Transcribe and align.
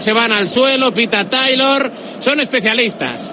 se 0.00 0.12
van 0.12 0.32
al 0.32 0.48
suelo, 0.48 0.92
pita 0.92 1.28
Taylor, 1.28 1.90
son 2.20 2.40
especialistas. 2.40 3.32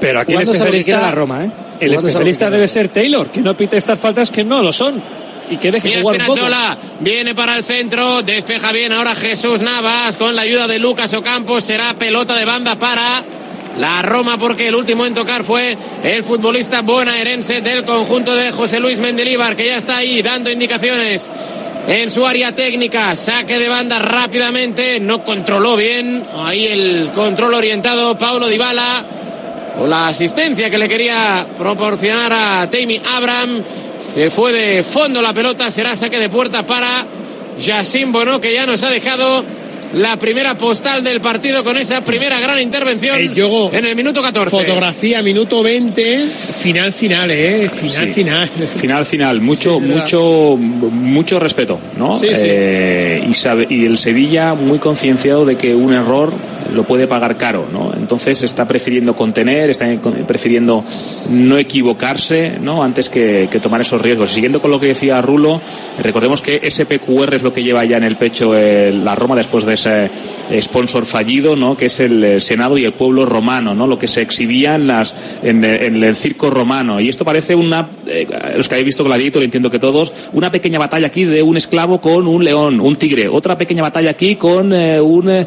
Pero 0.00 0.20
aquí 0.20 0.34
el 0.34 0.42
especialista, 0.42 1.00
la 1.00 1.10
Roma, 1.10 1.44
¿eh? 1.44 1.50
el 1.80 1.94
especialista 1.94 2.50
debe 2.50 2.68
ser 2.68 2.88
Taylor, 2.88 3.28
que 3.30 3.40
no 3.40 3.56
pite 3.56 3.76
estas 3.76 3.98
faltas 3.98 4.30
que 4.30 4.44
no 4.44 4.62
lo 4.62 4.72
son. 4.72 5.02
Y 5.48 5.58
que 5.58 5.70
deje 5.70 6.00
jugar 6.02 6.20
un 6.22 6.26
poco. 6.26 6.40
viene 6.98 7.32
para 7.34 7.56
el 7.56 7.62
centro, 7.62 8.22
despeja 8.22 8.72
bien 8.72 8.92
ahora 8.92 9.14
Jesús 9.14 9.60
Navas 9.60 10.16
con 10.16 10.34
la 10.34 10.42
ayuda 10.42 10.66
de 10.66 10.80
Lucas 10.80 11.14
Ocampos, 11.14 11.64
será 11.64 11.94
pelota 11.94 12.34
de 12.34 12.44
banda 12.44 12.74
para 12.74 13.22
la 13.78 14.02
Roma 14.02 14.38
porque 14.38 14.66
el 14.68 14.74
último 14.74 15.06
en 15.06 15.14
tocar 15.14 15.44
fue 15.44 15.76
el 16.02 16.24
futbolista 16.24 16.82
bonaerense 16.82 17.60
del 17.60 17.84
conjunto 17.84 18.34
de 18.34 18.50
José 18.50 18.80
Luis 18.80 18.98
Mendilíbar 18.98 19.54
que 19.54 19.66
ya 19.66 19.76
está 19.76 19.98
ahí 19.98 20.22
dando 20.22 20.50
indicaciones 20.50 21.30
en 21.86 22.10
su 22.10 22.26
área 22.26 22.52
técnica. 22.52 23.14
Saque 23.16 23.58
de 23.58 23.68
banda 23.68 23.98
rápidamente. 23.98 25.00
No 25.00 25.22
controló 25.22 25.76
bien. 25.76 26.24
Ahí 26.34 26.66
el 26.66 27.10
control 27.14 27.54
orientado 27.54 28.16
Paulo 28.18 28.48
Dybala. 28.48 29.04
O 29.78 29.86
la 29.86 30.08
asistencia 30.08 30.70
que 30.70 30.78
le 30.78 30.88
quería 30.88 31.46
proporcionar 31.56 32.32
a 32.32 32.70
Tammy 32.70 33.00
Abraham. 33.14 33.62
Se 34.00 34.30
fue 34.30 34.52
de 34.52 34.82
fondo 34.82 35.20
la 35.20 35.32
pelota. 35.32 35.70
Será 35.70 35.96
saque 35.96 36.18
de 36.18 36.28
puerta 36.28 36.64
para 36.64 37.04
Yacine 37.58 38.12
Bono 38.12 38.40
que 38.40 38.52
ya 38.52 38.66
nos 38.66 38.82
ha 38.82 38.90
dejado 38.90 39.44
la 39.94 40.16
primera 40.16 40.56
postal 40.56 41.02
del 41.02 41.20
partido 41.20 41.64
con 41.64 41.76
esa 41.76 42.02
primera 42.02 42.40
gran 42.40 42.58
intervención 42.58 43.16
eh, 43.18 43.68
en 43.72 43.84
el 43.86 43.96
minuto 43.96 44.22
14. 44.22 44.50
Fotografía, 44.50 45.22
minuto 45.22 45.62
20, 45.62 46.26
final 46.26 46.92
final, 46.92 47.30
¿eh? 47.30 47.68
Final 47.68 48.08
final. 48.12 48.50
Final 48.68 49.04
final, 49.04 49.40
mucho, 49.40 49.80
mucho, 49.80 50.56
mucho 50.56 51.38
respeto, 51.38 51.78
¿no? 51.96 52.20
Eh, 52.22 53.24
y, 53.28 53.34
sabe, 53.34 53.66
y 53.68 53.84
el 53.84 53.98
Sevilla 53.98 54.54
muy 54.54 54.78
concienciado 54.78 55.44
de 55.44 55.56
que 55.56 55.74
un 55.74 55.92
error 55.92 56.32
lo 56.74 56.84
puede 56.84 57.06
pagar 57.06 57.36
caro, 57.36 57.66
¿no? 57.72 57.92
Entonces 57.94 58.42
está 58.42 58.66
prefiriendo 58.66 59.14
contener, 59.14 59.70
está 59.70 59.86
prefiriendo 60.26 60.84
no 61.30 61.58
equivocarse, 61.58 62.58
¿no? 62.60 62.82
Antes 62.82 63.08
que, 63.08 63.48
tomar 63.62 63.80
esos 63.80 64.02
riesgos. 64.02 64.30
siguiendo 64.30 64.60
con 64.60 64.70
lo 64.70 64.78
que 64.78 64.88
decía 64.88 65.20
Rulo, 65.22 65.60
recordemos 66.02 66.42
que 66.42 66.60
SPQR 66.70 67.34
es 67.34 67.42
lo 67.42 67.52
que 67.52 67.62
lleva 67.62 67.84
ya 67.84 67.96
en 67.96 68.04
el 68.04 68.16
pecho 68.16 68.54
la 68.54 69.14
Roma 69.14 69.34
después 69.34 69.64
de 69.64 69.75
ese 69.76 70.10
sponsor 70.60 71.06
fallido, 71.06 71.56
¿no? 71.56 71.76
Que 71.76 71.86
es 71.86 72.00
el 72.00 72.22
eh, 72.22 72.40
Senado 72.40 72.78
y 72.78 72.84
el 72.84 72.92
pueblo 72.92 73.26
romano, 73.26 73.74
¿no? 73.74 73.86
Lo 73.86 73.98
que 73.98 74.08
se 74.08 74.22
exhibía 74.22 74.74
en 74.74 74.86
las 74.86 75.14
en, 75.42 75.64
el 75.64 76.14
circo 76.14 76.50
romano. 76.50 77.00
Y 77.00 77.08
esto 77.08 77.24
parece 77.24 77.54
una, 77.54 77.90
eh, 78.06 78.26
los 78.56 78.68
que 78.68 78.74
habéis 78.74 78.86
visto 78.86 79.04
Gladiator, 79.04 79.42
entiendo 79.42 79.70
que 79.70 79.78
todos, 79.78 80.12
una 80.32 80.50
pequeña 80.50 80.78
batalla 80.78 81.08
aquí 81.08 81.24
de 81.24 81.42
un 81.42 81.56
esclavo 81.56 82.00
con 82.00 82.26
un 82.26 82.44
león, 82.44 82.80
un 82.80 82.96
tigre. 82.96 83.28
Otra 83.28 83.58
pequeña 83.58 83.82
batalla 83.82 84.10
aquí 84.10 84.36
con 84.36 84.72
eh, 84.72 85.00
un 85.00 85.46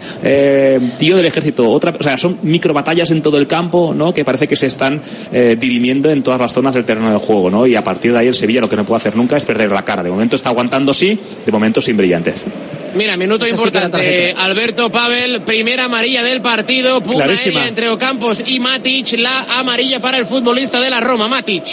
tío 0.98 1.18
del 1.18 1.26
ejército. 1.26 1.70
Otra, 1.70 1.96
o 1.98 2.04
sea, 2.04 2.18
son 2.18 2.40
micro 2.44 2.74
batallas 2.74 3.12
en 3.12 3.22
todo 3.22 3.38
el 3.38 3.48
campo, 3.48 3.94
¿no? 3.96 4.14
Que 4.14 4.26
parece 4.26 4.48
que 4.48 4.56
se 4.56 4.68
están 4.68 5.02
dirimiendo 5.32 6.10
en 6.10 6.24
todas 6.24 6.40
las 6.40 6.54
zonas 6.54 6.74
del 6.74 6.86
terreno 6.86 7.12
de 7.12 7.18
juego, 7.18 7.50
¿no? 7.50 7.66
Y 7.66 7.76
a 7.76 7.84
partir 7.84 8.12
de 8.12 8.20
ahí 8.20 8.28
el 8.28 8.36
Sevilla 8.36 8.62
lo 8.62 8.70
que 8.70 8.76
no 8.76 8.86
puede 8.86 8.98
hacer 8.98 9.16
nunca 9.16 9.38
es 9.38 9.46
perder 9.46 9.72
la 9.72 9.84
cara. 9.84 10.04
De 10.04 10.10
momento 10.10 10.36
está 10.36 10.50
aguantando 10.50 10.94
sí, 10.94 11.20
de 11.46 11.52
momento 11.52 11.82
sin 11.82 11.98
brillantez. 11.98 12.46
Mira, 12.96 13.18
minuto 13.18 13.48
importante. 13.48 14.34
Alberto 14.38 14.90
Pavel, 14.90 15.42
primera 15.42 15.86
amarilla 15.86 16.24
del 16.24 16.42
partido. 16.42 17.02
Pugna 17.02 17.68
entre 17.68 17.90
Ocampos 17.90 18.44
y 18.46 18.60
Matic. 18.60 19.18
La 19.18 19.46
amarilla 19.58 20.00
para 20.00 20.18
el 20.18 20.26
futbolista 20.26 20.80
de 20.80 20.90
la 20.90 21.00
Roma, 21.00 21.28
Matic. 21.28 21.66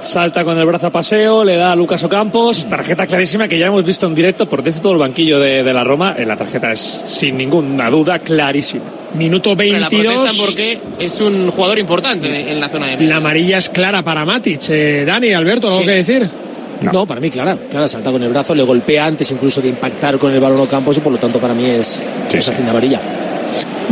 Salta 0.00 0.44
con 0.44 0.58
el 0.58 0.66
brazo 0.66 0.88
a 0.88 0.90
paseo, 0.90 1.44
le 1.44 1.56
da 1.56 1.72
a 1.72 1.76
Lucas 1.76 2.02
Ocampos. 2.04 2.68
Tarjeta 2.68 3.06
clarísima 3.06 3.48
que 3.48 3.58
ya 3.58 3.66
hemos 3.66 3.84
visto 3.84 4.06
en 4.06 4.14
directo 4.14 4.46
por 4.46 4.62
desde 4.62 4.80
todo 4.80 4.92
el 4.92 4.98
banquillo 4.98 5.38
de, 5.38 5.62
la 5.72 5.82
Roma. 5.82 6.14
Eh, 6.18 6.26
la 6.26 6.36
tarjeta 6.36 6.72
es 6.72 6.80
sin 6.80 7.38
ninguna 7.38 7.88
duda 7.88 8.18
clarísima. 8.18 8.84
Minuto 9.14 9.56
22. 9.56 10.24
La 10.24 10.32
porque 10.36 10.78
es 10.98 11.20
un 11.20 11.50
jugador 11.50 11.78
importante 11.78 12.50
en 12.50 12.60
la 12.60 12.68
zona 12.68 12.88
de. 12.88 13.06
La 13.06 13.16
amarilla 13.16 13.58
es 13.58 13.68
clara 13.70 14.02
para 14.02 14.24
Matic. 14.24 14.60
Eh, 14.68 15.04
Dani, 15.06 15.32
Alberto, 15.32 15.68
¿algo 15.68 15.84
que 15.84 15.90
decir? 15.90 16.28
No. 16.92 17.06
para 17.06 17.20
mí, 17.20 17.30
Clara. 17.30 17.56
Clara 17.70 17.88
salta 17.88 18.10
con 18.10 18.22
el 18.22 18.30
brazo, 18.30 18.54
le 18.54 18.62
golpea 18.62 19.06
antes 19.06 19.30
incluso 19.30 19.60
de 19.60 19.68
impactar 19.68 20.18
con 20.18 20.32
el 20.32 20.40
balón 20.40 20.60
o 20.60 20.66
campos 20.66 20.96
y 20.96 21.00
por 21.00 21.12
lo 21.12 21.18
tanto 21.18 21.38
para 21.40 21.54
mí 21.54 21.64
es, 21.66 22.04
sí. 22.28 22.38
es 22.38 22.48
amarilla. 22.48 23.00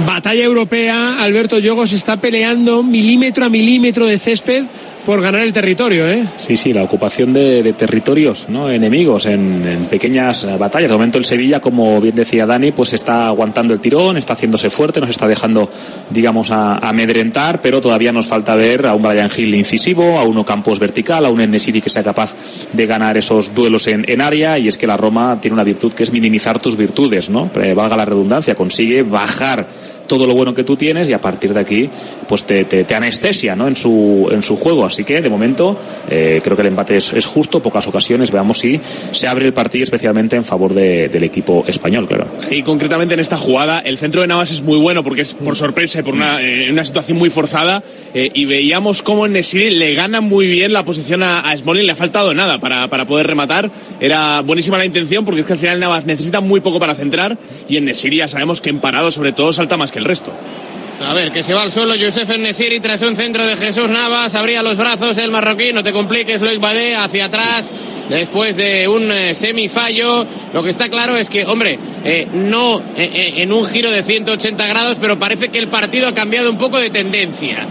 Batalla 0.07 0.43
europea, 0.43 1.23
Alberto 1.23 1.59
Yogos 1.59 1.93
está 1.93 2.17
peleando 2.17 2.83
milímetro 2.83 3.45
a 3.45 3.49
milímetro 3.49 4.07
de 4.07 4.19
césped 4.19 4.65
por 5.05 5.21
ganar 5.21 5.43
el 5.43 5.53
territorio, 5.53 6.09
¿eh? 6.09 6.27
Sí, 6.39 6.57
sí, 6.57 6.73
la 6.73 6.83
ocupación 6.83 7.33
de, 7.33 7.73
territorios, 7.73 8.47
¿no? 8.49 8.71
Enemigos 8.71 9.27
en, 9.27 9.89
pequeñas 9.91 10.47
batallas. 10.59 10.91
De 10.91 10.95
momento 10.95 11.19
el 11.19 11.25
Sevilla, 11.25 11.61
como 11.61 12.01
bien 12.01 12.15
decía 12.15 12.47
Dani, 12.47 12.73
pues 12.73 12.93
está 12.93 13.27
aguantando 13.27 13.75
el 13.75 13.81
tirón, 13.81 14.17
está 14.17 14.35
haciéndose 14.35 14.71
fuerte, 14.71 15.01
nos 15.01 15.11
está 15.11 15.27
dejando, 15.27 15.71
digamos, 16.11 16.51
amedrentar, 16.51 17.61
pero 17.61 17.81
todavía 17.81 18.13
nos 18.13 18.27
falta 18.27 18.55
ver 18.55 18.87
a 18.87 18.95
un 18.95 19.03
Brian 19.03 19.31
Hill 19.35 19.55
incisivo, 19.55 20.19
a 20.19 20.25
uno 20.25 20.45
Campos 20.45 20.79
vertical, 20.79 21.25
a 21.25 21.31
un 21.31 21.41
Enesiri 21.41 21.81
que 21.81 21.91
sea 21.91 22.03
capaz 22.03 22.35
de 22.73 22.87
ganar 22.87 23.17
esos 23.17 23.55
duelos 23.55 23.87
en, 23.87 24.05
en 24.09 24.21
área, 24.21 24.59
y 24.59 24.69
es 24.69 24.79
que 24.79 24.87
la 24.87 24.97
Roma 24.97 25.39
tiene 25.41 25.55
una 25.55 25.65
virtud 25.65 25.93
que 25.93 26.03
es 26.03 26.13
minimizar 26.13 26.61
tus 26.61 26.77
virtudes, 26.77 27.29
¿no? 27.31 27.51
valga 27.75 27.97
la 27.97 28.05
redundancia, 28.05 28.55
consigue 28.55 29.03
bajar 29.03 29.67
todo 30.13 30.27
lo 30.27 30.35
bueno 30.35 30.53
que 30.53 30.63
tú 30.63 30.77
tienes 30.77 31.09
y 31.09 31.15
a 31.15 31.23
partir 31.23 31.55
de 31.55 31.61
aquí 31.61 31.89
pues 32.29 32.45
te, 32.45 32.67
te, 32.67 32.95
anestesia 32.95 33.57
¿no? 33.57 33.67
en, 33.67 33.75
su, 33.75 34.29
en 34.31 34.43
su 34.43 34.57
juego. 34.57 34.85
Así 34.85 35.05
que 35.05 35.23
de 35.23 35.31
momento 35.31 35.79
eh, 36.11 36.43
creo 36.45 36.55
que 36.55 36.61
el 36.61 36.69
empate 36.69 36.99
es, 36.99 37.15
es, 37.15 37.25
justo, 37.25 37.63
pocas 37.63 37.87
ocasiones. 37.87 38.31
Veamos 38.31 38.59
si 38.59 38.79
se 39.13 39.27
abre 39.27 39.47
el 39.47 39.55
partido 39.55 39.85
especialmente 39.85 40.37
en 40.37 40.45
favor 40.45 40.75
de, 40.75 41.09
del 41.09 41.23
equipo 41.25 41.65
español, 41.67 42.07
claro. 42.07 42.27
Y 42.51 42.63
concretamente 42.63 43.15
en 43.15 43.21
esta 43.21 43.39
jugada, 43.39 43.79
el 43.79 43.97
centro 43.97 44.21
de 44.21 44.27
Navas 44.27 44.51
es 44.51 44.61
muy 44.61 44.77
bueno 44.77 45.03
porque 45.03 45.23
es 45.23 45.33
por 45.33 45.57
sorpresa 45.57 46.01
y 46.01 46.03
por 46.03 46.13
una, 46.13 46.43
eh, 46.43 46.71
una 46.71 46.85
situación 46.85 47.17
muy 47.17 47.31
forzada. 47.31 47.83
Eh, 48.13 48.31
y 48.35 48.45
veíamos 48.45 49.01
cómo 49.01 49.27
Nesiri 49.27 49.71
le 49.71 49.95
gana 49.95 50.21
muy 50.21 50.47
bien 50.47 50.75
la 50.75 50.85
posición 50.85 51.23
a, 51.23 51.41
a 51.41 51.57
Smalling, 51.57 51.87
le 51.87 51.93
ha 51.93 51.97
faltado 51.97 52.35
nada 52.35 52.59
para, 52.59 52.87
para 52.89 53.07
poder 53.07 53.27
rematar. 53.27 53.71
Era 53.99 54.43
buenísima 54.43 54.77
la 54.77 54.85
intención 54.85 55.25
porque 55.25 55.41
es 55.41 55.47
que 55.47 55.55
al 55.55 55.59
final 55.59 55.81
Navas 55.81 56.05
necesita 56.05 56.43
muy 56.43 56.61
poco 56.61 56.79
para 56.79 56.95
centrar 56.95 57.39
y 57.67 57.79
en 57.79 57.87
Nesiri 57.87 58.19
ya 58.19 58.29
sabemos 58.29 58.61
que 58.61 58.69
en 58.69 58.79
parado 58.79 59.11
sobre 59.11 59.33
todo 59.33 59.55
salta 59.55 59.79
más 59.79 59.91
que 59.91 60.02
el 60.03 60.09
resto. 60.09 60.33
A 61.07 61.15
ver, 61.15 61.33
que 61.33 61.43
se 61.43 61.55
va 61.55 61.63
al 61.63 61.73
suelo 61.73 61.95
Youssef 61.95 62.29
Nesiri 62.39 62.79
tras 62.79 63.03
un 63.03 63.17
centro 63.17 63.45
de 63.45 63.57
Jesús 63.57 63.89
Navas. 63.89 64.35
Abría 64.35 64.63
los 64.63 64.77
brazos 64.77 65.19
el 65.19 65.31
marroquí. 65.31 65.73
No 65.73 65.83
te 65.83 65.93
compliques, 65.93 66.41
Luis 66.41 66.61
Badé 66.61 66.95
hacia 66.95 67.25
atrás 67.25 67.71
después 68.09 68.57
de 68.57 68.87
un 68.87 69.11
eh, 69.11 69.35
semifallo. 69.35 70.27
Lo 70.53 70.63
que 70.63 70.71
está 70.71 70.89
claro 70.89 71.17
es 71.17 71.29
que, 71.29 71.45
hombre, 71.45 71.79
eh, 72.05 72.29
no 72.33 72.81
eh, 72.97 73.35
en 73.39 73.53
un 73.53 73.67
giro 73.67 73.91
de 73.91 74.03
180 74.03 74.67
grados, 74.67 74.99
pero 75.01 75.19
parece 75.19 75.49
que 75.49 75.59
el 75.59 75.69
partido 75.69 76.09
ha 76.09 76.15
cambiado 76.15 76.51
un 76.51 76.59
poco 76.59 76.79
de 76.79 76.91
tendencia 76.91 77.67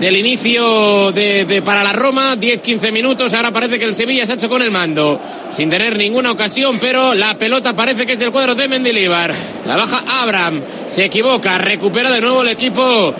del 0.00 0.16
inicio 0.16 1.12
de, 1.12 1.62
para 1.64 1.82
la 1.82 1.92
Roma, 1.92 2.36
10-15 2.36 2.92
minutos, 2.92 3.32
ahora 3.32 3.50
parece 3.50 3.78
que 3.78 3.84
el 3.84 3.94
Sevilla 3.94 4.26
se 4.26 4.32
ha 4.32 4.34
hecho 4.34 4.48
con 4.48 4.62
el 4.62 4.70
mando, 4.70 5.20
sin 5.50 5.70
tener 5.70 5.96
ninguna 5.96 6.32
ocasión, 6.32 6.78
pero 6.80 7.14
la 7.14 7.34
pelota 7.34 7.74
parece 7.74 8.06
que 8.06 8.12
es 8.12 8.18
del 8.18 8.30
cuadro 8.30 8.54
de 8.54 8.68
Mendilibar, 8.68 9.32
la 9.66 9.76
baja 9.76 10.04
Abraham, 10.06 10.62
se 10.86 11.06
equivoca, 11.06 11.58
recupera 11.58 12.10
de 12.10 12.20
nuevo 12.20 12.42
el 12.42 12.48
equipo 12.48 13.14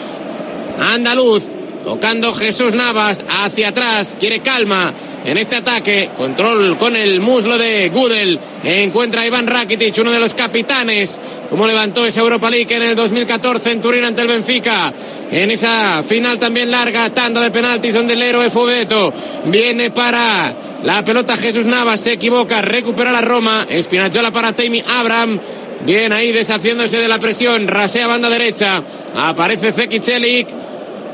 andaluz, 0.79 1.45
tocando 1.87 2.35
Jesús 2.35 2.75
Navas 2.75 3.25
hacia 3.29 3.69
atrás, 3.69 4.17
quiere 4.19 4.41
calma, 4.41 4.93
en 5.25 5.39
este 5.39 5.55
ataque. 5.55 6.11
Control 6.17 6.77
con 6.79 6.97
el 6.97 7.21
muslo 7.21 7.57
de 7.57 7.89
Gudel. 7.91 8.41
Encuentra 8.65 9.21
a 9.21 9.27
Iván 9.27 9.47
Rakitic, 9.47 9.97
uno 9.99 10.11
de 10.11 10.19
los 10.19 10.35
capitanes. 10.35 11.17
Como 11.49 11.65
levantó 11.65 12.05
esa 12.05 12.23
Europa 12.23 12.51
League 12.51 12.75
en 12.75 12.83
el 12.83 12.97
2014 12.97 13.71
en 13.71 13.81
Turín 13.81 14.03
ante 14.03 14.23
el 14.23 14.27
Benfica. 14.27 14.93
En 15.31 15.53
esa 15.53 16.03
final 16.03 16.41
también 16.41 16.73
larga, 16.73 17.09
tanda 17.11 17.41
de 17.41 17.53
penaltis 17.53 17.95
donde 17.95 18.15
el 18.15 18.23
héroe 18.23 18.51
Fubeto 18.51 19.15
viene 19.45 19.93
para 19.93 20.55
la 20.83 21.05
pelota 21.05 21.37
Jesús 21.37 21.67
Navas. 21.67 22.01
Se 22.01 22.15
equivoca, 22.15 22.63
recupera 22.63 23.13
la 23.13 23.21
Roma. 23.21 23.65
Espinachola 23.69 24.33
para 24.33 24.53
Tammy 24.55 24.83
Abraham. 24.85 25.39
Bien 25.85 26.13
ahí 26.13 26.33
deshaciéndose 26.33 26.99
de 26.99 27.07
la 27.07 27.19
presión. 27.19 27.69
Rasea 27.69 28.09
banda 28.09 28.29
derecha. 28.29 28.83
Aparece 29.15 29.73
Zeki 29.73 30.01
Celik. 30.01 30.66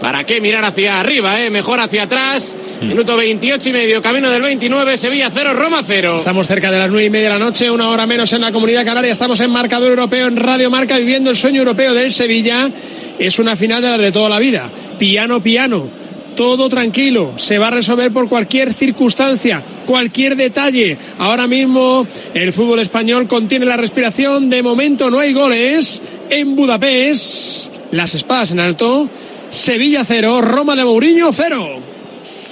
¿Para 0.02 0.24
qué 0.24 0.40
mirar 0.40 0.64
hacia 0.64 0.98
arriba, 0.98 1.40
eh? 1.40 1.48
Mejor 1.48 1.78
hacia 1.78 2.02
atrás. 2.02 2.56
Mm. 2.80 2.88
Minuto 2.88 3.16
28 3.16 3.68
y 3.68 3.72
medio, 3.72 4.02
camino 4.02 4.30
del 4.30 4.42
29, 4.42 4.98
Sevilla 4.98 5.30
0, 5.32 5.52
Roma 5.54 5.82
0. 5.86 6.16
Estamos 6.16 6.48
cerca 6.48 6.72
de 6.72 6.78
las 6.78 6.90
9 6.90 7.04
y 7.04 7.10
media 7.10 7.28
de 7.28 7.38
la 7.38 7.44
noche, 7.44 7.70
una 7.70 7.88
hora 7.88 8.04
menos 8.04 8.32
en 8.32 8.40
la 8.40 8.50
Comunidad 8.50 8.84
Canaria. 8.84 9.12
Estamos 9.12 9.38
en 9.38 9.52
marcador 9.52 9.90
europeo, 9.90 10.26
en 10.26 10.34
Radio 10.34 10.70
Marca, 10.70 10.98
viviendo 10.98 11.30
el 11.30 11.36
sueño 11.36 11.60
europeo 11.60 11.94
del 11.94 12.10
Sevilla. 12.10 12.68
Es 13.16 13.38
una 13.38 13.54
final 13.54 13.80
de 13.80 13.90
la 13.90 13.96
de 13.96 14.10
toda 14.10 14.28
la 14.28 14.40
vida. 14.40 14.68
Piano, 14.98 15.40
piano. 15.40 15.88
Todo 16.34 16.68
tranquilo, 16.68 17.34
se 17.36 17.58
va 17.58 17.68
a 17.68 17.72
resolver 17.72 18.10
por 18.10 18.28
cualquier 18.28 18.74
circunstancia, 18.74 19.62
cualquier 19.86 20.34
detalle. 20.34 20.96
Ahora 21.18 21.46
mismo 21.46 22.08
el 22.34 22.52
fútbol 22.52 22.80
español 22.80 23.28
contiene 23.28 23.66
la 23.66 23.76
respiración, 23.76 24.50
de 24.50 24.64
momento 24.64 25.10
no 25.10 25.20
hay 25.20 25.32
goles. 25.32 26.02
En 26.28 26.56
Budapest, 26.56 27.72
las 27.92 28.14
espadas 28.14 28.50
en 28.50 28.60
alto, 28.60 29.08
Sevilla 29.52 30.04
0, 30.04 30.40
Roma 30.40 30.74
de 30.74 30.84
Mourinho 30.84 31.30
0. 31.32 31.80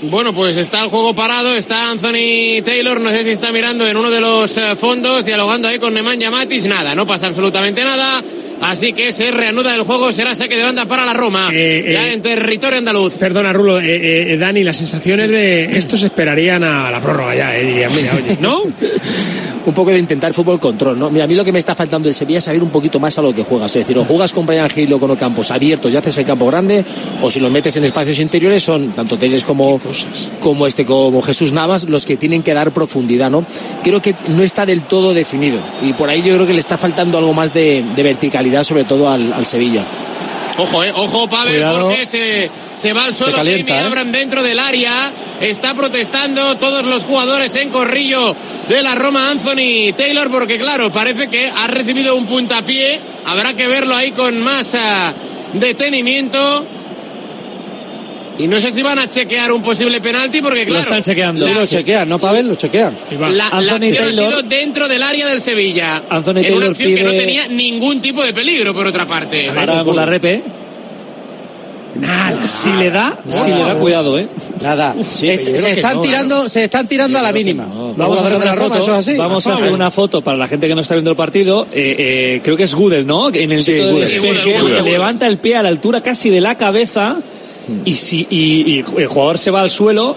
Bueno, 0.02 0.32
pues 0.34 0.56
está 0.56 0.82
el 0.82 0.90
juego 0.90 1.14
parado, 1.14 1.54
está 1.54 1.90
Anthony 1.90 2.62
Taylor, 2.64 3.00
no 3.00 3.10
sé 3.10 3.24
si 3.24 3.30
está 3.30 3.52
mirando 3.52 3.86
en 3.86 3.96
uno 3.96 4.10
de 4.10 4.20
los 4.20 4.56
eh, 4.56 4.76
fondos, 4.76 5.24
dialogando 5.24 5.68
ahí 5.68 5.78
con 5.78 5.92
Nemanja 5.92 6.30
Matic, 6.30 6.64
nada, 6.64 6.94
no 6.94 7.06
pasa 7.06 7.26
absolutamente 7.26 7.84
nada. 7.84 8.22
Así 8.60 8.92
que 8.92 9.12
se 9.12 9.30
reanuda 9.30 9.74
el 9.74 9.82
juego, 9.82 10.12
será 10.12 10.34
saque 10.34 10.56
de 10.56 10.64
banda 10.64 10.86
para 10.86 11.04
la 11.04 11.12
Roma, 11.12 11.50
Eh, 11.52 11.90
ya 11.92 12.08
eh, 12.08 12.12
en 12.12 12.22
territorio 12.22 12.78
andaluz. 12.78 13.14
Perdona, 13.14 13.52
Rulo, 13.52 13.80
eh, 13.80 14.32
eh, 14.32 14.36
Dani, 14.36 14.62
las 14.62 14.76
sensaciones 14.76 15.30
de 15.30 15.78
estos 15.78 16.02
esperarían 16.02 16.62
a 16.64 16.90
la 16.90 17.00
prórroga 17.00 17.34
ya, 17.34 17.56
eh, 17.56 17.64
dirían, 17.64 17.92
mira, 17.94 18.12
oye, 18.14 18.36
¿no? 18.40 18.62
un 19.66 19.74
poco 19.74 19.90
de 19.90 19.98
intentar 19.98 20.32
fútbol 20.32 20.58
control, 20.58 20.98
¿no? 20.98 21.10
Mira, 21.10 21.24
a 21.24 21.28
mí 21.28 21.34
lo 21.34 21.44
que 21.44 21.52
me 21.52 21.58
está 21.58 21.74
faltando 21.74 22.06
del 22.08 22.14
Sevilla 22.14 22.38
es 22.38 22.44
saber 22.44 22.62
un 22.62 22.70
poquito 22.70 22.98
más 22.98 23.18
a 23.18 23.22
lo 23.22 23.34
que 23.34 23.42
juegas. 23.42 23.76
Es 23.76 23.82
decir, 23.86 23.98
o 23.98 24.04
juegas 24.04 24.32
con 24.32 24.46
Brian 24.46 24.68
Gil 24.70 24.92
o 24.92 24.98
con 24.98 25.10
Ocampos 25.10 25.50
abiertos 25.50 25.92
y 25.92 25.96
haces 25.96 26.16
el 26.18 26.24
campo 26.24 26.46
grande, 26.46 26.84
o 27.22 27.30
si 27.30 27.40
los 27.40 27.50
metes 27.50 27.76
en 27.76 27.84
espacios 27.84 28.18
interiores 28.18 28.62
son 28.62 28.92
tanto 28.92 29.18
Teles 29.18 29.44
como, 29.44 29.80
como 30.40 30.66
este, 30.66 30.84
como 30.84 31.20
Jesús 31.22 31.52
Navas 31.52 31.84
los 31.84 32.06
que 32.06 32.16
tienen 32.16 32.42
que 32.42 32.54
dar 32.54 32.72
profundidad, 32.72 33.30
¿no? 33.30 33.44
Creo 33.84 34.00
que 34.00 34.14
no 34.28 34.42
está 34.42 34.64
del 34.64 34.82
todo 34.82 35.12
definido. 35.12 35.58
Y 35.82 35.92
por 35.92 36.08
ahí 36.08 36.22
yo 36.22 36.34
creo 36.34 36.46
que 36.46 36.54
le 36.54 36.60
está 36.60 36.78
faltando 36.78 37.18
algo 37.18 37.34
más 37.34 37.52
de, 37.52 37.84
de 37.94 38.02
verticalidad, 38.02 38.49
sobre 38.64 38.84
todo 38.84 39.08
al, 39.08 39.32
al 39.32 39.46
Sevilla. 39.46 39.84
Ojo, 40.58 40.84
eh, 40.84 40.92
ojo, 40.94 41.28
Pavel, 41.28 41.54
Cuidado. 41.54 41.88
porque 41.88 42.06
se, 42.06 42.50
se 42.76 42.92
va 42.92 43.04
al 43.06 43.14
suelo. 43.14 43.36
calienta, 43.36 43.74
Jamie 43.82 44.02
¿eh? 44.02 44.04
Dentro 44.06 44.42
del 44.42 44.58
área. 44.58 45.12
Está 45.40 45.72
protestando 45.74 46.58
todos 46.58 46.84
los 46.84 47.04
jugadores 47.04 47.54
en 47.54 47.70
corrillo 47.70 48.36
de 48.68 48.82
la 48.82 48.94
Roma, 48.94 49.30
Anthony 49.30 49.94
Taylor, 49.96 50.30
porque 50.30 50.58
claro, 50.58 50.92
parece 50.92 51.28
que 51.28 51.48
ha 51.48 51.66
recibido 51.66 52.14
un 52.14 52.26
puntapié. 52.26 53.00
Habrá 53.24 53.54
que 53.54 53.66
verlo 53.68 53.94
ahí 53.94 54.10
con 54.12 54.38
más 54.42 54.74
ah, 54.74 55.14
detenimiento. 55.54 56.66
Y 58.42 58.48
no 58.48 58.60
sé 58.60 58.72
si 58.72 58.82
van 58.82 58.98
a 58.98 59.08
chequear 59.08 59.52
un 59.52 59.62
posible 59.62 60.00
penalti, 60.00 60.40
porque 60.40 60.64
claro. 60.66 60.84
Sí, 60.84 60.90
la- 60.90 60.96
lo 61.60 61.66
chequean, 61.66 62.08
¿no, 62.08 62.18
Pavel? 62.18 62.48
Lo 62.48 62.54
chequean. 62.54 62.96
La, 63.18 63.28
la 63.30 63.46
Anthony 63.48 63.86
acción 63.88 64.08
ha 64.08 64.10
Taylor- 64.10 64.28
sido 64.30 64.42
dentro 64.42 64.88
del 64.88 65.02
área 65.02 65.26
del 65.28 65.40
Sevilla. 65.42 66.02
Anthony 66.08 66.38
en 66.44 66.54
una 66.54 66.66
acción 66.66 66.94
que 66.94 67.02
no 67.04 67.10
tenía 67.10 67.48
ningún 67.48 68.00
tipo 68.00 68.22
de 68.22 68.32
peligro, 68.32 68.72
por 68.74 68.86
otra 68.86 69.06
parte. 69.06 69.48
Ahora 69.48 69.84
con 69.84 69.96
la 69.96 70.06
repe. 70.06 70.42
Nada. 71.92 72.46
Si 72.46 72.70
le 72.72 72.88
da, 72.88 73.18
si 73.28 73.50
le 73.50 73.58
da, 73.58 73.74
cuidado, 73.74 74.16
¿eh. 74.16 74.28
Nada. 74.62 74.94
Sí, 75.12 75.28
Este- 75.28 75.58
se, 75.58 75.72
están 75.72 75.96
no, 75.96 76.02
tirando, 76.02 76.48
se 76.48 76.64
están 76.64 76.86
tirando 76.86 77.18
a 77.18 77.22
la 77.22 77.32
mínima. 77.32 77.66
Los 77.66 77.96
Vamos 77.96 78.16
a 78.18 78.20
hacer 78.20 78.38
de 78.38 78.44
la 78.44 78.52
una 78.52 78.62
Roma, 78.62 78.76
foto, 78.76 78.92
así. 78.94 79.16
Vamos 79.16 79.46
a 79.48 79.56
hacer 79.56 79.72
una 79.72 79.90
foto 79.90 80.22
para 80.22 80.36
la 80.38 80.46
gente 80.46 80.68
que 80.68 80.74
no 80.76 80.82
está 80.82 80.94
viendo 80.94 81.10
el 81.10 81.16
partido. 81.16 81.66
Eh, 81.72 81.96
eh, 81.98 82.40
creo 82.44 82.56
que 82.56 82.62
es 82.62 82.74
Gudel, 82.76 83.04
¿no? 83.04 83.28
En 83.34 83.50
el 83.50 83.60
Sí, 83.62 83.72
de 83.72 83.90
Gudel. 83.90 84.08
Sí, 84.08 84.18
Gudel, 84.18 84.62
Gudel. 84.62 84.84
levanta 84.84 85.26
el 85.26 85.38
pie 85.38 85.56
a 85.56 85.62
la 85.64 85.68
altura 85.68 86.00
casi 86.00 86.30
de 86.30 86.40
la 86.40 86.56
cabeza 86.56 87.16
y 87.84 87.94
si 87.94 88.26
y, 88.30 88.84
el 88.96 89.06
jugador 89.06 89.38
se 89.38 89.50
va 89.50 89.60
al 89.60 89.70
suelo, 89.70 90.16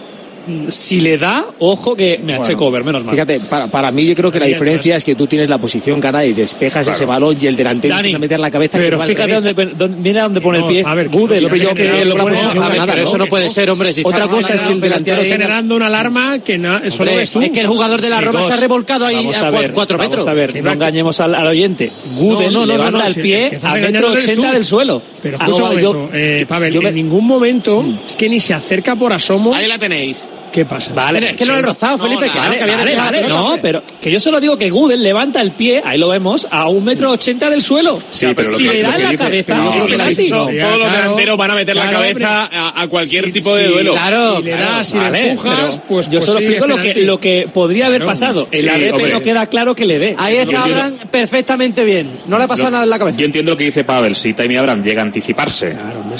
si 0.69 0.99
le 1.01 1.17
da, 1.17 1.45
ojo 1.59 1.95
que 1.95 2.19
me 2.23 2.33
ha 2.35 2.39
cover, 2.55 2.83
menos 2.83 3.03
mal. 3.03 3.13
Fíjate, 3.15 3.39
para, 3.41 3.67
para 3.67 3.91
mí 3.91 4.05
yo 4.05 4.15
creo 4.15 4.31
que 4.31 4.39
la 4.39 4.45
Bien, 4.45 4.55
diferencia 4.55 4.95
es 4.97 5.03
que 5.03 5.15
tú 5.15 5.25
tienes 5.27 5.49
la 5.49 5.57
posición 5.57 5.99
ganada 5.99 6.25
y 6.25 6.33
despejas 6.33 6.87
ese 6.87 7.05
balón 7.05 7.37
y 7.39 7.47
el 7.47 7.55
delantero 7.55 7.95
Dani, 7.95 8.09
intenta 8.09 8.19
meter 8.19 8.39
la 8.39 8.51
cabeza 8.51 8.77
que 8.77 8.83
pero 8.85 9.01
fíjate 9.01 9.33
dónde, 9.33 9.53
dónde- 9.75 9.97
mira 10.01 10.23
dónde 10.23 10.41
pone 10.41 10.59
el 10.59 10.65
pie. 10.65 10.83
a 10.85 10.93
ver, 10.93 11.09
Gudel, 11.09 11.41
yo 11.41 11.49
pero 11.49 11.61
creo 11.69 11.73
que 11.75 11.99
que 11.99 12.05
lo 12.05 12.17
pone 12.17 12.37
A 12.39 12.47
ver, 12.49 12.55
ganada, 12.59 12.85
pero 12.93 13.03
eso 13.03 13.17
no 13.17 13.25
puede 13.27 13.49
ser, 13.49 13.69
hombre. 13.69 13.93
Si 13.93 14.01
Otra 14.03 14.27
cosa 14.27 14.53
es 14.53 14.61
que 14.61 14.71
el 14.73 14.81
delantero 14.81 15.21
generando 15.23 15.75
una 15.75 15.87
alarma 15.87 16.39
que 16.39 16.57
no, 16.57 16.77
eso 16.77 16.97
lo 16.97 17.03
hombre, 17.03 17.15
ves 17.17 17.29
tú. 17.29 17.41
es 17.41 17.49
que 17.51 17.61
el 17.61 17.67
jugador 17.67 18.01
de 18.01 18.09
la 18.09 18.21
Roma 18.21 18.41
se 18.43 18.53
ha 18.53 18.57
revolcado 18.57 19.05
ahí 19.05 19.15
vamos 19.15 19.35
a, 19.37 19.47
a 19.47 19.51
cua- 19.51 19.61
ver, 19.61 19.71
cuatro 19.73 19.97
vamos 19.97 20.09
metros. 20.11 20.27
a 20.27 20.33
ver, 20.33 20.63
no 20.63 20.71
engañemos 20.71 21.19
al, 21.19 21.35
al 21.35 21.47
oyente. 21.47 21.91
Gudel 22.15 22.53
No, 22.53 22.59
no, 22.61 22.65
no, 22.65 22.73
levanta 22.73 22.99
no, 22.99 23.05
el 23.07 23.15
pie 23.15 23.49
que 23.51 23.59
a 23.67 23.73
metro 23.75 24.11
ochenta 24.11 24.51
del 24.51 24.65
suelo. 24.65 25.01
Pero 25.21 25.37
Ah, 25.39 25.45
escucha 25.45 25.63
no, 25.63 25.71
un 25.75 25.79
yo- 25.79 25.93
momento, 25.93 26.15
eh, 26.17 26.45
Pavel, 26.47 26.73
yo 26.73 26.81
en 26.81 26.95
ningún 26.95 27.25
momento 27.25 27.83
es 28.07 28.15
que 28.15 28.27
ni 28.27 28.39
se 28.41 28.53
acerca 28.53 28.95
por 28.95 29.13
asomo. 29.13 29.55
Ahí 29.55 29.67
la 29.67 29.77
tenéis. 29.77 30.27
¿Qué 30.53 30.65
pasa? 30.65 30.93
Vale, 30.93 31.31
Es 31.31 31.35
que 31.35 31.45
lo 31.47 31.55
he 31.57 31.61
rozado, 31.63 31.97
No, 31.97 32.03
Felipe, 32.03 32.27
no, 32.27 32.31
que 32.33 32.39
Vale, 32.39 32.57
que 32.57 32.63
había 32.63 32.77
vale, 32.77 32.95
vale, 32.95 33.27
no, 33.27 33.57
pero 33.61 33.81
que 33.99 34.11
yo 34.11 34.19
solo 34.19 34.39
digo 34.39 34.55
que 34.57 34.69
Gudel 34.69 35.01
levanta 35.01 35.41
el 35.41 35.51
pie, 35.51 35.81
ahí 35.83 35.97
lo 35.97 36.09
vemos, 36.09 36.47
a 36.51 36.69
un 36.69 36.83
metro 36.83 37.09
ochenta 37.11 37.49
del 37.49 37.61
suelo. 37.63 37.99
Sí, 38.11 38.27
pero 38.35 38.55
si 38.55 38.63
le 38.63 38.83
lo 38.83 38.89
da 38.89 38.95
que 38.95 39.03
en 39.03 39.11
la 39.11 39.17
cabeza, 39.17 39.55
no, 39.57 39.73
es 39.73 39.83
penalti. 39.85 40.29
Todos 40.29 40.53
los 40.53 40.55
claro. 40.55 40.77
delanteros 40.77 41.37
van 41.37 41.51
a 41.51 41.55
meter 41.55 41.75
la 41.75 41.83
Claro, 41.83 41.99
cabeza 41.99 42.49
a, 42.51 42.81
a 42.83 42.87
cualquier 42.87 43.25
Sí, 43.25 43.31
tipo 43.31 43.55
de 43.55 43.67
duelo. 43.67 43.93
Claro, 43.93 44.37
si 44.37 44.43
le 44.43 44.51
claro, 44.51 44.71
das, 44.71 44.87
si 44.87 44.99
le 44.99 45.29
empujas, 45.29 45.55
pero 45.55 45.81
pues 45.87 46.05
yo 46.05 46.11
pues 46.19 46.25
solo 46.25 46.39
explico 46.39 46.67
lo 46.67 46.77
que, 46.77 46.93
lo 47.01 47.19
que 47.19 47.49
podría 47.51 47.87
haber 47.87 47.97
Claro. 48.01 48.11
pasado. 48.11 48.47
En 48.51 48.65
la 48.67 48.73
hombre. 48.73 49.11
no 49.11 49.21
queda 49.21 49.47
claro 49.47 49.73
que 49.75 49.85
le 49.85 49.97
dé. 49.97 50.15
Ahí 50.19 50.35
está 50.35 50.63
Abraham 50.65 50.93
perfectamente 51.09 51.83
bien. 51.83 52.09
No 52.27 52.37
le 52.37 52.43
ha 52.43 52.47
pasado 52.47 52.69
nada 52.69 52.83
en 52.83 52.89
la 52.91 52.99
cabeza. 52.99 53.17
Yo 53.17 53.25
entiendo 53.25 53.51
lo 53.53 53.57
que 53.57 53.63
dice 53.65 53.83
Pavel. 53.83 54.15
Si 54.15 54.33
Tammy 54.33 54.55
Abraham 54.57 54.83
llega 54.83 55.01
a 55.01 55.05
anticiparse 55.05 55.75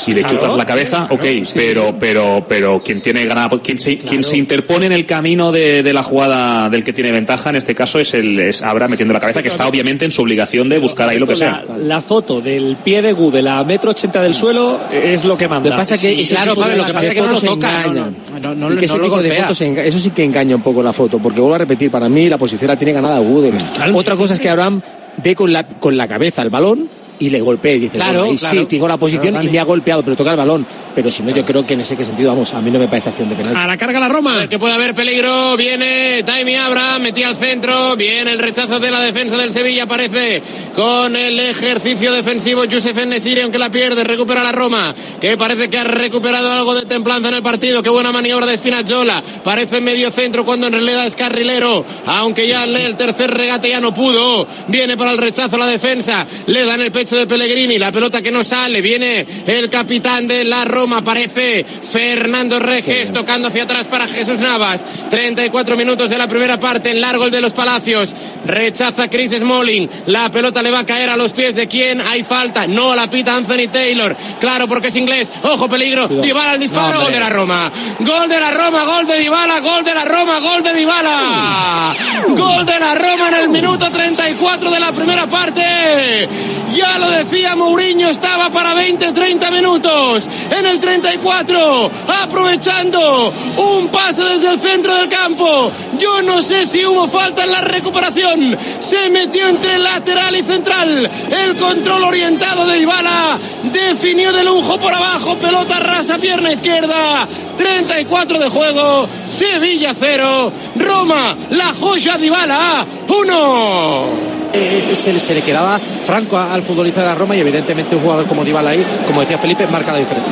y 0.07 0.11
le 0.13 0.21
Claro. 0.21 0.35
chutas 0.39 0.57
la 0.57 0.65
cabeza, 0.65 1.07
ok. 1.09 1.23
pero, 1.53 1.95
pero, 1.99 2.45
pero 2.47 2.81
quien 2.83 3.01
tiene 3.01 3.25
ganado, 3.25 3.61
quien 3.61 3.79
se, 3.79 3.97
quien 3.97 4.23
se 4.23 4.37
interpone 4.37 4.85
en 4.85 4.91
el 4.91 5.05
camino 5.05 5.51
de, 5.51 5.83
de 5.83 5.93
la 5.93 6.03
jugada 6.03 6.69
del 6.69 6.83
que 6.83 6.93
tiene 6.93 7.11
ventaja, 7.11 7.49
en 7.49 7.57
este 7.57 7.75
caso 7.75 7.99
es 7.99 8.13
el 8.13 8.39
es 8.39 8.61
Abraham 8.61 8.91
metiendo 8.91 9.13
la 9.13 9.19
cabeza, 9.19 9.41
que 9.41 9.49
está 9.49 9.67
obviamente 9.67 10.05
en 10.05 10.11
su 10.11 10.21
obligación 10.21 10.69
de 10.69 10.79
buscar 10.79 11.09
ahí 11.09 11.19
lo 11.19 11.27
que 11.27 11.35
sea. 11.35 11.63
La, 11.67 11.77
la 11.77 12.01
foto 12.01 12.41
del 12.41 12.77
pie 12.83 13.01
de 13.01 13.13
Gudel 13.13 13.47
a 13.47 13.63
metro 13.63 13.91
ochenta 13.91 14.21
del 14.21 14.33
suelo 14.33 14.79
es 14.91 15.25
lo 15.25 15.37
que 15.37 15.47
manda. 15.47 15.69
Lo 15.69 15.75
que 15.75 15.79
pasa 15.79 15.95
es 15.95 16.01
que 16.01 16.25
Sí, 16.25 16.33
claro, 16.33 16.55
Pavel, 16.55 16.77
lo 16.77 16.85
que 16.85 16.93
pasa 16.93 17.07
es 17.07 17.13
que 17.13 17.21
no 17.21 17.31
lo 17.31 17.39
toca, 17.41 17.83
engañan. 17.85 18.15
no, 18.31 18.39
no, 18.39 18.55
no, 18.55 18.69
no, 18.69 18.75
Y 18.75 18.77
que 18.77 18.85
ese 18.85 18.95
no 18.95 18.99
lo 19.01 19.05
tipo 19.09 19.21
de 19.21 19.29
golpea. 19.29 19.43
fotos 19.47 19.61
enga- 19.61 19.83
eso 19.83 19.99
sí 19.99 20.09
que 20.11 20.23
engaña 20.23 20.55
un 20.55 20.61
poco 20.61 20.81
la 20.83 20.93
foto, 20.93 21.19
porque 21.19 21.39
vuelvo 21.39 21.55
a 21.55 21.59
repetir, 21.59 21.91
para 21.91 22.07
mí 22.09 22.29
la 22.29 22.37
posición 22.37 22.69
la 22.69 22.77
tiene 22.77 22.93
ganada 22.93 23.19
Gudel. 23.19 23.53
Otra 23.93 24.15
cosa 24.15 24.33
es 24.35 24.39
que 24.39 24.49
Abraham 24.49 24.81
ve 25.23 25.35
con 25.35 25.51
la, 25.53 25.67
con 25.67 25.95
la 25.97 26.07
cabeza 26.07 26.41
el 26.41 26.49
balón 26.49 26.89
y 27.25 27.29
le 27.29 27.41
golpea 27.41 27.73
y 27.75 27.79
dice, 27.79 27.95
Claro, 27.97 28.19
bueno, 28.19 28.31
ahí 28.33 28.37
claro. 28.37 28.59
sí, 28.61 28.65
tengo 28.67 28.87
la 28.87 28.97
posición 28.97 29.29
Claro, 29.33 29.47
y 29.47 29.49
me 29.51 29.59
ha 29.59 29.63
golpeado, 29.63 30.03
pero 30.03 30.15
toca 30.15 30.31
el 30.31 30.37
balón. 30.37 30.65
Pero 30.95 31.09
si 31.09 31.23
no, 31.23 31.31
yo 31.31 31.43
creo 31.43 31.65
que 31.65 31.73
en 31.73 31.81
ese 31.81 31.95
sentido, 32.05 32.29
vamos, 32.29 32.53
a 32.53 32.61
mí 32.61 32.69
no 32.69 32.77
me 32.77 32.87
parece 32.87 33.09
acción 33.09 33.27
de 33.27 33.35
penalti. 33.35 33.59
A 33.59 33.65
la 33.65 33.77
carga 33.77 33.99
la 33.99 34.05
A 34.05 34.09
Roma. 34.09 34.35
ver 34.37 34.49
que 34.49 34.59
puede 34.59 34.73
haber 34.75 34.93
peligro. 34.93 35.57
Viene 35.57 36.21
Taimi 36.23 36.55
Abra, 36.55 36.99
metía 36.99 37.29
al 37.29 37.35
centro. 37.35 37.95
Viene 37.95 38.31
el 38.33 38.37
rechazo 38.37 38.79
de 38.79 38.91
la 38.91 38.99
defensa 38.99 39.35
del 39.37 39.51
Sevilla. 39.51 39.83
Aparece 39.85 40.43
con 40.75 41.15
el 41.15 41.39
ejercicio 41.39 42.11
defensivo 42.13 42.65
Yusef 42.65 42.95
Enesiri, 42.95 43.41
aunque 43.41 43.57
la 43.57 43.71
pierde. 43.71 44.03
Recupera 44.03 44.43
la 44.43 44.51
Roma, 44.51 44.93
que 45.19 45.35
parece 45.35 45.67
que 45.67 45.79
ha 45.79 45.83
recuperado 45.83 46.51
algo 46.51 46.75
de 46.75 46.85
templanza 46.85 47.29
en 47.29 47.35
el 47.35 47.41
partido. 47.43 47.81
Qué 47.81 47.89
buena 47.89 48.11
maniobra 48.11 48.45
de 48.45 48.55
Spinazzola. 48.55 49.23
Parece 49.43 49.77
en 49.77 49.85
medio 49.85 50.11
centro 50.11 50.45
cuando 50.45 50.67
en 50.67 50.73
realidad 50.73 51.07
es 51.07 51.15
carrilero. 51.15 51.83
Aunque 52.05 52.47
ya 52.47 52.65
el 52.65 52.95
tercer 52.97 53.31
regate 53.31 53.67
ya 53.69 53.81
no 53.81 53.95
pudo. 53.95 54.45
Viene 54.67 54.95
para 54.95 55.11
el 55.11 55.17
rechazo 55.17 55.57
la 55.57 55.65
defensa. 55.65 56.27
Le 56.45 56.65
dan 56.65 56.81
el 56.81 56.91
pecho 56.91 57.12
de 57.15 57.27
Pellegrini. 57.27 57.77
La 57.77 57.91
pelota 57.91 58.21
que 58.21 58.31
no 58.31 58.43
sale. 58.43 58.81
Viene 58.81 59.25
el 59.47 59.69
capitán 59.69 60.27
de 60.27 60.43
la 60.43 60.65
Roma. 60.65 60.97
Aparece 60.97 61.63
Fernando 61.63 62.59
Reges 62.59 63.11
tocando 63.11 63.47
hacia 63.47 63.63
atrás 63.63 63.87
para 63.87 64.07
Jesús 64.07 64.39
Navas. 64.39 64.83
34 65.09 65.77
minutos 65.77 66.09
de 66.09 66.17
la 66.17 66.27
primera 66.27 66.59
parte 66.59 66.91
en 66.91 67.01
largo 67.01 67.25
el 67.25 67.31
de 67.31 67.41
los 67.41 67.53
Palacios. 67.53 68.13
Rechaza 68.45 69.09
Chris 69.09 69.31
Smalling. 69.31 69.89
La 70.07 70.29
pelota 70.29 70.61
le 70.61 70.71
va 70.71 70.79
a 70.79 70.85
caer 70.85 71.09
a 71.09 71.17
los 71.17 71.33
pies 71.33 71.55
de 71.55 71.67
quién. 71.67 72.01
Hay 72.01 72.23
falta. 72.23 72.67
No 72.67 72.95
la 72.95 73.09
pita 73.09 73.35
Anthony 73.35 73.69
Taylor. 73.71 74.15
Claro 74.39 74.67
porque 74.67 74.87
es 74.87 74.95
inglés. 74.95 75.31
Ojo 75.43 75.69
peligro. 75.69 76.07
Dybala 76.07 76.51
al 76.51 76.59
disparo. 76.59 77.01
gol 77.01 77.11
de 77.11 77.19
la 77.19 77.29
Roma. 77.29 77.71
Gol 77.99 78.29
de 78.29 78.39
la 78.39 78.51
Roma. 78.51 78.85
Gol 78.85 79.07
de 79.07 79.19
Dybala. 79.19 79.59
Gol 79.59 79.83
de 79.83 79.93
la 79.93 80.05
Roma. 80.05 80.39
Gol 80.39 80.63
de 80.63 80.73
Dybala. 80.73 81.95
Gol 82.29 82.65
de 82.65 82.79
la 82.79 82.95
Roma 82.95 83.29
en 83.29 83.33
el 83.35 83.49
minuto 83.49 83.89
34 83.89 84.71
de 84.71 84.79
la 84.79 84.91
primera 84.91 85.27
parte. 85.27 86.27
Ya 86.75 86.97
lo 87.03 87.11
decía 87.11 87.55
Mourinho. 87.55 88.09
Estaba 88.09 88.49
para 88.49 88.73
20-30 88.75 89.51
minutos. 89.51 90.27
En 90.57 90.65
el 90.65 90.79
34. 90.79 91.91
Aprovechando 92.23 93.33
un 93.57 93.87
pase 93.89 94.23
desde 94.23 94.53
el 94.53 94.59
centro 94.59 94.95
del 94.95 95.09
campo. 95.09 95.71
Yo 95.99 96.21
no 96.23 96.41
sé 96.41 96.65
si 96.65 96.85
hubo 96.85 97.07
falta 97.07 97.43
en 97.43 97.51
la 97.51 97.61
recuperación. 97.61 98.57
Se 98.79 99.09
metió 99.09 99.47
entre 99.47 99.77
lateral 99.77 100.35
y 100.35 100.43
central. 100.43 101.09
El 101.31 101.55
control 101.57 102.03
orientado 102.03 102.65
de 102.67 102.79
Ibala. 102.79 103.37
Definió 103.63 104.31
de 104.31 104.43
lujo 104.43 104.77
por 104.79 104.93
abajo. 104.93 105.35
Pelota 105.35 105.79
rasa, 105.79 106.17
pierna 106.17 106.51
izquierda. 106.51 107.27
34 107.57 108.39
de 108.39 108.49
juego. 108.49 109.07
Sevilla 109.31 109.93
0. 109.99 110.51
Roma, 110.75 111.35
la 111.49 111.73
joya 111.73 112.17
de 112.17 112.25
Ibala 112.27 112.85
1. 113.07 114.42
Eh, 114.53 114.93
se, 114.95 115.33
le- 115.33 115.41
quedaba 115.41 115.79
franco 116.05 116.37
al 116.37 116.61
futbolista 116.63 117.01
de 117.01 117.07
la 117.07 117.15
Roma 117.15 117.35
y 117.35 117.39
evidentemente 117.39 117.95
un 117.95 118.03
jugador 118.03 118.27
como 118.27 118.45
Dybala 118.45 118.69
ahí, 118.71 118.85
como 119.07 119.21
decía 119.21 119.37
Felipe, 119.37 119.65
marca 119.67 119.91
la 119.93 119.97
diferencia. 119.99 120.31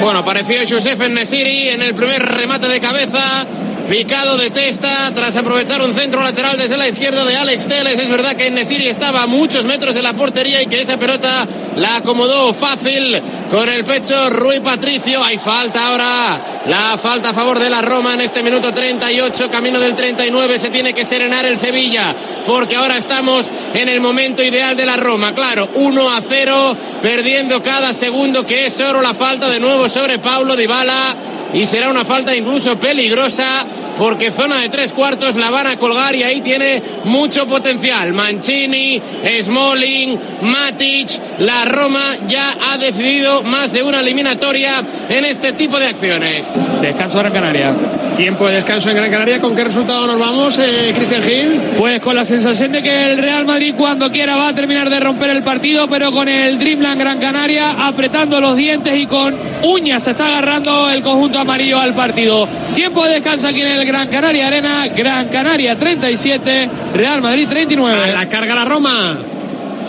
Bueno, 0.00 0.20
apareció 0.20 0.56
Josef 0.68 0.98
Nesiri 1.08 1.68
en 1.68 1.82
el 1.82 1.94
primer 1.94 2.22
remate 2.22 2.66
de 2.66 2.80
cabeza. 2.80 3.46
Picado 3.92 4.38
de 4.38 4.48
testa 4.48 5.12
tras 5.14 5.36
aprovechar 5.36 5.82
un 5.82 5.92
centro 5.92 6.22
lateral 6.22 6.56
desde 6.56 6.78
la 6.78 6.88
izquierda 6.88 7.26
de 7.26 7.36
Alex 7.36 7.68
Teles. 7.68 8.00
Es 8.00 8.08
verdad 8.08 8.34
que 8.34 8.50
Nesiri 8.50 8.88
estaba 8.88 9.24
a 9.24 9.26
muchos 9.26 9.66
metros 9.66 9.94
de 9.94 10.00
la 10.00 10.14
portería 10.14 10.62
y 10.62 10.66
que 10.66 10.80
esa 10.80 10.96
pelota 10.96 11.46
la 11.76 11.96
acomodó 11.96 12.54
fácil 12.54 13.20
con 13.50 13.68
el 13.68 13.84
pecho 13.84 14.30
Rui 14.30 14.60
Patricio. 14.60 15.22
Hay 15.22 15.36
falta 15.36 15.88
ahora. 15.88 16.40
La 16.68 16.96
falta 16.96 17.28
a 17.28 17.34
favor 17.34 17.58
de 17.58 17.68
la 17.68 17.82
Roma 17.82 18.14
en 18.14 18.22
este 18.22 18.42
minuto 18.42 18.72
38, 18.72 19.50
camino 19.50 19.78
del 19.78 19.94
39. 19.94 20.58
Se 20.58 20.70
tiene 20.70 20.94
que 20.94 21.04
serenar 21.04 21.44
el 21.44 21.58
Sevilla 21.58 22.14
porque 22.46 22.76
ahora 22.76 22.96
estamos 22.96 23.44
en 23.74 23.90
el 23.90 24.00
momento 24.00 24.42
ideal 24.42 24.74
de 24.74 24.86
la 24.86 24.96
Roma. 24.96 25.34
Claro, 25.34 25.68
1 25.74 26.10
a 26.10 26.22
0, 26.26 26.76
perdiendo 27.02 27.62
cada 27.62 27.92
segundo 27.92 28.46
que 28.46 28.68
es 28.68 28.80
oro 28.80 29.02
la 29.02 29.12
falta 29.12 29.50
de 29.50 29.60
nuevo 29.60 29.90
sobre 29.90 30.18
Paulo 30.18 30.56
Dybala 30.56 31.14
y 31.52 31.66
será 31.66 31.90
una 31.90 32.04
falta 32.04 32.34
incluso 32.34 32.78
peligrosa 32.78 33.66
porque 33.96 34.30
zona 34.30 34.60
de 34.60 34.68
tres 34.68 34.92
cuartos 34.92 35.36
la 35.36 35.50
van 35.50 35.66
a 35.66 35.76
colgar 35.76 36.14
y 36.14 36.22
ahí 36.22 36.40
tiene 36.40 36.82
mucho 37.04 37.46
potencial. 37.46 38.12
Mancini, 38.12 39.00
Smalling, 39.42 40.18
Matic, 40.42 41.10
la 41.38 41.64
Roma 41.64 42.16
ya 42.26 42.56
ha 42.70 42.78
decidido 42.78 43.42
más 43.42 43.72
de 43.72 43.82
una 43.82 44.00
eliminatoria 44.00 44.82
en 45.08 45.24
este 45.24 45.52
tipo 45.52 45.78
de 45.78 45.88
acciones. 45.88 46.46
Descanso 46.80 47.18
Gran 47.18 47.32
Canaria. 47.32 47.74
Tiempo 48.16 48.46
de 48.46 48.56
descanso 48.56 48.90
en 48.90 48.96
Gran 48.96 49.10
Canaria. 49.10 49.40
¿Con 49.40 49.54
qué 49.54 49.64
resultado 49.64 50.06
nos 50.06 50.18
vamos, 50.18 50.58
eh, 50.58 50.92
Cristian 50.96 51.22
Gil? 51.22 51.60
Pues 51.78 52.00
con 52.02 52.14
la 52.14 52.24
sensación 52.24 52.72
de 52.72 52.82
que 52.82 53.12
el 53.12 53.18
Real 53.18 53.44
Madrid 53.46 53.74
cuando 53.76 54.10
quiera 54.10 54.36
va 54.36 54.48
a 54.48 54.54
terminar 54.54 54.90
de 54.90 55.00
romper 55.00 55.30
el 55.30 55.42
partido, 55.42 55.86
pero 55.88 56.12
con 56.12 56.28
el 56.28 56.58
Dreamland 56.58 57.00
Gran 57.00 57.18
Canaria 57.18 57.86
apretando 57.86 58.40
los 58.40 58.56
dientes 58.56 58.98
y 58.98 59.06
con 59.06 59.34
uñas 59.62 60.02
se 60.02 60.10
está 60.10 60.26
agarrando 60.26 60.90
el 60.90 61.02
conjunto 61.02 61.41
amarillo 61.42 61.78
al 61.78 61.94
partido. 61.94 62.48
Tiempo 62.74 63.04
de 63.04 63.14
descanso 63.14 63.48
aquí 63.48 63.60
en 63.60 63.68
el 63.68 63.86
Gran 63.86 64.08
Canaria 64.08 64.46
Arena. 64.48 64.88
Gran 64.88 65.28
Canaria 65.28 65.76
37, 65.76 66.70
Real 66.94 67.20
Madrid 67.20 67.46
39. 67.48 68.02
A 68.02 68.06
la 68.08 68.28
carga 68.28 68.54
la 68.54 68.64
Roma. 68.64 69.18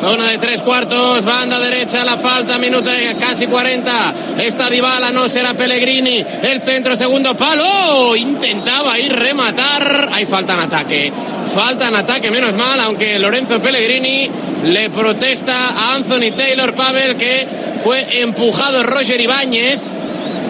Zona 0.03 0.31
de 0.31 0.37
tres 0.37 0.59
cuartos, 0.59 1.23
banda 1.23 1.57
derecha, 1.59 2.03
la 2.03 2.17
falta, 2.17 2.57
minuto 2.57 2.91
casi 3.17 3.47
40. 3.47 4.13
Esta 4.37 4.69
Dybala, 4.69 5.11
no 5.11 5.29
será 5.29 5.53
Pellegrini. 5.53 6.21
El 6.41 6.59
centro, 6.59 6.97
segundo 6.97 7.37
palo. 7.37 8.13
Intentaba 8.13 8.99
ir 8.99 9.13
rematar. 9.13 10.09
Hay 10.11 10.25
falta 10.25 10.55
en 10.55 10.59
ataque. 10.59 11.13
Falta 11.55 11.87
en 11.87 11.95
ataque, 11.95 12.31
menos 12.31 12.53
mal, 12.53 12.81
aunque 12.81 13.17
Lorenzo 13.17 13.61
Pellegrini 13.61 14.29
le 14.65 14.89
protesta 14.89 15.69
a 15.69 15.95
Anthony 15.95 16.31
Taylor 16.35 16.73
Pavel 16.73 17.15
que 17.15 17.47
fue 17.81 18.19
empujado 18.21 18.83
Roger 18.83 19.21
Ibáñez. 19.21 19.79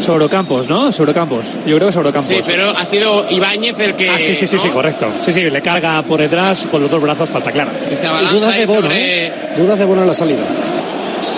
Sobre 0.03 0.27
Campos, 0.27 0.67
¿no? 0.67 0.91
Sobre 0.91 1.13
Campos. 1.13 1.45
Yo 1.65 1.77
creo 1.77 1.87
que 1.87 1.93
sobre 1.93 2.11
Campos. 2.11 2.35
Sí, 2.35 2.41
pero 2.45 2.69
ha 2.71 2.85
sido 2.85 3.25
Ibáñez 3.29 3.79
el 3.79 3.95
que. 3.95 4.09
Ah, 4.09 4.19
sí, 4.19 4.35
sí, 4.35 4.45
sí, 4.45 4.59
sí, 4.59 4.67
correcto. 4.67 5.07
Sí, 5.23 5.31
sí, 5.31 5.49
le 5.49 5.61
carga 5.61 6.01
por 6.01 6.19
detrás 6.19 6.67
con 6.69 6.81
los 6.81 6.91
dos 6.91 7.01
brazos, 7.01 7.29
falta 7.29 7.51
clara. 7.51 7.71
Y 7.89 7.95
dudas 8.35 8.57
de 8.57 8.65
bono, 8.65 8.89
¿eh? 8.91 9.31
Dudas 9.57 9.79
de 9.79 9.85
bono 9.85 10.01
en 10.01 10.07
la 10.07 10.13
salida. 10.13 10.43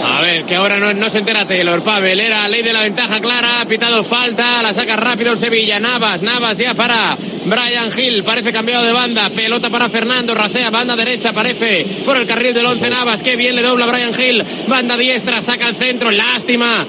A 0.03 0.21
ver, 0.21 0.45
que 0.45 0.55
ahora 0.55 0.79
no, 0.79 0.93
no, 0.93 1.09
se 1.09 1.19
entera 1.19 1.45
Taylor. 1.45 1.83
Pavel 1.83 2.19
era 2.19 2.47
ley 2.47 2.61
de 2.63 2.71
la 2.71 2.81
ventaja 2.81 3.19
clara, 3.19 3.61
ha 3.61 3.65
pitado 3.65 4.03
falta, 4.03 4.61
la 4.63 4.73
saca 4.73 4.95
rápido 4.95 5.33
el 5.33 5.37
Sevilla. 5.37 5.79
Navas, 5.79 6.21
Navas 6.21 6.57
ya 6.57 6.73
para 6.73 7.17
Brian 7.45 7.89
Hill, 7.95 8.23
parece 8.23 8.51
cambiado 8.51 8.85
de 8.85 8.91
banda. 8.91 9.29
Pelota 9.29 9.69
para 9.69 9.89
Fernando, 9.89 10.33
rasea, 10.33 10.69
banda 10.69 10.95
derecha, 10.95 11.33
parece 11.33 11.85
por 12.05 12.17
el 12.17 12.25
carril 12.25 12.53
del 12.53 12.65
11 12.65 12.89
Navas. 12.89 13.21
Qué 13.21 13.35
bien 13.35 13.55
le 13.55 13.61
dobla 13.61 13.85
Brian 13.85 14.11
Hill, 14.17 14.43
banda 14.67 14.95
diestra, 14.95 15.41
saca 15.41 15.67
el 15.67 15.75
centro, 15.75 16.09
lástima. 16.11 16.85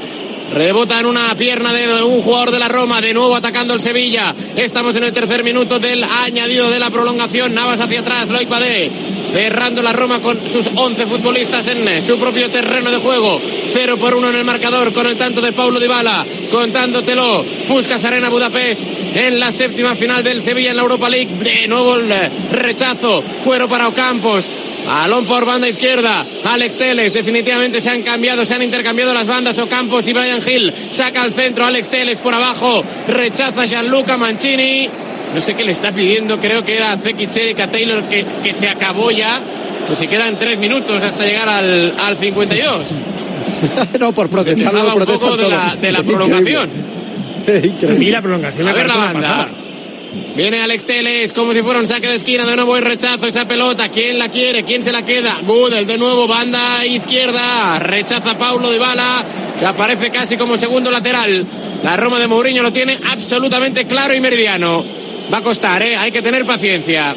Rebota 0.53 1.01
en 1.01 1.07
una 1.07 1.35
pierna 1.37 1.73
de 1.73 2.03
un 2.03 2.23
jugador 2.23 2.51
de 2.51 2.59
la 2.59 2.69
Roma, 2.69 3.01
de 3.01 3.15
nuevo 3.15 3.35
atacando 3.35 3.75
el 3.75 3.81
Sevilla. 3.81 4.35
Estamos 4.57 4.97
en 4.97 5.05
el 5.05 5.13
tercer 5.13 5.43
minuto 5.43 5.79
del 5.79 6.05
añadido 6.05 6.71
de 6.71 6.79
la 6.79 6.91
prolongación. 6.91 7.55
Navas 7.55 7.81
hacia 7.81 8.01
atrás, 8.01 8.29
Loic 8.29 8.49
Badé 8.49 8.91
cerrando 9.33 9.83
la 9.83 9.93
Roma 9.93 10.21
con 10.21 10.39
sus 10.51 10.67
11 10.75 11.07
futbolistas 11.07 11.67
en 11.67 12.03
su 12.03 12.19
propio 12.19 12.51
terreno 12.51 12.91
de 12.91 12.99
juego. 12.99 13.41
0 13.73 13.97
por 13.99 14.15
1 14.15 14.31
en 14.31 14.37
el 14.37 14.45
marcador 14.45 14.93
con 14.93 15.07
el 15.07 15.17
tanto 15.17 15.41
de 15.41 15.53
Paulo 15.53 15.79
Dybala, 15.79 16.25
contándotelo. 16.51 17.45
Puscas 17.69 18.05
Arena 18.05 18.29
Budapest 18.29 18.85
en 19.15 19.39
la 19.39 19.53
séptima 19.53 19.95
final 19.95 20.23
del 20.23 20.41
Sevilla 20.43 20.71
en 20.71 20.77
la 20.77 20.83
Europa 20.83 21.09
League. 21.09 21.35
De 21.39 21.67
nuevo 21.67 21.97
el 21.97 22.11
rechazo. 22.51 23.23
Cuero 23.45 23.69
para 23.69 23.89
Ocampos. 23.89 24.47
Balón 24.87 25.27
por 25.27 25.45
banda 25.45 25.69
izquierda. 25.69 26.25
Alex 26.45 26.77
Teles. 26.77 27.13
Definitivamente 27.13 27.81
se 27.81 27.91
han 27.91 28.03
cambiado, 28.03 28.45
se 28.45 28.55
han 28.55 28.63
intercambiado 28.63 29.13
las 29.13 29.27
bandas. 29.27 29.59
Ocampos 29.59 30.07
y 30.07 30.13
Brian 30.13 30.41
Hill. 30.47 30.73
Saca 30.91 31.23
al 31.23 31.33
centro. 31.33 31.65
Alex 31.67 31.89
Teles 31.89 32.21
por 32.21 32.33
abajo. 32.35 32.85
Rechaza 33.09 33.67
Gianluca 33.67 34.17
Mancini. 34.17 34.89
No 35.35 35.41
sé 35.41 35.55
qué 35.55 35.65
le 35.65 35.73
está 35.73 35.93
pidiendo. 35.93 36.39
Creo 36.39 36.65
que 36.65 36.77
era 36.77 36.97
Zeki 36.97 37.27
a 37.61 37.67
Taylor 37.71 38.05
que, 38.05 38.25
que 38.43 38.53
se 38.53 38.69
acabó 38.69 39.11
ya. 39.11 39.41
Pues 39.87 39.99
si 39.99 40.07
quedan 40.07 40.39
tres 40.39 40.59
minutos 40.59 41.03
hasta 41.03 41.25
llegar 41.25 41.49
al, 41.49 41.95
al 41.99 42.17
52. 42.17 42.87
no, 44.01 44.13
por 44.13 44.29
protestar. 44.29 44.73
Se 44.73 44.79
un 44.79 45.05
poco 45.05 45.37
de 45.37 45.49
la, 45.49 45.77
de 45.77 45.93
la 45.93 46.03
prolongación. 46.05 46.71
Mira, 47.99 48.23
prolongación. 48.23 48.69
A 48.69 48.73
ver 48.73 48.87
la 48.87 48.97
banda. 48.97 49.49
Viene 50.37 50.61
Alex 50.61 50.85
Teles 50.85 51.33
como 51.33 51.53
si 51.53 51.63
fuera 51.63 51.81
un 51.81 51.87
saque 51.87 52.09
de 52.09 52.17
esquina. 52.17 52.45
De 52.45 52.57
nuevo 52.57 52.77
el 52.77 52.85
rechazo 52.85 53.27
esa 53.27 53.47
pelota. 53.47 53.89
¿Quién 53.89 54.19
la 54.19 54.29
quiere? 54.29 54.65
¿Quién 54.65 54.83
se 54.83 54.93
la 54.93 55.05
queda? 55.05 55.39
Gudel 55.43 55.87
de 55.87 55.99
nuevo, 55.99 56.27
banda 56.27 56.85
izquierda. 56.85 57.79
Rechaza 57.79 58.37
Paulo 58.37 58.71
de 58.71 58.79
Bala, 58.79 59.25
que 59.59 59.67
aparece 59.67 60.11
casi 60.11 60.37
como 60.37 60.59
segundo 60.59 60.91
lateral. 60.91 61.47
La 61.83 61.97
Roma 61.97 62.19
de 62.19 62.27
Mourinho 62.27 62.63
lo 62.63 62.73
tiene 62.73 62.99
absolutamente 63.11 63.87
claro 63.87 64.15
y 64.15 64.21
meridiano. 64.21 64.85
Va 65.33 65.39
a 65.39 65.43
costar, 65.43 65.83
¿eh? 65.83 65.97
Hay 65.97 66.13
que 66.13 66.23
tener 66.23 66.45
paciencia. 66.45 67.15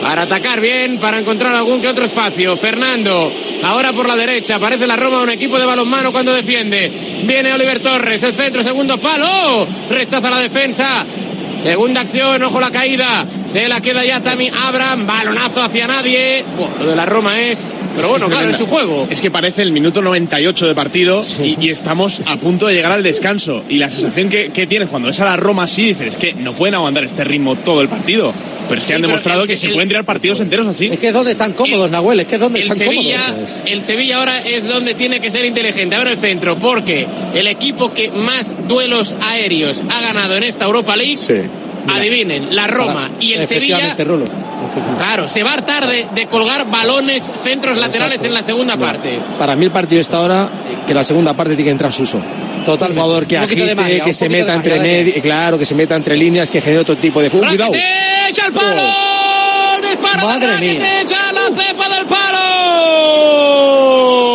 Para 0.00 0.22
atacar 0.22 0.60
bien, 0.60 0.98
para 0.98 1.18
encontrar 1.18 1.54
algún 1.54 1.80
que 1.80 1.88
otro 1.88 2.04
espacio. 2.04 2.56
Fernando, 2.56 3.32
ahora 3.62 3.92
por 3.92 4.06
la 4.06 4.16
derecha. 4.16 4.56
Aparece 4.56 4.86
la 4.86 4.96
Roma, 4.96 5.22
un 5.22 5.30
equipo 5.30 5.58
de 5.58 5.66
balonmano 5.66 6.12
cuando 6.12 6.32
defiende. 6.32 6.90
Viene 7.24 7.52
Oliver 7.52 7.80
Torres, 7.80 8.22
el 8.22 8.34
centro, 8.34 8.62
segundo 8.62 8.98
palo. 8.98 9.66
Rechaza 9.90 10.30
la 10.30 10.38
defensa. 10.38 11.04
Segunda 11.62 12.02
acción, 12.02 12.42
ojo 12.42 12.60
la 12.60 12.70
caída. 12.70 13.26
Se 13.46 13.68
la 13.68 13.80
queda 13.80 14.04
ya 14.04 14.22
Tami 14.22 14.50
Abraham. 14.54 15.06
Balonazo 15.06 15.62
hacia 15.62 15.86
nadie. 15.86 16.44
lo 16.80 16.86
de 16.86 16.96
la 16.96 17.06
Roma 17.06 17.40
es. 17.40 17.72
Pero 17.98 18.10
bueno, 18.10 18.28
claro, 18.28 18.48
es 18.48 18.56
su 18.56 18.66
juego. 18.66 19.08
Es 19.10 19.20
que 19.20 19.30
parece 19.30 19.62
el 19.62 19.72
minuto 19.72 20.00
98 20.00 20.68
de 20.68 20.74
partido 20.74 21.22
y, 21.42 21.70
estamos 21.70 22.20
a 22.26 22.36
punto 22.36 22.66
de 22.68 22.74
llegar 22.74 22.92
al 22.92 23.02
descanso. 23.02 23.64
Y 23.68 23.78
la 23.78 23.90
sensación 23.90 24.30
que, 24.30 24.50
que, 24.50 24.66
tienes 24.66 24.88
cuando 24.88 25.08
ves 25.08 25.18
a 25.20 25.24
la 25.24 25.36
Roma 25.36 25.64
así, 25.64 25.86
dices, 25.86 26.14
es 26.14 26.16
que 26.16 26.32
no 26.32 26.54
pueden 26.54 26.76
aguantar 26.76 27.04
este 27.04 27.24
ritmo 27.24 27.56
todo 27.56 27.80
el 27.82 27.88
partido. 27.88 28.32
Pero 28.68 28.80
es 28.80 28.86
que 28.86 28.94
han 28.94 29.02
demostrado 29.02 29.46
que 29.46 29.56
se 29.56 29.70
pueden 29.70 29.88
tirar 29.88 30.04
partidos 30.04 30.40
enteros 30.40 30.66
así. 30.66 30.86
Es 30.86 30.98
que 30.98 31.08
es 31.08 31.14
donde 31.14 31.32
están 31.32 31.54
cómodos, 31.54 31.90
Nahuel, 31.90 32.20
es 32.20 32.26
que 32.26 32.34
es 32.34 32.40
donde 32.40 32.62
están 32.62 32.76
Sevilla, 32.76 33.24
cómodos. 33.26 33.62
El 33.64 33.80
Sevilla 33.80 34.18
ahora 34.18 34.38
es 34.40 34.68
donde 34.68 34.94
tiene 34.94 35.20
que 35.20 35.30
ser 35.30 35.44
inteligente. 35.44 35.96
Ahora 35.96 36.10
el 36.10 36.18
centro, 36.18 36.58
porque 36.58 37.06
el 37.34 37.46
equipo 37.46 37.92
que 37.92 38.10
más 38.10 38.52
duelos 38.68 39.16
aéreos 39.20 39.82
ha 39.90 40.00
ganado 40.00 40.36
en 40.36 40.44
esta 40.44 40.66
Europa 40.66 40.96
League 40.96 41.16
Adivinen, 41.88 42.54
la 42.54 42.66
Roma 42.66 43.10
y 43.20 43.32
el 43.32 43.46
Sevilla. 43.46 43.96
Claro, 44.98 45.28
se 45.28 45.42
va 45.42 45.50
a 45.50 45.54
hartar 45.54 45.86
de, 45.86 46.26
colgar 46.26 46.70
balones, 46.70 47.24
centros 47.42 47.76
laterales 47.78 48.22
en 48.22 48.34
la 48.34 48.42
segunda 48.42 48.76
parte. 48.76 49.18
Para 49.38 49.56
mí 49.56 49.64
el 49.64 49.70
partido 49.70 50.00
está 50.00 50.18
ahora 50.18 50.48
que 50.86 50.94
la 50.94 51.04
segunda 51.04 51.34
parte 51.34 51.54
tiene 51.54 51.64
que 51.64 51.72
entrar 51.72 51.92
Suso. 51.92 52.20
Total, 52.66 52.90
un 52.90 52.96
jugador 52.96 53.26
que 53.26 53.38
agite, 53.38 54.00
que 54.04 54.12
se 54.12 54.28
meta 54.28 54.54
entre 54.54 54.78
medio, 54.80 55.22
claro, 55.22 55.58
que 55.58 55.64
se 55.64 55.74
meta 55.74 55.96
entre 55.96 56.16
líneas, 56.16 56.50
que 56.50 56.60
genere 56.60 56.82
otro 56.82 56.96
tipo 56.96 57.22
de 57.22 57.30
fútbol. 57.30 57.48
Cuidado. 57.48 57.72
¡Echa 58.28 58.46
el 58.46 58.52
palo! 58.52 58.82
Oh. 58.82 59.78
¡Dispara! 59.88 60.22
Madre 60.22 60.58
mía. 60.58 61.00
¡Echa 61.00 61.32
la 61.32 61.46
cepa 61.46 61.88
del 61.88 62.04
palo! 62.06 62.38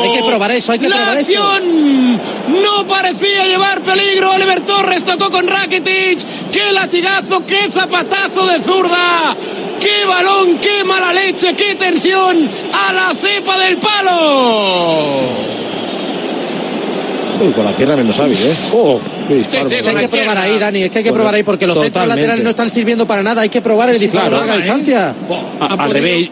Hay 0.04 0.12
que 0.14 0.24
probar 0.24 0.52
eso, 0.52 0.72
hay 0.72 0.80
que 0.80 0.90
la 0.90 0.96
probar 0.96 1.18
acción 1.18 2.04
no 2.48 2.86
parecía 2.88 3.46
llevar 3.46 3.82
peligro. 3.82 4.32
Oliver 4.32 4.62
Torres 4.62 5.04
tocó 5.04 5.32
con 5.32 5.48
Rakitic. 5.48 6.20
¡Qué 6.52 6.72
latigazo, 6.72 7.46
qué 7.46 7.70
zapatazo 7.70 8.48
de 8.48 8.62
zurda! 8.62 9.36
¡Qué 9.84 10.06
balón, 10.06 10.58
qué 10.60 10.84
mala 10.86 11.12
leche, 11.14 11.54
qué 11.56 11.76
tensión! 11.76 12.50
¡A 12.74 12.94
la 12.94 13.14
cepa 13.16 13.60
del 13.60 13.78
palo! 13.78 15.20
Uy, 17.42 17.52
con 17.52 17.66
la 17.66 17.76
pierna 17.76 17.96
menos 17.98 18.18
hábil, 18.20 18.38
¿eh? 18.38 18.56
¡Oh! 18.74 19.00
Qué 19.28 19.36
disparo. 19.36 19.64
Sí, 19.68 19.70
sí, 19.70 19.76
Es 19.76 19.82
que 19.82 19.90
hay 19.90 19.96
que 19.98 20.08
probar 20.08 20.38
ahí, 20.38 20.58
Dani, 20.60 20.84
es 20.84 20.90
que 20.90 20.98
hay 21.00 21.04
que 21.04 21.12
probar 21.14 21.34
ahí 21.36 21.44
porque 21.44 21.66
los 21.68 21.74
centros 21.76 21.92
Totalmente. 21.94 22.22
laterales 22.22 22.44
no 22.44 22.50
están 22.52 22.70
sirviendo 22.70 23.06
para 23.08 23.24
nada. 23.24 23.42
Hay 23.42 23.50
que 23.50 23.62
probar 23.62 23.90
el 23.90 24.00
disparo 24.00 24.30
claro. 24.30 24.44
a 24.44 24.46
larga 24.48 24.58
distancia. 24.64 25.16
A- 25.60 25.84
al 25.84 25.92
revés. 25.92 26.30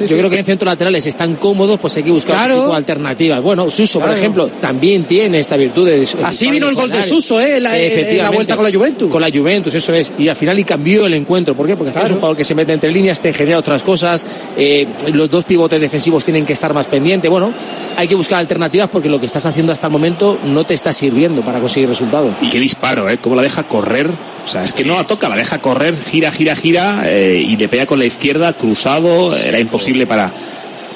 Yo 0.00 0.16
creo 0.18 0.28
que 0.30 0.38
en 0.38 0.44
centros 0.44 0.66
laterales 0.70 1.06
están 1.06 1.36
cómodos, 1.36 1.78
pues 1.80 1.96
hay 1.96 2.02
que 2.02 2.10
buscar 2.10 2.36
Claro. 2.36 2.60
tipo 2.60 2.70
de 2.70 2.76
alternativas. 2.76 3.42
Bueno, 3.42 3.70
Suso, 3.70 3.98
Claro. 3.98 4.12
por 4.12 4.18
ejemplo, 4.18 4.46
también 4.60 5.04
tiene 5.06 5.38
esta 5.38 5.56
virtud 5.56 5.86
de. 5.86 6.06
Así 6.22 6.50
vino 6.50 6.68
el 6.68 6.74
gol 6.74 6.90
de 6.90 7.02
Suso, 7.02 7.40
¿eh? 7.40 7.60
La- 7.60 7.78
en 7.78 8.18
la 8.18 8.30
vuelta 8.30 8.56
con 8.56 8.64
la 8.64 8.72
Juventus. 8.72 9.10
Con 9.10 9.20
la 9.20 9.30
Juventus, 9.30 9.74
eso 9.74 9.92
es. 9.94 10.12
Y 10.18 10.28
al 10.28 10.36
final 10.36 10.58
y 10.58 10.64
cambió 10.64 11.06
el 11.06 11.14
encuentro. 11.14 11.54
¿Por 11.54 11.66
qué? 11.66 11.76
Porque 11.76 11.88
al 11.90 11.94
final 11.94 12.02
Claro. 12.04 12.06
es 12.06 12.16
un 12.16 12.20
jugador 12.20 12.36
que 12.36 12.44
se 12.44 12.54
mete 12.54 12.72
entre 12.72 12.90
líneas, 12.90 13.20
te 13.20 13.32
genera 13.32 13.58
otras 13.58 13.82
cosas. 13.82 14.24
eh, 14.58 14.86
los 15.12 15.28
dos 15.30 15.44
pivotes 15.44 15.80
defensivos 15.80 16.24
tienen 16.24 16.44
que 16.46 16.52
estar 16.52 16.72
más 16.74 16.86
pendientes. 16.86 17.30
Bueno, 17.30 17.52
hay 17.96 18.08
que 18.08 18.14
buscar 18.14 18.38
alternativas 18.38 18.88
porque 18.90 19.08
lo 19.08 19.20
que 19.20 19.26
estás 19.26 19.44
haciendo 19.46 19.72
hasta 19.72 19.86
el 19.86 19.92
momento 19.92 20.38
no 20.44 20.64
te 20.64 20.74
está 20.74 20.92
sirviendo 20.92 21.42
para 21.42 21.60
conseguir 21.60 21.88
resultados. 21.88 22.32
Y 22.40 22.48
qué 22.50 22.58
disparo, 22.58 23.08
¿eh? 23.08 23.18
Cómo 23.18 23.36
la 23.36 23.42
deja 23.42 23.62
correr. 23.64 24.10
O 24.46 24.48
sea, 24.48 24.62
es 24.62 24.72
que 24.72 24.84
no 24.84 24.94
la 24.94 25.04
toca, 25.04 25.28
la 25.28 25.34
deja 25.36 25.58
correr, 25.58 25.94
gira, 26.02 26.30
gira, 26.30 26.54
gira 26.56 27.02
eh, 27.04 27.44
y 27.46 27.56
le 27.56 27.68
pega 27.68 27.84
con 27.84 27.98
la 27.98 28.04
izquierda, 28.06 28.52
cruzado. 28.52 29.36
Era 29.36 29.58
imposible 29.58 30.06
para, 30.06 30.32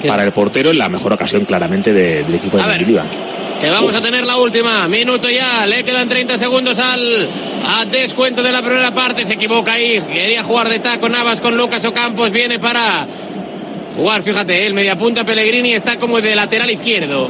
para 0.07 0.23
el 0.23 0.31
portero 0.31 0.71
en 0.71 0.77
la 0.77 0.87
mejor 0.87 1.11
ocasión, 1.13 1.43
claramente, 1.45 1.91
de- 1.91 2.23
del 2.23 2.35
equipo 2.35 2.55
de. 2.57 2.63
Mendilibar. 2.63 3.05
Que 3.59 3.69
vamos 3.69 3.93
a 3.93 4.01
tener 4.01 4.25
la 4.25 4.37
última. 4.37 4.87
Minuto 4.87 5.29
ya. 5.29 5.67
Le 5.67 5.83
quedan 5.83 6.07
30 6.09 6.37
segundos 6.37 6.79
al 6.79 7.27
a 7.67 7.85
descuento 7.85 8.41
de 8.41 8.51
la 8.53 8.61
primera 8.61 8.91
parte. 8.93 9.23
Se 9.25 9.33
equivoca 9.33 9.73
ahí. 9.73 10.01
Quería 10.11 10.43
jugar 10.43 10.67
de 10.69 10.79
taco 10.79 11.07
Navas 11.09 11.39
con 11.41 11.55
Lucas 11.55 11.83
Ocampos. 11.85 12.31
Viene 12.31 12.57
para 12.57 13.05
jugar, 13.95 14.23
fíjate, 14.23 14.65
el 14.65 14.73
mediapunta 14.73 15.23
Pellegrini 15.25 15.73
está 15.73 15.97
como 15.99 16.19
de 16.21 16.33
lateral 16.35 16.71
izquierdo. 16.71 17.29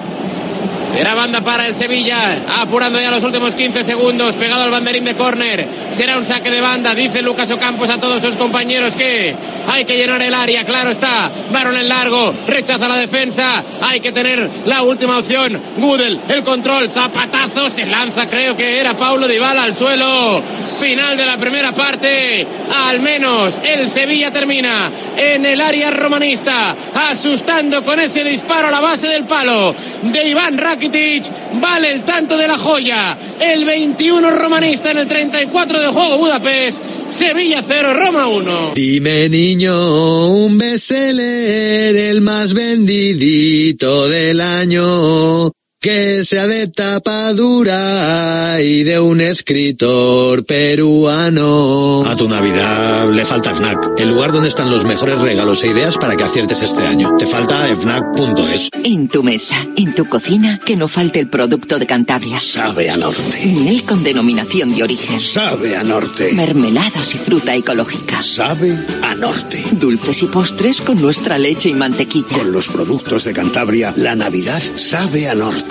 Será 0.91 1.15
banda 1.15 1.41
para 1.41 1.67
el 1.67 1.74
Sevilla, 1.74 2.43
apurando 2.60 3.00
ya 3.00 3.10
los 3.10 3.24
últimos 3.24 3.55
15 3.55 3.86
segundos, 3.86 4.36
pegado 4.36 4.63
al 4.63 4.71
banderín 4.71 5.05
de 5.05 5.15
córner. 5.15 5.65
Será 5.91 6.17
un 6.17 6.25
saque 6.25 6.51
de 6.51 6.60
banda, 6.60 6.93
dice 6.93 7.21
Lucas 7.21 7.50
Ocampos 7.50 7.89
a 7.89 7.98
todos 7.98 8.21
sus 8.21 8.36
compañeros 8.36 8.93
que 8.95 9.33
hay 9.67 9.86
que 9.86 9.95
llenar 9.95 10.21
el 10.21 10.33
área, 10.33 10.65
claro 10.65 10.91
está. 10.91 11.31
Varón 11.51 11.77
en 11.77 11.88
largo, 11.88 12.33
rechaza 12.45 12.89
la 12.89 12.98
defensa, 12.98 13.63
hay 13.81 14.01
que 14.01 14.12
tener 14.12 14.50
la 14.65 14.83
última 14.83 15.17
opción. 15.17 15.62
Gudel, 15.77 16.19
el 16.27 16.43
control, 16.43 16.91
zapatazo, 16.91 17.69
se 17.69 17.86
lanza, 17.86 18.27
creo 18.27 18.57
que 18.57 18.79
era 18.79 18.95
Paulo 18.95 19.27
Dybala 19.27 19.63
al 19.63 19.74
suelo. 19.74 20.43
Final 20.79 21.15
de 21.15 21.25
la 21.25 21.38
primera 21.38 21.71
parte, 21.74 22.45
al 22.75 23.00
menos 23.00 23.53
el 23.63 23.88
Sevilla 23.88 24.31
termina 24.31 24.89
en 25.15 25.45
el 25.45 25.62
área 25.62 25.91
romanista, 25.91 26.75
asustando 26.93 27.83
con 27.83 28.00
ese 28.00 28.24
disparo 28.24 28.67
a 28.67 28.71
la 28.71 28.81
base 28.81 29.07
del 29.07 29.25
palo 29.25 29.75
de 30.01 30.27
Iván 30.27 30.57
Rakitic. 30.81 31.31
Vale 31.61 31.91
el 31.91 32.03
tanto 32.03 32.38
de 32.38 32.47
la 32.47 32.57
joya. 32.57 33.17
El 33.39 33.65
21 33.65 34.31
romanista 34.31 34.91
en 34.91 34.97
el 34.97 35.07
34 35.07 35.79
de 35.79 35.88
juego 35.88 36.17
Budapest. 36.17 36.81
Sevilla 37.11 37.63
0, 37.65 37.93
Roma 37.93 38.27
1. 38.27 38.71
Dime 38.73 39.29
niño, 39.29 40.29
un 40.29 40.57
bestseller, 40.57 41.95
el 41.95 42.21
más 42.21 42.53
vendidito 42.53 44.07
del 44.07 44.41
año 44.41 45.51
que 45.81 46.23
sea 46.25 46.45
de 46.45 46.67
tapadura 46.67 48.61
y 48.61 48.83
de 48.83 49.00
un 49.00 49.19
escritor 49.19 50.45
peruano. 50.45 52.03
A 52.05 52.15
tu 52.15 52.29
Navidad 52.29 53.09
le 53.09 53.25
falta 53.25 53.55
FNAC, 53.55 54.00
el 54.00 54.09
lugar 54.09 54.31
donde 54.31 54.50
están 54.50 54.69
los 54.69 54.85
mejores 54.85 55.19
regalos 55.19 55.63
e 55.63 55.69
ideas 55.69 55.97
para 55.97 56.15
que 56.15 56.23
aciertes 56.23 56.61
este 56.61 56.83
año. 56.83 57.17
Te 57.17 57.25
falta 57.25 57.65
FNAC.es. 57.75 58.69
En 58.83 59.07
tu 59.07 59.23
mesa, 59.23 59.55
en 59.75 59.95
tu 59.95 60.07
cocina, 60.07 60.59
que 60.63 60.75
no 60.75 60.88
falte 60.88 61.19
el 61.19 61.29
producto 61.29 61.79
de 61.79 61.88
Cantabria. 61.88 62.39
Sabe 62.39 62.91
a 62.91 62.97
norte. 62.97 63.43
Miel 63.47 63.83
con 63.83 64.03
denominación 64.03 64.75
de 64.75 64.83
origen. 64.83 65.19
Sabe 65.19 65.77
a 65.77 65.83
norte. 65.83 66.31
Mermeladas 66.33 67.15
y 67.15 67.17
fruta 67.17 67.55
ecológica. 67.55 68.21
Sabe 68.21 68.79
a 69.01 69.15
norte. 69.15 69.63
Dulces 69.71 70.21
y 70.21 70.27
postres 70.27 70.79
con 70.79 71.01
nuestra 71.01 71.39
leche 71.39 71.69
y 71.69 71.73
mantequilla. 71.73 72.38
Con 72.38 72.51
los 72.51 72.67
productos 72.67 73.23
de 73.23 73.33
Cantabria, 73.33 73.95
la 73.97 74.15
Navidad 74.15 74.61
sabe 74.75 75.27
a 75.27 75.33
norte. 75.33 75.70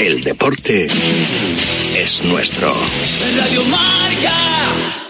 El 0.00 0.20
deporte 0.20 0.88
es 1.96 2.24
nuestro. 2.24 2.72
Radio 3.36 3.64
Marca. 3.64 5.01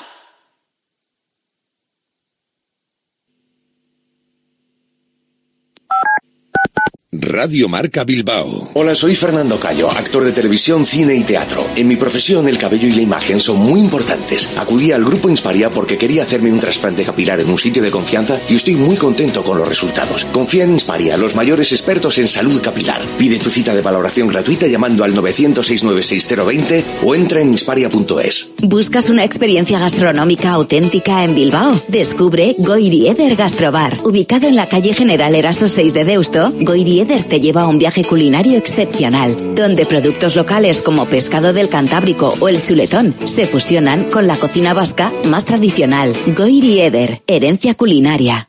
Radio 7.14 7.68
Marca 7.68 8.04
Bilbao. 8.04 8.70
Hola, 8.72 8.94
soy 8.94 9.14
Fernando 9.14 9.60
Cayo, 9.60 9.90
actor 9.90 10.24
de 10.24 10.32
televisión, 10.32 10.82
cine 10.86 11.14
y 11.14 11.24
teatro. 11.24 11.62
En 11.76 11.86
mi 11.86 11.96
profesión, 11.96 12.48
el 12.48 12.56
cabello 12.56 12.88
y 12.88 12.92
la 12.92 13.02
imagen 13.02 13.38
son 13.38 13.58
muy 13.58 13.80
importantes. 13.80 14.48
Acudí 14.56 14.92
al 14.92 15.04
grupo 15.04 15.28
Insparia 15.28 15.68
porque 15.68 15.98
quería 15.98 16.22
hacerme 16.22 16.50
un 16.50 16.58
trasplante 16.58 17.04
capilar 17.04 17.38
en 17.40 17.50
un 17.50 17.58
sitio 17.58 17.82
de 17.82 17.90
confianza 17.90 18.40
y 18.48 18.54
estoy 18.54 18.76
muy 18.76 18.96
contento 18.96 19.44
con 19.44 19.58
los 19.58 19.68
resultados. 19.68 20.24
Confía 20.32 20.64
en 20.64 20.70
Insparia, 20.70 21.18
los 21.18 21.34
mayores 21.34 21.72
expertos 21.72 22.16
en 22.16 22.28
salud 22.28 22.62
capilar. 22.62 23.02
Pide 23.18 23.38
tu 23.38 23.50
cita 23.50 23.74
de 23.74 23.82
valoración 23.82 24.28
gratuita 24.28 24.66
llamando 24.66 25.04
al 25.04 25.14
900-696-020 25.14 26.82
o 27.04 27.14
entra 27.14 27.42
en 27.42 27.50
insparia.es. 27.50 28.52
¿Buscas 28.62 29.10
una 29.10 29.24
experiencia 29.24 29.78
gastronómica 29.78 30.52
auténtica 30.52 31.24
en 31.24 31.34
Bilbao? 31.34 31.78
Descubre 31.88 32.54
Goirieder 32.56 33.36
Gastrobar. 33.36 33.98
Ubicado 34.02 34.48
en 34.48 34.56
la 34.56 34.64
calle 34.64 34.94
General 34.94 35.34
Eraso 35.34 35.68
6 35.68 35.92
de 35.92 36.04
Deusto, 36.06 36.54
Goirieder 36.58 37.01
te 37.04 37.40
lleva 37.40 37.62
a 37.62 37.66
un 37.66 37.78
viaje 37.78 38.04
culinario 38.04 38.56
excepcional, 38.56 39.54
donde 39.54 39.86
productos 39.86 40.36
locales 40.36 40.80
como 40.80 41.06
pescado 41.06 41.52
del 41.52 41.68
Cantábrico 41.68 42.34
o 42.40 42.48
el 42.48 42.62
chuletón 42.62 43.14
se 43.24 43.46
fusionan 43.46 44.04
con 44.04 44.26
la 44.26 44.36
cocina 44.36 44.72
vasca 44.72 45.12
más 45.24 45.44
tradicional. 45.44 46.14
Goiri 46.36 46.80
Eder, 46.80 47.22
herencia 47.26 47.74
culinaria. 47.74 48.48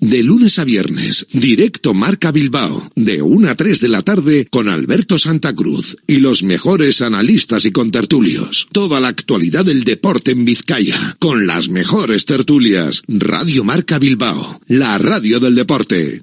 De 0.00 0.22
lunes 0.22 0.58
a 0.58 0.64
viernes, 0.64 1.26
directo 1.30 1.92
Marca 1.92 2.32
Bilbao, 2.32 2.90
de 2.96 3.20
1 3.20 3.50
a 3.50 3.54
3 3.54 3.80
de 3.80 3.88
la 3.88 4.00
tarde 4.00 4.46
con 4.50 4.70
Alberto 4.70 5.18
Santa 5.18 5.54
Cruz 5.54 5.98
y 6.06 6.16
los 6.16 6.42
mejores 6.42 7.02
analistas 7.02 7.66
y 7.66 7.70
contertulios. 7.70 8.66
Toda 8.72 8.98
la 9.00 9.08
actualidad 9.08 9.66
del 9.66 9.84
deporte 9.84 10.30
en 10.30 10.46
Vizcaya, 10.46 11.16
con 11.18 11.46
las 11.46 11.68
mejores 11.68 12.24
tertulias. 12.24 13.02
Radio 13.08 13.62
Marca 13.62 13.98
Bilbao, 13.98 14.62
la 14.68 14.96
radio 14.96 15.38
del 15.38 15.54
deporte. 15.54 16.22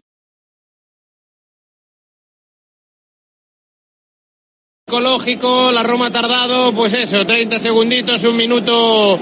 Ecológico, 4.91 5.71
la 5.71 5.83
Roma 5.83 6.07
ha 6.07 6.11
tardado, 6.11 6.73
pues 6.73 6.93
eso, 6.93 7.25
30 7.25 7.59
segunditos, 7.59 8.21
un 8.25 8.35
minuto 8.35 9.17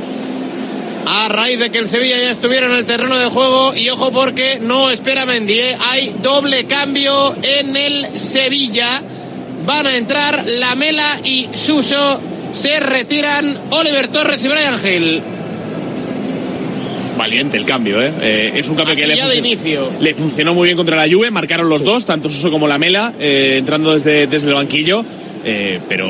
a 1.05 1.29
raíz 1.29 1.60
de 1.60 1.69
que 1.69 1.77
el 1.77 1.88
Sevilla 1.88 2.17
ya 2.17 2.32
estuviera 2.32 2.65
en 2.65 2.73
el 2.73 2.86
terreno 2.86 3.15
de 3.15 3.29
juego 3.29 3.75
y 3.75 3.88
ojo 3.89 4.12
porque 4.12 4.58
no 4.60 4.89
espera 4.89 5.27
Mendy, 5.27 5.60
¿eh? 5.60 5.77
hay 5.79 6.15
doble 6.23 6.63
cambio 6.63 7.36
en 7.43 7.77
el 7.77 8.19
Sevilla, 8.19 9.03
van 9.67 9.86
a 9.86 9.95
entrar 9.95 10.43
Lamela 10.47 11.19
y 11.23 11.49
Suso, 11.53 12.19
se 12.51 12.79
retiran 12.79 13.55
Oliver 13.69 14.08
Torres 14.08 14.43
y 14.43 14.47
Brian 14.47 14.75
Hill. 14.84 15.21
Valiente 17.15 17.58
el 17.58 17.65
cambio, 17.65 18.01
¿eh? 18.01 18.12
eh 18.23 18.51
es 18.55 18.67
un 18.67 18.75
cambio 18.75 18.93
Así 18.93 19.03
que 19.03 19.08
le 19.08 19.13
de 19.13 19.21
funcionó, 19.21 19.47
inicio. 19.47 19.91
le 19.99 20.15
funcionó 20.15 20.55
muy 20.55 20.65
bien 20.65 20.77
contra 20.77 20.95
la 20.95 21.13
Juve, 21.13 21.29
marcaron 21.29 21.69
los 21.69 21.84
dos, 21.84 22.08
tanto 22.08 22.27
Suso 22.27 22.49
como 22.49 22.67
Lamela, 22.67 23.13
eh, 23.19 23.58
entrando 23.60 23.93
desde, 23.93 24.25
desde 24.25 24.47
el 24.47 24.55
banquillo. 24.55 25.05
Eh, 25.43 25.80
pero 25.88 26.08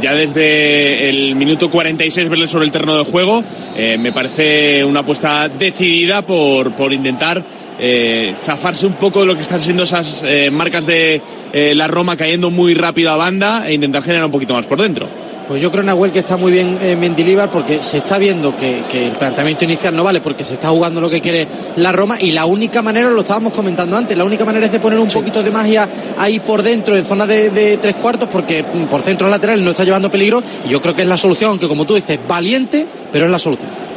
ya 0.00 0.14
desde 0.14 1.10
el 1.10 1.34
minuto 1.34 1.70
46 1.70 2.30
verle 2.30 2.48
sobre 2.48 2.64
el 2.64 2.70
terreno 2.70 2.96
de 2.96 3.04
juego 3.04 3.44
eh, 3.76 3.98
me 3.98 4.10
parece 4.10 4.82
una 4.82 5.00
apuesta 5.00 5.48
decidida 5.48 6.22
por, 6.22 6.72
por 6.72 6.90
intentar 6.90 7.44
eh, 7.82 8.34
zafarse 8.44 8.86
un 8.86 8.92
poco 8.94 9.20
de 9.20 9.26
lo 9.26 9.34
que 9.34 9.40
están 9.40 9.62
siendo 9.62 9.84
esas 9.84 10.22
eh, 10.22 10.50
marcas 10.50 10.84
de 10.84 11.22
eh, 11.50 11.74
la 11.74 11.88
Roma 11.88 12.14
cayendo 12.14 12.50
muy 12.50 12.74
rápido 12.74 13.10
a 13.10 13.16
banda 13.16 13.66
e 13.66 13.72
intentar 13.72 14.02
generar 14.02 14.26
un 14.26 14.32
poquito 14.32 14.52
más 14.52 14.66
por 14.66 14.80
dentro. 14.80 15.08
Pues 15.50 15.60
yo 15.60 15.72
creo, 15.72 15.82
Nahuel, 15.82 16.12
que 16.12 16.20
está 16.20 16.36
muy 16.36 16.52
bien 16.52 16.78
eh, 16.80 16.94
Mendilíbar 16.94 17.50
porque 17.50 17.82
se 17.82 17.98
está 17.98 18.18
viendo 18.18 18.56
que, 18.56 18.84
que, 18.88 19.08
el 19.08 19.16
planteamiento 19.16 19.64
inicial 19.64 19.96
no 19.96 20.04
vale 20.04 20.20
porque 20.20 20.44
se 20.44 20.54
está 20.54 20.68
jugando 20.68 21.00
lo 21.00 21.10
que 21.10 21.20
quiere 21.20 21.48
la 21.74 21.90
Roma 21.90 22.18
y 22.20 22.30
la 22.30 22.44
única 22.44 22.82
manera, 22.82 23.10
lo 23.10 23.22
estábamos 23.22 23.52
comentando 23.52 23.96
antes, 23.96 24.16
la 24.16 24.22
única 24.22 24.44
manera 24.44 24.66
es 24.66 24.70
de 24.70 24.78
poner 24.78 25.00
un 25.00 25.08
poquito 25.08 25.42
de 25.42 25.50
magia 25.50 25.88
ahí 26.18 26.38
por 26.38 26.62
dentro, 26.62 26.96
en 26.96 27.04
zona 27.04 27.26
de, 27.26 27.50
de 27.50 27.78
tres 27.78 27.96
cuartos, 27.96 28.28
porque 28.30 28.62
mm, 28.62 28.84
por 28.84 29.02
centro 29.02 29.28
lateral 29.28 29.64
no 29.64 29.72
está 29.72 29.82
llevando 29.82 30.08
peligro 30.08 30.40
y 30.64 30.68
yo 30.68 30.80
creo 30.80 30.94
que 30.94 31.02
es 31.02 31.08
la 31.08 31.16
solución, 31.16 31.50
aunque 31.50 31.66
como 31.66 31.84
tú 31.84 31.96
dices, 31.96 32.20
valiente, 32.28 32.86
pero 33.10 33.24
es 33.24 33.32
la 33.32 33.40
solución. 33.40 33.89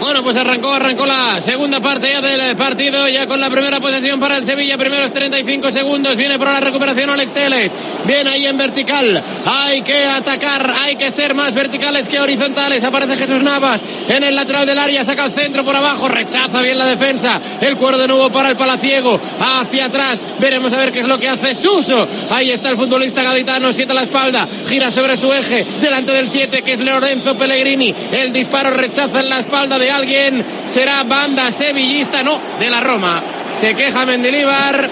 Bueno, 0.00 0.22
pues 0.22 0.36
arrancó, 0.36 0.72
arrancó 0.72 1.06
la 1.06 1.40
segunda 1.40 1.80
parte 1.80 2.08
ya 2.10 2.20
del 2.20 2.56
partido, 2.56 3.08
ya 3.08 3.26
con 3.26 3.40
la 3.40 3.48
primera 3.48 3.80
posesión 3.80 4.20
para 4.20 4.36
el 4.36 4.44
Sevilla, 4.44 4.76
primeros 4.76 5.12
35 5.12 5.70
segundos, 5.70 6.16
viene 6.16 6.38
por 6.38 6.48
la 6.48 6.60
recuperación 6.60 7.10
Alex 7.10 7.32
Teles, 7.32 7.72
viene 8.04 8.30
ahí 8.30 8.46
en 8.46 8.56
vertical, 8.58 9.22
hay 9.46 9.82
que 9.82 10.04
atacar, 10.06 10.74
hay 10.82 10.96
que 10.96 11.10
ser 11.10 11.34
más 11.34 11.54
verticales 11.54 12.08
que 12.08 12.20
horizontales, 12.20 12.84
aparece 12.84 13.16
Jesús 13.16 13.42
Navas 13.42 13.80
en 14.08 14.24
el 14.24 14.34
lateral 14.34 14.66
del 14.66 14.78
área, 14.78 15.04
saca 15.04 15.24
el 15.24 15.32
centro 15.32 15.64
por 15.64 15.76
abajo, 15.76 16.08
rechaza 16.08 16.60
bien 16.60 16.78
la 16.78 16.86
defensa, 16.86 17.40
el 17.60 17.76
cuero 17.76 17.98
de 17.98 18.08
nuevo 18.08 18.30
para 18.30 18.50
el 18.50 18.56
Palaciego, 18.56 19.18
hacia 19.40 19.86
atrás, 19.86 20.20
veremos 20.38 20.72
a 20.72 20.78
ver 20.78 20.92
qué 20.92 21.00
es 21.00 21.08
lo 21.08 21.18
que 21.18 21.28
hace 21.28 21.54
Suso, 21.54 22.06
ahí 22.30 22.50
está 22.50 22.70
el 22.70 22.76
futbolista 22.76 23.22
gaditano, 23.22 23.72
siete 23.72 23.94
la 23.94 24.02
espalda, 24.02 24.48
gira 24.68 24.90
sobre 24.90 25.16
su 25.16 25.32
eje, 25.32 25.64
delante 25.80 26.12
del 26.12 26.28
7 26.28 26.62
que 26.62 26.74
es 26.74 26.80
Lorenzo 26.80 27.36
Pellegrini, 27.36 27.94
el 28.12 28.32
disparo 28.32 28.70
rechaza 28.70 29.20
en 29.20 29.28
la 29.28 29.38
espalda 29.38 29.78
de 29.78 29.83
alguien, 29.90 30.44
será 30.68 31.02
banda 31.04 31.50
sevillista, 31.50 32.22
no, 32.22 32.40
de 32.58 32.70
la 32.70 32.80
Roma. 32.80 33.22
Se 33.60 33.74
queja 33.74 34.04
Mendilíbar, 34.04 34.88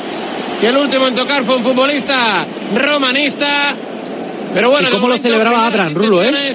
que 0.61 0.69
el 0.69 0.77
último 0.77 1.09
en 1.09 1.15
tocar 1.15 1.45
fue 1.45 1.57
un 1.57 1.63
futbolista 1.63 2.47
romanista. 2.75 3.75
Pero 4.55 4.71
bueno, 4.71 4.89
¿Y 4.89 4.91
cómo 4.93 5.09
lo 5.09 5.17
celebraba 5.17 5.67
Abraham, 5.67 5.95
Rulo, 5.95 6.23
eh? 6.23 6.55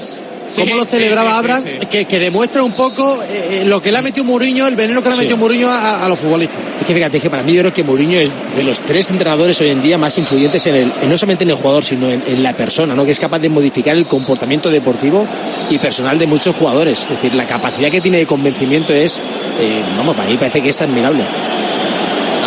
Cómo 0.55 0.75
lo 0.75 0.85
celebraba 0.85 1.31
sí, 1.31 1.37
Abraham, 1.37 1.63
que, 1.89 2.05
que, 2.05 2.19
demuestra 2.19 2.63
un 2.63 2.73
poco 2.73 3.19
eh, 3.23 3.63
lo 3.65 3.81
que 3.81 3.91
le 3.91 3.97
ha 3.97 4.01
metido 4.01 4.23
Mourinho, 4.23 4.67
el 4.67 4.75
veneno 4.75 5.01
que 5.01 5.09
le 5.09 5.15
ha 5.15 5.17
metido 5.17 5.37
Mourinho 5.37 5.69
a, 5.69 6.05
a, 6.05 6.09
los 6.09 6.19
futbolistas. 6.19 6.59
Es 6.81 6.87
que 6.87 6.93
fíjate, 6.93 7.19
que 7.19 7.29
para 7.29 7.43
mí 7.43 7.53
yo 7.53 7.61
creo 7.61 7.73
que 7.73 7.83
Mourinho 7.83 8.19
es 8.19 8.31
de 8.55 8.63
los 8.63 8.79
tres 8.81 9.09
entrenadores 9.09 9.59
hoy 9.61 9.69
en 9.69 9.81
día 9.81 9.97
más 9.97 10.17
influyentes 10.17 10.65
en 10.67 10.75
el, 10.75 10.93
no 11.07 11.17
solamente 11.17 11.43
en 11.43 11.51
el 11.51 11.55
jugador, 11.55 11.83
sino 11.83 12.09
en, 12.09 12.23
en, 12.25 12.43
la 12.43 12.53
persona, 12.53 12.95
¿no? 12.95 13.05
que 13.05 13.11
es 13.11 13.19
capaz 13.19 13.39
de 13.39 13.49
modificar 13.49 13.95
el 13.95 14.07
comportamiento 14.07 14.69
deportivo 14.69 15.25
y 15.69 15.77
personal 15.77 16.17
de 16.17 16.27
muchos 16.27 16.55
jugadores. 16.55 17.01
Es 17.01 17.09
decir, 17.09 17.33
la 17.33 17.45
capacidad 17.45 17.89
que 17.89 18.01
tiene 18.01 18.19
de 18.19 18.25
convencimiento 18.25 18.93
es, 18.93 19.19
eh, 19.19 19.81
vamos, 19.97 20.15
para 20.15 20.29
mí 20.29 20.37
parece 20.37 20.61
que 20.61 20.69
es 20.69 20.81
admirable. 20.81 21.23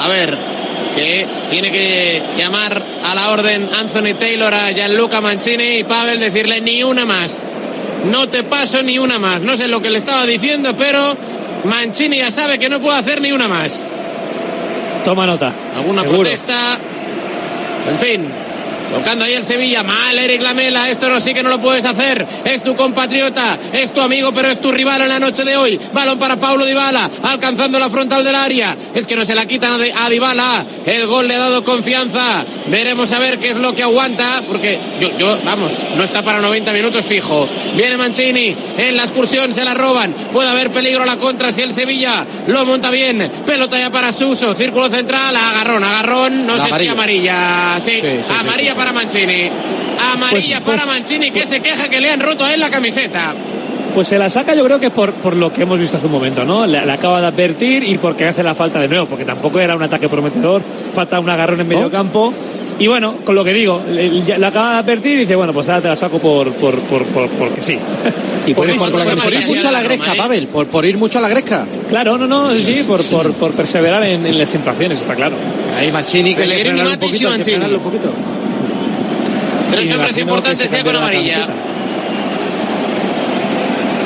A 0.02 0.08
ver, 0.08 0.36
que 0.94 1.26
tiene 1.50 1.70
que 1.70 2.22
llamar 2.36 2.82
a 3.04 3.14
la 3.14 3.30
orden 3.30 3.68
Anthony 3.72 4.14
Taylor 4.18 4.52
a 4.52 4.72
Gianluca 4.72 5.20
Mancini 5.20 5.78
y 5.78 5.84
Pavel 5.84 6.20
decirle 6.20 6.60
ni 6.60 6.82
una 6.82 7.04
más 7.04 7.44
no 8.06 8.28
te 8.28 8.42
paso 8.42 8.82
ni 8.82 8.98
una 8.98 9.18
más. 9.18 9.42
No 9.42 9.56
sé 9.56 9.68
lo 9.68 9.80
que 9.82 9.90
le 9.90 9.98
estaba 9.98 10.24
diciendo, 10.26 10.74
pero 10.76 11.16
Mancini 11.64 12.18
ya 12.18 12.30
sabe 12.30 12.58
que 12.58 12.68
no 12.68 12.80
puede 12.80 12.98
hacer 12.98 13.20
ni 13.20 13.32
una 13.32 13.48
más. 13.48 13.84
Toma 15.04 15.26
nota. 15.26 15.52
¿Alguna 15.76 16.02
Seguro. 16.02 16.20
protesta? 16.20 16.78
En 17.88 17.98
fin, 17.98 18.28
Tocando 18.92 19.24
ahí 19.24 19.35
el 19.35 19.44
Sevilla, 19.44 19.83
mal 19.83 20.18
Eric 20.18 20.42
Lamela, 20.42 20.88
esto 20.88 21.09
no 21.09 21.20
sí 21.20 21.33
que 21.33 21.42
no 21.42 21.48
lo 21.48 21.61
puedes 21.61 21.85
hacer, 21.85 22.26
es 22.44 22.62
tu 22.62 22.74
compatriota, 22.74 23.59
es 23.72 23.92
tu 23.92 24.00
amigo, 24.00 24.33
pero 24.33 24.48
es 24.48 24.61
tu 24.61 24.72
rival 24.72 25.03
en 25.03 25.09
la 25.09 25.18
noche 25.18 25.44
de 25.44 25.57
hoy. 25.57 25.79
Balón 25.92 26.18
para 26.18 26.37
Paulo 26.37 26.64
Dybala, 26.66 27.11
alcanzando 27.22 27.79
la 27.79 27.88
frontal 27.88 28.24
del 28.24 28.35
área, 28.35 28.76
es 28.94 29.07
que 29.07 29.16
no 29.16 29.24
se 29.24 29.35
la 29.35 29.46
quitan 29.46 29.81
a 29.81 30.09
Dybala, 30.11 30.64
el 30.85 31.07
gol 31.07 31.29
le 31.29 31.37
ha 31.37 31.38
dado 31.38 31.62
confianza, 31.64 32.44
veremos 32.66 33.12
a 33.12 33.18
ver 33.18 33.38
qué 33.38 33.50
es 33.50 33.57
lo 33.57 33.74
que 33.74 33.83
aguanta, 33.83 34.42
porque 34.46 34.79
yo, 35.00 35.16
yo, 35.18 35.38
vamos, 35.44 35.72
no 35.96 36.03
está 36.03 36.22
para 36.22 36.40
90 36.40 36.72
minutos 36.72 37.05
fijo. 37.05 37.48
Viene 37.76 37.96
Mancini, 37.96 38.55
en 38.76 38.96
la 38.96 39.05
excursión 39.05 39.55
se 39.55 39.64
la 39.64 39.74
roban, 39.74 40.12
puede 40.33 40.48
haber 40.48 40.70
peligro 40.70 41.03
a 41.03 41.07
la 41.07 41.16
contra 41.16 41.53
si 41.53 41.62
el 41.62 41.72
Sevilla 41.72 42.24
lo 42.46 42.64
monta 42.64 42.90
bien, 42.90 43.31
pelota 43.46 43.79
ya 43.79 43.90
para 43.90 44.12
Suso, 44.12 44.55
círculo 44.55 44.90
central, 44.90 45.37
agarrón, 45.37 45.85
agarrón, 45.85 46.46
no 46.46 46.57
La 46.57 46.64
sé 46.66 46.79
si 46.79 46.88
amarilla. 46.88 47.79
sí, 47.81 48.00
amarilla 48.29 48.72
sí, 48.72 48.80
para 48.81 48.93
Mancini. 48.95 49.51
Amarilla 50.14 50.61
Pues- 50.61 50.77
pues- 50.77 50.81
para 50.87 50.99
Mancini 50.99 51.31
que 51.31 51.47
se 51.47 51.61
queja 51.61 51.87
que 51.90 52.01
le 52.01 52.11
han 52.11 52.21
roto 52.21 52.47
a 52.47 52.55
él 52.55 52.61
la 52.61 52.71
camiseta. 52.71 53.35
Pues 53.95 54.09
se 54.09 54.19
la 54.19 54.31
saca 54.31 54.55
yo 54.55 54.64
creo 54.64 54.81
que 54.81 54.88
por, 54.90 55.12
por 55.14 55.37
lo 55.37 55.53
que 55.53 55.62
hemos 55.64 55.79
visto 55.79 55.99
hace 55.99 56.07
un 56.07 56.12
momento, 56.12 56.45
¿no? 56.45 56.64
Le, 56.64 56.87
le 56.87 56.93
acaba 56.93 57.21
de 57.21 57.27
advertir 57.27 57.85
y 57.85 57.99
porque 57.99 58.27
hace 58.27 58.43
la 58.43 58.55
falta 58.55 58.81
de 58.81 58.88
nuevo, 58.88 59.05
porque 59.07 59.25
tampoco 59.27 59.61
era 59.61 59.77
un 59.77 59.83
ataque 59.83 60.09
prometedor, 60.09 60.62
falta 60.95 61.21
un 61.21 61.29
agarrón 61.29 61.61
en 61.61 61.69
medio 61.69 61.90
campo. 61.90 62.33
Y 62.79 62.87
bueno, 62.87 63.16
con 63.27 63.35
lo 63.35 63.45
que 63.45 63.53
digo, 63.53 63.83
le, 63.90 64.09
le- 64.09 64.38
le 64.38 64.47
acaba 64.47 64.73
de 64.75 64.79
advertir 64.79 65.12
y 65.12 65.16
dice, 65.19 65.37
bueno, 65.37 65.53
pues 65.53 65.69
ahora 65.69 65.83
te 65.83 65.88
la 65.88 65.97
saco 65.97 66.19
por, 66.19 66.51
por, 66.55 66.79
por, 66.79 67.05
por- 67.07 67.29
porque 67.29 67.61
sí. 67.62 67.77
Y 68.47 68.55
Por, 68.55 68.66
ir- 68.71 68.79
por 68.79 68.88
ir 68.88 69.07
camiseta. 69.07 69.47
mucho 69.49 69.69
a 69.69 69.73
la 69.73 69.83
gresca, 69.83 70.14
Pavel, 70.16 70.47
por, 70.47 70.66
por 70.69 70.85
ir 70.87 70.97
mucho 70.97 71.19
a 71.19 71.23
la 71.23 71.29
gresca. 71.29 71.66
Claro, 71.90 72.16
no, 72.16 72.27
no, 72.27 72.55
sí, 72.55 72.83
por, 72.88 73.05
por, 73.05 73.33
por 73.35 73.53
perseverar 73.53 74.03
en, 74.05 74.25
en 74.25 74.38
las 74.38 74.53
infracciones, 74.55 74.99
está 74.99 75.14
claro. 75.14 75.37
Ahí 75.79 75.93
Mancini 75.93 76.35
que 76.35 76.47
le 76.47 76.59
frenarle 76.61 76.95
un 76.95 76.99
poquito, 76.99 77.29
poquito. 77.83 78.11
Tres 79.70 79.92
hombres 79.92 80.14
que 80.14 80.20
importantes 80.20 80.70
ya 80.70 80.83
con 80.83 80.96
amarilla. 80.96 81.46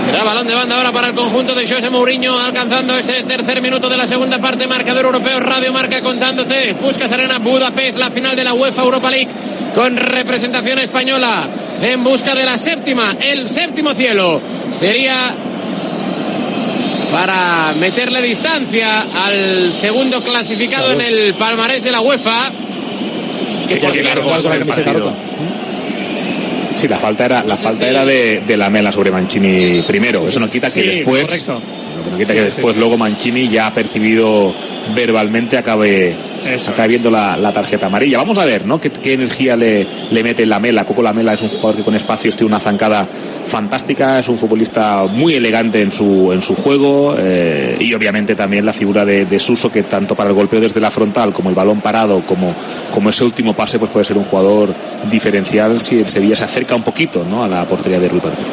Será 0.07 0.23
balón 0.25 0.47
de 0.47 0.55
banda 0.55 0.77
ahora 0.77 0.93
para 0.93 1.09
el 1.09 1.15
conjunto 1.15 1.55
de 1.55 1.69
José 1.69 1.91
Mourinho, 1.91 2.39
alcanzando 2.39 2.97
ese 2.97 3.25
tercer 3.25 3.61
minuto 3.61 3.89
de 3.89 3.97
la 3.97 4.07
segunda 4.07 4.39
parte. 4.39 4.69
Marcador 4.69 5.07
europeo, 5.07 5.41
Radio 5.41 5.73
Marca 5.73 6.01
contándote. 6.03 6.75
Puskas 6.75 7.11
Arena, 7.11 7.39
Budapest, 7.39 7.99
la 7.99 8.11
final 8.11 8.37
de 8.37 8.45
la 8.45 8.55
UEFA 8.55 8.83
Europa 8.83 9.11
League 9.11 9.29
con 9.75 9.97
representación 9.97 10.79
española 10.79 11.49
en 11.83 12.05
busca 12.05 12.35
de 12.35 12.45
la 12.45 12.57
séptima, 12.57 13.17
el 13.21 13.49
séptimo 13.49 13.93
cielo. 13.93 14.41
Sería 14.79 15.35
para 17.11 17.73
meterle 17.79 18.23
distancia 18.23 19.07
al 19.15 19.73
segundo 19.73 20.23
clasificado 20.23 20.93
en 20.93 21.01
el 21.01 21.35
palmarés 21.35 21.83
de 21.85 21.91
la 21.91 22.01
UEFA. 22.01 22.51
Que 23.69 23.77
por 23.77 23.91
cierto, 23.91 24.09
largo 24.09 24.31
va 24.31 24.37
a 24.37 24.43
ser 24.43 24.53
el 24.53 24.59
camiseta 24.61 24.93
partido. 24.93 25.11
rota. 25.11 25.35
Sí, 26.85 26.89
la 26.89 26.99
falta 26.99 27.25
era, 27.25 27.43
la 27.45 27.57
falta 27.57 27.89
era 27.89 28.05
de, 28.05 28.43
de 28.47 28.57
la 28.57 28.69
mela 28.71 28.93
sobre 28.93 29.11
Mancini 29.11 29.83
primero. 29.87 30.29
Eso 30.29 30.39
no 30.41 30.51
quita 30.51 30.71
que 30.71 30.81
Sí, 30.83 30.87
después. 30.99 31.29
correcto. 31.29 31.63
Lo 31.97 32.05
que 32.05 32.11
no 32.11 32.19
quita 32.19 32.35
que 32.35 32.43
después 32.45 32.77
luego 32.77 32.99
Mancini 32.99 33.49
ya 33.49 33.69
ha 33.69 33.75
percibido 33.75 34.55
verbalmente 34.95 35.57
acabe, 35.57 36.15
Eso. 36.47 36.71
acabe 36.71 36.89
viendo 36.89 37.11
la, 37.11 37.37
la 37.37 37.53
tarjeta 37.53 37.87
amarilla. 37.87 38.19
Vamos 38.19 38.39
a 38.39 38.45
ver, 38.45 38.67
¿no? 38.67 38.81
¿Qué, 38.81 38.91
qué 38.91 39.15
energía 39.15 39.57
le, 39.57 39.87
le 40.11 40.23
mete 40.23 40.47
la 40.47 40.61
mela? 40.61 40.85
Coco 40.85 41.03
Lamela 41.03 41.35
es 41.35 41.43
un 41.43 41.49
jugador 41.49 41.77
que 41.77 41.83
con 41.83 41.95
espacios 41.95 42.37
tiene 42.37 42.49
una 42.49 42.61
zancada 42.61 43.07
fantástica, 43.47 44.19
es 44.19 44.29
un 44.29 44.39
futbolista 44.39 45.05
muy 45.05 45.35
elegante 45.35 45.81
en 45.81 45.93
su, 45.93 46.33
en 46.33 46.43
su 46.43 46.55
juego 46.55 47.15
eh, 47.19 47.77
y 47.79 47.93
obviamente 47.95 48.35
también 48.35 48.65
la 48.65 48.73
figura 48.73 49.05
de, 49.05 49.27
de 49.27 49.39
Suso 49.39 49.71
que 49.71 49.83
tanto 49.83 50.15
para 50.15 50.31
el 50.31 50.35
golpeo 50.35 50.61
desde 50.61 50.81
la 50.81 50.91
frontal 50.91 51.33
como 51.33 51.51
el 51.51 51.55
balón 51.55 51.81
parado 51.81 52.23
como, 52.23 52.55
como 52.93 53.11
ese 53.11 53.25
último 53.25 53.55
pase 53.55 53.79
pues 53.79 53.91
puede 53.91 54.05
ser 54.05 54.17
un 54.17 54.25
jugador 54.25 54.75
diferencial 55.11 55.81
si 55.81 55.99
el 55.99 56.09
Sevilla 56.09 56.37
se 56.37 56.45
acerca 56.45 56.75
un 56.75 56.83
poquito 56.83 57.25
¿no? 57.25 57.45
a 57.45 57.49
la 57.49 57.65
portería 57.67 57.99
de 57.99 58.09
Rui 58.09 58.21
Patricio. 58.21 58.53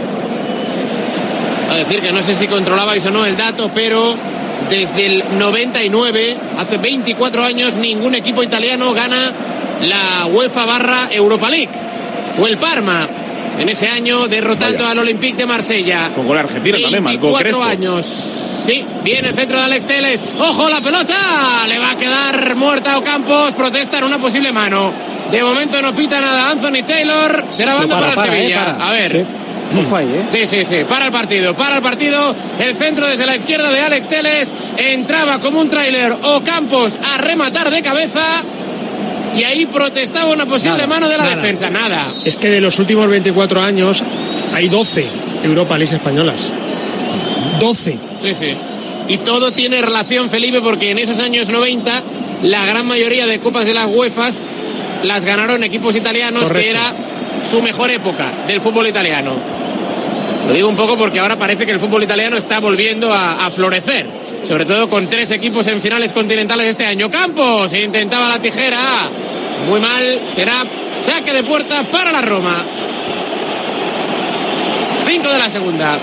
a 1.70 1.76
decir 1.76 2.02
que 2.02 2.12
no 2.12 2.22
sé 2.22 2.36
si 2.36 2.48
controlabais 2.48 3.06
o 3.06 3.12
no 3.12 3.26
el 3.26 3.38
dato, 3.38 3.72
pero 3.74 4.16
desde 4.70 5.06
el 5.06 5.24
99, 5.38 6.38
hace 6.58 6.78
24 6.78 7.44
años, 7.44 7.76
ningún 7.76 8.16
equipo 8.16 8.44
italiano 8.44 8.94
gana 8.94 9.32
la 9.82 10.26
UEFA 10.28 10.66
barra 10.66 11.08
Europa 11.12 11.50
League. 11.50 11.70
Fue 12.38 12.50
el 12.50 12.58
Parma 12.58 13.08
en 13.60 13.68
ese 13.70 13.88
año 13.88 14.28
derrotando 14.28 14.80
Vaya. 14.80 14.92
al 14.92 15.00
Olympique 15.00 15.36
de 15.38 15.46
Marsella. 15.46 16.12
Con 16.16 16.28
gol 16.28 16.38
argentino 16.38 16.78
también, 16.80 17.04
marcó 17.04 17.34
24 17.34 17.40
Crespo. 17.42 17.64
años. 17.64 18.08
Sí, 18.66 18.86
viene 19.04 19.30
el 19.30 19.36
centro 19.36 19.58
de 19.58 19.64
Alex 19.64 19.86
Teles. 19.88 20.20
¡Ojo 20.40 20.70
la 20.70 20.82
pelota! 20.82 21.66
Le 21.68 21.80
va 21.80 21.92
a 21.92 21.98
quedar 21.98 22.56
muerta 22.56 22.98
Ocampos. 22.98 23.54
Protesta 23.54 23.98
en 23.98 24.04
una 24.04 24.20
posible 24.20 24.52
mano. 24.52 24.92
De 25.32 25.42
momento 25.44 25.82
no 25.82 25.94
pita 25.96 26.22
nada 26.22 26.52
Anthony 26.52 26.84
Taylor. 26.86 27.44
Será 27.52 27.74
banda 27.74 27.96
para, 27.96 28.10
para, 28.10 28.16
para, 28.22 28.32
Sevilla. 28.34 28.62
eh, 28.62 28.66
para. 28.76 28.88
A 28.88 28.92
ver. 28.92 29.26
Ojo 29.80 29.96
ahí, 29.96 30.06
¿eh? 30.08 30.26
Sí, 30.32 30.48
sí, 30.48 30.66
sí, 30.66 30.84
para 30.88 31.06
el 31.08 31.12
partido, 31.12 31.56
para 31.56 31.78
el 31.78 31.82
partido. 31.82 32.36
El 32.60 32.76
centro 32.76 33.08
desde 33.08 33.26
la 33.26 33.36
izquierda 33.38 33.72
de 33.72 33.80
Alex 33.80 34.10
Teles. 34.10 34.54
Entraba 34.78 35.40
como 35.40 35.60
un 35.62 35.70
tráiler 35.70 36.14
o 36.24 36.42
Campos 36.44 36.94
a 37.14 37.18
rematar 37.18 37.70
de 37.72 37.82
cabeza. 37.82 38.44
Y 39.38 39.44
ahí 39.44 39.66
protestaba 39.66 40.32
una 40.34 40.46
posible 40.46 40.74
Nada, 40.74 40.88
mano 40.88 41.08
de 41.08 41.18
la 41.18 41.24
nada. 41.24 41.36
defensa. 41.38 41.70
Nada. 41.70 42.14
Es 42.26 42.36
que 42.36 42.50
de 42.50 42.60
los 42.60 42.78
últimos 42.80 43.10
24 43.10 43.62
años 43.62 44.04
hay 44.54 44.68
12 44.68 45.06
Europa 45.44 45.78
League 45.78 45.96
españolas. 45.96 46.42
12. 47.60 47.98
Sí, 48.22 48.34
sí. 48.34 48.54
Y 49.08 49.18
todo 49.18 49.52
tiene 49.52 49.82
relación, 49.82 50.30
Felipe, 50.30 50.62
porque 50.62 50.92
en 50.92 51.00
esos 51.00 51.20
años 51.20 51.48
90 51.50 52.04
la 52.44 52.66
gran 52.66 52.86
mayoría 52.86 53.26
de 53.26 53.40
copas 53.40 53.66
de 53.66 53.74
las 53.74 53.88
UEFAs 53.88 54.42
las 55.04 55.24
ganaron 55.26 55.64
equipos 55.64 55.96
italianos, 55.96 56.52
que 56.52 56.70
era 56.70 56.94
su 57.52 57.62
mejor 57.62 57.92
época 57.92 58.32
del 58.48 58.62
fútbol 58.62 58.88
italiano. 58.88 59.34
Lo 60.48 60.54
digo 60.54 60.70
un 60.70 60.76
poco 60.78 60.98
porque 60.98 61.20
ahora 61.20 61.36
parece 61.36 61.66
que 61.66 61.74
el 61.74 61.80
fútbol 61.80 62.02
italiano 62.02 62.38
está 62.38 62.62
volviendo 62.62 63.14
a, 63.14 63.52
florecer. 63.52 64.06
Sobre 64.48 64.66
todo 64.66 64.90
con 64.90 65.08
tres 65.08 65.32
equipos 65.32 65.68
en 65.68 65.82
finales 65.82 66.14
continentales 66.14 66.68
este 66.68 66.86
año. 66.86 67.12
Campos 67.12 67.74
intentaba 67.74 68.30
la 68.30 68.40
tijera. 68.40 69.10
Muy 69.68 69.82
mal. 69.82 70.20
Será 70.34 70.64
saque 71.06 71.34
de 71.34 71.44
puerta 71.44 71.84
para 71.84 72.12
la 72.14 72.22
Roma. 72.22 72.64
5 75.06 75.30
de 75.30 75.38
la 75.38 75.50
segunda. 75.50 76.00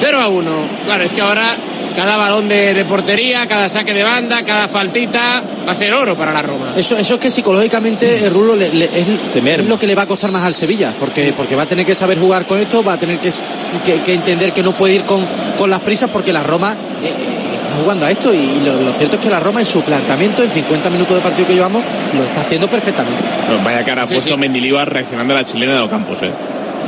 0 0.00 0.20
a 0.20 0.28
1. 0.28 0.50
Claro, 0.86 1.02
es 1.02 1.12
que 1.12 1.20
ahora 1.20 1.56
cada 1.96 2.16
balón 2.16 2.48
de, 2.48 2.84
portería, 2.88 3.46
cada 3.46 3.68
saque 3.68 3.94
de 3.94 4.02
banda, 4.02 4.42
cada 4.42 4.68
faltita 4.68 5.42
va 5.66 5.72
a 5.72 5.74
ser 5.74 5.92
oro 5.92 6.16
para 6.16 6.32
la 6.32 6.42
Roma. 6.42 6.74
Eso, 6.76 6.96
eso 6.96 7.14
es 7.14 7.20
que 7.20 7.30
psicológicamente 7.30 8.24
el 8.24 8.32
Rulo 8.32 8.54
es, 8.54 9.66
lo 9.66 9.78
que 9.78 9.86
le 9.86 9.94
va 9.94 10.02
a 10.02 10.06
costar 10.06 10.30
más 10.30 10.44
al 10.44 10.54
Sevilla, 10.54 10.94
porque, 10.98 11.32
porque 11.36 11.56
va 11.56 11.62
a 11.62 11.66
tener 11.66 11.84
que 11.84 11.94
saber 11.94 12.18
jugar 12.18 12.46
con 12.46 12.58
esto, 12.58 12.82
va 12.82 12.94
a 12.94 12.98
tener 12.98 13.18
que, 13.18 13.30
que, 14.04 14.14
entender 14.14 14.52
que 14.52 14.62
no 14.62 14.72
puede 14.72 14.96
ir 14.96 15.02
con, 15.02 15.26
con 15.58 15.70
las 15.70 15.80
prisas 15.80 16.10
porque 16.10 16.32
la 16.32 16.42
Roma 16.42 16.74
eh, 17.02 17.12
está 17.64 17.76
jugando 17.82 18.06
a 18.06 18.10
esto 18.10 18.32
y 18.32 18.60
lo, 18.64 18.92
cierto 18.92 19.16
es 19.16 19.22
que 19.22 19.30
la 19.30 19.40
Roma 19.40 19.60
en 19.60 19.66
su 19.66 19.82
planteamiento 19.82 20.42
en 20.42 20.50
50 20.50 20.90
minutos 20.90 21.16
de 21.16 21.20
partido 21.20 21.46
que 21.46 21.54
llevamos 21.54 21.82
lo 22.16 22.24
está 22.24 22.42
haciendo 22.42 22.68
perfectamente. 22.68 23.20
vaya 23.64 23.84
cara 23.84 24.02
ha 24.02 24.06
puesto 24.06 24.36
Mendilibar 24.36 24.90
reaccionando 24.90 25.34
a 25.34 25.38
la 25.38 25.44
chilena 25.44 25.74
de 25.74 25.80
los 25.80 25.90
campos. 25.90 26.18
¿eh? 26.22 26.30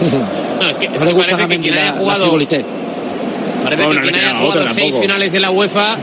no, 0.60 0.68
es 0.68 0.78
que, 0.78 0.86
es 0.86 1.02
que 1.02 1.14
parece 1.14 1.48
que 1.48 1.60
quien 1.60 1.74
haya 1.74 1.92
jugado 1.92 2.30
Parece 3.62 3.88
que 3.88 4.00
quien 4.00 4.14
haya 4.14 4.34
jugado 4.34 4.74
seis 4.74 4.96
finales 4.98 5.32
de 5.32 5.40
la 5.40 5.50
UEFA 5.50 5.96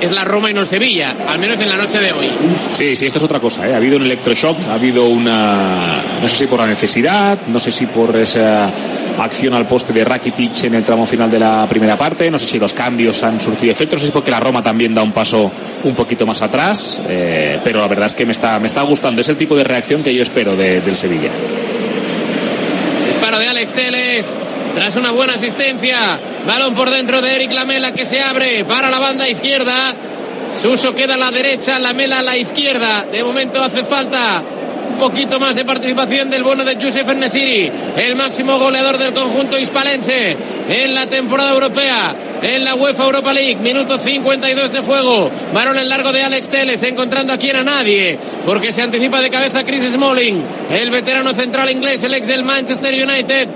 es 0.00 0.12
la 0.12 0.24
Roma 0.24 0.50
y 0.50 0.54
no 0.54 0.60
el 0.60 0.68
Sevilla, 0.68 1.14
al 1.26 1.38
menos 1.38 1.60
en 1.60 1.68
la 1.68 1.76
noche 1.76 1.98
de 1.98 2.12
hoy. 2.12 2.30
Sí, 2.72 2.94
sí, 2.96 3.06
esto 3.06 3.18
es 3.18 3.24
otra 3.24 3.40
cosa. 3.40 3.68
¿eh? 3.68 3.74
Ha 3.74 3.76
habido 3.76 3.96
un 3.96 4.02
electroshock, 4.02 4.56
ha 4.68 4.74
habido 4.74 5.08
una. 5.08 6.02
No 6.20 6.28
sé 6.28 6.36
si 6.36 6.46
por 6.46 6.60
la 6.60 6.66
necesidad, 6.66 7.38
no 7.48 7.58
sé 7.58 7.72
si 7.72 7.86
por 7.86 8.16
esa 8.16 8.70
acción 9.18 9.54
al 9.54 9.66
poste 9.66 9.92
de 9.92 10.04
Rakitic 10.04 10.64
en 10.64 10.74
el 10.74 10.84
tramo 10.84 11.04
final 11.04 11.30
de 11.30 11.40
la 11.40 11.66
primera 11.68 11.96
parte, 11.96 12.30
no 12.30 12.38
sé 12.38 12.46
si 12.46 12.58
los 12.58 12.72
cambios 12.72 13.22
han 13.24 13.40
surtido 13.40 13.72
efecto, 13.72 13.96
no 13.96 14.00
sé 14.00 14.06
si 14.06 14.12
porque 14.12 14.30
la 14.30 14.38
Roma 14.38 14.62
también 14.62 14.94
da 14.94 15.02
un 15.02 15.10
paso 15.12 15.50
un 15.82 15.94
poquito 15.94 16.24
más 16.24 16.40
atrás, 16.42 17.00
eh, 17.08 17.58
pero 17.64 17.80
la 17.80 17.88
verdad 17.88 18.06
es 18.06 18.14
que 18.14 18.24
me 18.24 18.32
está, 18.32 18.60
me 18.60 18.68
está 18.68 18.82
gustando. 18.82 19.20
Es 19.20 19.28
el 19.28 19.36
tipo 19.36 19.56
de 19.56 19.64
reacción 19.64 20.02
que 20.02 20.14
yo 20.14 20.22
espero 20.22 20.54
del 20.54 20.96
Sevilla. 20.96 21.30
Disparo 23.08 23.38
de 23.38 23.48
Alex 23.48 23.72
Teles. 23.72 24.36
Tras 24.74 24.96
una 24.96 25.10
buena 25.10 25.34
asistencia, 25.34 26.18
balón 26.46 26.74
por 26.74 26.90
dentro 26.90 27.20
de 27.20 27.34
Eric 27.34 27.52
Lamela 27.52 27.92
que 27.92 28.06
se 28.06 28.22
abre 28.22 28.64
para 28.64 28.90
la 28.90 28.98
banda 28.98 29.28
izquierda. 29.28 29.94
Suso 30.62 30.94
queda 30.94 31.14
a 31.14 31.18
la 31.18 31.30
derecha, 31.30 31.78
Lamela 31.78 32.20
a 32.20 32.22
la 32.22 32.36
izquierda. 32.36 33.04
De 33.10 33.22
momento 33.22 33.62
hace 33.62 33.84
falta 33.84 34.42
un 34.90 34.98
poquito 34.98 35.38
más 35.38 35.54
de 35.54 35.64
participación 35.64 36.30
del 36.30 36.42
bueno 36.42 36.64
de 36.64 36.76
Josef 36.76 37.06
Nesiri, 37.14 37.70
el 37.96 38.16
máximo 38.16 38.58
goleador 38.58 38.98
del 38.98 39.12
conjunto 39.12 39.58
hispalense 39.58 40.36
en 40.68 40.94
la 40.94 41.06
temporada 41.06 41.52
europea, 41.52 42.14
en 42.42 42.64
la 42.64 42.74
UEFA 42.74 43.04
Europa 43.04 43.32
League. 43.32 43.56
Minuto 43.56 43.98
52 43.98 44.72
de 44.72 44.80
juego. 44.80 45.30
Varón 45.52 45.78
en 45.78 45.88
largo 45.88 46.12
de 46.12 46.22
Alex 46.22 46.48
Teles, 46.48 46.82
encontrando 46.82 47.32
aquí 47.32 47.50
a 47.50 47.62
nadie, 47.62 48.18
porque 48.44 48.72
se 48.72 48.82
anticipa 48.82 49.20
de 49.20 49.30
cabeza 49.30 49.64
Chris 49.64 49.92
Smalling, 49.92 50.42
el 50.70 50.90
veterano 50.90 51.32
central 51.32 51.70
inglés, 51.70 52.02
el 52.02 52.14
ex 52.14 52.26
del 52.26 52.42
Manchester 52.42 52.92
United 52.94 53.48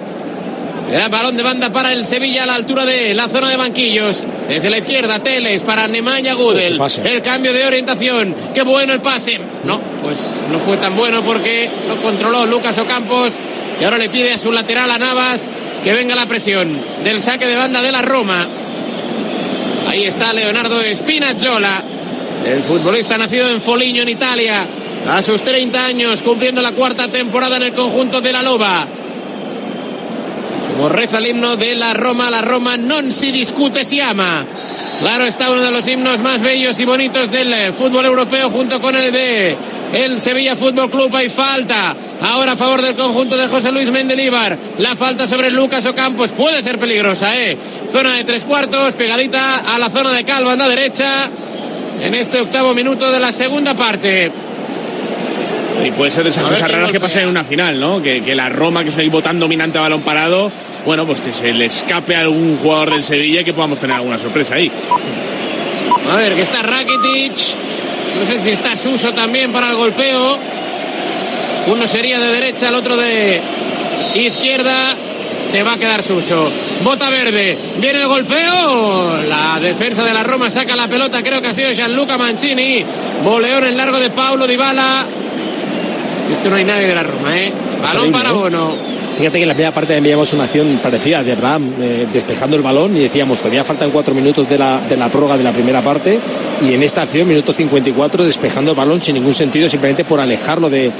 el 0.93 1.09
balón 1.09 1.37
de 1.37 1.43
banda 1.43 1.73
para 1.73 1.93
el 1.93 2.05
Sevilla 2.05 2.43
a 2.43 2.47
la 2.47 2.55
altura 2.55 2.85
de 2.85 3.15
la 3.15 3.29
zona 3.29 3.49
de 3.49 3.57
banquillos. 3.57 4.19
Desde 4.47 4.69
la 4.69 4.79
izquierda, 4.79 5.21
Teles 5.21 5.63
para 5.63 5.89
Nemanja 5.89 6.35
Gudel. 6.35 6.79
El 7.05 7.23
cambio 7.23 7.55
de 7.55 7.67
orientación. 7.67 8.35
Qué 8.53 8.63
bueno 8.63 8.93
el 8.93 9.01
pase. 9.01 9.41
No, 9.65 9.81
pues 10.03 10.19
no 10.51 10.59
fue 10.59 10.77
tan 10.77 10.95
bueno 10.95 11.23
porque 11.23 11.71
lo 11.89 11.97
controló 12.03 12.45
Lucas 12.45 12.77
Ocampos. 12.77 13.33
Y 13.81 13.85
ahora 13.85 13.97
le 13.97 14.11
pide 14.11 14.35
a 14.35 14.39
su 14.39 14.53
lateral 14.53 14.91
a 14.91 14.99
Navas 14.99 15.41
que 15.83 15.93
venga 15.93 16.15
la 16.15 16.27
presión 16.27 16.79
del 17.03 17.23
saque 17.23 17.47
de 17.47 17.57
banda 17.57 17.81
de 17.81 17.91
la 17.91 18.03
Roma. 18.03 18.47
Ahí 19.89 20.05
está 20.05 20.33
Leonardo 20.33 20.81
Spinazzola, 20.95 21.83
el 22.47 22.63
futbolista 22.63 23.19
nacido 23.19 23.49
en 23.49 23.61
Foligno, 23.61 24.03
en 24.03 24.09
Italia, 24.09 24.67
a 25.09 25.23
sus 25.23 25.43
30 25.43 25.85
años, 25.85 26.23
cumpliendo 26.23 26.63
la 26.63 26.73
cuarta 26.73 27.09
temporada 27.09 27.57
en 27.57 27.65
el 27.65 27.73
conjunto 27.73 28.21
de 28.21 28.33
la 28.33 28.43
Loba. 28.43 28.87
Como 30.73 30.89
reza 30.89 31.19
el 31.19 31.27
himno 31.27 31.57
de 31.57 31.75
la 31.75 31.93
Roma, 31.93 32.31
la 32.31 32.41
Roma 32.41 32.77
non 32.77 33.11
si 33.11 33.31
discute, 33.31 33.85
si 33.85 34.01
ama. 34.01 34.45
Claro, 34.99 35.25
está 35.25 35.51
uno 35.51 35.63
de 35.63 35.71
los 35.71 35.87
himnos 35.87 36.19
más 36.21 36.41
bellos 36.41 36.79
y 36.81 36.85
bonitos 36.85 37.31
del 37.31 37.53
eh, 37.53 37.73
fútbol 37.73 38.07
europeo 38.07 38.51
junto 38.51 38.81
con 38.81 38.97
el 38.97 39.13
de 39.13 39.57
el 39.93 40.19
Sevilla 40.19 40.57
Fútbol 40.57 40.91
Club. 40.91 41.15
Hay 41.15 41.29
falta 41.29 41.95
ahora 42.21 42.53
a 42.53 42.57
favor 42.57 42.81
del 42.81 42.95
conjunto 42.95 43.37
de 43.37 43.49
José 43.49 43.71
Luis 43.71 43.91
Mendelíbar. 43.91 44.57
La 44.79 44.97
falta 44.97 45.27
sobre 45.27 45.51
Lucas 45.51 45.85
Ocampos 45.85 46.33
puede 46.33 46.63
ser 46.63 46.79
peligrosa, 46.79 47.37
¿eh? 47.37 47.57
Zona 47.91 48.17
de 48.17 48.25
tres 48.25 48.45
cuartos, 48.45 48.95
pegadita 48.95 49.75
a 49.75 49.79
la 49.79 49.91
zona 49.91 50.13
de 50.13 50.25
Calva, 50.25 50.57
la 50.57 50.69
derecha. 50.69 51.29
En 52.01 52.15
este 52.15 52.41
octavo 52.41 52.75
minuto 52.75 53.11
de 53.13 53.21
la 53.21 53.33
segunda 53.33 53.75
parte. 53.75 54.33
Y 55.85 55.91
puede 55.91 56.11
ser 56.11 56.25
de 56.25 56.31
esas 56.31 56.45
cosas 56.45 56.71
raras 56.71 56.93
que 56.93 57.01
pasen 57.01 57.23
en 57.23 57.29
una 57.29 57.45
final, 57.45 57.79
¿no? 57.79 58.03
Que, 58.03 58.23
que, 58.23 58.35
la 58.35 58.49
Roma, 58.49 58.83
que 58.83 58.91
es 58.91 58.95
un 58.95 59.01
equipo 59.01 59.23
tan 59.23 59.41
dominante 59.41 59.79
a 59.79 59.83
balón 59.83 60.03
parado, 60.03 60.51
bueno, 60.85 61.07
pues 61.07 61.21
que 61.21 61.33
se 61.33 61.53
le 61.53 61.67
escape 61.67 62.17
a 62.17 62.21
algún 62.21 62.59
jugador 62.59 62.93
del 62.93 63.03
Sevilla 63.03 63.41
y 63.41 63.45
que 63.45 63.53
podamos 63.53 63.79
tener 63.79 63.97
alguna 63.97 64.19
sorpresa 64.19 64.55
ahí. 64.57 64.71
A 66.11 66.17
ver, 66.17 66.35
que 66.35 66.43
está 66.43 66.63
Rakitic. 66.63 67.33
No 68.19 68.27
sé 68.27 68.39
si 68.41 68.51
está 68.51 68.77
Suso 68.77 69.13
también 69.13 69.53
para 69.53 69.71
el 69.71 69.77
golpeo. 69.77 70.39
Uno 71.69 71.87
sería 71.87 72.19
de 72.19 72.27
derecha, 72.27 72.69
el 72.69 72.75
otro 72.75 72.97
de 72.97 73.41
izquierda. 74.15 74.97
Se 75.49 75.63
va 75.63 75.75
a 75.75 75.79
quedar 75.79 76.03
Suso. 76.03 76.51
Bota 76.83 77.11
verde. 77.11 77.57
Viene 77.79 78.01
el 78.01 78.09
golpeo. 78.09 79.23
La 79.29 79.59
defensa 79.61 80.05
de 80.05 80.15
la 80.15 80.23
Roma 80.23 80.51
saca 80.51 80.75
la 80.75 80.89
pelota. 80.89 81.23
Creo 81.23 81.41
que 81.41 81.49
ha 81.49 81.55
sido 81.55 81.73
Gianluca 81.73 82.19
Mancini. 82.19 82.85
Boleón 83.25 83.65
en 83.65 83.77
largo 83.77 83.99
de 83.99 84.11
Paulo 84.11 84.47
Dybala. 84.47 85.07
Es 86.31 86.39
que 86.41 86.49
no 86.49 86.57
hay 86.57 86.65
nadie 86.65 86.87
de 86.87 86.95
la 86.95 87.03
Roma, 87.03 87.39
¿eh? 87.39 87.53
Balón 87.81 88.13
para 88.13 88.31
¿eh? 88.31 88.33
Bono. 88.33 88.75
Fíjate 89.19 89.39
que 89.39 89.43
en 89.43 89.49
la 89.49 89.55
primera 89.55 89.75
parte 89.75 90.01
veíamos 90.01 90.33
una 90.33 90.45
acción 90.45 90.81
parecida 90.83 91.23
de 91.23 91.33
Abraham 91.33 91.75
eh, 91.81 92.07
despejando 92.13 92.57
el 92.57 92.63
balón 92.63 92.97
y 92.97 93.01
decíamos 93.01 93.39
todavía 93.39 93.63
faltan 93.63 93.91
cuatro 93.91 94.15
minutos 94.15 94.49
de 94.49 94.59
la, 94.59 94.81
de 94.81 94.97
la 94.97 95.11
prórroga 95.11 95.37
de 95.37 95.45
la 95.45 95.53
primera 95.53 95.83
parte 95.83 96.19
y 96.63 96.73
en 96.73 96.83
esta 96.83 97.03
acción, 97.03 97.29
minuto 97.29 97.53
54, 97.53 98.25
despejando 98.25 98.71
el 98.71 98.77
balón 98.77 99.03
sin 99.03 99.15
ningún 99.15 99.35
sentido, 99.35 99.69
simplemente 99.69 100.05
por 100.05 100.21
alejarlo 100.21 100.71
de, 100.71 100.91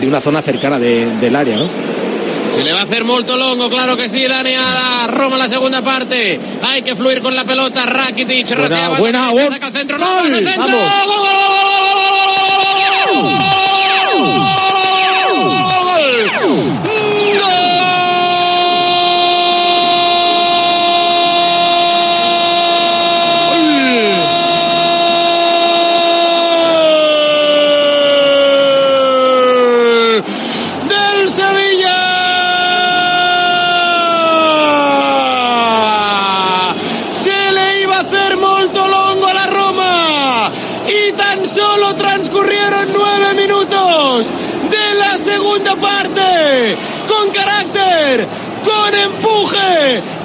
de 0.00 0.06
una 0.06 0.20
zona 0.20 0.40
cercana 0.42 0.78
del 0.78 1.36
área, 1.36 1.56
¿no? 1.56 1.66
Se 2.48 2.62
le 2.62 2.72
va 2.72 2.80
a 2.80 2.84
hacer 2.84 3.04
molto 3.04 3.36
longo, 3.36 3.68
claro 3.68 3.96
que 3.96 4.08
sí, 4.08 4.26
Dani 4.26 4.54
a 4.54 5.06
Roma 5.06 5.36
la 5.36 5.48
segunda 5.48 5.82
parte. 5.82 6.40
Hay 6.62 6.80
que 6.82 6.96
fluir 6.96 7.20
con 7.20 7.36
la 7.36 7.44
pelota, 7.44 7.84
Rakitic, 7.84 8.56
buena, 8.56 8.88
buena, 8.98 9.30
buena, 9.30 9.50
saca 9.50 9.70
centro, 9.70 9.98
no, 9.98 10.06
centro, 10.24 10.78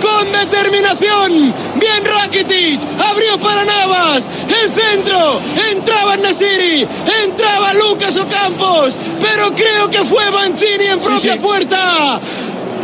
con 0.01 0.31
determinación. 0.31 1.53
Bien 1.75 2.05
Rakitic, 2.05 2.79
abrió 2.99 3.37
para 3.39 3.65
Navas, 3.65 4.23
el 4.47 4.71
centro, 4.71 5.41
entraba 5.71 6.17
Nasiri, 6.17 6.87
entraba 7.23 7.73
Lucas 7.73 8.15
Ocampos, 8.17 8.93
pero 9.21 9.53
creo 9.53 9.89
que 9.89 10.03
fue 10.05 10.29
Mancini 10.31 10.85
en 10.85 10.99
propia 10.99 11.37
puerta. 11.37 12.19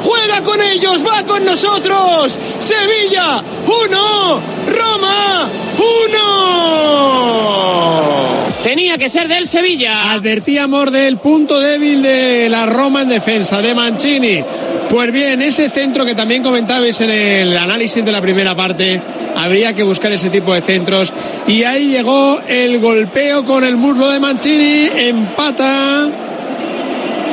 Juega 0.04 0.42
con 0.44 0.62
ellos, 0.62 1.06
va 1.06 1.24
con 1.26 1.44
nosotros. 1.46 2.38
Sevilla, 2.60 3.44
uno, 3.66 4.42
Roma, 4.68 5.48
uno. 5.78 6.90
Tenía 8.64 8.98
que 8.98 9.10
ser 9.10 9.28
del 9.28 9.46
Sevilla. 9.48 10.12
Advertíamos 10.12 10.92
del 10.92 11.18
punto 11.18 11.60
débil 11.60 12.02
de 12.02 12.50
la 12.50 12.66
Roma 12.66 13.02
en 13.04 13.10
defensa, 13.10 13.62
de 13.62 13.76
Mancini. 13.76 14.44
Pues 14.90 15.12
bien, 15.12 15.40
ese 15.44 15.70
centro 15.70 16.04
que 16.04 16.16
también 16.16 16.42
comentabais 16.42 17.00
en 17.02 17.12
el 17.12 17.56
análisis 17.56 18.04
de 18.04 18.12
la 18.12 18.22
primera 18.22 18.56
parte, 18.56 19.00
habría 19.36 19.72
que 19.74 19.84
buscar 19.84 20.12
ese 20.12 20.32
tipo 20.32 20.52
de 20.52 20.62
centros. 20.62 21.14
Y 21.46 21.64
ahí 21.64 21.90
llegó 21.90 22.40
el 22.48 22.80
golpeo 22.80 23.46
con 23.46 23.64
el 23.64 23.78
muslo 23.78 24.10
de 24.10 24.20
Mancini, 24.20 24.90
empata 24.96 26.08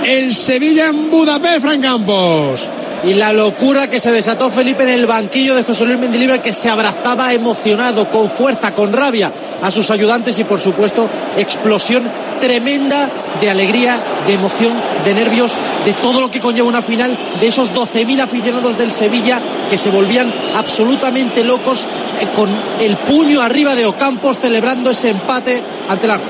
el 0.05 0.35
Sevilla 0.35 0.88
en 0.88 1.11
Budapest, 1.11 1.61
Fran 1.62 1.81
Campos. 1.81 2.61
Y 3.05 3.14
la 3.14 3.33
locura 3.33 3.88
que 3.88 4.01
se 4.01 4.12
desató 4.12 4.51
Felipe 4.51 4.83
en 4.83 4.90
el 4.90 5.07
banquillo 5.07 5.55
de 5.55 5.62
José 5.62 5.87
Luis 5.87 5.99
Mendilibre, 5.99 6.40
que 6.40 6.53
se 6.53 6.69
abrazaba 6.69 7.33
emocionado, 7.33 8.11
con 8.11 8.29
fuerza, 8.29 8.75
con 8.75 8.92
rabia 8.92 9.33
a 9.62 9.71
sus 9.71 9.90
ayudantes 9.90 10.38
y 10.38 10.45
por 10.45 10.61
supuesto 10.61 11.09
explosión 11.38 12.05
tremenda 12.40 13.09
de 13.40 13.51
alegría, 13.51 14.01
de 14.27 14.35
emoción, 14.35 14.75
de 15.05 15.14
nervios, 15.14 15.57
de 15.85 15.92
todo 15.94 16.20
lo 16.20 16.31
que 16.31 16.40
conlleva 16.40 16.68
una 16.68 16.83
final, 16.83 17.16
de 17.40 17.46
esos 17.46 17.72
12.000 17.72 18.20
aficionados 18.20 18.77
del 18.79 18.92
Sevilla 18.92 19.40
que 19.68 19.79
se 19.79 19.90
volvían 19.90 20.33
absolutamente 20.55 21.44
locos 21.44 21.87
eh, 22.20 22.27
con 22.35 22.51
el 22.81 22.96
puño 22.96 23.40
arriba 23.40 23.75
de 23.75 23.87
Ocampos 23.87 24.38
celebrando 24.38 24.90
ese 24.90 25.11
empate 25.11 25.62
ante 25.88 26.07
la 26.07 26.20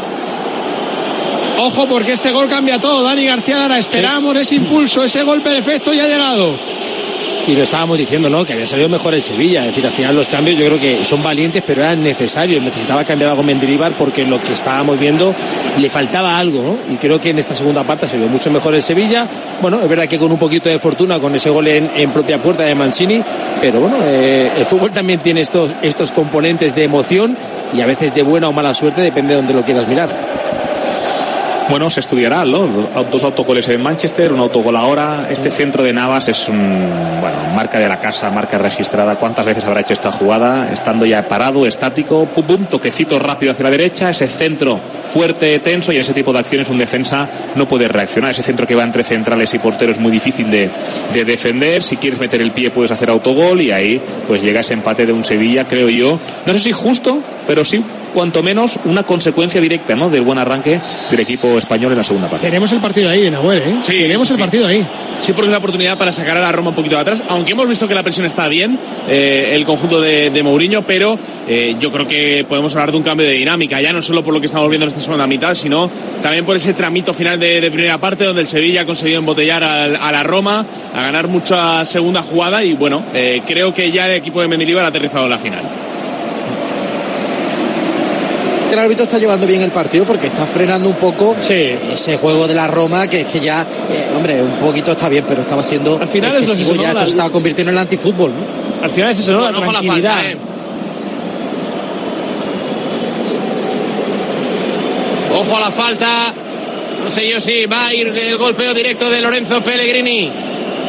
Ojo 1.58 1.86
porque 1.86 2.12
este 2.12 2.32
gol 2.32 2.50
cambia 2.50 2.78
todo. 2.78 3.02
Dani 3.02 3.24
García 3.24 3.56
Lara, 3.56 3.78
esperamos 3.78 4.36
ese 4.36 4.56
impulso, 4.56 5.02
ese 5.02 5.22
golpe 5.22 5.48
de 5.48 5.58
efecto 5.58 5.94
y 5.94 6.00
ha 6.00 6.06
llegado 6.06 6.75
y 7.46 7.54
lo 7.54 7.62
estábamos 7.62 7.96
diciendo, 7.96 8.28
¿no? 8.28 8.44
Que 8.44 8.54
había 8.54 8.66
salido 8.66 8.88
mejor 8.88 9.14
el 9.14 9.22
Sevilla. 9.22 9.60
Es 9.60 9.68
decir, 9.68 9.86
al 9.86 9.92
final 9.92 10.16
los 10.16 10.28
cambios 10.28 10.58
yo 10.58 10.66
creo 10.66 10.80
que 10.80 11.04
son 11.04 11.22
valientes, 11.22 11.62
pero 11.64 11.82
eran 11.82 12.02
necesarios. 12.02 12.62
Necesitaba 12.62 13.04
cambiar 13.04 13.30
algo 13.30 13.42
Mendilibar 13.42 13.92
porque 13.92 14.24
lo 14.24 14.42
que 14.42 14.52
estábamos 14.52 14.98
viendo 14.98 15.32
le 15.78 15.88
faltaba 15.88 16.36
algo, 16.36 16.62
¿no? 16.62 16.92
Y 16.92 16.96
creo 16.96 17.20
que 17.20 17.30
en 17.30 17.38
esta 17.38 17.54
segunda 17.54 17.84
parte 17.84 18.08
se 18.08 18.16
vio 18.16 18.26
mucho 18.26 18.50
mejor 18.50 18.74
el 18.74 18.82
Sevilla. 18.82 19.26
Bueno, 19.62 19.80
es 19.80 19.88
verdad 19.88 20.08
que 20.08 20.18
con 20.18 20.32
un 20.32 20.38
poquito 20.38 20.68
de 20.68 20.78
fortuna 20.78 21.18
con 21.20 21.34
ese 21.34 21.50
gol 21.50 21.68
en, 21.68 22.10
propia 22.10 22.38
puerta 22.38 22.64
de 22.64 22.74
Mancini, 22.74 23.22
pero 23.60 23.80
bueno, 23.80 23.96
eh, 24.04 24.50
el 24.56 24.64
fútbol 24.64 24.90
también 24.90 25.20
tiene 25.20 25.40
estos, 25.40 25.70
estos 25.82 26.12
componentes 26.12 26.74
de 26.74 26.84
emoción 26.84 27.36
y 27.74 27.80
a 27.80 27.86
veces 27.86 28.14
de 28.14 28.22
buena 28.22 28.48
o 28.48 28.52
mala 28.52 28.74
suerte, 28.74 29.00
depende 29.00 29.34
de 29.34 29.36
donde 29.36 29.54
lo 29.54 29.64
quieras 29.64 29.86
mirar. 29.86 30.35
Bueno, 31.68 31.90
se 31.90 31.98
estudiará, 31.98 32.44
¿no? 32.44 32.68
Dos 33.10 33.24
autogoles 33.24 33.68
en 33.68 33.82
Manchester, 33.82 34.32
un 34.32 34.38
autogol 34.38 34.76
ahora. 34.76 35.26
Este 35.28 35.50
centro 35.50 35.82
de 35.82 35.92
Navas 35.92 36.28
es 36.28 36.48
un, 36.48 36.56
bueno, 37.20 37.38
marca 37.56 37.80
de 37.80 37.88
la 37.88 37.98
casa, 37.98 38.30
marca 38.30 38.56
registrada. 38.56 39.16
¿Cuántas 39.16 39.44
veces 39.44 39.64
habrá 39.64 39.80
hecho 39.80 39.92
esta 39.92 40.12
jugada? 40.12 40.72
Estando 40.72 41.04
ya 41.04 41.26
parado, 41.26 41.66
estático, 41.66 42.26
pum, 42.26 42.46
pum, 42.46 42.66
toquecito 42.66 43.18
rápido 43.18 43.50
hacia 43.50 43.64
la 43.64 43.70
derecha, 43.70 44.10
ese 44.10 44.28
centro 44.28 44.78
fuerte, 45.02 45.58
tenso 45.58 45.90
y 45.92 45.96
en 45.96 46.02
ese 46.02 46.14
tipo 46.14 46.32
de 46.32 46.38
acciones 46.38 46.68
un 46.68 46.78
defensa 46.78 47.28
no 47.56 47.66
puede 47.66 47.88
reaccionar. 47.88 48.30
Ese 48.30 48.44
centro 48.44 48.64
que 48.64 48.76
va 48.76 48.84
entre 48.84 49.02
centrales 49.02 49.52
y 49.52 49.58
porteros 49.58 49.96
es 49.96 50.02
muy 50.02 50.12
difícil 50.12 50.48
de, 50.48 50.70
de 51.12 51.24
defender. 51.24 51.82
Si 51.82 51.96
quieres 51.96 52.20
meter 52.20 52.40
el 52.42 52.52
pie 52.52 52.70
puedes 52.70 52.92
hacer 52.92 53.10
autogol 53.10 53.60
y 53.60 53.72
ahí 53.72 54.00
pues 54.28 54.40
llega 54.40 54.60
ese 54.60 54.74
empate 54.74 55.04
de 55.04 55.12
un 55.12 55.24
Sevilla, 55.24 55.66
creo 55.66 55.88
yo. 55.88 56.20
No 56.46 56.52
sé 56.52 56.60
si 56.60 56.70
justo, 56.70 57.18
pero 57.44 57.64
sí 57.64 57.82
cuanto 58.16 58.42
menos 58.42 58.80
una 58.86 59.02
consecuencia 59.02 59.60
directa 59.60 59.94
¿no? 59.94 60.08
del 60.08 60.22
buen 60.22 60.38
arranque 60.38 60.80
del 61.10 61.20
equipo 61.20 61.58
español 61.58 61.92
en 61.92 61.98
la 61.98 62.02
segunda 62.02 62.30
parte. 62.30 62.46
Tenemos 62.46 62.72
el 62.72 62.80
partido 62.80 63.10
ahí, 63.10 63.30
Nahuel, 63.30 63.58
¿eh? 63.58 63.74
Sí, 63.82 63.92
tenemos 63.92 64.30
el 64.30 64.38
partido 64.38 64.66
ahí. 64.66 64.86
Sí, 65.20 65.32
porque 65.32 65.42
es 65.42 65.48
una 65.48 65.58
oportunidad 65.58 65.98
para 65.98 66.12
sacar 66.12 66.38
a 66.38 66.40
la 66.40 66.50
Roma 66.50 66.70
un 66.70 66.76
poquito 66.76 66.94
de 66.94 67.02
atrás, 67.02 67.22
aunque 67.28 67.52
hemos 67.52 67.68
visto 67.68 67.86
que 67.86 67.94
la 67.94 68.02
presión 68.02 68.24
está 68.24 68.48
bien, 68.48 68.78
eh, 69.06 69.52
el 69.52 69.66
conjunto 69.66 70.00
de, 70.00 70.30
de 70.30 70.42
Mourinho, 70.42 70.80
pero 70.80 71.18
eh, 71.46 71.76
yo 71.78 71.92
creo 71.92 72.08
que 72.08 72.46
podemos 72.48 72.72
hablar 72.72 72.90
de 72.90 72.96
un 72.96 73.02
cambio 73.02 73.26
de 73.26 73.34
dinámica, 73.34 73.82
ya 73.82 73.92
no 73.92 74.00
solo 74.00 74.24
por 74.24 74.32
lo 74.32 74.40
que 74.40 74.46
estamos 74.46 74.70
viendo 74.70 74.84
en 74.84 74.88
esta 74.88 75.02
segunda 75.02 75.26
mitad, 75.26 75.54
sino 75.54 75.90
también 76.22 76.46
por 76.46 76.56
ese 76.56 76.72
tramito 76.72 77.12
final 77.12 77.38
de, 77.38 77.70
primera 77.70 77.98
parte, 77.98 78.24
donde 78.24 78.40
el 78.40 78.46
Sevilla 78.46 78.80
ha 78.80 78.86
conseguido 78.86 79.18
embotellar 79.18 79.62
a, 79.62 80.10
la 80.10 80.22
Roma, 80.22 80.64
a 80.94 81.02
ganar 81.02 81.28
mucha 81.28 81.84
segunda 81.84 82.22
jugada, 82.22 82.64
y 82.64 82.72
bueno, 82.72 83.02
eh, 83.12 83.42
creo 83.46 83.74
que 83.74 83.92
ya 83.92 84.06
el 84.06 84.12
equipo 84.12 84.40
de 84.40 84.48
Mendilibar 84.48 84.86
ha 84.86 84.88
aterrizado 84.88 85.24
en 85.24 85.30
la 85.30 85.38
final 85.38 85.85
el 88.76 88.84
árbitro 88.84 89.04
está 89.04 89.18
llevando 89.18 89.46
bien 89.46 89.62
el 89.62 89.70
partido 89.70 90.04
porque 90.04 90.26
está 90.26 90.46
frenando 90.46 90.88
un 90.88 90.96
poco 90.96 91.34
ese 91.38 92.16
juego 92.18 92.46
de 92.46 92.54
la 92.54 92.66
Roma 92.66 93.06
que 93.08 93.22
es 93.22 93.26
que 93.26 93.40
ya, 93.40 93.62
eh, 93.62 94.14
hombre, 94.14 94.42
un 94.42 94.58
poquito 94.58 94.92
está 94.92 95.08
bien, 95.08 95.24
pero 95.26 95.42
estaba 95.42 95.62
siendo 95.62 95.98
al 95.98 96.08
final 96.08 96.36
es 96.36 96.46
lo 96.46 96.74
ya 96.74 96.90
esto 96.90 97.04
se 97.04 97.10
estaba 97.10 97.30
convirtiendo 97.30 97.70
en 97.70 97.76
el 97.76 97.82
antifútbol. 97.82 98.32
Al 98.82 98.90
final 98.90 99.10
es 99.10 99.18
eso, 99.20 99.32
¿no? 99.32 99.50
la 99.50 99.60
tranquilidad. 99.60 100.26
Eh. 100.26 100.36
Ojo 105.34 105.56
a 105.56 105.60
la 105.60 105.70
falta. 105.70 106.32
No 107.04 107.10
sé 107.10 107.28
yo 107.28 107.40
si 107.40 107.66
va 107.66 107.86
a 107.86 107.94
ir 107.94 108.08
el 108.08 108.36
golpeo 108.36 108.74
directo 108.74 109.08
de 109.08 109.20
Lorenzo 109.20 109.62
Pellegrini 109.62 110.30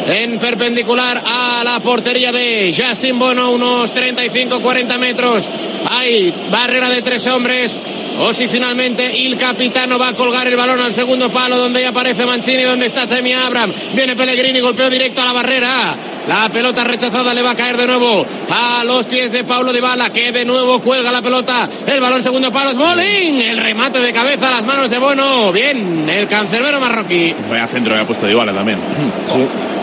en 0.08 0.40
perpendicular 0.40 1.22
a 1.26 1.64
la 1.64 1.80
portería 1.80 2.32
de 2.32 2.74
Jacin 2.74 3.20
Bono, 3.20 3.52
unos 3.52 3.94
35-40 3.94 4.98
metros. 4.98 5.46
Hay 5.90 6.34
barrera 6.50 6.90
de 6.90 7.02
tres 7.02 7.26
hombres. 7.28 7.82
O 8.20 8.34
si 8.34 8.48
finalmente 8.48 9.26
el 9.26 9.38
capitano 9.38 10.00
va 10.00 10.10
a 10.10 10.14
colgar 10.14 10.48
el 10.48 10.56
balón 10.56 10.82
al 10.82 10.92
segundo 10.92 11.30
palo 11.30 11.58
donde 11.58 11.82
ya 11.82 11.90
aparece 11.90 12.26
Mancini, 12.26 12.64
donde 12.64 12.88
está 12.88 13.06
Temi 13.06 13.34
Abraham. 13.34 13.72
Viene 13.94 14.16
Pellegrini, 14.16 14.60
golpeo 14.60 14.90
directo 14.90 15.22
a 15.22 15.26
la 15.26 15.34
barrera. 15.34 15.96
La 16.28 16.50
pelota 16.50 16.84
rechazada 16.84 17.34
le 17.34 17.44
va 17.44 17.52
a 17.52 17.56
caer 17.56 17.78
de 17.78 17.86
nuevo 17.86 18.26
a 18.50 18.84
los 18.84 19.06
pies 19.06 19.32
de 19.32 19.44
Paulo 19.44 19.72
Bala 19.82 20.10
que 20.10 20.32
de 20.32 20.46
nuevo 20.46 20.82
cuelga 20.82 21.12
la 21.12 21.22
pelota. 21.22 21.70
El 21.86 22.02
balón 22.02 22.24
segundo 22.24 22.52
palo, 22.52 22.72
Smolin. 22.72 23.40
El 23.40 23.58
remate 23.58 24.02
de 24.02 24.12
cabeza 24.12 24.48
a 24.48 24.52
las 24.52 24.66
manos 24.66 24.90
de 24.90 24.98
Bono. 24.98 25.52
Bien, 25.52 26.10
el 26.10 26.28
cancerbero 26.28 26.80
marroquí. 26.80 27.36
Vaya 27.50 27.68
centro 27.68 27.94
que 27.94 28.02
ha 28.02 28.08
puesto 28.08 28.26
Dybala 28.26 28.52
también. 28.52 28.80
Sí. 29.28 29.77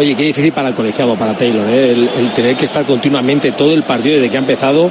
Oye, 0.00 0.14
qué 0.14 0.22
difícil 0.22 0.50
para 0.52 0.70
el 0.70 0.74
colegiado, 0.74 1.14
para 1.14 1.36
Taylor, 1.36 1.68
¿eh? 1.68 1.90
el, 1.92 2.32
tener 2.32 2.56
que 2.56 2.64
estar 2.64 2.86
continuamente 2.86 3.52
todo 3.52 3.74
el 3.74 3.82
partido 3.82 4.14
desde 4.14 4.30
que 4.30 4.36
ha 4.38 4.40
empezado. 4.40 4.90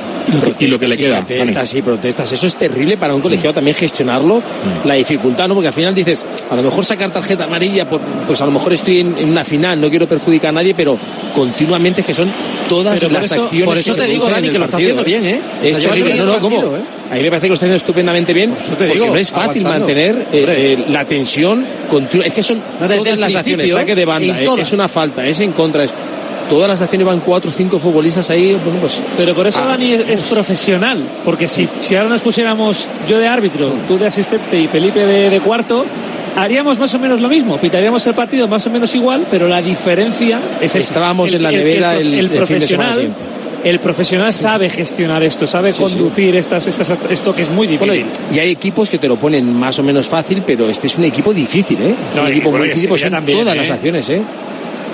Y 0.60 0.68
lo 0.68 0.80
que, 0.80 0.88
le 0.88 0.98
queda. 0.98 1.26
Protestas 1.26 1.74
y 1.74 1.82
protestas. 1.82 2.32
Eso 2.32 2.46
es 2.46 2.56
terrible 2.56 2.96
para 2.96 3.16
un 3.16 3.22
colegiado 3.22 3.56
también 3.56 3.76
gestionarlo. 3.76 4.38
Mm. 4.38 4.88
La 4.88 4.94
dificultad, 4.94 5.48
¿no? 5.48 5.56
Porque 5.56 5.70
al 5.70 5.74
final 5.74 5.96
dices, 5.96 6.24
a 6.52 6.56
lo 6.56 6.62
mejor 6.62 6.86
sacar 6.86 7.12
tarjeta 7.12 7.46
amarilla, 7.46 7.90
pues 7.90 8.40
a 8.40 8.46
lo 8.46 8.52
mejor 8.52 8.72
estoy 8.72 9.00
en, 9.00 9.30
una 9.30 9.44
final, 9.44 9.82
no 9.82 9.90
quiero 9.90 10.08
perjudicar 10.08 10.50
a 10.50 10.52
nadie, 10.52 10.76
pero 10.76 10.96
continuamente 11.34 12.02
es 12.02 12.08
que 12.08 12.14
son 12.14 12.32
todas 12.68 13.02
las 13.02 13.32
acciones. 13.32 13.66
Por 13.66 13.80
eso 13.80 13.96
te 13.96 14.06
digo, 14.06 14.30
Dani, 14.30 14.50
que 14.50 14.60
lo 14.60 14.66
está 14.66 14.78
haciendo 14.78 15.04
bien, 15.04 15.26
¿eh? 15.26 15.42
Es 15.64 15.80
terrible. 15.80 16.14
No, 16.18 16.26
no, 16.26 16.40
¿cómo? 16.40 16.62
¿eh? 16.76 16.99
A 17.10 17.16
mí 17.16 17.22
me 17.22 17.30
parece 17.30 17.46
que 17.46 17.50
lo 17.50 17.54
está 17.56 17.66
haciendo 17.66 17.78
estupendamente 17.78 18.34
bien, 18.34 18.54
porque 18.70 18.96
no 18.96 19.16
es 19.16 19.32
fácil 19.32 19.64
mantener 19.64 20.28
eh, 20.32 20.46
eh, 20.48 20.86
la 20.90 21.06
tensión 21.06 21.66
continua. 21.90 22.28
Es 22.28 22.34
que 22.34 22.44
son 22.44 22.62
todas 22.80 23.18
las 23.18 23.36
acciones, 23.36 23.72
saque 23.72 23.96
de 23.96 24.06
banda, 24.06 24.40
es 24.42 24.74
una 24.74 24.88
falta, 24.88 25.26
es 25.26 25.40
en 25.40 25.52
contra. 25.54 25.84
Es, 25.84 25.94
todas 26.50 26.68
las 26.68 26.82
acciones 26.82 27.08
van 27.08 27.20
cuatro 27.22 27.50
o 27.50 27.54
cinco 27.54 27.80
futbolistas 27.80 28.30
ahí. 28.30 28.58
Bueno, 28.64 28.80
pues, 28.80 29.02
Pero 29.18 29.34
por 29.34 29.48
eso 29.48 29.62
ah. 29.64 29.68
Dani 29.68 29.94
es, 29.94 30.24
profesional, 30.24 31.02
porque 31.24 31.48
si, 31.48 31.70
si 31.80 31.96
ahora 31.96 32.10
nos 32.10 32.22
pusiéramos 32.22 32.88
yo 33.08 33.20
de 33.20 33.28
árbitro, 33.28 33.72
tú 33.88 33.98
de 33.98 34.08
asistente 34.08 34.60
y 34.60 34.68
Felipe 34.68 35.06
de, 35.06 35.40
cuarto, 35.40 35.86
haríamos 36.36 36.78
más 36.78 36.94
o 36.94 37.00
menos 37.00 37.22
lo 37.22 37.30
mismo, 37.30 37.58
pitaríamos 37.58 38.06
el 38.08 38.14
partido 38.14 38.48
más 38.48 38.66
o 38.68 38.70
menos 38.70 38.94
igual, 38.96 39.26
pero 39.32 39.48
la 39.48 39.62
diferencia 39.62 40.40
es 40.60 40.76
esa. 40.76 40.78
Estábamos 40.80 41.34
en 41.34 41.44
la 41.44 41.52
nevera 41.52 41.98
el, 41.98 42.30
profesional 42.30 43.14
el 43.64 43.80
profesional 43.80 44.34
sabe 44.34 44.70
gestionar 44.70 45.24
esto, 45.24 45.46
sabe 45.48 45.74
conducir 45.74 46.36
Estas, 46.36 46.68
estas, 46.68 46.94
esto 47.10 47.36
que 47.36 47.42
es 47.42 47.50
muy 47.50 47.68
difícil. 47.68 48.06
y 48.32 48.40
hay 48.40 48.52
equipos 48.52 48.90
que 48.90 48.98
te 48.98 49.08
lo 49.08 49.18
ponen 49.18 49.54
más 49.54 49.78
o 49.80 49.84
menos 49.84 50.08
fácil, 50.08 50.44
pero 50.46 50.70
este 50.70 50.88
es 50.88 50.98
un 50.98 51.06
equipo 51.06 51.34
difícil, 51.34 51.82
¿eh? 51.82 51.96
Es 52.14 52.20
un 52.20 52.28
equipo 52.28 52.52
muy 52.52 52.68
difícil, 52.68 52.90
pues 52.90 53.02
son 53.02 53.26
todas 53.26 53.56
las 53.56 53.70
¿eh? 53.70 53.74
acciones, 53.74 54.10
¿eh? 54.10 54.22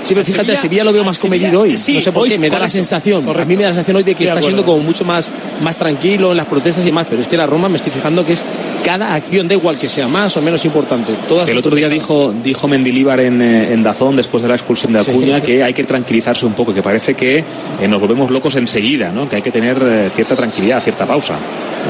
Sí, 0.02 0.14
pero 0.14 0.24
fíjate, 0.24 0.46
Sevilla, 0.46 0.62
Sevilla 0.62 0.84
lo 0.84 0.94
veo 0.94 1.04
más 1.04 1.18
comedido 1.18 1.62
hoy. 1.62 1.72
no 1.72 1.78
sé 2.00 2.12
por 2.12 2.28
qué, 2.28 2.38
me 2.38 2.50
da 2.50 2.60
la 2.60 2.70
sensación. 2.70 3.28
A 3.28 3.46
mí 3.46 3.56
me 3.56 3.64
da 3.64 3.70
la 3.70 3.74
sensación 3.74 3.98
hoy 3.98 4.04
de 4.04 4.14
que 4.14 4.26
está 4.26 4.42
siendo 4.42 4.64
como 4.64 4.80
mucho 4.84 5.04
más, 5.04 5.32
más 5.62 5.78
tranquilo 5.78 6.32
en 6.32 6.38
las 6.38 6.46
protestas 6.46 6.86
y 6.86 6.92
más, 6.92 7.08
pero 7.10 7.22
es 7.22 7.28
que 7.28 7.36
la 7.36 7.48
Roma 7.48 7.70
me 7.70 7.78
estoy 7.78 7.92
fijando 7.92 8.24
que 8.24 8.34
es 8.34 8.44
cada 8.86 9.16
acción, 9.16 9.48
da 9.48 9.56
igual 9.56 9.80
que 9.80 9.90
sea 9.90 10.08
más 10.08 10.38
o 10.38 10.44
menos 10.44 10.64
importante. 10.64 11.12
Todas 11.28 11.50
el 11.50 11.58
otro 11.58 11.76
día 11.76 11.90
dijo, 11.90 12.32
dijo 12.32 12.68
Mendilíbar 12.68 13.20
en, 13.20 13.42
eh, 13.42 13.74
en, 13.74 13.82
Dazón, 13.82 14.16
después 14.16 14.44
de 14.44 14.50
la 14.50 14.54
expulsión 14.54 14.94
de 14.94 15.00
Acuña, 15.00 15.42
que 15.42 15.64
hay 15.64 15.74
que 15.74 15.86
tranquilizarse 15.86 16.46
un 16.46 16.54
poco, 16.54 16.72
que 16.72 16.84
parece 16.84 17.16
que 17.16 17.44
eh, 17.82 17.88
nos 17.88 18.00
volvemos 18.00 18.30
locos 18.30 18.56
enseguida, 18.58 19.12
¿no? 19.12 19.28
que 19.28 19.38
hay 19.38 19.42
que 19.42 19.50
tener 19.50 19.82
eh, 19.82 20.12
cierta 20.14 20.36
tranquilidad, 20.36 20.84
cierta 20.84 21.08
pausa. 21.08 21.36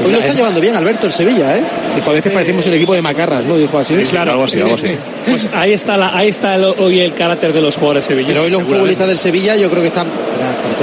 Hoy 0.02 0.10
lo 0.10 0.18
está 0.18 0.32
llevando 0.32 0.58
bien 0.58 0.74
Alberto 0.74 1.06
el 1.06 1.12
Sevilla, 1.12 1.56
¿eh? 1.56 1.62
Dijo, 1.94 2.10
a 2.10 2.14
veces 2.14 2.32
parecemos 2.32 2.66
el 2.66 2.74
equipo 2.74 2.94
de 2.94 3.02
macarras, 3.02 3.44
¿no? 3.44 3.56
Dijo 3.56 3.78
así. 3.78 3.94
claro, 4.10 4.32
algo 4.32 4.44
así, 4.44 4.60
algo 4.60 4.74
así. 4.74 4.96
Pues 5.26 5.50
ahí 5.52 5.72
está, 5.72 5.96
la, 5.96 6.16
ahí 6.16 6.28
está 6.28 6.56
hoy 6.56 7.00
el 7.00 7.12
carácter 7.12 7.52
de 7.52 7.60
los 7.60 7.74
jugadores 7.74 8.04
sevillanos. 8.04 8.34
Pero 8.34 8.44
hoy 8.44 8.50
los 8.52 8.62
futbolistas 8.62 9.08
del 9.08 9.18
Sevilla 9.18 9.56
yo 9.56 9.68
creo 9.68 9.82
que 9.82 9.88
están, 9.88 10.06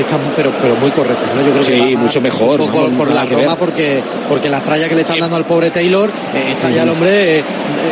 están 0.02 0.20
pero, 0.36 0.52
pero 0.62 0.76
muy 0.76 0.92
correctos, 0.92 1.28
¿no? 1.36 1.42
Yo 1.42 1.52
creo 1.52 1.64
sí, 1.64 1.72
que 1.72 1.98
mucho 1.98 2.22
mejor. 2.22 2.60
por, 2.72 3.12
la 3.12 3.26
Roma 3.26 3.56
porque, 3.58 4.02
porque 4.28 4.50
la 4.50 4.62
tralla 4.62 4.90
que 4.90 4.96
le 4.96 5.02
están 5.02 5.20
dando 5.20 5.36
al 5.36 5.46
pobre 5.46 5.70
Taylor, 5.70 6.10
eh, 6.10 6.54
está 6.54 6.70
ya 6.72 6.84
el 6.84 6.90
hombre 6.90 7.40
eh, 7.40 7.44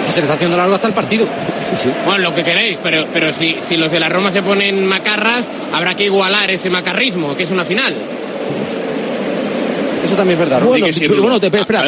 que 0.05 0.11
se 0.11 0.21
le 0.21 0.25
está 0.25 0.35
haciendo 0.35 0.57
largo 0.57 0.75
hasta 0.75 0.87
el 0.87 0.93
partido. 0.93 1.25
Bueno, 2.05 2.29
lo 2.29 2.35
que 2.35 2.43
queréis, 2.43 2.79
pero, 2.81 3.05
pero 3.13 3.31
si, 3.31 3.57
si 3.61 3.77
los 3.77 3.91
de 3.91 3.99
la 3.99 4.09
Roma 4.09 4.31
se 4.31 4.41
ponen 4.41 4.85
macarras, 4.85 5.47
habrá 5.73 5.95
que 5.95 6.05
igualar 6.05 6.49
ese 6.51 6.69
macarrismo, 6.69 7.35
que 7.35 7.43
es 7.43 7.51
una 7.51 7.65
final. 7.65 7.93
Eso 10.03 10.15
también 10.15 10.39
es 10.39 10.49
verdad. 10.49 10.65
Bueno, 10.65 10.87
bueno 11.21 11.39
te, 11.39 11.47
espera, 11.47 11.83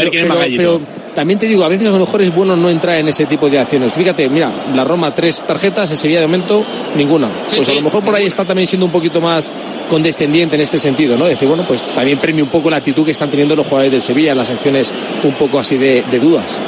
pero, 0.56 0.82
también 1.13 1.39
te 1.39 1.45
digo, 1.45 1.63
a 1.63 1.67
veces 1.67 1.88
a 1.88 1.91
lo 1.91 1.99
mejor 1.99 2.21
es 2.21 2.34
bueno 2.34 2.56
no 2.56 2.69
entrar 2.69 2.97
en 2.97 3.08
ese 3.08 3.26
tipo 3.26 3.49
de 3.49 3.60
acciones. 3.60 3.93
Fíjate, 3.93 4.30
mira, 4.30 4.52
la 4.73 4.84
Roma 4.84 5.13
tres 5.13 5.43
tarjetas, 5.43 5.91
el 5.91 5.97
Sevilla 5.97 6.21
de 6.21 6.28
momento 6.28 6.63
ninguna. 6.95 7.28
pues 7.49 7.67
a 7.69 7.73
lo 7.73 7.82
mejor 7.82 8.04
por 8.04 8.15
ahí 8.15 8.26
está 8.26 8.45
también 8.45 8.67
siendo 8.67 8.86
un 8.86 8.91
poquito 8.91 9.19
más 9.19 9.52
condescendiente 9.89 10.56
en 10.56 10.62
este 10.62 10.78
sentido, 10.78 11.17
¿no? 11.17 11.26
Decir, 11.26 11.48
bueno, 11.48 11.63
pues 11.67 11.82
también 11.96 12.17
premio 12.17 12.43
un 12.43 12.50
poco 12.50 12.69
la 12.69 12.78
actitud 12.78 13.06
que 13.06 13.12
están 13.12 13.30
teniendo 13.30 13.56
los 13.56 13.65
jugadores 13.65 13.91
del 13.91 14.02
Sevilla, 14.02 14.36
las 14.36 14.50
acciones 14.50 14.91
un 15.24 15.34
poco 15.34 15.60
así 15.60 15.78
de, 15.78 16.04
de 16.10 16.19
dudas. 16.19 16.60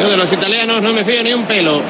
Yo 0.00 0.10
de 0.10 0.16
los 0.16 0.32
italianos 0.32 0.82
no 0.82 0.92
me 0.92 1.04
fío 1.04 1.22
ni 1.22 1.32
un 1.32 1.44
pelo. 1.44 1.80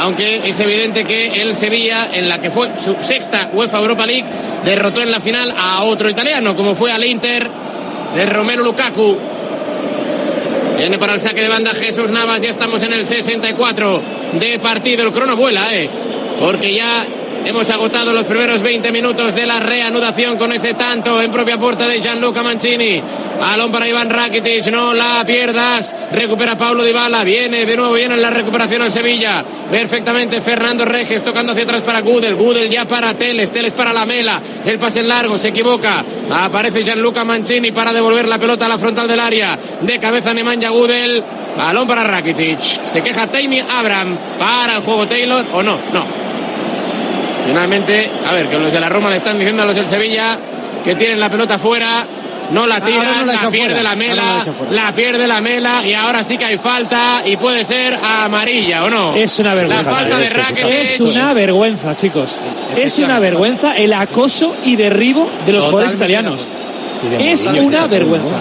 Aunque 0.00 0.48
es 0.48 0.58
evidente 0.58 1.04
que 1.04 1.42
el 1.42 1.54
Sevilla, 1.54 2.08
en 2.12 2.28
la 2.28 2.40
que 2.40 2.50
fue 2.50 2.70
su 2.82 2.96
sexta 3.02 3.50
UEFA 3.52 3.78
Europa 3.78 4.06
League, 4.06 4.24
derrotó 4.64 5.02
en 5.02 5.10
la 5.10 5.20
final 5.20 5.52
a 5.56 5.84
otro 5.84 6.08
italiano, 6.08 6.56
como 6.56 6.74
fue 6.74 6.90
al 6.90 7.04
Inter 7.04 7.48
de 8.14 8.26
Romero 8.26 8.62
Lukaku. 8.62 9.16
Viene 10.78 10.98
para 10.98 11.12
el 11.12 11.20
saque 11.20 11.42
de 11.42 11.48
banda 11.48 11.74
Jesús 11.74 12.10
Navas, 12.10 12.40
ya 12.40 12.50
estamos 12.50 12.82
en 12.82 12.94
el 12.94 13.04
64 13.04 14.02
de 14.40 14.58
partido. 14.58 15.04
El 15.04 15.12
crono 15.12 15.36
vuela, 15.36 15.74
¿eh? 15.74 15.88
Porque 16.40 16.74
ya 16.74 17.04
hemos 17.44 17.68
agotado 17.70 18.12
los 18.12 18.26
primeros 18.26 18.62
20 18.62 18.92
minutos 18.92 19.34
de 19.34 19.46
la 19.46 19.60
reanudación 19.60 20.36
con 20.36 20.52
ese 20.52 20.74
tanto 20.74 21.20
en 21.20 21.30
propia 21.30 21.58
puerta 21.58 21.86
de 21.86 22.00
Gianluca 22.00 22.42
Mancini. 22.42 23.02
Balón 23.38 23.72
para 23.72 23.88
Iván 23.88 24.10
Rakitic, 24.10 24.66
no 24.70 24.94
la 24.94 25.24
pierdas. 25.26 25.94
Recupera 26.12 26.56
Paulo 26.56 26.84
Dybala, 26.84 27.24
viene 27.24 27.66
de 27.66 27.76
nuevo, 27.76 27.94
viene 27.94 28.14
en 28.14 28.22
la 28.22 28.30
recuperación 28.30 28.82
al 28.82 28.92
Sevilla. 28.92 29.44
Perfectamente 29.70 30.40
Fernando 30.40 30.84
Reges 30.84 31.24
tocando 31.24 31.52
hacia 31.52 31.64
atrás 31.64 31.82
para 31.82 32.00
Gudel, 32.00 32.34
Gudel 32.34 32.70
ya 32.70 32.84
para 32.84 33.14
Teles, 33.14 33.50
Teles 33.50 33.74
para 33.74 33.92
la 33.92 34.06
Mela. 34.06 34.40
El 34.64 34.78
pase 34.78 35.00
en 35.00 35.08
largo, 35.08 35.38
se 35.38 35.48
equivoca. 35.48 36.04
Aparece 36.30 36.84
Gianluca 36.84 37.24
Mancini 37.24 37.72
para 37.72 37.92
devolver 37.92 38.28
la 38.28 38.38
pelota 38.38 38.66
a 38.66 38.68
la 38.68 38.78
frontal 38.78 39.08
del 39.08 39.20
área. 39.20 39.58
De 39.80 39.98
cabeza 39.98 40.32
Nemanja 40.32 40.68
Gudel. 40.70 41.22
Balón 41.56 41.86
para 41.86 42.04
Rakitic. 42.04 42.60
Se 42.62 43.02
queja 43.02 43.26
Taimi 43.26 43.60
Abraham 43.60 44.16
para 44.38 44.76
el 44.76 44.82
juego 44.82 45.06
Taylor 45.06 45.44
o 45.52 45.62
no, 45.62 45.78
no. 45.92 46.21
Finalmente, 47.46 48.10
a 48.26 48.32
ver, 48.32 48.48
que 48.48 48.58
los 48.58 48.72
de 48.72 48.80
la 48.80 48.88
Roma 48.88 49.10
le 49.10 49.16
están 49.16 49.38
diciendo 49.38 49.62
a 49.62 49.66
los 49.66 49.74
del 49.74 49.86
Sevilla 49.86 50.38
que 50.84 50.94
tienen 50.94 51.20
la 51.20 51.28
pelota 51.28 51.58
fuera. 51.58 52.06
No 52.50 52.66
la 52.66 52.82
tira, 52.82 53.20
no 53.20 53.24
la 53.24 53.34
la, 53.34 53.50
pierde 53.50 53.74
fuera. 53.76 53.82
la 53.82 53.90
no 53.90 53.96
mela, 53.96 54.44
la 54.70 54.82
la 54.82 54.92
pierde 54.92 55.26
la 55.26 55.40
mela 55.40 55.86
y 55.86 55.94
ahora 55.94 56.22
sí 56.22 56.36
que 56.36 56.44
hay 56.44 56.58
falta 56.58 57.22
y 57.24 57.38
puede 57.38 57.64
ser 57.64 57.94
amarilla 57.94 58.84
o 58.84 58.90
no. 58.90 59.14
Es 59.14 59.38
una 59.38 59.54
vergüenza. 59.54 59.90
La 59.90 59.96
falta 59.96 60.18
de 60.18 60.28
Rakitic. 60.28 60.66
Es 60.66 61.00
una 61.00 61.32
vergüenza, 61.32 61.96
chicos. 61.96 62.34
Es 62.76 62.98
una 62.98 63.20
vergüenza 63.20 63.74
el 63.76 63.92
acoso 63.94 64.54
y 64.64 64.76
derribo 64.76 65.30
de 65.46 65.52
los 65.52 65.64
jugadores 65.64 65.94
italianos. 65.94 66.46
Es 67.18 67.46
una 67.46 67.86
vergüenza. 67.86 68.36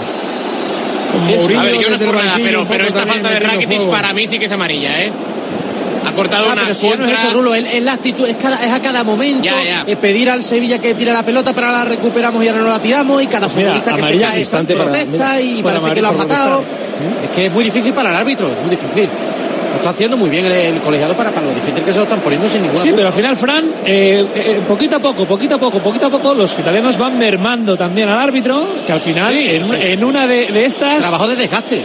A 1.58 1.64
ver, 1.64 1.78
yo 1.78 1.90
no 1.90 1.96
es 1.96 2.02
por 2.02 2.16
nada, 2.16 2.38
pero, 2.42 2.68
pero 2.68 2.88
esta 2.88 3.06
falta 3.06 3.30
de 3.30 3.40
Rakitic 3.40 3.84
para 3.84 4.14
mí 4.14 4.28
sí 4.28 4.40
que 4.40 4.46
es 4.46 4.52
amarilla, 4.52 5.04
¿eh? 5.04 5.12
Ha 6.12 6.16
cortado 6.16 6.46
Ah, 6.50 6.54
una 6.54 6.62
pero 6.64 6.76
si 6.76 6.90
ya 6.90 6.96
no 6.98 7.06
es 7.06 7.12
eso, 7.12 7.34
Rulo, 7.34 7.56
es, 7.56 7.66
es 7.74 7.82
la 7.84 7.94
actitud, 7.94 8.28
es, 8.28 8.36
cada, 8.36 8.64
es 8.64 8.72
a 8.72 8.82
cada 8.82 9.04
momento 9.04 9.44
Ya, 9.44 9.64
ya. 9.64 9.84
eh, 9.88 9.96
pedir 9.96 10.30
al 10.30 10.44
Sevilla 10.44 10.80
que 10.80 10.94
tire 10.94 11.12
la 11.14 11.24
pelota, 11.24 11.54
pero 11.54 11.68
ahora 11.68 11.80
la 11.80 11.86
recuperamos 11.86 12.44
y 12.44 12.48
ahora 12.48 12.62
no 12.62 12.70
la 12.70 12.82
tiramos, 12.82 13.22
y 13.24 13.28
cada 13.28 13.48
Mira, 13.48 13.74
futbolista 13.80 13.96
que 13.96 14.02
se 14.02 14.20
cae 14.20 14.76
para- 14.76 14.84
protesta 14.92 15.10
mira, 15.38 15.42
y 15.42 15.64
para 15.64 15.80
parece 15.80 15.96
que 15.96 16.02
lo 16.02 16.08
han 16.10 16.18
matado. 16.18 16.64
Es 17.24 17.30
que 17.36 17.46
es 17.48 17.52
muy 17.52 17.64
difícil 17.64 17.94
para 17.94 18.10
el 18.10 18.16
árbitro, 18.16 18.48
es 18.50 18.60
muy 18.60 18.70
difícil. 18.70 19.10
Lo 19.72 19.78
está 19.78 19.90
haciendo 19.92 20.18
muy 20.18 20.30
bien 20.30 20.46
el, 20.46 20.52
el 20.52 20.80
colegiado 20.82 21.16
para, 21.16 21.32
para 21.32 21.48
lo 21.48 21.54
difícil 21.54 21.82
que 21.84 21.92
se 21.94 21.98
lo 22.00 22.04
están 22.04 22.20
poniendo 22.20 22.48
sin 22.50 22.62
ninguna 22.62 22.82
Sí, 22.82 22.90
duda. 22.90 22.98
pero 22.98 23.08
al 23.08 23.14
final, 23.14 23.38
Fran, 23.38 23.66
eh, 23.86 24.26
eh, 24.36 24.60
poquito 24.68 24.98
a 24.98 25.00
poco, 25.00 25.26
poquito 25.26 25.56
a 25.56 25.58
poco, 25.58 25.80
poquito 25.80 26.08
a 26.08 26.10
poco, 26.10 26.34
los 26.34 26.52
italianos 26.60 26.98
van 26.98 27.18
mermando 27.18 27.78
también 27.78 28.10
al 28.10 28.20
árbitro, 28.20 28.68
que 28.86 28.92
al 28.92 29.00
final, 29.00 29.34
Sí, 29.34 29.50
sí, 29.50 29.56
en, 29.56 29.70
sí. 29.70 29.76
en 29.80 30.04
una 30.04 30.28
de, 30.28 30.48
de 30.48 30.66
estas. 30.66 31.00
Trabajo 31.00 31.28
de 31.30 31.36
desgaste. 31.38 31.82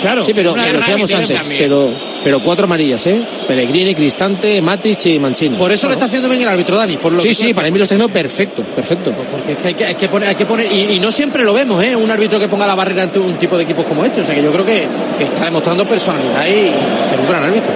Claro, 0.00 0.24
Sí, 0.24 0.32
pero 0.34 0.54
lo 0.56 0.62
de 0.62 0.72
decíamos 0.72 1.12
antes, 1.14 1.36
también. 1.40 1.62
pero, 1.62 1.90
pero 2.24 2.40
cuatro 2.40 2.64
amarillas, 2.64 3.06
¿eh? 3.06 3.20
Pellegrini, 3.48 3.94
Cristante, 3.94 4.60
Matic 4.62 5.06
y 5.06 5.18
Mancini. 5.18 5.56
Por 5.56 5.72
eso 5.72 5.86
lo 5.88 5.94
está 5.94 6.04
haciendo 6.06 6.28
bien 6.28 6.42
el 6.42 6.48
árbitro, 6.48 6.76
Dani. 6.76 6.96
Por 6.96 7.12
lo 7.12 7.20
Sí, 7.20 7.28
que 7.28 7.34
sí, 7.34 7.54
para 7.54 7.70
mí 7.70 7.78
lo 7.78 7.84
está 7.84 7.94
haciendo 7.96 8.12
perfecto, 8.12 8.62
perfecto. 8.62 9.12
Porque 9.30 9.52
es 9.52 9.58
que 9.58 9.68
hay 9.68 9.74
que, 9.74 9.84
hay 9.86 9.94
que 9.96 10.08
poner, 10.08 10.28
hay 10.28 10.34
que 10.34 10.46
poner 10.46 10.70
y, 10.72 10.92
y 10.94 11.00
no 11.00 11.10
siempre 11.10 11.42
lo 11.44 11.52
vemos, 11.52 11.82
¿eh? 11.84 11.96
Un 11.96 12.10
árbitro 12.10 12.38
que 12.38 12.48
ponga 12.48 12.66
la 12.66 12.74
barrera 12.74 13.02
ante 13.04 13.18
un 13.18 13.34
tipo 13.34 13.56
de 13.56 13.64
equipos 13.64 13.84
como 13.86 14.04
este. 14.04 14.20
O 14.20 14.24
sea 14.24 14.34
que 14.34 14.42
yo 14.42 14.52
creo 14.52 14.64
que, 14.64 14.86
que 15.18 15.24
está 15.24 15.46
demostrando 15.46 15.84
personalidad 15.86 16.46
y 16.46 16.70
ser 17.08 17.18
un 17.20 17.28
gran 17.28 17.42
árbitro. 17.44 17.72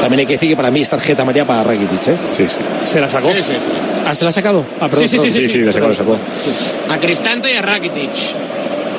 También 0.00 0.20
hay 0.20 0.26
que 0.26 0.34
decir 0.34 0.50
que 0.50 0.56
para 0.56 0.70
mí 0.70 0.82
es 0.82 0.90
tarjeta 0.90 1.22
amarilla 1.22 1.46
para 1.46 1.64
Rakitic, 1.64 2.08
¿eh? 2.08 2.16
Sí, 2.30 2.44
sí. 2.46 2.56
Se 2.82 3.00
la 3.00 3.08
sacó. 3.08 3.28
Sí, 3.32 3.42
sí, 3.42 3.52
sí. 3.52 4.02
¿Ah, 4.06 4.14
se 4.14 4.24
la 4.24 4.28
ha 4.28 4.32
sacado? 4.32 4.64
Ah, 4.78 4.86
perdón, 4.88 5.08
Sí, 5.08 5.18
sí, 5.18 5.30
sí. 5.30 5.40
Sí, 5.42 5.48
sí, 5.48 5.58
le 5.60 5.72
sacó, 5.72 5.88
le 5.88 5.94
sacó. 5.94 6.16
A 6.90 6.98
Cristante 6.98 7.50
y 7.50 7.56
a 7.56 7.62
Rakitic. 7.62 8.10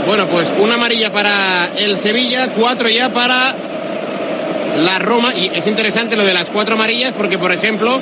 Bueno, 0.08 0.26
pues 0.28 0.48
una 0.60 0.76
amarilla 0.76 1.12
para 1.12 1.70
el 1.78 1.98
Sevilla, 1.98 2.50
cuatro 2.58 2.90
ya 2.90 3.10
para 3.10 3.56
la 4.84 5.00
Roma. 5.00 5.34
Y 5.36 5.52
es 5.54 5.66
interesante 5.68 6.16
lo 6.16 6.26
de 6.26 6.34
las 6.34 6.50
cuatro 6.50 6.76
amarillas 6.76 7.14
porque, 7.16 7.38
por 7.38 7.52
ejemplo, 7.52 8.00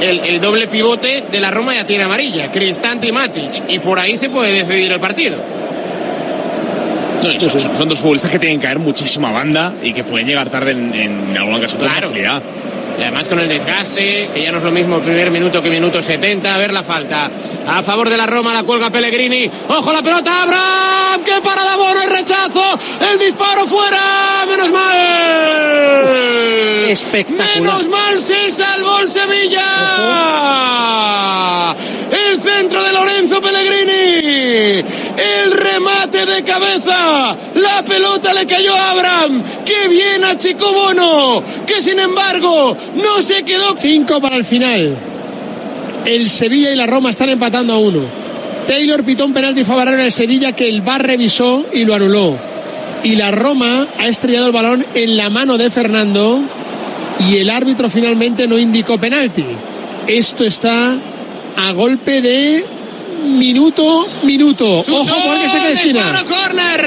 el, 0.00 0.20
el 0.20 0.40
doble 0.40 0.66
pivote 0.68 1.24
de 1.30 1.40
la 1.40 1.50
Roma 1.50 1.74
ya 1.74 1.86
tiene 1.86 2.04
amarilla, 2.04 2.50
Cristante 2.50 3.08
y 3.08 3.12
Matic. 3.12 3.68
Y 3.68 3.78
por 3.78 3.98
ahí 3.98 4.16
se 4.16 4.30
puede 4.30 4.52
decidir 4.52 4.92
el 4.92 5.00
partido. 5.00 5.36
No, 7.22 7.40
son, 7.40 7.76
son 7.76 7.88
dos 7.88 8.00
futbolistas 8.00 8.30
que 8.30 8.38
tienen 8.38 8.58
que 8.58 8.66
caer 8.66 8.80
muchísima 8.80 9.30
banda 9.30 9.72
y 9.80 9.92
que 9.92 10.02
pueden 10.02 10.26
llegar 10.26 10.50
tarde 10.50 10.72
en, 10.72 10.92
en 10.94 11.36
algún 11.36 11.60
caso 11.60 11.76
con 11.76 11.86
Claro. 11.88 12.10
Y 12.98 13.02
además 13.02 13.26
con 13.26 13.40
el 13.40 13.48
desgaste, 13.48 14.28
que 14.32 14.42
ya 14.42 14.52
no 14.52 14.58
es 14.58 14.64
lo 14.64 14.70
mismo 14.70 14.96
el 14.96 15.02
primer 15.02 15.30
minuto 15.30 15.62
que 15.62 15.70
minuto 15.70 16.02
70. 16.02 16.54
A 16.54 16.58
ver 16.58 16.72
la 16.72 16.82
falta. 16.82 17.30
A 17.66 17.82
favor 17.82 18.08
de 18.08 18.16
la 18.16 18.26
Roma, 18.26 18.52
la 18.52 18.62
cuelga 18.64 18.90
Pellegrini. 18.90 19.50
¡Ojo 19.68 19.92
la 19.92 20.02
pelota! 20.02 20.42
¡Abraham! 20.42 21.22
¡Qué 21.24 21.40
parada 21.42 21.76
bono! 21.76 22.02
¡El 22.02 22.10
rechazo! 22.10 22.78
¡El 23.10 23.18
disparo 23.18 23.66
fuera! 23.66 24.44
¡Menos 24.48 24.70
mal! 24.70 24.96
Espectacular. 26.88 27.60
¡Menos 27.60 27.88
mal 27.88 28.18
se 28.20 28.50
salvó 28.50 28.98
el 29.00 29.08
Sevilla! 29.08 29.64
El 32.10 32.40
centro 32.40 32.82
de 32.82 32.92
Lorenzo 32.92 33.40
Pellegrini. 33.40 34.84
El 35.16 35.52
remate 35.52 36.26
de 36.26 36.42
cabeza. 36.44 37.36
La 37.74 37.82
pelota 37.82 38.34
le 38.34 38.46
cayó 38.46 38.74
a 38.76 38.90
Abraham. 38.90 39.42
¡Qué 39.64 39.88
bien 39.88 40.22
achicó 40.24 40.72
Bono! 40.72 41.42
Que 41.66 41.80
sin 41.80 41.98
embargo 41.98 42.76
no 42.96 43.22
se 43.22 43.42
quedó. 43.44 43.76
Cinco 43.80 44.20
para 44.20 44.36
el 44.36 44.44
final. 44.44 44.94
El 46.04 46.28
Sevilla 46.28 46.70
y 46.70 46.76
la 46.76 46.86
Roma 46.86 47.08
están 47.08 47.30
empatando 47.30 47.72
a 47.72 47.78
uno. 47.78 48.00
Taylor 48.66 49.02
pitó 49.04 49.24
un 49.24 49.32
penalti 49.32 49.64
favorable 49.64 50.02
al 50.02 50.12
Sevilla 50.12 50.52
que 50.52 50.68
el 50.68 50.82
VAR 50.82 51.02
revisó 51.02 51.64
y 51.72 51.84
lo 51.86 51.94
anuló. 51.94 52.36
Y 53.04 53.16
la 53.16 53.30
Roma 53.30 53.86
ha 53.98 54.06
estrellado 54.06 54.46
el 54.48 54.52
balón 54.52 54.84
en 54.94 55.16
la 55.16 55.30
mano 55.30 55.56
de 55.56 55.70
Fernando 55.70 56.40
y 57.20 57.38
el 57.38 57.48
árbitro 57.48 57.88
finalmente 57.88 58.46
no 58.46 58.58
indicó 58.58 58.98
penalti. 58.98 59.46
Esto 60.06 60.44
está 60.44 60.94
a 61.56 61.72
golpe 61.72 62.20
de 62.20 62.66
minuto, 63.22 64.06
minuto. 64.22 64.78
Ojo 64.80 65.16
porque 65.26 65.48
saca 65.48 65.66
de 65.66 65.72
esquina. 65.72 66.02
Disparo 66.02 66.26
córner. 66.26 66.82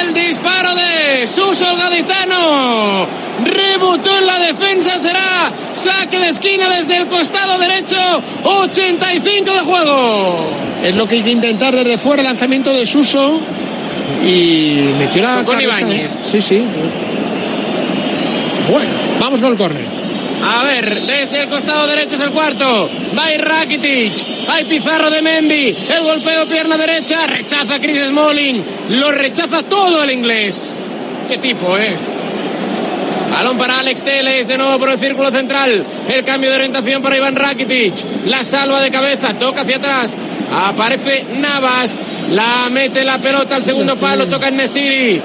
El 0.00 0.14
disparo 0.14 0.74
de 0.74 1.26
Suso 1.26 1.76
Gaditano. 1.76 3.06
Rebotó 3.44 4.18
en 4.18 4.26
la 4.26 4.38
defensa. 4.38 4.98
Será 4.98 5.50
saque 5.74 6.18
de 6.18 6.28
esquina 6.30 6.68
desde 6.68 6.96
el 6.96 7.06
costado 7.06 7.58
derecho. 7.58 7.96
85 8.44 9.52
de 9.52 9.60
juego. 9.60 10.46
Es 10.84 10.94
lo 10.94 11.06
que 11.08 11.16
hay 11.16 11.22
que 11.22 11.30
intentar 11.30 11.74
desde 11.74 11.98
fuera, 11.98 12.22
el 12.22 12.26
lanzamiento 12.28 12.72
de 12.72 12.86
Suso. 12.86 13.40
Y 14.26 14.76
metió 14.98 15.22
la 15.22 15.42
Con 15.44 15.54
cabeza, 15.54 15.80
Ibáñez. 15.80 16.06
¿eh? 16.06 16.08
Sí, 16.30 16.42
sí. 16.42 16.62
Bueno, 18.70 18.90
vamos 19.20 19.40
con 19.40 19.52
el 19.52 19.58
córner. 19.58 19.97
A 20.42 20.62
ver, 20.64 21.02
desde 21.02 21.42
el 21.42 21.48
costado 21.48 21.86
derecho 21.86 22.14
es 22.14 22.20
el 22.20 22.30
cuarto. 22.30 22.90
Va 23.16 23.26
Rakitic. 23.36 24.12
Hay 24.48 24.64
Pizarro 24.64 25.10
de 25.10 25.22
Mendy. 25.22 25.76
El 25.88 26.02
golpeo 26.02 26.46
pierna 26.46 26.76
derecha. 26.76 27.26
Rechaza 27.26 27.78
Chris 27.80 28.08
Smalling. 28.08 28.64
Lo 28.90 29.10
rechaza 29.10 29.62
todo 29.62 30.04
el 30.04 30.10
inglés. 30.10 30.86
Qué 31.28 31.38
tipo, 31.38 31.76
eh. 31.76 31.96
Balón 33.30 33.58
para 33.58 33.78
Alex 33.78 34.02
Teles, 34.02 34.48
de 34.48 34.56
nuevo 34.56 34.78
por 34.78 34.88
el 34.88 34.98
círculo 34.98 35.30
central. 35.30 35.84
El 36.08 36.24
cambio 36.24 36.50
de 36.50 36.56
orientación 36.56 37.02
para 37.02 37.16
Iván 37.16 37.36
Rakitic. 37.36 37.94
La 38.26 38.42
salva 38.42 38.80
de 38.80 38.90
cabeza, 38.90 39.34
toca 39.34 39.62
hacia 39.62 39.76
atrás. 39.76 40.14
Aparece 40.52 41.24
Navas. 41.38 41.98
La 42.30 42.68
mete 42.70 43.04
la 43.04 43.18
pelota 43.18 43.56
al 43.56 43.64
segundo 43.64 43.96
palo, 43.96 44.26
toca 44.26 44.48
en 44.48 44.56
Nesiri. 44.56 45.22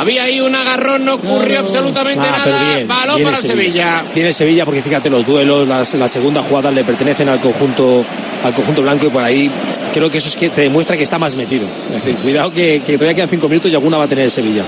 Había 0.00 0.22
ahí 0.24 0.40
un 0.40 0.54
agarrón, 0.54 1.04
no 1.04 1.14
ocurrió 1.14 1.58
absolutamente 1.60 2.24
Ah, 2.26 2.38
nada. 2.46 2.74
bien, 2.74 2.88
Balón 2.88 3.16
bien 3.16 3.28
para 3.28 3.38
el 3.38 3.46
Sevilla. 3.46 4.02
El 4.14 4.32
Sevilla 4.34 4.64
porque 4.64 4.80
fíjate 4.82 5.10
los 5.10 5.26
duelos, 5.26 5.68
las, 5.68 5.92
las 5.94 6.10
segundas 6.10 6.44
jugadas 6.46 6.72
le 6.74 6.84
pertenecen 6.84 7.28
al 7.28 7.38
conjunto 7.40 8.02
al 8.42 8.54
conjunto 8.54 8.80
blanco 8.80 9.06
y 9.06 9.10
por 9.10 9.22
ahí 9.22 9.50
creo 9.92 10.10
que 10.10 10.16
eso 10.16 10.28
es 10.28 10.36
que 10.36 10.48
te 10.48 10.62
demuestra 10.62 10.96
que 10.96 11.02
está 11.02 11.18
más 11.18 11.36
metido. 11.36 11.66
Es 11.88 12.02
decir, 12.02 12.16
cuidado 12.22 12.50
que, 12.50 12.80
que 12.84 12.94
todavía 12.94 13.14
quedan 13.14 13.28
cinco 13.28 13.46
minutos 13.48 13.70
y 13.70 13.74
alguna 13.74 13.98
va 13.98 14.04
a 14.04 14.08
tener 14.08 14.24
el 14.24 14.30
Sevilla. 14.30 14.64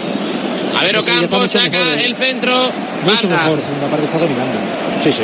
A 0.78 0.85
ver, 0.85 1.03
Sevilla 1.03 1.26
Ocampo 1.26 1.49
saca 1.49 1.70
mejor, 1.70 1.99
¿eh? 1.99 2.05
el 2.05 2.14
centro. 2.16 2.53
Mucho 3.05 3.28
Banda. 3.28 3.43
mejor, 3.45 3.62
segunda 3.62 3.87
parte 3.89 4.05
está 4.07 4.18
dominando. 4.18 4.53
Sí, 5.03 5.12
sí. 5.12 5.22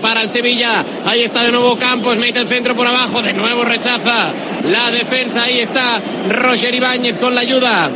Para 0.00 0.22
el 0.22 0.30
Sevilla. 0.30 0.84
Ahí 1.04 1.22
está 1.22 1.42
de 1.42 1.50
nuevo 1.50 1.76
Campos. 1.76 2.16
Mete 2.16 2.40
el 2.40 2.48
centro 2.48 2.74
por 2.74 2.86
abajo. 2.86 3.20
De 3.20 3.32
nuevo 3.32 3.64
rechaza 3.64 4.32
la 4.70 4.90
defensa. 4.90 5.44
Ahí 5.44 5.58
está 5.58 6.00
Roger 6.28 6.74
Ibáñez 6.74 7.18
con 7.18 7.34
la 7.34 7.40
ayuda 7.40 7.90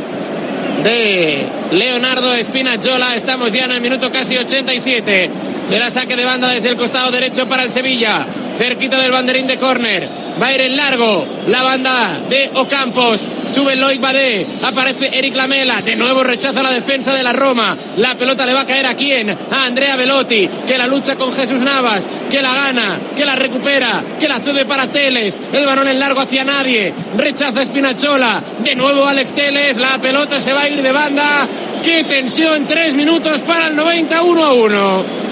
de 0.83 1.47
Leonardo 1.71 2.33
Espinachola. 2.33 3.15
Estamos 3.15 3.53
ya 3.53 3.65
en 3.65 3.71
el 3.71 3.81
minuto 3.81 4.11
casi 4.11 4.37
87. 4.37 5.29
Será 5.67 5.91
saque 5.91 6.15
de 6.15 6.23
banda 6.23 6.47
desde 6.47 6.69
el 6.69 6.77
costado 6.77 7.11
derecho 7.11 7.45
para 7.45 7.63
el 7.63 7.69
Sevilla. 7.69 8.25
Cerquita 8.57 8.97
del 8.97 9.11
banderín 9.11 9.47
de 9.47 9.57
córner. 9.57 10.07
Va 10.41 10.47
a 10.47 10.53
ir 10.53 10.61
en 10.61 10.77
largo 10.77 11.27
la 11.47 11.61
banda 11.61 12.21
de 12.29 12.49
Ocampos. 12.53 13.27
Sube 13.53 13.75
Loic 13.75 13.99
Badé. 13.99 14.47
Aparece 14.63 15.09
Eric 15.11 15.35
Lamela. 15.35 15.81
De 15.81 15.97
nuevo 15.97 16.23
rechaza 16.23 16.63
la 16.63 16.71
defensa 16.71 17.13
de 17.13 17.21
la 17.21 17.33
Roma. 17.33 17.75
La 17.97 18.15
pelota 18.15 18.45
le 18.45 18.53
va 18.53 18.61
a 18.61 18.65
caer 18.65 18.85
a 18.85 18.95
quién? 18.95 19.29
A 19.29 19.65
Andrea 19.65 19.97
Velotti. 19.97 20.47
Que 20.65 20.77
la 20.77 20.87
lucha 20.87 21.17
con 21.17 21.33
Jesús 21.33 21.59
Navas. 21.59 22.07
Que 22.31 22.41
la 22.41 22.53
gana. 22.53 22.97
Que 23.15 23.25
la 23.25 23.35
recupera. 23.35 24.01
Que 24.17 24.29
la 24.29 24.39
cede 24.39 24.63
para 24.63 24.87
Teles. 24.87 25.37
El 25.51 25.65
balón 25.65 25.89
en 25.89 25.99
largo 25.99 26.21
hacia 26.21 26.45
nadie. 26.45 26.93
Rechaza 27.17 27.61
Espinachola. 27.61 28.41
De 28.63 28.73
nuevo 28.73 29.05
Alex 29.05 29.33
Teles. 29.33 29.75
La 29.75 29.99
pelota 29.99 30.39
se 30.39 30.53
va 30.53 30.61
a 30.61 30.69
ir 30.69 30.81
de 30.81 30.93
banda. 30.93 31.45
Qué 31.83 32.05
tensión. 32.05 32.65
Tres 32.67 32.95
minutos 32.95 33.41
para 33.41 33.67
el 33.67 33.75
91 33.75 34.45
a 34.45 34.53
1 34.53 35.26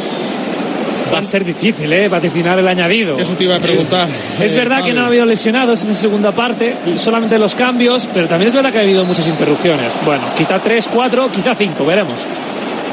va 1.13 1.19
a 1.19 1.23
ser 1.23 1.45
difícil, 1.45 1.91
¿eh? 1.91 2.07
Vaticinar 2.07 2.57
el 2.59 2.67
añadido. 2.67 3.17
Eso 3.17 3.33
te 3.33 3.43
iba 3.43 3.55
a 3.55 3.59
preguntar. 3.59 4.07
Es 4.39 4.53
eh, 4.53 4.57
verdad 4.57 4.83
que 4.83 4.93
no 4.93 5.01
ha 5.01 5.07
habido 5.07 5.25
lesionados 5.25 5.83
en 5.83 5.89
la 5.89 5.95
segunda 5.95 6.31
parte, 6.31 6.75
solamente 6.97 7.37
los 7.39 7.55
cambios, 7.55 8.07
pero 8.13 8.27
también 8.27 8.49
es 8.49 8.55
verdad 8.55 8.71
que 8.71 8.79
ha 8.79 8.81
habido 8.81 9.05
muchas 9.05 9.27
interrupciones. 9.27 9.87
Bueno, 10.05 10.23
quizá 10.37 10.59
tres, 10.59 10.89
cuatro, 10.91 11.29
quizá 11.31 11.55
cinco, 11.55 11.85
veremos. 11.85 12.17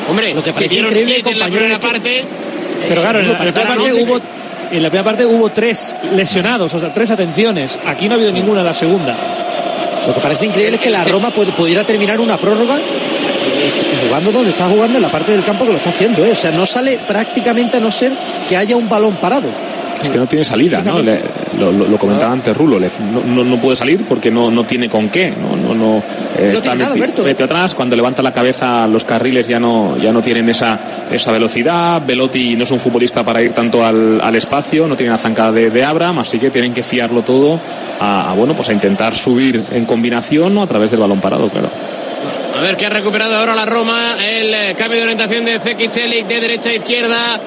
Hombre, 0.08 0.34
lo 0.34 0.42
que 0.42 0.52
pareció 0.52 0.80
increíble, 0.80 1.22
en 1.24 1.38
la 1.38 1.46
primera 1.46 1.78
parte. 1.78 2.24
Pero 2.88 3.00
claro, 3.02 3.20
en 3.20 3.28
la, 3.28 3.38
primera 3.38 3.68
parte 3.68 3.92
hubo, 3.92 4.20
en 4.70 4.82
la 4.82 4.88
primera 4.90 5.04
parte 5.04 5.26
hubo 5.26 5.48
tres 5.50 5.94
lesionados, 6.14 6.74
o 6.74 6.80
sea, 6.80 6.92
tres 6.92 7.10
atenciones. 7.10 7.78
Aquí 7.86 8.08
no 8.08 8.14
ha 8.14 8.16
habido 8.16 8.32
ninguna 8.32 8.60
en 8.60 8.66
la 8.66 8.74
segunda. 8.74 9.16
Lo 10.06 10.14
que 10.14 10.20
parece 10.20 10.46
increíble 10.46 10.76
es 10.76 10.82
que 10.82 10.90
la 10.90 11.04
Roma 11.04 11.30
pudiera 11.30 11.84
terminar 11.84 12.18
una 12.18 12.36
prórroga 12.36 12.78
jugando 14.12 14.32
donde 14.32 14.50
está 14.50 14.66
jugando 14.66 14.98
en 14.98 15.02
la 15.02 15.08
parte 15.08 15.32
del 15.32 15.42
campo 15.42 15.64
que 15.64 15.72
lo 15.72 15.78
está 15.78 15.88
haciendo. 15.88 16.24
¿eh? 16.24 16.32
O 16.32 16.36
sea, 16.36 16.50
no 16.50 16.66
sale 16.66 17.00
prácticamente 17.08 17.78
a 17.78 17.80
no 17.80 17.90
ser 17.90 18.12
que 18.46 18.56
haya 18.56 18.76
un 18.76 18.86
balón 18.86 19.16
parado. 19.16 19.48
Es 20.02 20.08
que 20.08 20.18
no 20.18 20.26
tiene 20.26 20.44
salida, 20.44 20.82
¿no? 20.82 20.98
lo, 21.00 21.96
comentaba 21.96 22.32
antes 22.32 22.56
Rulo, 22.56 22.80
no, 22.80 23.44
no, 23.44 23.60
puede 23.60 23.76
salir 23.76 24.04
porque 24.04 24.32
no, 24.32 24.50
no 24.50 24.64
tiene 24.64 24.88
con 24.88 25.08
qué, 25.08 25.30
no, 25.30 25.54
no, 25.54 25.74
no 25.74 26.02
eh, 26.36 26.54
está 26.54 26.74
metido 26.74 27.44
atrás, 27.44 27.72
cuando 27.76 27.94
levanta 27.94 28.20
la 28.20 28.32
cabeza 28.32 28.88
los 28.88 29.04
carriles 29.04 29.46
ya 29.46 29.60
no, 29.60 29.96
ya 29.98 30.10
no 30.10 30.20
tienen 30.20 30.48
esa, 30.48 30.80
esa 31.08 31.30
velocidad, 31.30 32.02
Velotti 32.04 32.56
no 32.56 32.64
es 32.64 32.70
un 32.72 32.80
futbolista 32.80 33.22
para 33.22 33.42
ir 33.42 33.52
tanto 33.52 33.86
al, 33.86 34.20
al 34.20 34.34
espacio, 34.34 34.88
no 34.88 34.96
tiene 34.96 35.12
la 35.12 35.18
zancada 35.18 35.52
de, 35.52 35.70
de, 35.70 35.84
Abraham, 35.84 36.18
así 36.18 36.40
que 36.40 36.50
tienen 36.50 36.74
que 36.74 36.82
fiarlo 36.82 37.22
todo 37.22 37.60
a, 38.00 38.28
a, 38.28 38.34
bueno, 38.34 38.54
pues 38.54 38.70
a 38.70 38.72
intentar 38.72 39.14
subir 39.14 39.64
en 39.70 39.84
combinación 39.84 40.58
o 40.58 40.62
a 40.62 40.66
través 40.66 40.90
del 40.90 40.98
balón 40.98 41.20
parado, 41.20 41.48
claro. 41.48 41.91
A 42.62 42.64
ver 42.64 42.76
qué 42.76 42.86
ha 42.86 42.90
recuperado 42.90 43.34
ahora 43.34 43.56
la 43.56 43.66
Roma. 43.66 44.14
El 44.24 44.54
eh, 44.54 44.76
cambio 44.78 44.98
de 44.98 45.02
orientación 45.02 45.44
de 45.44 45.58
Zekicelik 45.58 46.28
de 46.28 46.40
derecha 46.40 46.68
a 46.68 46.74
izquierda. 46.74 47.40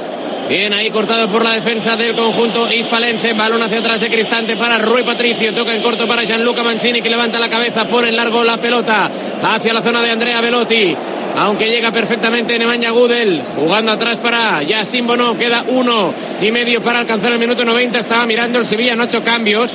Bien 0.49 0.74
ahí 0.74 0.89
cortado 0.89 1.30
por 1.30 1.41
la 1.41 1.53
defensa 1.53 1.95
del 1.95 2.13
conjunto 2.16 2.70
hispalense. 2.70 3.32
Balón 3.32 3.63
hacia 3.63 3.80
atrás 3.80 4.01
de 4.01 4.09
Cristante 4.09 4.57
para 4.57 4.78
Rui 4.78 5.03
Patricio. 5.03 5.53
Toca 5.53 5.74
en 5.74 5.82
corto 5.82 6.05
para 6.05 6.26
Gianluca 6.26 6.63
Mancini 6.63 7.01
que 7.01 7.09
levanta 7.09 7.39
la 7.39 7.47
cabeza. 7.47 7.88
Pone 7.88 8.09
en 8.09 8.18
largo 8.18 8.43
la 8.43 8.57
pelota 8.57 9.09
hacia 9.41 9.74
la 9.74 9.82
zona 9.82 10.03
de 10.03 10.11
Andrea 10.11 10.41
Velotti. 10.41 10.93
Aunque 11.38 11.70
llega 11.70 11.93
perfectamente 11.93 12.59
Nemanja 12.59 12.89
Gudel. 12.89 13.41
Jugando 13.55 13.93
atrás 13.93 14.20
para 14.20 14.63
Yassin 14.63 15.07
Bono. 15.07 15.38
Queda 15.38 15.63
uno 15.70 16.13
y 16.41 16.51
medio 16.51 16.82
para 16.82 16.99
alcanzar 16.99 17.32
el 17.32 17.39
minuto 17.39 17.63
90. 17.63 17.99
Estaba 17.99 18.26
mirando 18.26 18.59
el 18.59 18.66
Sevilla 18.66 18.91
en 18.91 18.99
ocho 18.99 19.24
cambios. 19.24 19.72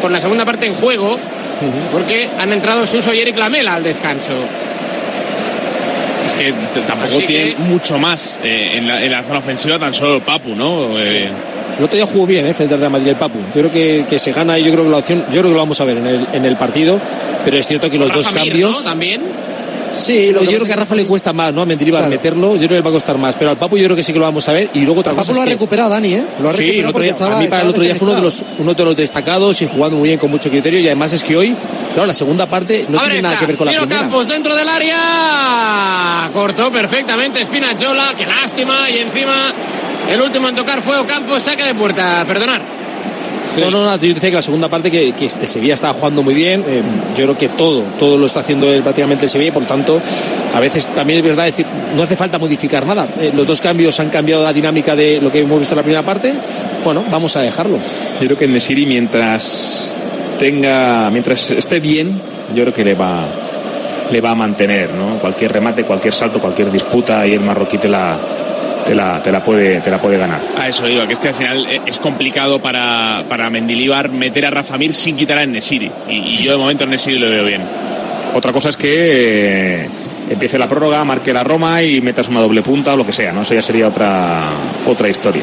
con 0.00 0.10
la 0.10 0.20
segunda 0.22 0.46
parte 0.46 0.64
en 0.64 0.74
juego 0.74 1.18
porque 1.92 2.28
han 2.38 2.52
entrado 2.52 2.86
Suso 2.86 3.12
y 3.12 3.20
Eric 3.20 3.36
Lamela 3.36 3.74
al 3.74 3.82
descanso. 3.82 4.32
Es 6.26 6.32
que 6.34 6.52
tampoco 6.86 7.18
tiene 7.18 7.56
mucho 7.58 7.98
más 7.98 8.38
eh, 8.42 8.72
en, 8.74 8.86
la, 9.10 9.22
zona 9.22 9.38
ofensiva, 9.38 9.78
tan 9.78 9.94
solo 9.94 10.16
el 10.16 10.22
Papu, 10.22 10.54
¿no? 10.54 10.98
Eh, 10.98 11.28
el 11.78 11.84
otro 11.84 11.96
día 11.96 12.06
jugó 12.06 12.26
bien, 12.26 12.46
¿eh? 12.46 12.54
Frente 12.54 12.74
al 12.74 12.80
Real 12.80 12.92
Madrid 12.92 13.08
el 13.08 13.16
Papu. 13.16 13.38
Yo 13.54 13.60
creo 13.60 13.70
que, 13.70 14.04
que, 14.08 14.18
se 14.18 14.32
gana 14.32 14.58
y 14.58 14.64
yo 14.64 14.72
creo 14.72 14.84
que 14.84 14.90
la 14.90 14.98
opción, 14.98 15.24
yo 15.26 15.40
creo 15.40 15.44
que 15.44 15.50
lo 15.50 15.58
vamos 15.58 15.80
a 15.80 15.84
ver 15.84 15.98
en 15.98 16.06
el, 16.06 16.26
en 16.32 16.44
el 16.44 16.56
partido, 16.56 16.98
pero 17.44 17.58
es 17.58 17.66
cierto 17.66 17.90
que 17.90 17.98
los 17.98 18.12
dos 18.12 18.28
cambios. 18.28 18.84
También. 18.84 19.22
Sí, 19.94 20.32
yo 20.32 20.40
creo 20.40 20.64
que 20.64 20.72
a 20.72 20.76
Rafa 20.76 20.94
le 20.94 21.04
cuesta 21.04 21.32
más, 21.32 21.52
¿no? 21.52 21.62
A 21.62 21.66
Mendilibar 21.66 22.08
meterlo, 22.08 22.52
yo 22.52 22.58
creo 22.58 22.68
que 22.68 22.74
le 22.76 22.80
va 22.82 22.90
a 22.90 22.92
costar 22.92 23.18
más. 23.18 23.36
Pero 23.36 23.50
al 23.50 23.56
Papu 23.56 23.76
yo 23.76 23.84
creo 23.84 23.96
que 23.96 24.02
sí 24.02 24.12
que 24.12 24.18
lo 24.18 24.24
vamos 24.24 24.48
a 24.48 24.52
ver. 24.52 24.70
Y 24.74 24.80
luego 24.80 25.00
otra 25.00 25.14
Papu 25.14 25.34
lo 25.34 25.42
ha 25.42 25.44
recuperado, 25.44 25.90
Dani, 25.90 26.14
¿eh? 26.14 26.24
Lo 26.40 26.50
ha 26.50 26.52
sí, 26.52 26.80
el 26.80 26.86
otro 26.86 27.02
día, 27.02 27.14
a 27.18 27.38
mí 27.38 27.46
para 27.48 27.62
el 27.62 27.68
otro 27.68 27.82
día 27.82 27.94
fue 27.94 28.08
uno 28.08 28.16
de, 28.16 28.22
los, 28.22 28.44
uno 28.58 28.74
de 28.74 28.84
los 28.84 28.96
destacados 28.96 29.60
y 29.62 29.66
jugando 29.66 29.98
muy 29.98 30.08
bien 30.08 30.18
con 30.18 30.30
mucho 30.30 30.50
criterio. 30.50 30.80
Y 30.80 30.86
además 30.86 31.12
es 31.12 31.22
que 31.22 31.36
hoy, 31.36 31.54
claro, 31.92 32.06
la 32.06 32.14
segunda 32.14 32.46
parte 32.46 32.86
no 32.88 32.98
tiene 33.00 33.22
nada 33.22 33.38
que 33.38 33.46
ver 33.46 33.56
con 33.56 33.66
la 33.66 33.72
primera. 33.72 34.00
Campos 34.00 34.28
dentro 34.28 34.54
del 34.54 34.68
área. 34.68 36.30
Cortó 36.32 36.70
perfectamente 36.70 37.44
Spinachola, 37.44 38.14
qué 38.16 38.26
lástima. 38.26 38.90
Y 38.90 38.98
encima 38.98 39.52
el 40.10 40.20
último 40.20 40.48
en 40.48 40.54
tocar 40.54 40.82
fue 40.82 40.98
Ocampos, 40.98 41.42
saca 41.42 41.66
de 41.66 41.74
puerta. 41.74 42.24
Perdonar. 42.26 42.81
No, 43.60 43.70
no, 43.70 43.84
no, 43.84 43.96
yo 43.96 44.14
decía 44.14 44.30
que 44.30 44.36
la 44.36 44.42
segunda 44.42 44.68
parte 44.68 44.90
que, 44.90 45.12
que 45.12 45.26
el 45.26 45.46
Sevilla 45.46 45.74
estaba 45.74 45.92
jugando 45.94 46.22
muy 46.22 46.34
bien. 46.34 46.64
Eh, 46.66 46.82
yo 47.16 47.24
creo 47.24 47.36
que 47.36 47.48
todo, 47.50 47.82
todo 47.98 48.16
lo 48.16 48.26
está 48.26 48.40
haciendo 48.40 48.66
prácticamente 48.82 49.26
el 49.26 49.30
Sevilla, 49.30 49.52
por 49.52 49.62
lo 49.62 49.68
tanto, 49.68 50.00
a 50.54 50.60
veces 50.60 50.86
también 50.94 51.18
es 51.18 51.24
verdad 51.24 51.44
decir, 51.44 51.66
no 51.94 52.02
hace 52.02 52.16
falta 52.16 52.38
modificar 52.38 52.86
nada. 52.86 53.06
Eh, 53.20 53.32
los 53.34 53.46
dos 53.46 53.60
cambios 53.60 53.98
han 54.00 54.08
cambiado 54.08 54.42
la 54.42 54.52
dinámica 54.52 54.96
de 54.96 55.20
lo 55.20 55.30
que 55.30 55.40
hemos 55.40 55.58
visto 55.58 55.74
en 55.74 55.76
la 55.76 55.82
primera 55.82 56.02
parte. 56.02 56.32
Bueno, 56.84 57.04
vamos 57.10 57.36
a 57.36 57.42
dejarlo. 57.42 57.78
Yo 58.20 58.26
creo 58.26 58.38
que 58.38 58.46
el 58.46 58.52
Nesiri 58.52 58.86
mientras 58.86 59.98
tenga, 60.38 61.10
mientras 61.10 61.50
esté 61.50 61.80
bien, 61.80 62.20
yo 62.54 62.62
creo 62.62 62.74
que 62.74 62.84
le 62.84 62.94
va 62.94 63.26
le 64.10 64.20
va 64.20 64.32
a 64.32 64.34
mantener, 64.34 64.92
¿no? 64.92 65.18
Cualquier 65.18 65.52
remate, 65.52 65.84
cualquier 65.84 66.12
salto, 66.12 66.38
cualquier 66.38 66.70
disputa 66.70 67.26
y 67.26 67.32
el 67.32 67.40
marroquí 67.40 67.78
te 67.78 67.88
la, 67.88 68.18
te 68.86 68.94
la, 68.94 69.22
te 69.22 69.32
la, 69.32 69.42
puede, 69.42 69.80
te 69.80 69.90
la 69.90 69.98
puede 69.98 70.18
ganar. 70.18 70.40
A 70.58 70.68
eso 70.68 70.86
digo, 70.86 71.06
que 71.06 71.14
es 71.14 71.18
que 71.18 71.28
al 71.28 71.34
final 71.34 71.66
es 71.86 71.98
complicado 71.98 72.60
para, 72.60 73.24
para 73.28 73.50
Mendilibar 73.50 74.10
meter 74.10 74.46
a 74.46 74.50
Rafa 74.50 74.78
Mir 74.78 74.94
sin 74.94 75.16
quitar 75.16 75.38
a 75.38 75.46
Nesiri. 75.46 75.90
Y, 76.08 76.42
yo 76.42 76.52
de 76.52 76.58
momento 76.58 76.84
a 76.84 76.86
Nesiri 76.86 77.18
lo 77.18 77.30
veo 77.30 77.44
bien. 77.44 77.62
Otra 78.34 78.52
cosa 78.52 78.70
es 78.70 78.76
que 78.76 79.84
eh, 79.84 79.88
empiece 80.30 80.58
la 80.58 80.68
prórroga, 80.68 81.04
marque 81.04 81.32
la 81.32 81.44
Roma 81.44 81.82
y 81.82 82.00
metas 82.00 82.28
una 82.28 82.40
doble 82.40 82.62
punta 82.62 82.94
o 82.94 82.96
lo 82.96 83.06
que 83.06 83.12
sea, 83.12 83.32
¿no? 83.32 83.42
Eso 83.42 83.54
ya 83.54 83.62
sería 83.62 83.88
otra, 83.88 84.50
otra 84.86 85.08
historia 85.08 85.42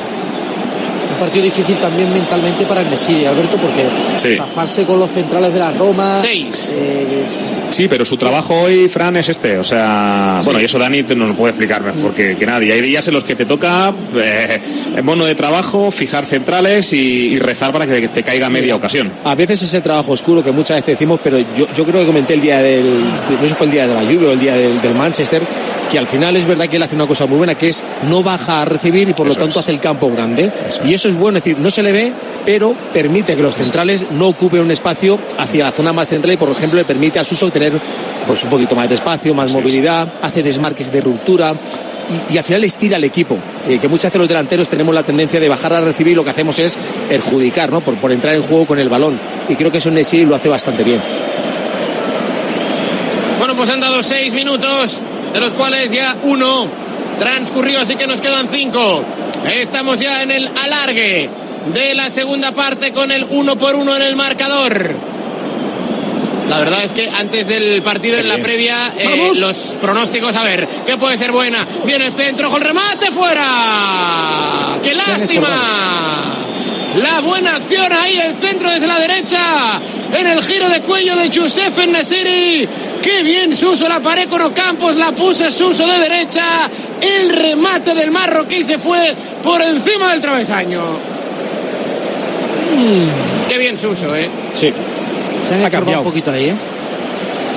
un 1.12 1.26
partido 1.26 1.44
difícil 1.44 1.76
también 1.78 2.14
mentalmente 2.14 2.66
para 2.66 2.80
el 2.82 2.90
Nesiri, 2.90 3.26
Alberto, 3.26 3.58
porque 3.58 3.86
sí. 4.18 4.86
con 4.86 5.00
los 5.00 5.12
centrales 5.12 5.54
de 5.54 5.60
la 5.60 5.72
Roma. 5.72 6.20
Seis. 6.22 6.68
Eh, 6.72 7.26
Sí, 7.72 7.88
pero 7.88 8.06
su 8.06 8.18
trabajo 8.18 8.56
hoy, 8.62 8.88
Fran, 8.88 9.18
es 9.18 9.30
este. 9.30 9.58
O 9.58 9.64
sea, 9.64 10.42
bueno, 10.44 10.60
y 10.60 10.66
eso 10.66 10.80
Dani 10.80 11.04
nos 11.04 11.30
lo 11.30 11.36
puede 11.36 11.52
explicar 11.52 11.82
mejor 11.82 12.14
que, 12.14 12.36
que, 12.36 12.46
nadie. 12.46 12.74
Hay 12.74 12.82
días 12.82 13.08
en 13.08 13.14
los 13.14 13.24
que 13.24 13.36
te 13.36 13.46
toca, 13.46 13.94
eh, 14.16 14.62
mono 15.04 15.26
de 15.26 15.36
trabajo, 15.36 15.92
fijar 15.92 16.26
centrales 16.26 16.92
y, 16.94 17.38
rezar 17.40 17.72
para 17.72 17.86
que 17.88 18.08
te 18.10 18.24
caiga 18.24 18.50
media 18.50 18.76
ocasión. 18.76 19.12
A 19.24 19.36
veces 19.36 19.62
es 19.62 19.74
el 19.74 19.82
trabajo 19.82 20.12
oscuro 20.12 20.44
que 20.44 20.52
muchas 20.52 20.78
veces 20.78 20.96
decimos, 20.96 21.20
pero 21.24 21.40
yo, 21.40 21.68
yo 21.74 21.86
creo 21.86 22.02
que 22.02 22.08
comenté 22.08 22.34
el 22.34 22.42
día 22.42 22.62
del, 22.62 22.84
no 22.84 23.42
sé 23.42 23.50
si 23.50 23.54
fue 23.54 23.68
el 23.68 23.72
día 23.72 23.88
de 23.88 23.94
la 23.94 24.04
lluvia 24.04 24.30
o 24.30 24.32
el 24.34 24.40
día 24.40 24.56
del, 24.56 24.82
del 24.82 24.96
Manchester, 24.96 25.42
que 25.90 25.98
al 25.98 26.08
final 26.08 26.36
es 26.36 26.46
verdad 26.46 26.68
que 26.68 26.78
él 26.78 26.84
hace 26.84 26.96
una 26.96 27.08
cosa 27.08 27.26
muy 27.26 27.38
buena, 27.38 27.56
que 27.56 27.70
es 27.70 27.84
no 28.08 28.24
baja 28.24 28.62
a 28.62 28.66
recibir 28.66 29.10
y 29.10 29.14
por 29.14 29.28
lo 29.28 29.36
tanto 29.36 29.60
hace 29.60 29.72
el 29.72 29.80
campo 29.80 30.10
grande. 30.12 30.52
Y 30.86 30.94
eso 30.94 31.10
es 31.10 31.16
bueno, 31.16 31.38
es 31.38 31.44
decir, 31.44 31.60
no 31.60 31.72
se 31.72 31.82
le 31.82 31.92
ve, 31.92 32.14
pero 32.46 32.76
permite 32.94 33.36
que 33.36 33.42
los 33.42 33.56
centrales 33.56 34.06
no 34.12 34.28
ocupen 34.28 34.62
un 34.62 34.72
espacio 34.72 35.20
hacia 35.38 35.66
la 35.66 35.72
zona 35.72 35.94
más 35.94 36.08
central 36.08 36.34
y, 36.34 36.38
por 36.38 36.50
ejemplo, 36.50 36.78
le 36.78 36.86
permite 36.86 37.20
a 37.20 37.24
Suso 37.24 37.50
tener 37.60 37.80
pues, 38.26 38.44
un 38.44 38.50
poquito 38.50 38.76
más 38.76 38.90
de 38.90 38.96
espacio, 38.96 39.34
más 39.34 39.52
movilidad, 39.52 40.08
hace 40.22 40.42
desmarques 40.44 40.92
de 40.92 41.02
ruptura. 41.02 41.54
Y, 42.32 42.38
al 42.38 42.44
final 42.44 42.64
estira 42.64 42.98
al 42.98 43.04
equipo. 43.04 43.38
Eh, 43.68 43.78
que 43.80 43.88
muchas 43.88 44.06
veces 44.06 44.20
los 44.20 44.28
delanteros 44.28 44.68
tenemos 44.68 44.96
la 44.96 45.04
tendencia 45.04 45.40
de 45.40 45.48
bajar 45.48 45.74
a 45.74 45.82
recibir 45.82 46.14
y 46.14 46.16
lo 46.16 46.24
que 46.24 46.32
hacemos 46.32 46.58
es 46.58 46.78
perjudicar, 47.08 47.72
¿no? 47.72 47.82
Por, 47.82 47.96
por 47.96 48.12
entrar 48.12 48.34
en 48.34 48.42
juego 48.44 48.66
con 48.66 48.80
el 48.80 48.90
balón. 48.90 49.20
Y 49.48 49.56
creo 49.56 49.72
que 49.72 49.78
eso 49.78 49.92
Nesiri 49.92 50.26
lo 50.26 50.36
hace 50.36 50.50
bastante 50.50 50.84
bien. 50.84 51.00
Bueno, 53.38 53.56
pues 53.56 53.70
han 53.70 53.80
dado 53.80 54.02
seis 54.02 54.34
minutos 54.34 54.98
de 55.34 55.40
los 55.40 55.52
cuales 55.52 55.92
ya 55.92 56.16
uno 56.24 56.68
transcurrió, 57.20 57.82
así 57.82 57.96
que 57.96 58.08
nos 58.08 58.22
quedan 58.22 58.48
cinco. 58.48 59.04
Estamos 59.46 60.00
ya 60.00 60.24
en 60.24 60.32
el 60.32 60.48
alargue 60.48 61.30
de 61.74 61.94
la 61.94 62.10
segunda 62.10 62.54
parte 62.54 62.92
con 62.92 63.12
el 63.12 63.26
uno 63.30 63.56
por 63.56 63.76
uno 63.76 63.96
en 63.96 64.02
el 64.02 64.16
marcador. 64.16 65.09
La 66.50 66.58
verdad 66.58 66.84
es 66.84 66.92
que 66.92 67.08
antes 67.08 67.48
del 67.48 67.82
partido 67.84 68.18
en 68.18 68.28
la 68.28 68.40
previa, 68.40 68.94
eh, 68.98 69.32
los 69.36 69.56
pronósticos, 69.80 70.36
a 70.36 70.44
ver, 70.44 70.68
¿qué 70.86 70.98
puede 70.98 71.16
ser 71.16 71.32
buena? 71.32 71.66
Viene 71.86 72.08
el 72.08 72.14
centro, 72.14 72.56
el 72.56 72.62
remate 72.62 73.12
fuera. 73.12 74.80
¡Qué 74.82 74.96
lástima! 74.96 76.40
La 76.96 77.22
buena 77.22 77.58
acción 77.58 77.94
ahí, 77.94 78.20
el 78.20 78.34
centro 78.34 78.72
desde 78.72 78.88
la 78.88 78.98
derecha, 78.98 79.80
en 80.18 80.26
el 80.26 80.42
giro 80.42 80.70
de 80.70 80.82
cuello 80.82 81.16
de 81.16 81.30
Josef 81.32 81.78
Nesiri. 81.86 82.68
Qué 83.04 83.22
bien 83.22 83.56
Suso 83.56 83.88
la 83.88 84.00
pared 84.00 84.28
con 84.28 84.42
Ocampos, 84.42 84.96
la 84.96 85.12
puso 85.12 85.52
Suso 85.52 85.86
de 85.86 86.00
derecha. 86.00 86.68
El 87.00 87.30
remate 87.30 87.94
del 87.94 88.10
marroquí 88.10 88.64
se 88.64 88.80
fue 88.80 89.16
por 89.44 89.62
encima 89.62 90.12
del 90.14 90.22
travesaño. 90.22 90.82
Mm. 92.76 93.48
Qué 93.48 93.58
bien 93.60 93.78
Suso, 93.78 94.16
¿eh? 94.16 94.28
Sí. 94.56 94.74
Se 95.44 95.66
ha 95.66 95.70
cambiado 95.70 96.02
un 96.02 96.08
poquito 96.08 96.32
ahí, 96.32 96.50
¿eh? 96.50 96.56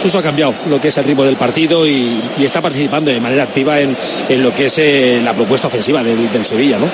Suso 0.01 0.19
ha 0.19 0.23
cambiado 0.23 0.55
lo 0.69 0.81
que 0.81 0.89
es 0.89 0.99
el 0.99 1.05
ritmo 1.05 1.25
del 1.25 1.37
partido 1.37 1.87
y, 1.87 2.21
está 2.41 2.61
participando 2.61 3.11
de 3.11 3.21
manera 3.21 3.45
activa 3.45 3.79
en, 3.81 3.97
lo 4.43 4.55
que 4.55 4.67
es 4.67 4.79
eh, 4.79 5.21
la 5.23 5.33
propuesta 5.33 5.69
ofensiva 5.69 6.03
del, 6.03 6.45
Sevilla, 6.45 6.79
¿no? 6.79 6.87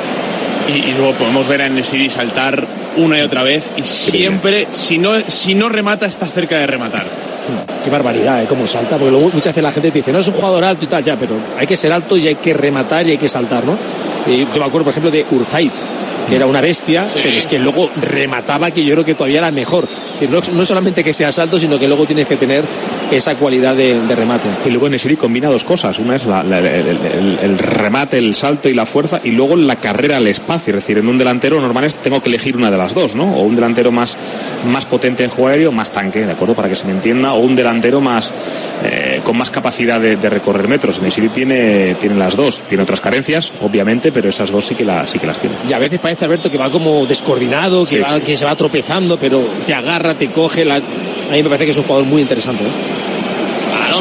Y, 0.70 0.92
luego 0.92 1.12
podemos 1.12 1.48
ver 1.48 1.62
a 1.62 1.68
Nesiri 1.68 2.10
saltar 2.10 2.66
una 2.96 3.18
y 3.18 3.22
otra 3.22 3.42
vez 3.42 3.62
y 3.76 3.82
siempre, 3.82 4.66
si 4.72 4.98
no, 4.98 5.12
si 5.26 5.54
no 5.54 5.68
remata, 5.68 6.06
está 6.06 6.26
cerca 6.26 6.58
de 6.58 6.66
rematar. 6.66 7.06
Qué 7.82 7.88
barbaridad, 7.88 8.42
¿eh? 8.42 8.46
Cómo 8.46 8.66
salta, 8.66 8.96
porque 8.98 9.10
luego 9.10 9.30
muchas 9.32 9.54
veces 9.54 9.62
la 9.62 9.72
gente 9.72 9.90
te 9.90 9.98
dice, 9.98 10.12
no 10.12 10.18
es 10.18 10.28
un 10.28 10.34
jugador 10.34 10.64
alto 10.64 10.84
y 10.84 10.88
tal, 10.88 11.02
ya, 11.02 11.16
pero 11.16 11.34
hay 11.58 11.66
que 11.66 11.76
ser 11.76 11.92
alto 11.92 12.16
y 12.16 12.28
hay 12.28 12.34
que 12.34 12.52
rematar 12.52 13.06
y 13.06 13.12
hay 13.12 13.18
que 13.18 13.28
saltar, 13.28 13.64
¿no? 13.64 13.78
Y 14.26 14.40
yo 14.40 14.60
me 14.60 14.66
acuerdo, 14.66 14.84
por 14.84 14.90
ejemplo, 14.90 15.10
de 15.10 15.24
Urzaiz, 15.30 15.72
que 16.28 16.36
era 16.36 16.46
una 16.46 16.60
bestia, 16.60 17.08
pero 17.12 17.30
es 17.30 17.46
que 17.46 17.58
luego 17.58 17.90
remataba 17.96 18.70
que 18.70 18.84
yo 18.84 18.94
creo 18.94 19.04
que 19.04 19.14
todavía 19.14 19.38
era 19.38 19.50
mejor. 19.50 19.88
Que 20.18 20.28
no, 20.28 20.40
no 20.52 20.64
solamente 20.64 21.02
que 21.02 21.12
seas 21.12 21.38
alto, 21.38 21.58
sino 21.58 21.78
que 21.78 21.88
luego 21.88 22.06
tienes 22.06 22.26
que 22.26 22.36
tener 22.36 22.64
esa 23.10 23.34
cualidad 23.36 23.74
de, 23.74 24.00
de 24.06 24.14
remate. 24.14 24.48
Y 24.66 24.70
luego 24.70 24.88
Nesiri 24.88 25.16
combina 25.16 25.48
dos 25.48 25.64
cosas. 25.64 25.98
Una 25.98 26.16
es 26.16 26.26
la- 26.26 26.42
la- 26.42 26.58
el, 26.58 26.66
el- 26.66 27.38
el 27.42 27.58
remate, 27.58 28.18
el 28.18 28.34
salto 28.34 28.68
y 28.68 28.74
la 28.74 28.86
fuerza, 28.86 29.20
y 29.24 29.30
luego 29.30 29.56
la 29.56 29.76
carrera 29.76 30.16
al 30.18 30.26
espacio. 30.26 30.74
Es 30.76 30.82
decir, 30.82 30.98
en 30.98 31.08
un 31.08 31.16
delantero 31.18 31.60
normal 31.60 31.84
es, 31.84 31.96
tengo 31.96 32.22
que 32.22 32.28
elegir 32.28 32.56
una 32.56 32.70
de 32.70 32.76
las 32.76 32.94
dos, 32.94 33.14
¿no? 33.14 33.34
O 33.36 33.42
un 33.42 33.54
delantero 33.54 33.90
más, 33.90 34.16
más 34.66 34.84
potente 34.86 35.24
en 35.24 35.30
juego 35.30 35.48
aéreo, 35.48 35.72
más 35.72 35.90
tanque, 35.90 36.20
¿de 36.26 36.32
acuerdo? 36.32 36.54
Para 36.54 36.68
que 36.68 36.76
se 36.76 36.84
me 36.86 36.92
entienda, 36.92 37.32
o 37.32 37.38
un 37.38 37.56
delantero 37.56 38.00
más 38.00 38.32
eh, 38.84 39.20
con 39.24 39.36
más 39.36 39.50
capacidad 39.50 39.98
de, 40.00 40.16
de 40.16 40.28
recorrer 40.30 40.68
metros. 40.68 41.00
Nesiri 41.00 41.28
tiene, 41.30 41.94
tiene 41.94 42.16
las 42.16 42.36
dos. 42.36 42.60
Tiene 42.68 42.82
otras 42.82 43.00
carencias, 43.00 43.52
obviamente, 43.62 44.12
pero 44.12 44.28
esas 44.28 44.50
dos 44.50 44.66
sí 44.66 44.74
que, 44.74 44.84
la, 44.84 45.06
sí 45.06 45.18
que 45.18 45.26
las 45.26 45.38
tiene. 45.38 45.56
Y 45.68 45.72
a 45.72 45.78
veces 45.78 45.98
parece, 45.98 46.24
Alberto, 46.24 46.50
que 46.50 46.58
va 46.58 46.70
como 46.70 47.06
descoordinado, 47.06 47.84
que, 47.84 47.96
Sí, 47.96 47.98
va- 48.00 48.16
sí. 48.16 48.20
que 48.20 48.36
se 48.36 48.44
va 48.44 48.54
tropezando, 48.56 49.16
pero 49.18 49.40
te 49.66 49.72
agarra, 49.74 50.14
te 50.14 50.28
coge. 50.28 50.64
La... 50.64 50.76
A 50.76 51.32
mí 51.32 51.42
me 51.42 51.44
parece 51.44 51.66
que 51.66 51.70
es 51.72 51.76
un 51.76 51.84
jugador 51.84 52.06
muy 52.06 52.22
interesante. 52.22 52.64
¿eh? 52.64 52.97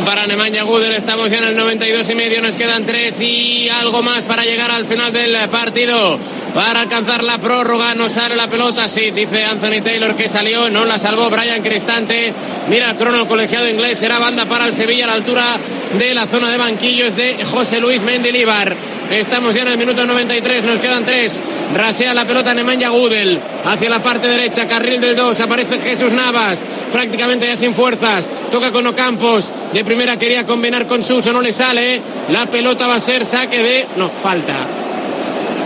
Para 0.06 0.28
Nemanja 0.28 0.64
Gudel, 0.64 0.94
estamos 0.94 1.30
ya 1.30 1.40
en 1.40 1.46
el 1.46 1.56
92 1.56 2.10
y 2.10 2.16
medio, 2.16 2.42
nos 2.42 2.56
quedan 2.56 2.86
tres 2.86 3.20
y 3.20 3.68
algo 3.68 4.04
más 4.04 4.22
para 4.24 4.44
llegar 4.44 4.70
al 4.70 4.86
final 4.86 5.12
del 5.12 5.36
partido. 5.50 6.20
Para 6.54 6.82
alcanzar 6.82 7.24
la 7.24 7.40
prórroga, 7.40 7.96
no 7.96 8.08
sale 8.08 8.36
la 8.36 8.48
pelota, 8.48 8.88
sí, 8.90 9.12
dice 9.12 9.44
Anthony 9.44 9.82
Taylor 9.84 10.16
que 10.16 10.30
salió, 10.30 10.70
no 10.70 10.86
la 10.86 11.00
salvó 11.00 11.30
Brian 11.30 11.64
Cristante. 11.64 12.34
Mira 12.70 12.96
crono, 12.96 13.28
colegiado 13.28 13.68
inglés, 13.68 13.98
será 14.00 14.20
banda 14.20 14.46
para 14.46 14.68
el 14.68 14.74
Sevilla 14.74 15.06
a 15.06 15.08
la 15.08 15.14
altura 15.14 15.58
de 15.98 16.14
la 16.14 16.28
zona 16.28 16.52
de 16.52 16.58
banquillos 16.58 17.16
de 17.16 17.44
José 17.44 17.80
Luis 17.80 18.04
Mendilibar. 18.04 18.76
Estamos 19.12 19.56
ya 19.56 19.62
en 19.62 19.70
el 19.70 19.78
minuto 19.78 20.06
93, 20.06 20.66
nos 20.66 20.80
quedan 20.80 21.06
tres. 21.06 21.40
Rasea 21.74 22.14
la 22.14 22.26
pelota 22.26 22.54
Nemanja 22.54 22.90
Gudel 22.90 23.40
hacia 23.66 23.90
la 23.90 24.02
parte 24.02 24.28
derecha, 24.28 24.68
carril 24.68 25.00
del 25.00 25.16
2, 25.16 25.40
aparece 25.40 25.80
Jesús 25.80 26.12
Navas, 26.12 26.60
prácticamente 26.92 27.48
ya 27.48 27.56
sin 27.56 27.74
fuerzas, 27.74 28.30
toca 28.52 28.72
con 28.72 28.86
Ocampos, 28.88 29.54
de 29.74 29.84
primera 29.84 30.18
quería 30.18 30.46
combinar 30.46 30.88
con 30.88 31.04
Suso, 31.04 31.32
no 31.32 31.42
le 31.42 31.52
sale, 31.54 32.02
la 32.32 32.46
pelota 32.48 32.88
va 32.88 32.96
a 32.96 33.00
ser 33.00 33.26
saque 33.26 33.62
de... 33.62 33.88
no, 33.98 34.10
falta. 34.10 34.56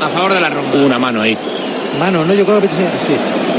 A 0.02 0.10
favor 0.10 0.34
de 0.34 0.42
la 0.42 0.50
Roma. 0.50 0.74
Una 0.74 1.00
mano 1.00 1.22
ahí. 1.22 1.38
Mano, 2.00 2.26
no, 2.26 2.34
yo 2.34 2.46
creo 2.46 2.62
que 2.62 2.68
sí, 2.68 2.74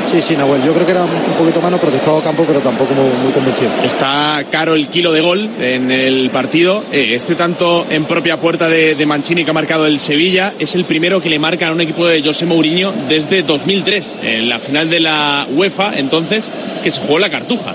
sí, 0.07 0.21
sí, 0.23 0.37
Nahuel. 0.37 0.63
Yo 0.65 0.73
creo 0.73 0.85
que 0.87 0.93
era 0.93 1.05
un, 1.05 1.11
poquito 1.39 1.61
mano 1.61 1.79
protestado 1.79 2.19
a 2.19 2.23
campo, 2.23 2.45
pero 2.47 2.61
tampoco 2.61 2.95
muy, 2.95 3.05
muy 3.25 3.33
convencido. 3.33 3.71
Está 3.85 4.43
caro 4.51 4.75
el 4.75 4.89
kilo 4.89 5.13
de 5.13 5.21
gol 5.21 5.49
en 5.61 5.91
el 5.91 6.31
partido. 6.31 6.85
Eh, 6.93 7.15
este 7.15 7.35
tanto 7.35 7.87
en 7.89 8.05
propia 8.05 8.37
puerta 8.39 8.69
de, 8.69 8.95
de 8.95 9.07
Mancini 9.07 9.45
que 9.45 9.51
ha 9.51 9.55
marcado 9.55 9.87
el 9.87 10.01
Sevilla 10.01 10.55
es 10.59 10.75
el 10.75 10.85
primero 10.85 11.21
que 11.21 11.29
le 11.31 11.39
marca 11.39 11.69
a 11.69 11.73
un 11.73 11.81
equipo 11.81 12.07
de 12.07 12.23
José 12.23 12.47
Mourinho 12.47 12.93
desde 13.09 13.43
2003, 13.43 14.15
en 14.23 14.49
la 14.49 14.59
final 14.59 14.91
de 14.91 15.01
la 15.01 15.47
UEFA, 15.51 15.97
entonces, 15.97 16.45
que 16.83 16.91
se 16.91 17.01
jugó 17.01 17.19
la 17.19 17.31
Cartuja. 17.31 17.75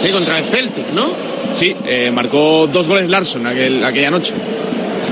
Sí, 0.00 0.10
contra 0.10 0.38
el 0.38 0.44
Celtic, 0.44 0.90
¿no? 0.92 1.06
Sí, 1.54 1.74
eh, 1.86 2.10
marcó 2.10 2.66
dos 2.66 2.86
goles 2.86 3.08
Larson 3.08 3.46
aquel- 3.46 3.82
aquella 3.84 4.10
noche. 4.10 4.32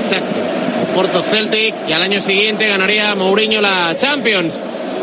Exacto. 0.03 0.41
Porto 0.95 1.23
Celtic 1.23 1.75
y 1.89 1.93
al 1.93 2.03
año 2.03 2.21
siguiente 2.21 2.69
ganaría 2.69 3.15
Mourinho 3.15 3.61
la 3.63 3.95
Champions. 3.97 4.55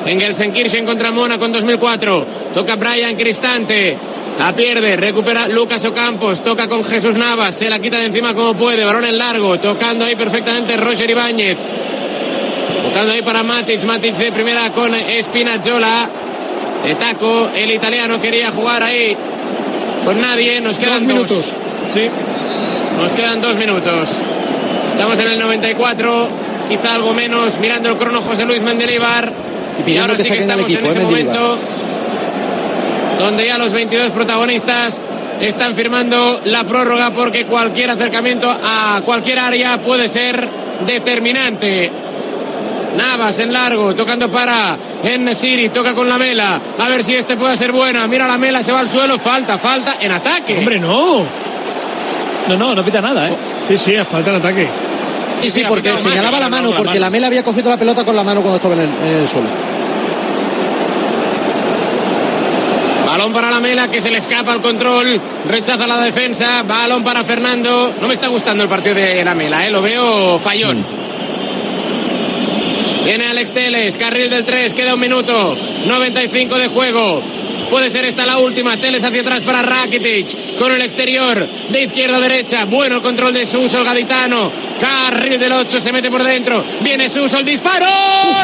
En 0.05 0.19
Gelsenkirchen 0.19 0.85
contra 0.85 1.11
Mónaco 1.11 1.45
en 1.45 1.51
2004. 1.51 2.25
Toca 2.53 2.75
Brian 2.75 3.15
Cristante. 3.15 3.97
La 4.39 4.55
pierde, 4.55 4.95
recupera 4.95 5.47
Lucas 5.49 5.83
Ocampos, 5.83 6.41
toca 6.41 6.69
con 6.69 6.81
Jesús 6.85 7.17
Navas, 7.17 7.55
se 7.55 7.69
la 7.69 7.77
quita 7.79 7.97
de 7.97 8.05
encima 8.05 8.33
como 8.33 8.53
puede, 8.53 8.85
balón 8.85 9.03
en 9.03 9.17
largo, 9.17 9.59
tocando 9.59 10.05
ahí 10.05 10.15
perfectamente 10.15 10.77
Roger 10.77 11.09
Ibáñez. 11.09 11.57
Tocando 12.85 13.11
ahí 13.11 13.21
para 13.21 13.43
Matic, 13.43 13.83
Matic 13.83 14.15
de 14.15 14.31
primera 14.31 14.69
con 14.71 14.93
Spinazzola. 15.23 16.09
De 16.85 16.95
taco, 16.95 17.49
el 17.53 17.69
italiano 17.71 18.21
quería 18.21 18.49
jugar 18.51 18.81
ahí 18.81 19.13
con 20.05 20.21
nadie, 20.21 20.61
nos 20.61 20.77
quedan 20.77 21.05
Dos 21.05 21.17
dos. 21.17 21.29
minutos. 21.29 21.45
Sí. 21.93 22.07
Nos 23.01 23.13
quedan 23.13 23.41
dos 23.41 23.55
minutos. 23.55 24.07
Estamos 24.93 25.19
en 25.19 25.27
el 25.27 25.39
94, 25.39 26.29
quizá 26.69 26.95
algo 26.95 27.13
menos, 27.13 27.59
mirando 27.59 27.89
el 27.89 27.97
crono 27.97 28.21
José 28.21 28.45
Luis 28.45 28.61
Mendelibar. 28.63 29.33
Y 29.79 29.83
pidiendo 29.83 30.01
ahora 30.03 30.17
que 30.17 30.23
sí 30.23 30.29
que 30.29 30.35
saquen 30.35 30.51
al 30.51 30.59
estamos 30.59 30.71
equipo, 30.71 30.79
en 30.79 30.85
¿eh, 30.85 30.97
ese 30.97 31.05
momento 31.05 31.57
donde 33.19 33.45
ya 33.45 33.57
los 33.57 33.71
22 33.73 34.11
protagonistas 34.11 35.01
están 35.41 35.75
firmando 35.75 36.41
la 36.45 36.63
prórroga 36.63 37.11
porque 37.11 37.45
cualquier 37.45 37.91
acercamiento 37.91 38.49
a 38.49 39.01
cualquier 39.05 39.39
área 39.39 39.77
puede 39.77 40.09
ser 40.09 40.47
determinante. 40.85 41.91
Navas 42.97 43.37
en 43.39 43.53
largo, 43.53 43.93
tocando 43.93 44.29
para 44.29 44.75
en 45.03 45.35
Siri, 45.35 45.69
toca 45.69 45.93
con 45.93 46.09
la 46.09 46.17
mela. 46.17 46.59
A 46.77 46.89
ver 46.89 47.03
si 47.03 47.15
este 47.15 47.37
puede 47.37 47.55
ser 47.55 47.71
buena. 47.71 48.07
Mira 48.07 48.27
la 48.27 48.37
mela, 48.37 48.63
se 48.63 48.71
va 48.71 48.79
al 48.79 48.89
suelo. 48.89 49.19
Falta, 49.19 49.57
falta 49.57 49.97
en 50.01 50.11
ataque. 50.11 50.57
Hombre, 50.57 50.79
no. 50.79 51.23
No, 52.47 52.57
no, 52.57 52.73
no 52.73 52.83
pita 52.83 52.99
nada, 52.99 53.29
¿eh? 53.29 53.33
Sí, 53.67 53.77
sí, 53.77 53.95
falta 54.09 54.31
el 54.31 54.37
ataque. 54.37 54.67
Sí, 55.39 55.49
sí, 55.49 55.63
porque 55.67 55.97
señalaba 55.97 56.39
la 56.39 56.49
no 56.49 56.55
mano, 56.55 56.71
porque 56.75 56.99
la 56.99 57.09
Mela 57.09 57.27
había 57.27 57.43
cogido 57.43 57.69
la 57.69 57.77
pelota 57.77 58.03
con 58.03 58.15
la 58.15 58.23
mano 58.23 58.41
cuando 58.41 58.57
estaba 58.57 58.73
en 58.75 58.81
el, 58.81 58.89
en 59.07 59.19
el 59.21 59.27
suelo. 59.27 59.47
Balón 63.05 63.33
para 63.33 63.49
la 63.49 63.59
Mela 63.59 63.89
que 63.89 64.01
se 64.01 64.11
le 64.11 64.19
escapa 64.19 64.53
al 64.53 64.61
control, 64.61 65.19
rechaza 65.47 65.87
la 65.87 65.99
defensa, 65.99 66.63
balón 66.63 67.03
para 67.03 67.23
Fernando. 67.23 67.93
No 67.99 68.07
me 68.07 68.13
está 68.13 68.27
gustando 68.27 68.63
el 68.63 68.69
partido 68.69 68.95
de 68.95 69.23
la 69.25 69.33
Mela, 69.33 69.65
¿eh? 69.65 69.71
lo 69.71 69.81
veo 69.81 70.39
fallón. 70.39 70.85
Viene 73.03 73.25
Alex 73.25 73.53
Teles, 73.53 73.97
carril 73.97 74.29
del 74.29 74.45
3, 74.45 74.73
queda 74.73 74.93
un 74.93 74.99
minuto, 74.99 75.57
95 75.87 76.57
de 76.59 76.67
juego. 76.67 77.23
Puede 77.69 77.89
ser 77.91 78.05
esta 78.05 78.25
la 78.25 78.39
última. 78.39 78.77
Teles 78.77 79.03
hacia 79.03 79.21
atrás 79.21 79.43
para 79.43 79.61
Rakitic. 79.61 80.57
Con 80.57 80.71
el 80.71 80.81
exterior. 80.81 81.47
De 81.69 81.83
izquierda 81.83 82.17
a 82.17 82.19
derecha. 82.19 82.65
Bueno 82.65 82.95
el 82.97 83.01
control 83.01 83.33
de 83.33 83.45
Suso, 83.45 83.77
el 83.79 83.83
gaditano. 83.83 84.51
Carril 84.79 85.39
del 85.39 85.51
8 85.51 85.79
se 85.79 85.91
mete 85.91 86.09
por 86.09 86.23
dentro. 86.23 86.63
Viene 86.81 87.09
Suso, 87.09 87.37
el 87.37 87.45
disparo. 87.45 87.85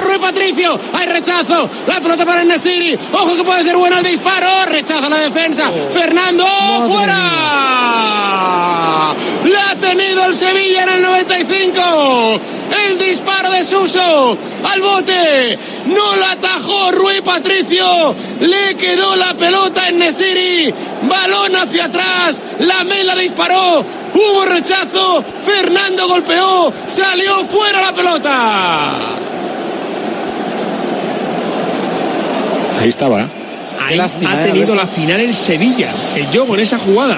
Rui 0.02 0.20
Patricio. 0.20 0.80
Hay 0.94 1.08
rechazo. 1.08 1.70
La 1.88 2.00
pelota 2.00 2.26
para 2.26 2.42
el 2.42 2.48
Nesiri. 2.48 2.98
Ojo 3.14 3.36
que 3.36 3.44
puede 3.44 3.64
ser 3.64 3.76
bueno 3.78 3.98
el 3.98 4.04
disparo. 4.04 4.66
Rechaza 4.66 5.10
la 5.10 5.18
defensa. 5.18 5.72
Fernando. 5.92 6.46
¡Fuera! 6.88 7.16
La 9.46 9.70
ha 9.72 9.76
tenido 9.76 10.26
el 10.26 10.36
Sevilla 10.36 10.84
en 10.84 10.90
el 10.90 11.02
95. 11.02 12.42
El 12.88 12.98
disparo 12.98 13.52
de 13.52 13.66
Suso. 13.66 14.38
Al 14.64 14.82
bote. 14.82 15.58
No 15.88 16.16
la 16.16 16.32
atajó 16.32 16.92
Rui 16.92 17.22
Patricio. 17.22 18.16
Le 18.42 18.76
quedó 18.76 19.16
la 19.16 19.34
pelota 19.34 19.90
en 19.90 20.00
Nesiri. 20.00 20.74
Balón 21.08 21.56
hacia 21.56 21.86
atrás. 21.86 22.42
La 22.60 22.84
Mela 22.84 23.16
disparó. 23.16 23.86
Hubo 24.14 24.46
rechazo. 24.46 25.24
Fernando 25.46 26.08
golpeó. 26.08 26.74
Salió 26.88 27.44
fuera 27.46 27.82
la 27.82 27.94
pelota. 27.94 28.92
Ahí 32.80 32.90
estaba, 32.90 33.22
¿eh? 33.22 33.28
Ahí 33.84 33.96
lástima, 33.96 34.32
ha 34.32 34.44
eh, 34.44 34.48
tenido 34.48 34.74
la 34.74 34.88
final 34.88 35.20
el 35.20 35.36
Sevilla. 35.36 35.92
El 36.16 36.30
yogo 36.32 36.56
en 36.56 36.62
esa 36.62 36.80
jugada. 36.80 37.18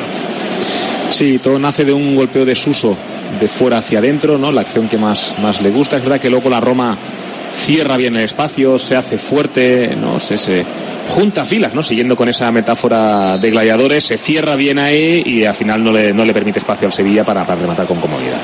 Sí, 1.09 1.39
todo 1.39 1.57
nace 1.59 1.85
de 1.85 1.93
un 1.93 2.15
golpeo 2.15 2.45
de 2.45 2.55
Suso 2.55 2.97
de 3.39 3.47
fuera 3.47 3.77
hacia 3.77 3.99
adentro, 3.99 4.37
¿no? 4.37 4.51
La 4.51 4.61
acción 4.61 4.87
que 4.87 4.97
más, 4.97 5.35
más 5.41 5.61
le 5.61 5.69
gusta. 5.69 5.97
Es 5.97 6.03
verdad 6.03 6.19
que 6.19 6.29
luego 6.29 6.49
la 6.49 6.59
Roma 6.59 6.97
cierra 7.57 7.97
bien 7.97 8.15
el 8.15 8.23
espacio, 8.23 8.79
se 8.79 8.95
hace 8.95 9.17
fuerte, 9.17 9.95
¿no? 9.95 10.19
Se, 10.19 10.37
se 10.37 10.65
junta 11.07 11.45
filas, 11.45 11.73
¿no? 11.73 11.83
Siguiendo 11.83 12.15
con 12.15 12.29
esa 12.29 12.51
metáfora 12.51 13.37
de 13.37 13.49
gladiadores, 13.49 14.03
se 14.03 14.17
cierra 14.17 14.55
bien 14.55 14.79
ahí 14.79 15.23
y 15.25 15.45
al 15.45 15.55
final 15.55 15.83
no 15.83 15.91
le, 15.91 16.13
no 16.13 16.25
le 16.25 16.33
permite 16.33 16.59
espacio 16.59 16.87
al 16.87 16.93
Sevilla 16.93 17.23
para, 17.23 17.43
rematar 17.43 17.87
con 17.87 17.99
comodidad. 17.99 18.39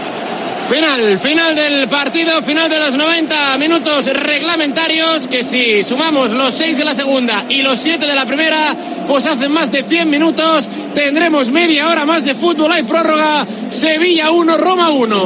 Final, 0.70 1.20
final 1.20 1.55
del 1.55 1.88
partido, 1.89 2.41
final 2.41 2.70
de 2.70 2.80
los 2.80 2.95
90 2.95 3.57
minutos 3.57 4.05
reglamentarios, 4.05 5.28
que 5.28 5.43
si 5.43 5.84
sumamos 5.84 6.32
los 6.32 6.53
6 6.55 6.78
de 6.78 6.86
la 6.86 6.95
segunda 6.95 7.45
y 7.49 7.61
los 7.61 7.80
7 7.80 8.05
de 8.05 8.16
la 8.16 8.26
primera, 8.26 8.74
pues 9.05 9.26
hacen 9.26 9.51
más 9.51 9.72
de 9.72 9.84
100 9.84 10.09
minutos, 10.09 10.68
tendremos 10.95 11.51
media 11.51 11.89
hora 11.89 12.05
más 12.05 12.24
de 12.24 12.34
fútbol, 12.34 12.72
hay 12.72 12.84
prórroga, 12.84 13.45
Sevilla 13.70 14.32
1, 14.32 14.57
Roma 14.57 14.89
1. 14.89 15.26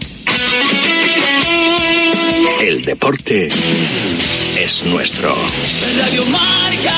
El 2.62 2.84
deporte 2.84 3.48
es 3.48 4.86
nuestro. 4.86 5.34
Radio 5.98 6.26
Marca. 6.26 6.94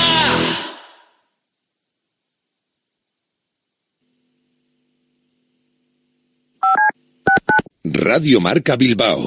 Radio 7.84 8.42
Marca 8.42 8.76
Bilbao. 8.76 9.20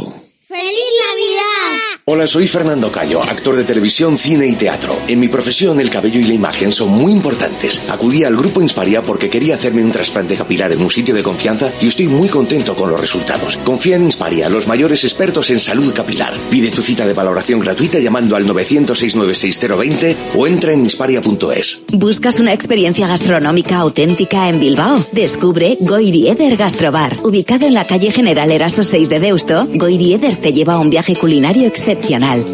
¡Feliz 0.47 0.93
Navidad! 1.09 1.92
Hola, 2.05 2.27
soy 2.27 2.49
Fernando 2.49 2.91
Cayo, 2.91 3.23
actor 3.23 3.55
de 3.55 3.63
televisión, 3.63 4.17
cine 4.17 4.49
y 4.49 4.57
teatro. 4.57 4.99
En 5.07 5.21
mi 5.21 5.29
profesión, 5.29 5.79
el 5.79 5.89
cabello 5.89 6.19
y 6.19 6.25
la 6.25 6.35
imagen 6.35 6.73
son 6.73 6.89
muy 6.89 7.13
importantes. 7.13 7.81
Acudí 7.89 8.25
al 8.25 8.37
grupo 8.37 8.61
Insparia 8.61 9.03
porque 9.03 9.31
quería 9.31 9.55
hacerme 9.55 9.85
un 9.85 9.93
trasplante 9.93 10.35
capilar 10.35 10.73
en 10.73 10.83
un 10.83 10.91
sitio 10.91 11.15
de 11.15 11.23
confianza 11.23 11.71
y 11.81 11.87
estoy 11.87 12.09
muy 12.09 12.29
contento 12.29 12.75
con 12.75 12.91
los 12.91 13.01
resultados. 13.01 13.57
Confía 13.59 13.95
en 13.95 14.03
Insparia, 14.03 14.49
los 14.49 14.67
mayores 14.67 15.05
expertos 15.05 15.51
en 15.51 15.61
salud 15.61 15.95
capilar. 15.95 16.35
Pide 16.51 16.73
tu 16.73 16.83
cita 16.83 17.07
de 17.07 17.15
valoración 17.15 17.61
gratuita 17.61 18.01
llamando 18.01 18.35
al 18.35 18.49
900-696-020 18.49 20.17
o 20.35 20.49
entra 20.49 20.73
en 20.73 20.81
insparia.es. 20.81 21.83
¿Buscas 21.93 22.41
una 22.41 22.53
experiencia 22.53 23.07
gastronómica 23.07 23.77
auténtica 23.77 24.49
en 24.49 24.59
Bilbao? 24.59 25.07
Descubre 25.13 25.77
Goirieder 25.79 26.57
Gastrobar. 26.57 27.19
Ubicado 27.23 27.65
en 27.65 27.75
la 27.75 27.85
calle 27.85 28.11
General 28.11 28.51
Eraso 28.51 28.83
6 28.83 29.09
de 29.09 29.21
Deusto, 29.21 29.69
Goirieder 29.73 30.35
te 30.39 30.53
lleva 30.53 30.75
a 30.75 30.79
un 30.81 30.91
viaje 30.91 31.15
culinario 31.15 31.69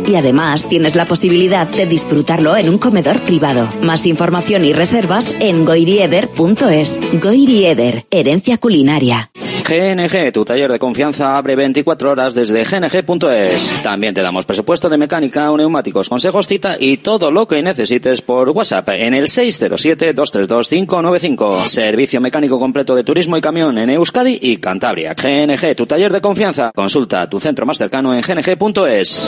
y 0.06 0.14
además 0.14 0.68
tienes 0.68 0.96
la 0.96 1.06
posibilidad 1.06 1.68
de 1.68 1.86
disfrutarlo 1.86 2.56
en 2.56 2.68
un 2.68 2.78
comedor 2.78 3.20
privado. 3.22 3.68
Más 3.82 4.06
información 4.06 4.64
y 4.64 4.72
reservas 4.72 5.32
en 5.40 5.64
goirieder.es. 5.64 7.00
Goirieder, 7.20 8.06
herencia 8.10 8.58
culinaria. 8.58 9.30
GNG, 9.68 10.32
tu 10.32 10.46
taller 10.46 10.72
de 10.72 10.78
confianza, 10.78 11.36
abre 11.36 11.54
24 11.54 12.10
horas 12.10 12.34
desde 12.34 12.64
gng.es. 12.64 13.82
También 13.82 14.14
te 14.14 14.22
damos 14.22 14.46
presupuesto 14.46 14.88
de 14.88 14.96
mecánica 14.96 15.54
neumáticos, 15.54 16.08
consejos, 16.08 16.46
cita 16.46 16.78
y 16.80 16.96
todo 16.96 17.30
lo 17.30 17.46
que 17.46 17.62
necesites 17.62 18.22
por 18.22 18.48
WhatsApp 18.48 18.88
en 18.90 19.12
el 19.12 19.26
607-232-595. 19.26 21.66
Servicio 21.66 22.22
mecánico 22.22 22.58
completo 22.58 22.94
de 22.94 23.04
turismo 23.04 23.36
y 23.36 23.42
camión 23.42 23.76
en 23.76 23.90
Euskadi 23.90 24.38
y 24.40 24.56
Cantabria. 24.56 25.12
GNG, 25.12 25.76
tu 25.76 25.86
taller 25.86 26.14
de 26.14 26.22
confianza. 26.22 26.72
Consulta 26.74 27.28
tu 27.28 27.38
centro 27.38 27.66
más 27.66 27.76
cercano 27.76 28.14
en 28.14 28.22
gng.es. 28.22 29.27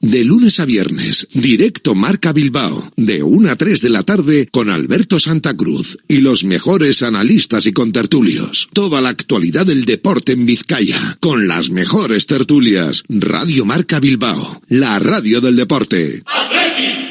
De 0.00 0.24
lunes 0.24 0.60
a 0.60 0.64
viernes, 0.64 1.26
directo 1.32 1.94
Marca 1.94 2.32
Bilbao, 2.32 2.92
de 2.96 3.22
1 3.22 3.50
a 3.50 3.56
3 3.56 3.80
de 3.80 3.88
la 3.88 4.02
tarde 4.02 4.48
con 4.50 4.70
Alberto 4.70 5.18
Santa 5.20 5.56
Cruz 5.56 5.98
y 6.08 6.18
los 6.18 6.44
mejores 6.44 7.02
analistas 7.02 7.66
y 7.66 7.72
contertulios. 7.72 8.68
Toda 8.72 9.00
la 9.00 9.08
actualidad 9.08 9.66
del 9.66 9.84
deporte 9.84 10.32
en 10.32 10.46
Vizcaya, 10.46 11.18
con 11.20 11.48
las 11.48 11.70
mejores 11.70 12.26
tertulias. 12.26 13.04
Radio 13.08 13.64
Marca 13.64 14.00
Bilbao, 14.00 14.62
la 14.68 14.98
radio 14.98 15.40
del 15.40 15.56
deporte. 15.56 16.22
¡Feliz 16.50 17.05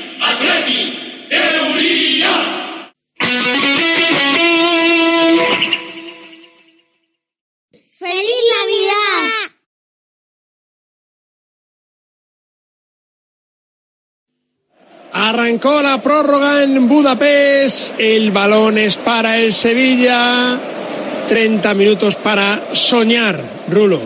Arrancó 15.36 15.82
la 15.82 15.98
prórroga 15.98 16.64
en 16.64 16.88
Budapest. 16.88 18.00
El 18.00 18.32
balón 18.32 18.78
es 18.78 18.96
para 18.96 19.38
el 19.38 19.54
Sevilla. 19.54 20.58
30 21.28 21.74
minutos 21.74 22.16
para 22.16 22.74
soñar, 22.74 23.42
Rulo. 23.68 24.00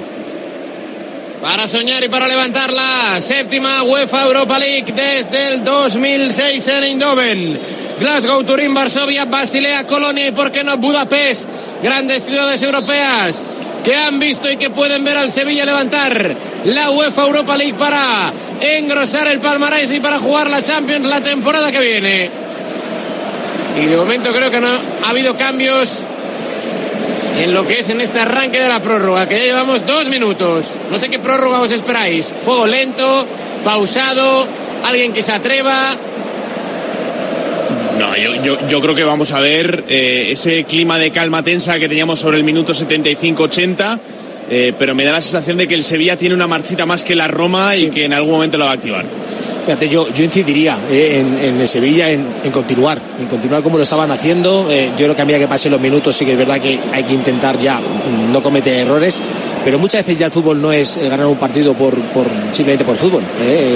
Para 1.40 1.68
soñar 1.68 2.04
y 2.04 2.10
para 2.10 2.28
levantar 2.28 2.74
la 2.74 3.22
séptima 3.22 3.84
UEFA 3.84 4.24
Europa 4.26 4.58
League 4.58 4.92
desde 4.92 5.50
el 5.54 5.64
2006 5.64 6.68
en 6.68 6.84
Eindhoven. 6.86 7.60
Glasgow, 8.00 8.44
Turín, 8.44 8.74
Varsovia, 8.74 9.26
Basilea, 9.26 9.86
Colonia 9.86 10.30
y 10.30 10.32
por 10.32 10.52
qué 10.52 10.64
no 10.64 10.78
Budapest. 10.78 11.48
Grandes 11.84 12.24
ciudades 12.24 12.60
europeas 12.64 13.44
que 13.84 13.96
han 13.96 14.18
visto 14.18 14.50
y 14.50 14.58
que 14.58 14.72
pueden 14.72 15.04
ver 15.04 15.18
al 15.18 15.32
Sevilla 15.32 15.64
levantar 15.64 16.36
la 16.66 16.90
UEFA 16.90 17.28
Europa 17.28 17.56
League 17.56 17.76
para 17.78 18.34
engrosar 18.62 19.28
el 19.28 19.40
palmarés 19.40 19.92
y 19.92 20.00
para 20.00 20.20
jugar 20.20 20.50
la 20.50 20.62
Champions 20.62 21.06
la 21.06 21.22
temporada 21.22 21.72
que 21.72 21.80
viene. 21.80 22.30
Y 23.82 23.86
de 23.86 23.98
momento 23.98 24.32
creo 24.34 24.52
que 24.52 24.60
no 24.60 24.68
ha 25.04 25.10
habido 25.10 25.36
cambios 25.36 26.04
en 27.38 27.54
lo 27.54 27.66
que 27.66 27.80
es 27.80 27.90
en 27.90 28.02
este 28.02 28.20
arranque 28.20 28.60
de 28.60 28.68
la 28.68 28.80
prórroga, 28.82 29.28
que 29.28 29.38
ya 29.38 29.46
llevamos 29.46 29.86
dos 29.86 30.08
minutos. 30.08 30.66
No 30.92 31.00
sé 31.00 31.10
qué 31.10 31.20
prórroga 31.20 31.62
os 31.62 31.72
esperáis. 31.72 32.34
Juego 32.44 32.68
lento, 32.68 33.26
pausado, 33.64 34.46
alguien 34.84 35.14
que 35.14 35.24
se 35.24 35.32
atreva. 35.32 35.96
No, 37.98 38.16
yo, 38.18 38.44
yo, 38.44 38.68
yo 38.68 38.82
creo 38.82 38.96
que 38.96 39.04
vamos 39.04 39.32
a 39.32 39.40
ver 39.40 39.84
eh, 39.88 40.30
ese 40.32 40.64
clima 40.64 40.98
de 40.98 41.12
calma 41.12 41.44
tensa 41.44 41.80
que 41.80 41.88
teníamos 41.88 42.20
sobre 42.20 42.38
el 42.38 42.44
minuto 42.44 42.74
75-80. 42.74 44.00
Eh, 44.50 44.74
pero 44.78 44.96
me 44.96 45.06
da 45.06 45.12
la 45.12 45.22
sensación 45.22 45.58
de 45.58 45.68
que 45.68 45.76
el 45.76 45.84
Sevilla 45.84 46.18
tiene 46.18 46.34
una 46.34 46.48
marchita 46.48 46.86
más 46.86 47.04
que 47.04 47.16
la 47.16 47.28
Roma 47.28 47.76
y 47.76 47.92
que 47.92 48.06
en 48.06 48.14
algún 48.14 48.32
momento 48.32 48.58
lo 48.58 48.66
va 48.66 48.72
a 48.72 48.74
activar. 48.74 49.06
Fíjate, 49.66 49.88
yo, 49.88 50.12
yo 50.12 50.24
incidiría 50.24 50.80
eh, 50.90 51.20
en, 51.20 51.38
en, 51.38 51.62
el 51.62 51.68
Sevilla 51.68 52.10
en, 52.10 52.26
en, 52.44 52.52
continuar, 52.52 53.00
en 53.20 53.28
continuar 53.28 53.62
como 53.62 53.78
lo 53.78 53.84
estaban 53.84 54.10
haciendo. 54.10 54.66
Eh, 54.72 54.90
yo 54.98 55.06
creo 55.06 55.16
que 55.16 55.22
a 55.22 55.26
medida 55.26 55.38
que 55.38 55.48
pasen 55.48 55.72
los 55.72 55.80
minutos 55.80 56.16
sí 56.16 56.26
que 56.26 56.32
es 56.32 56.38
verdad 56.38 56.60
que 56.60 56.80
hay 56.92 57.04
que 57.04 57.14
intentar 57.14 57.60
ya 57.60 57.80
no 58.32 58.42
cometer 58.42 58.74
errores, 58.74 59.22
pero 59.64 59.78
muchas 59.78 60.04
veces 60.04 60.18
ya 60.18 60.26
el 60.26 60.32
fútbol 60.32 60.60
no 60.60 60.72
es 60.72 60.98
ganar 60.98 61.28
un 61.28 61.38
partido 61.38 61.76
por, 61.76 61.94
por 61.96 62.26
simplemente 62.52 62.84
por 62.84 62.96
fútbol. 62.96 63.22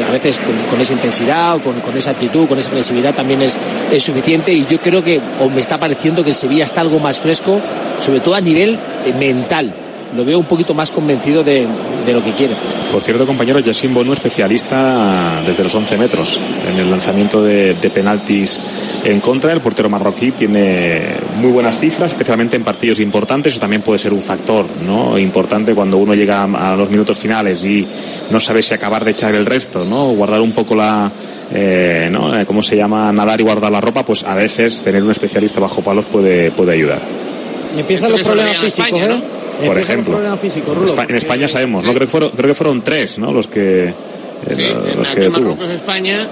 a 0.07 0.11
veces 0.11 0.37
con, 0.37 0.55
con, 0.71 0.81
esa 0.81 0.93
intensidad, 0.93 1.59
con, 1.61 1.79
con, 1.81 1.95
esa 1.95 2.11
actitud, 2.11 2.47
con 2.47 2.57
esa 2.57 2.71
flexibilidad 2.71 3.13
también 3.13 3.43
es, 3.43 3.59
es 3.91 4.01
suficiente 4.01 4.51
y 4.51 4.65
yo 4.65 4.79
creo 4.79 5.03
que 5.03 5.21
o 5.39 5.49
me 5.49 5.61
está 5.61 5.77
pareciendo 5.77 6.23
que 6.23 6.31
el 6.31 6.35
Sevilla 6.35 6.65
está 6.65 6.81
algo 6.81 6.97
más 6.97 7.19
fresco, 7.19 7.61
sobre 7.99 8.21
todo 8.21 8.33
a 8.33 8.41
nivel 8.41 8.79
mental 9.19 9.82
lo 10.15 10.25
veo 10.25 10.39
un 10.39 10.45
poquito 10.45 10.73
más 10.73 10.91
convencido 10.91 11.43
de, 11.43 11.67
de 12.05 12.13
lo 12.13 12.23
que 12.23 12.31
quiere. 12.31 12.55
Por 12.91 13.01
cierto, 13.01 13.25
compañero, 13.25 13.59
Yassin 13.59 13.93
Bono 13.93 14.13
especialista 14.13 15.41
desde 15.45 15.63
los 15.63 15.73
11 15.73 15.97
metros 15.97 16.39
en 16.69 16.77
el 16.77 16.89
lanzamiento 16.91 17.41
de, 17.41 17.73
de, 17.73 17.89
penaltis 17.89 18.59
en 19.03 19.19
contra. 19.19 19.51
El 19.51 19.61
portero 19.61 19.89
marroquí 19.89 20.31
tiene 20.31 21.01
muy 21.39 21.51
buenas 21.51 21.79
cifras, 21.79 22.11
especialmente 22.11 22.55
en 22.55 22.63
partidos 22.63 22.99
importantes. 22.99 23.53
Eso 23.53 23.59
también 23.59 23.81
puede 23.81 23.97
ser 23.97 24.13
un 24.13 24.21
factor 24.21 24.65
¿no? 24.85 25.17
importante 25.17 25.73
cuando 25.73 25.97
uno 25.97 26.13
llega 26.13 26.43
a, 26.43 26.75
los 26.75 26.89
minutos 26.89 27.17
finales 27.17 27.65
y 27.65 27.87
no 28.29 28.39
sabe 28.39 28.61
si 28.61 28.73
acabar 28.73 29.03
de 29.03 29.11
echar 29.11 29.33
el 29.33 29.45
resto, 29.45 29.83
¿no? 29.83 30.09
guardar 30.09 30.41
un 30.41 30.51
poco 30.51 30.75
la, 30.75 31.11
eh, 31.51 32.09
¿no? 32.11 32.31
¿Cómo 32.45 32.61
se 32.61 32.75
llama? 32.75 33.11
Nadar 33.11 33.39
y 33.39 33.43
guardar 33.43 33.71
la 33.71 33.81
ropa, 33.81 34.05
pues 34.05 34.23
a 34.23 34.35
veces 34.35 34.81
tener 34.83 35.03
un 35.03 35.11
especialista 35.11 35.59
bajo 35.59 35.81
palos 35.81 36.05
puede, 36.05 36.51
puede 36.51 36.73
ayudar. 36.73 37.01
Y 37.75 37.79
empiezan 37.79 38.11
los 38.11 38.21
problemas 38.21 38.57
físicos, 38.57 38.87
España, 38.87 39.05
¿eh? 39.05 39.09
¿no? 39.09 39.32
Por 39.65 39.77
ejemplo. 39.77 40.37
Físico, 40.37 40.73
Rulo, 40.73 40.95
en 41.07 41.15
España 41.15 41.47
sabemos, 41.47 41.83
¿no? 41.83 41.93
Creo 41.93 42.07
que 42.07 42.11
fueron, 42.11 42.31
creo 42.31 42.47
que 42.49 42.55
fueron 42.55 42.81
tres, 42.81 43.19
¿no? 43.19 43.31
Los 43.31 43.47
que, 43.47 43.85
eh, 43.87 43.93
sí, 44.49 44.67
los 44.95 45.09
en 45.09 45.15
que 45.15 45.29
tuvo. 45.29 45.55
Marruecos, 45.55 45.69
España 45.71 46.27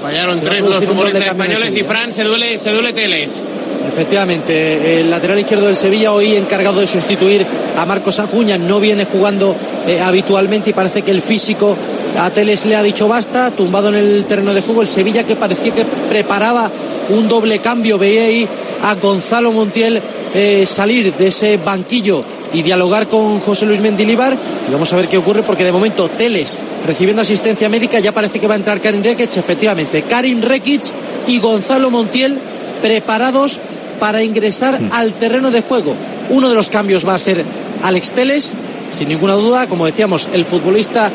fallaron 0.00 0.40
tres 0.40 0.60
los 0.62 0.84
futbolistas 0.84 1.26
españoles 1.26 1.76
y 1.76 1.82
Fran 1.82 2.12
se 2.12 2.24
duele, 2.24 2.58
se 2.58 2.72
duele 2.72 2.92
Teles. 2.92 3.42
Efectivamente, 3.88 5.00
el 5.00 5.10
lateral 5.10 5.38
izquierdo 5.38 5.66
del 5.66 5.76
Sevilla 5.76 6.12
hoy 6.12 6.36
encargado 6.36 6.80
de 6.80 6.86
sustituir 6.86 7.46
a 7.76 7.84
Marcos 7.84 8.18
Acuña 8.18 8.56
no 8.56 8.80
viene 8.80 9.04
jugando 9.04 9.54
eh, 9.86 10.00
habitualmente 10.00 10.70
y 10.70 10.72
parece 10.72 11.02
que 11.02 11.10
el 11.10 11.20
físico 11.20 11.76
a 12.18 12.30
Teles 12.30 12.64
le 12.66 12.76
ha 12.76 12.82
dicho 12.82 13.08
basta, 13.08 13.50
tumbado 13.50 13.90
en 13.90 13.96
el 13.96 14.24
terreno 14.26 14.54
de 14.54 14.62
juego 14.62 14.82
el 14.82 14.88
Sevilla 14.88 15.24
que 15.24 15.36
parecía 15.36 15.72
que 15.72 15.84
preparaba 16.08 16.70
un 17.10 17.28
doble 17.28 17.58
cambio, 17.58 17.98
veía 17.98 18.24
ahí 18.24 18.48
a 18.82 18.94
Gonzalo 18.94 19.52
Montiel 19.52 20.00
eh, 20.34 20.66
salir 20.66 21.14
de 21.14 21.28
ese 21.28 21.56
banquillo 21.58 22.22
y 22.52 22.62
dialogar 22.62 23.06
con 23.08 23.40
José 23.40 23.66
Luis 23.66 23.80
Mendilíbar 23.80 24.36
y 24.68 24.72
vamos 24.72 24.92
a 24.92 24.96
ver 24.96 25.08
qué 25.08 25.16
ocurre 25.16 25.42
porque 25.42 25.64
de 25.64 25.72
momento 25.72 26.08
Teles 26.08 26.58
recibiendo 26.86 27.22
asistencia 27.22 27.68
médica 27.68 27.98
ya 28.00 28.12
parece 28.12 28.38
que 28.40 28.46
va 28.46 28.54
a 28.54 28.56
entrar 28.56 28.80
Karin 28.80 29.02
Rekic 29.04 29.36
efectivamente. 29.36 30.02
Karin 30.02 30.42
Rekic 30.42 30.82
y 31.26 31.38
Gonzalo 31.38 31.90
Montiel 31.90 32.38
preparados 32.82 33.58
para 34.00 34.22
ingresar 34.22 34.80
Mm. 34.80 34.88
al 34.92 35.12
terreno 35.14 35.50
de 35.50 35.62
juego. 35.62 35.94
Uno 36.30 36.48
de 36.48 36.54
los 36.54 36.68
cambios 36.68 37.06
va 37.06 37.14
a 37.14 37.18
ser 37.18 37.44
Alex 37.82 38.10
Teles 38.10 38.52
sin 38.90 39.08
ninguna 39.08 39.34
duda 39.34 39.66
como 39.66 39.86
decíamos 39.86 40.28
el 40.32 40.44
futbolista 40.44 41.10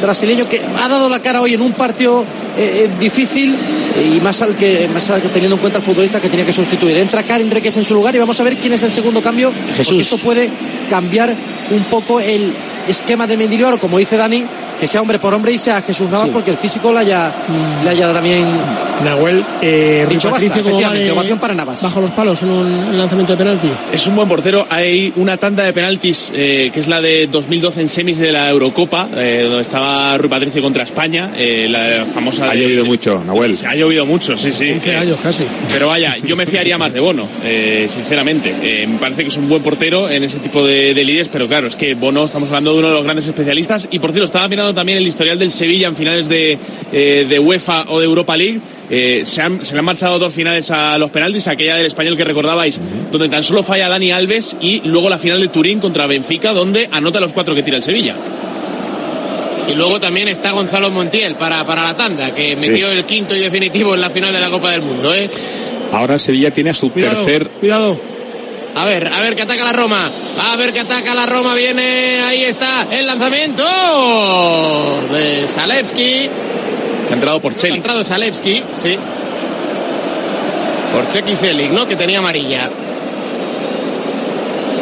brasileño 0.00 0.48
que 0.48 0.60
ha 0.82 0.88
dado 0.88 1.08
la 1.08 1.20
cara 1.20 1.40
hoy 1.40 1.54
en 1.54 1.62
un 1.62 1.72
partido 1.72 2.24
eh, 2.56 2.88
difícil 3.00 3.54
y 4.14 4.20
más 4.20 4.42
al 4.42 4.56
que 4.56 4.88
más 4.92 5.08
al 5.10 5.22
teniendo 5.22 5.56
en 5.56 5.60
cuenta 5.60 5.78
el 5.78 5.84
futbolista 5.84 6.20
que 6.20 6.28
tenía 6.28 6.44
que 6.46 6.52
sustituir. 6.52 6.96
Entra 6.96 7.22
Karim 7.22 7.50
Requez 7.50 7.76
en 7.76 7.84
su 7.84 7.94
lugar 7.94 8.14
y 8.14 8.18
vamos 8.18 8.38
a 8.40 8.44
ver 8.44 8.56
quién 8.56 8.72
es 8.72 8.82
el 8.82 8.92
segundo 8.92 9.22
cambio. 9.22 9.52
Jesús. 9.76 9.86
Porque 9.86 10.02
esto 10.02 10.18
puede 10.18 10.50
cambiar 10.90 11.34
un 11.70 11.84
poco 11.84 12.20
el 12.20 12.52
esquema 12.88 13.26
de 13.26 13.36
Mendilibar 13.36 13.78
como 13.78 13.98
dice 13.98 14.16
Dani, 14.16 14.44
que 14.78 14.86
sea 14.86 15.00
hombre 15.00 15.18
por 15.18 15.32
hombre 15.32 15.52
y 15.52 15.58
sea 15.58 15.80
Jesús 15.82 16.08
Navas 16.10 16.26
Sí. 16.26 16.32
porque 16.32 16.50
el 16.50 16.56
físico 16.56 16.92
le 16.92 17.00
haya, 17.00 17.32
le 17.82 17.90
haya 17.90 18.12
también 18.12 18.44
Nahuel, 19.02 19.44
eh, 19.60 20.06
Dicho 20.08 20.28
Rui 20.28 20.32
basta, 20.32 20.48
Patricio, 20.48 20.62
¿cómo 20.62 20.82
va 20.82 20.94
de- 20.94 21.10
ovación 21.10 21.38
para 21.38 21.54
Navas. 21.54 21.82
Bajo 21.82 22.00
los 22.00 22.10
palos 22.12 22.40
en 22.42 22.50
un 22.50 22.98
lanzamiento 22.98 23.32
de 23.32 23.38
penalti. 23.38 23.68
Es 23.92 24.06
un 24.06 24.14
buen 24.16 24.28
portero. 24.28 24.66
Hay 24.70 25.12
una 25.16 25.36
tanda 25.36 25.64
de 25.64 25.72
penaltis 25.72 26.30
eh, 26.34 26.70
que 26.72 26.80
es 26.80 26.88
la 26.88 27.00
de 27.00 27.26
2012 27.26 27.80
en 27.80 27.88
semis 27.88 28.18
de 28.18 28.30
la 28.32 28.48
Eurocopa, 28.50 29.08
eh, 29.16 29.42
donde 29.46 29.62
estaba 29.62 30.16
Rui 30.16 30.28
Patricio 30.28 30.62
contra 30.62 30.84
España, 30.84 31.32
eh, 31.36 31.66
la 31.68 32.04
famosa. 32.14 32.50
Ha 32.50 32.54
de- 32.54 32.62
llovido 32.62 32.84
mucho, 32.84 33.22
Nahuel. 33.26 33.56
Se 33.56 33.66
ha 33.66 33.74
llovido 33.74 34.06
mucho, 34.06 34.36
sí, 34.36 34.52
sí. 34.52 34.70
11 34.72 34.92
Eh, 34.92 34.96
años 34.96 35.18
casi. 35.22 35.44
Pero 35.72 35.88
vaya, 35.88 36.16
yo 36.24 36.36
me 36.36 36.46
fiaría 36.46 36.78
más 36.78 36.92
de 36.92 37.00
Bono, 37.00 37.26
eh, 37.44 37.88
sinceramente. 37.92 38.54
Eh, 38.62 38.86
me 38.86 38.98
parece 38.98 39.22
que 39.22 39.28
es 39.28 39.36
un 39.36 39.48
buen 39.48 39.62
portero 39.62 40.08
en 40.08 40.24
ese 40.24 40.38
tipo 40.38 40.64
de, 40.64 40.94
de 40.94 41.04
líderes, 41.04 41.28
pero 41.32 41.46
claro, 41.48 41.66
es 41.68 41.76
que 41.76 41.94
Bono, 41.94 42.24
estamos 42.24 42.48
hablando 42.48 42.72
de 42.72 42.78
uno 42.78 42.88
de 42.88 42.94
los 42.94 43.04
grandes 43.04 43.26
especialistas. 43.26 43.88
Y 43.90 43.98
por 43.98 44.10
cierto, 44.12 44.26
estaba 44.26 44.48
mirando 44.48 44.72
también 44.74 44.98
el 44.98 45.06
historial 45.06 45.38
del 45.38 45.50
Sevilla 45.50 45.88
en 45.88 45.96
finales 45.96 46.28
de, 46.28 46.58
eh, 46.92 47.26
de 47.28 47.38
UEFA 47.38 47.86
o 47.88 47.98
de 47.98 48.06
Europa 48.06 48.36
League. 48.36 48.60
Eh, 48.90 49.22
se, 49.24 49.40
han- 49.40 49.64
se 49.64 49.72
le 49.72 49.78
han 49.78 49.84
marchado 49.84 50.18
dos 50.18 50.32
finales 50.34 50.70
a 50.70 50.98
los 50.98 51.10
penaltis, 51.10 51.48
aquella 51.48 51.76
del 51.76 51.86
español 51.86 52.16
que 52.16 52.24
recordabais, 52.24 52.78
donde 53.10 53.28
tan 53.28 53.42
solo 53.42 53.62
falla 53.62 53.88
Dani 53.88 54.12
Alves 54.12 54.56
y 54.60 54.80
luego 54.84 55.08
la 55.08 55.18
final 55.18 55.40
de 55.40 55.48
Turín 55.48 55.80
contra 55.80 56.06
Benfica, 56.06 56.52
donde 56.52 56.88
anota 56.92 57.18
los 57.20 57.32
cuatro 57.32 57.54
que 57.54 57.62
tira 57.62 57.78
el 57.78 57.82
Sevilla. 57.82 58.14
Y 59.66 59.74
luego 59.74 59.98
también 59.98 60.28
está 60.28 60.50
Gonzalo 60.52 60.90
Montiel 60.90 61.36
para, 61.36 61.64
para 61.64 61.82
la 61.82 61.96
tanda, 61.96 62.34
que 62.34 62.54
metió 62.56 62.90
el 62.92 63.04
quinto 63.06 63.34
y 63.34 63.40
definitivo 63.40 63.94
en 63.94 64.02
la 64.02 64.10
final 64.10 64.32
de 64.32 64.40
la 64.40 64.50
Copa 64.50 64.70
del 64.72 64.82
Mundo. 64.82 65.14
¿eh? 65.14 65.30
Ahora 65.92 66.14
el 66.14 66.20
Sevilla 66.20 66.50
tiene 66.50 66.68
a 66.70 66.74
su 66.74 66.90
Cuidado, 66.92 67.24
tercer. 67.24 67.48
Cuidado. 67.48 67.98
A 68.76 68.84
ver, 68.84 69.06
a 69.08 69.20
ver 69.20 69.34
que 69.34 69.42
ataca 69.42 69.64
la 69.64 69.72
Roma. 69.72 70.10
A 70.38 70.56
ver 70.56 70.72
que 70.74 70.80
ataca 70.80 71.14
la 71.14 71.24
Roma. 71.24 71.54
Viene, 71.54 72.20
ahí 72.22 72.42
está 72.42 72.86
el 72.90 73.06
lanzamiento 73.06 73.62
de 75.12 75.46
Zalewski. 75.48 76.28
Ha 77.14 77.16
entrado 77.16 77.40
por 77.40 77.52
Ha 77.52 77.56
Cheli. 77.56 77.74
entrado 77.76 78.02
Zalewski, 78.02 78.60
sí. 78.82 78.96
Por 80.92 81.06
Cheki 81.08 81.36
Celic, 81.36 81.70
¿no? 81.70 81.86
Que 81.86 81.94
tenía 81.94 82.18
amarilla. 82.18 82.68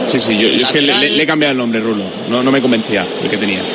Sí, 0.07 0.19
sí, 0.19 0.33
yo, 0.37 0.49
yo 0.49 0.67
es 0.67 0.73
que 0.73 0.81
le, 0.81 0.87
Lateral. 0.89 1.01
le- 1.11 1.17
le 1.19 1.23
he 1.23 1.27
cambiado 1.27 1.53
el 1.53 1.59
nombre, 1.59 1.81
Rulo. 1.81 2.05
No, 2.31 2.43
no 2.43 2.51
me 2.51 2.61
convencía 2.63 3.05
el 3.23 3.29
que 3.31 3.37
tenía. 3.37 3.61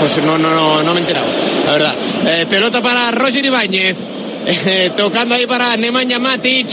Pues 0.00 0.16
no, 0.18 0.36
no, 0.36 0.50
no, 0.54 0.82
no 0.82 0.92
me 0.92 0.98
he 1.00 1.02
enterado, 1.02 1.26
la 1.64 1.72
verdad. 1.72 1.94
Eh, 2.26 2.46
pelota 2.48 2.82
para 2.82 3.10
Roger 3.10 3.44
Ibáñez. 3.44 3.96
Eh, 4.46 4.90
tocando 4.94 5.34
ahí 5.34 5.46
para 5.46 5.74
Nemanja 5.74 6.18
Matic. 6.18 6.66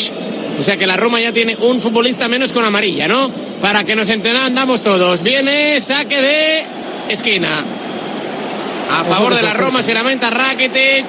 O 0.59 0.63
sea 0.63 0.75
que 0.75 0.85
la 0.85 0.97
Roma 0.97 1.21
ya 1.21 1.31
tiene 1.31 1.55
un 1.55 1.79
futbolista 1.79 2.27
menos 2.27 2.51
con 2.51 2.65
amarilla, 2.65 3.07
¿no? 3.07 3.31
Para 3.61 3.85
que 3.85 3.95
nos 3.95 4.09
entendamos 4.09 4.81
todos. 4.81 5.23
Viene 5.23 5.79
saque 5.79 6.19
de 6.21 6.63
esquina. 7.07 7.63
A 8.99 9.03
favor 9.03 9.33
de 9.35 9.41
la. 9.41 9.53
Roma 9.53 9.81
se 9.83 9.93
lamenta 9.93 10.29
Rakitic. 10.29 11.05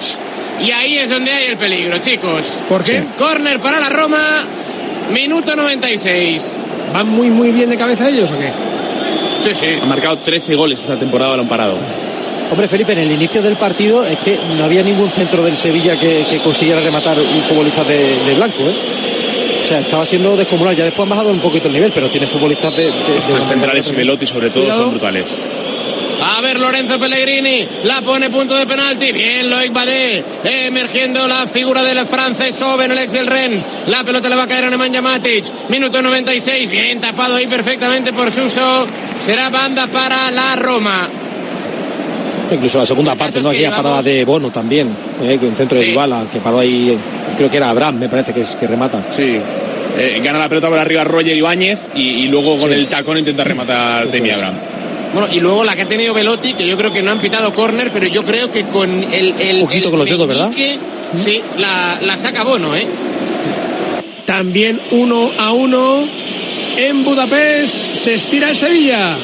Y 0.61 0.71
ahí 0.71 0.99
es 0.99 1.11
donde 1.11 1.33
hay 1.33 1.47
el 1.47 1.57
peligro, 1.57 1.99
chicos. 1.99 2.45
¿Por 2.69 2.85
qué? 2.85 3.03
Corner 3.19 3.59
para 3.61 3.81
la 3.81 3.89
Roma. 3.89 4.45
Minuto 5.13 5.57
96. 5.57 6.45
¿Van 6.93 7.09
muy, 7.09 7.29
muy 7.31 7.51
bien 7.51 7.71
de 7.71 7.77
cabeza 7.77 8.09
ellos 8.09 8.31
o 8.31 8.39
qué? 8.39 8.53
Sí, 9.45 9.55
sí. 9.59 9.67
Ha 9.83 9.87
marcado 9.87 10.19
13 10.19 10.55
goles 10.55 10.81
esta 10.81 10.97
temporada, 10.97 11.35
lo 11.37 11.43
han 11.43 11.49
parado. 11.49 11.77
Hombre, 12.51 12.69
Felipe, 12.69 12.93
en 12.93 12.99
el 12.99 13.11
inicio 13.13 13.41
del 13.43 13.57
partido 13.57 14.05
es 14.05 14.19
que 14.19 14.39
no 14.57 14.65
había 14.65 14.83
ningún 14.83 15.11
centro 15.11 15.43
del 15.43 15.57
Sevilla 15.57 15.99
que, 15.99 16.27
que 16.29 16.39
consiguiera 16.41 16.81
rematar 16.81 17.19
un 17.19 17.43
futbolista 17.43 17.83
de, 17.83 17.99
de 18.27 18.35
blanco, 18.35 18.63
¿eh? 18.63 18.75
O 19.61 19.65
sea, 19.65 19.81
estaba 19.81 20.05
siendo 20.05 20.37
descomunal. 20.37 20.77
Ya 20.77 20.85
después 20.85 21.05
han 21.05 21.11
bajado 21.11 21.31
un 21.31 21.41
poquito 21.41 21.69
el 21.69 21.75
nivel, 21.75 21.93
pero 21.93 22.09
tiene 22.09 22.27
futbolistas 22.27 22.77
de. 22.77 22.85
de, 22.85 22.91
de 23.27 23.35
Los 23.39 23.49
centrales 23.49 23.89
y 23.91 23.95
Velotti, 23.95 24.27
sobre 24.27 24.51
todo, 24.51 24.65
Cuidado. 24.65 24.83
son 24.83 24.91
brutales. 24.91 25.25
A 26.21 26.41
ver, 26.41 26.59
Lorenzo 26.59 26.99
Pellegrini 26.99 27.67
la 27.85 28.01
pone 28.03 28.31
punto 28.31 28.57
de 28.57 28.67
penalti. 28.67 29.13
Bien, 29.13 29.49
Loic 29.49 29.73
Badé. 29.73 30.23
Emergiendo 30.45 31.27
la 31.27 31.47
figura 31.47 31.83
del 31.83 32.05
francés 32.07 32.57
joven, 32.61 32.91
el 32.93 32.99
ex 32.99 33.13
del 33.13 33.27
Rennes. 33.27 33.65
La 33.87 34.05
pelota 34.05 34.29
le 34.29 34.37
va 34.37 34.45
a 34.45 34.47
caer 34.49 34.67
a 34.67 34.71
Nemanja 34.71 35.01
Matic. 35.03 35.45
Minuto 35.69 36.01
96. 36.03 36.69
Bien 36.71 37.01
tapado 37.01 37.37
ahí 37.37 37.47
perfectamente 37.47 38.13
por 38.13 38.31
Suso. 38.31 38.87
Será 39.25 39.49
banda 39.51 39.87
para 39.87 40.31
la 40.31 40.57
Roma. 40.57 41.09
Incluso 42.53 42.79
la 42.79 42.87
segunda 42.87 43.15
parte, 43.15 43.41
¿no? 43.41 43.49
que 43.51 43.57
Aquella 43.57 43.71
llevamos- 43.71 43.83
parada 43.85 44.03
de 44.03 44.25
Bono 44.25 44.51
también, 44.51 44.89
eh, 45.23 45.39
en 45.41 45.57
centro 45.57 45.79
de 45.79 45.85
Sí. 45.85 45.91
Dybala, 45.91 46.25
que 46.31 46.39
paró 46.41 46.59
ahí, 46.59 46.97
creo 47.39 47.51
que 47.51 47.57
era 47.57 47.71
Abraham, 47.71 47.99
me 47.99 48.09
parece 48.11 48.35
que 48.35 48.43
es 48.43 48.57
que 48.57 48.67
remata. 48.67 49.01
Sí. 49.11 49.39
Eh, 49.99 50.21
gana 50.23 50.39
la 50.39 50.49
pelota 50.49 50.69
por 50.69 50.79
arriba 50.79 51.03
Roger 51.05 51.35
Ibáñez 51.37 51.79
y, 51.95 52.01
y 52.03 52.29
luego 52.29 52.59
con 52.59 52.69
Sí. 52.71 52.75
el 52.75 52.89
tacón 52.89 53.19
intenta 53.19 53.45
rematar 53.45 54.07
Demi 54.09 54.29
es. 54.31 54.37
Bueno, 55.13 55.29
y 55.31 55.41
luego 55.41 55.65
la 55.65 55.77
que 55.77 55.83
ha 55.83 55.89
tenido 55.89 56.15
Velotti, 56.15 56.55
que 56.55 56.67
yo 56.67 56.77
creo 56.77 56.93
que 56.93 57.03
no 57.03 57.11
han 57.11 57.21
pitado 57.21 57.53
córner, 57.53 57.91
pero 57.93 58.07
yo 58.07 58.25
creo 58.25 58.51
que 58.51 58.65
con 58.65 58.91
el. 59.13 59.35
el 59.41 59.63
Ojito 59.63 59.87
el 59.87 59.91
con 59.91 59.99
los 59.99 60.09
dedos, 60.09 60.27
¿verdad? 60.27 60.49
meñique, 60.51 60.79
Sí, 61.19 61.43
la, 61.59 61.99
la 62.01 62.17
saca 62.17 62.43
Bono, 62.43 62.75
¿eh? 62.75 62.87
También 64.25 64.81
uno 64.93 65.31
a 65.39 65.53
uno 65.53 66.05
en 66.77 67.05
Budapest. 67.05 67.95
Se 67.97 68.15
estira 68.15 68.51
el 68.51 68.57
Sevilla. 68.57 69.17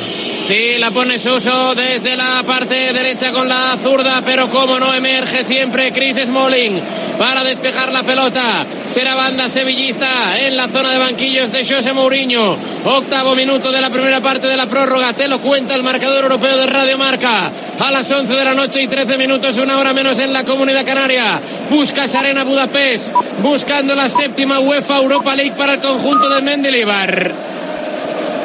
Sí, 0.46 0.78
la 0.78 0.90
pone 0.90 1.18
Suso 1.18 1.74
desde 1.74 2.16
la 2.16 2.42
parte 2.42 2.92
derecha 2.92 3.32
con 3.32 3.48
la 3.48 3.76
zurda, 3.82 4.22
pero 4.24 4.48
como 4.48 4.78
no 4.78 4.94
emerge 4.94 5.44
siempre 5.44 5.92
Chris 5.92 6.16
Smalling 6.24 6.80
para 7.18 7.44
despejar 7.44 7.92
la 7.92 8.02
pelota. 8.02 8.64
Será 8.88 9.14
banda 9.14 9.50
sevillista 9.50 10.38
en 10.38 10.56
la 10.56 10.66
zona 10.68 10.90
de 10.92 10.98
banquillos 10.98 11.52
de 11.52 11.64
José 11.64 11.92
Mourinho. 11.92 12.56
Octavo 12.84 13.34
minuto 13.34 13.70
de 13.70 13.82
la 13.82 13.90
primera 13.90 14.20
parte 14.20 14.46
de 14.46 14.56
la 14.56 14.66
prórroga. 14.66 15.12
Te 15.12 15.28
lo 15.28 15.40
cuenta 15.40 15.74
el 15.74 15.82
marcador 15.82 16.24
europeo 16.24 16.56
de 16.56 16.66
Radio 16.66 16.96
Marca. 16.96 17.50
A 17.78 17.90
las 17.90 18.10
11 18.10 18.34
de 18.34 18.44
la 18.44 18.54
noche 18.54 18.82
y 18.82 18.88
13 18.88 19.18
minutos, 19.18 19.58
una 19.58 19.78
hora 19.78 19.92
menos 19.92 20.18
en 20.18 20.32
la 20.32 20.42
comunidad 20.42 20.86
canaria. 20.86 21.38
Buscas 21.68 22.14
Arena 22.14 22.44
Budapest, 22.44 23.12
buscando 23.42 23.94
la 23.94 24.08
séptima 24.08 24.58
UEFA 24.58 24.96
Europa 24.96 25.34
League 25.34 25.54
para 25.56 25.74
el 25.74 25.80
conjunto 25.80 26.30
de 26.30 26.40
Mendilibar. 26.40 27.32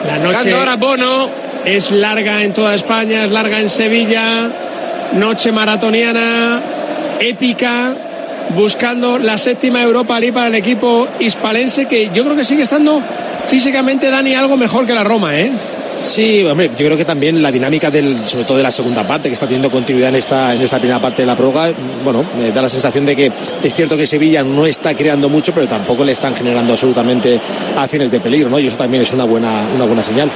La 0.06 0.18
noche 0.20 0.54
ahora 0.54 0.76
Bono. 0.76 1.30
es 1.64 1.90
larga 1.90 2.44
en 2.44 2.54
toda 2.54 2.76
España, 2.76 3.24
es 3.24 3.32
larga 3.32 3.60
en 3.60 3.70
Sevilla. 3.70 4.50
Noche 5.14 5.54
maratoniana, 5.54 6.62
épica, 7.20 7.96
buscando 8.50 9.18
la 9.18 9.38
séptima 9.38 9.82
Europa 9.82 10.20
League 10.20 10.34
para 10.34 10.48
el 10.48 10.56
equipo 10.56 11.08
hispalense, 11.20 11.86
que 11.86 12.10
yo 12.14 12.24
creo 12.24 12.36
que 12.36 12.44
sigue 12.44 12.64
estando 12.64 13.02
físicamente, 13.48 14.10
Dani, 14.10 14.36
algo 14.36 14.58
mejor 14.58 14.86
que 14.86 14.94
la 14.94 15.04
Roma, 15.04 15.40
¿eh? 15.40 15.52
Sí, 16.00 16.44
hombre, 16.44 16.70
yo 16.78 16.86
creo 16.86 16.98
que 16.98 17.06
también 17.06 17.42
la 17.42 17.52
dinámica 17.52 17.90
del, 17.90 18.28
sobre 18.28 18.46
todo 18.46 18.58
de 18.58 18.64
la 18.64 18.72
segunda 18.72 19.08
parte, 19.08 19.30
que 19.30 19.34
está 19.34 19.46
teniendo 19.46 19.72
continuidad 19.72 20.10
en 20.10 20.16
esta, 20.16 20.54
en 20.54 20.62
esta 20.62 20.78
primera 20.78 21.00
parte 21.00 21.22
de 21.22 21.28
la 21.28 21.36
prórroga, 21.36 21.72
bueno, 22.04 22.26
me 22.38 22.52
da 22.52 22.62
la 22.62 22.70
sensación 22.70 23.06
de 23.06 23.16
que 23.16 23.32
es 23.64 23.74
cierto 23.74 23.96
que 23.96 24.06
Sevilla 24.06 24.44
no 24.44 24.66
está 24.66 24.94
creando 24.96 25.30
mucho, 25.30 25.54
pero 25.54 25.68
tampoco 25.68 26.04
le 26.04 26.12
están 26.12 26.36
generando 26.36 26.74
absolutamente 26.74 27.40
acciones 27.78 28.12
de 28.12 28.20
peligro, 28.20 28.50
¿no? 28.50 28.60
Y 28.60 28.68
eso 28.68 28.78
también 28.78 29.04
es 29.04 29.14
una 29.14 29.24
buena, 29.24 29.66
una 29.76 29.86
buena 29.86 30.04
señal. 30.04 30.30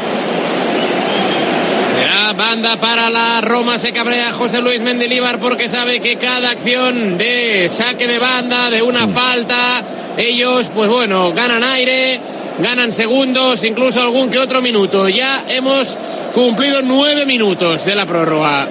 Banda 2.38 2.78
para 2.78 3.10
la 3.10 3.42
Roma. 3.42 3.80
Se 3.80 3.92
cabrea 3.92 4.32
José 4.32 4.62
Luis 4.62 4.80
Mendilíbar 4.82 5.40
porque 5.40 5.68
sabe 5.68 6.00
que 6.00 6.18
cada 6.18 6.52
acción 6.52 7.18
de 7.18 7.70
saque 7.76 8.06
de 8.06 8.20
banda, 8.20 8.70
de 8.70 8.84
una 8.84 9.08
falta, 9.08 9.82
ellos, 10.16 10.68
pues 10.74 10.88
bueno, 10.88 11.34
ganan 11.34 11.64
aire, 11.64 12.20
ganan 12.60 12.92
segundos, 12.92 13.64
incluso 13.64 14.02
algún 14.02 14.30
que 14.30 14.38
otro 14.38 14.62
minuto. 14.62 15.10
Ya 15.10 15.46
hemos 15.50 15.98
cumplido 16.34 16.82
nueve 16.84 17.26
minutos 17.26 17.84
de 17.86 17.96
la 17.96 18.06
prórroga. 18.06 18.68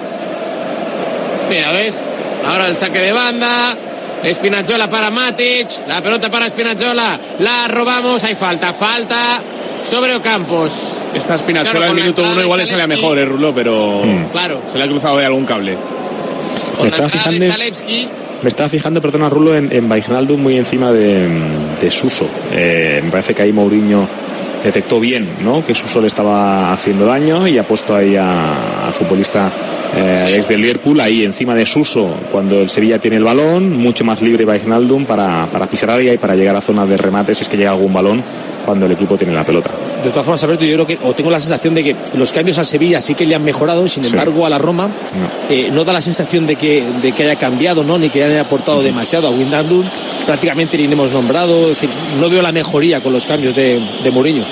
Mira, 1.49 1.71
¿ves? 1.71 1.99
Ahora 2.45 2.67
el 2.67 2.77
saque 2.77 2.99
de 2.99 3.11
banda. 3.11 3.75
Espinachola 4.23 4.89
para 4.89 5.09
Matic. 5.09 5.67
La 5.87 6.01
pelota 6.01 6.29
para 6.29 6.47
Espinachola. 6.47 7.19
La 7.39 7.67
robamos. 7.67 8.23
Hay 8.23 8.35
falta. 8.35 8.73
Falta 8.73 9.41
sobre 9.89 10.15
Ocampos. 10.15 10.73
Esta 11.13 11.35
espinachola 11.35 11.71
Claro, 11.79 11.93
el 11.93 12.01
minuto 12.01 12.21
uno 12.21 12.35
de 12.35 12.43
igual 12.43 12.59
le 12.59 12.65
sale 12.67 12.87
mejor, 12.87 13.17
eh, 13.17 13.25
Rulo, 13.25 13.53
pero 13.53 14.01
Claro. 14.31 14.61
se 14.71 14.77
le 14.77 14.83
ha 14.83 14.87
cruzado 14.87 15.17
ahí 15.17 15.25
algún 15.25 15.45
cable. 15.45 15.75
Con 16.77 16.85
Me 16.89 16.97
la 16.97 17.09
fijando 17.09 17.39
de 17.45 17.51
Zalewski. 17.51 18.07
Me 18.43 18.49
estaba 18.49 18.69
fijando, 18.69 19.01
perdona 19.01 19.29
Rulo, 19.29 19.55
en, 19.55 19.71
en 19.71 19.89
Wijnaldum 19.91 20.41
muy 20.41 20.57
encima 20.57 20.91
de, 20.91 21.27
de 21.81 21.91
Suso. 21.91 22.27
Eh, 22.53 23.01
me 23.03 23.09
parece 23.09 23.33
que 23.33 23.41
ahí 23.41 23.51
Mourinho 23.51 24.07
detectó 24.63 24.99
bien 24.99 25.27
¿no? 25.43 25.65
que 25.65 25.73
Suso 25.73 26.01
le 26.01 26.07
estaba 26.07 26.71
haciendo 26.73 27.05
daño 27.05 27.47
y 27.47 27.57
ha 27.57 27.63
puesto 27.63 27.95
ahí 27.95 28.15
a- 28.15 28.85
al 28.87 28.93
futbolista 28.93 29.49
eh, 29.95 30.33
ex 30.35 30.47
del 30.47 30.61
Liverpool 30.61 30.99
ahí 30.99 31.23
encima 31.23 31.55
de 31.55 31.65
Suso 31.65 32.09
cuando 32.31 32.59
el 32.61 32.69
Sevilla 32.69 32.99
tiene 32.99 33.17
el 33.17 33.23
balón, 33.23 33.77
mucho 33.77 34.03
más 34.03 34.21
libre 34.21 34.45
Wijnaldum 34.45 35.05
para, 35.05 35.45
para 35.47 35.67
pisar 35.67 35.91
área 35.91 36.13
y 36.13 36.17
para 36.17 36.35
llegar 36.35 36.55
a 36.55 36.61
zonas 36.61 36.89
de 36.89 36.97
remate 36.97 37.33
si 37.33 37.43
es 37.43 37.49
que 37.49 37.55
llega 37.57 37.69
algún 37.71 37.93
balón 37.93 38.21
cuando 38.67 38.85
el 38.85 38.91
equipo 38.91 39.15
tiene 39.17 39.33
la 39.33 39.45
pelota. 39.45 39.71
De 40.03 40.09
todas 40.09 40.25
formas, 40.25 40.43
Alberto, 40.43 40.65
yo 40.65 40.73
creo 40.73 40.85
que, 40.85 40.99
o 41.01 41.13
tengo 41.13 41.31
la 41.31 41.39
sensación 41.39 41.73
de 41.73 41.85
que 41.85 41.95
los 42.15 42.33
cambios 42.33 42.57
al 42.57 42.65
Sevilla 42.65 42.99
sí 42.99 43.15
que 43.15 43.25
le 43.25 43.33
han 43.33 43.41
mejorado, 43.45 43.87
sin 43.87 44.03
Sí. 44.03 44.09
embargo, 44.09 44.45
a 44.45 44.49
la 44.49 44.57
Roma 44.57 44.87
No. 44.87 45.29
eh, 45.49 45.69
no 45.71 45.85
da 45.85 45.93
la 45.93 46.01
sensación 46.01 46.45
de 46.45 46.57
que, 46.57 46.83
de 47.01 47.13
que 47.13 47.23
haya 47.23 47.37
cambiado, 47.37 47.85
¿no? 47.85 47.97
Ni 47.97 48.09
que 48.09 48.21
haya 48.25 48.41
aportado 48.41 48.83
demasiado 48.83 49.27
a 49.27 49.31
Windandum. 49.31 49.85
Prácticamente 50.25 50.77
ni 50.77 50.83
hemos 50.91 51.11
nombrado. 51.11 51.63
Es 51.71 51.79
decir, 51.79 51.89
no 52.19 52.29
veo 52.29 52.41
la 52.41 52.51
mejoría 52.51 52.99
con 52.99 53.13
los 53.13 53.25
cambios 53.25 53.55
de, 53.55 53.79
de 54.03 54.11
Mourinho. 54.11 54.43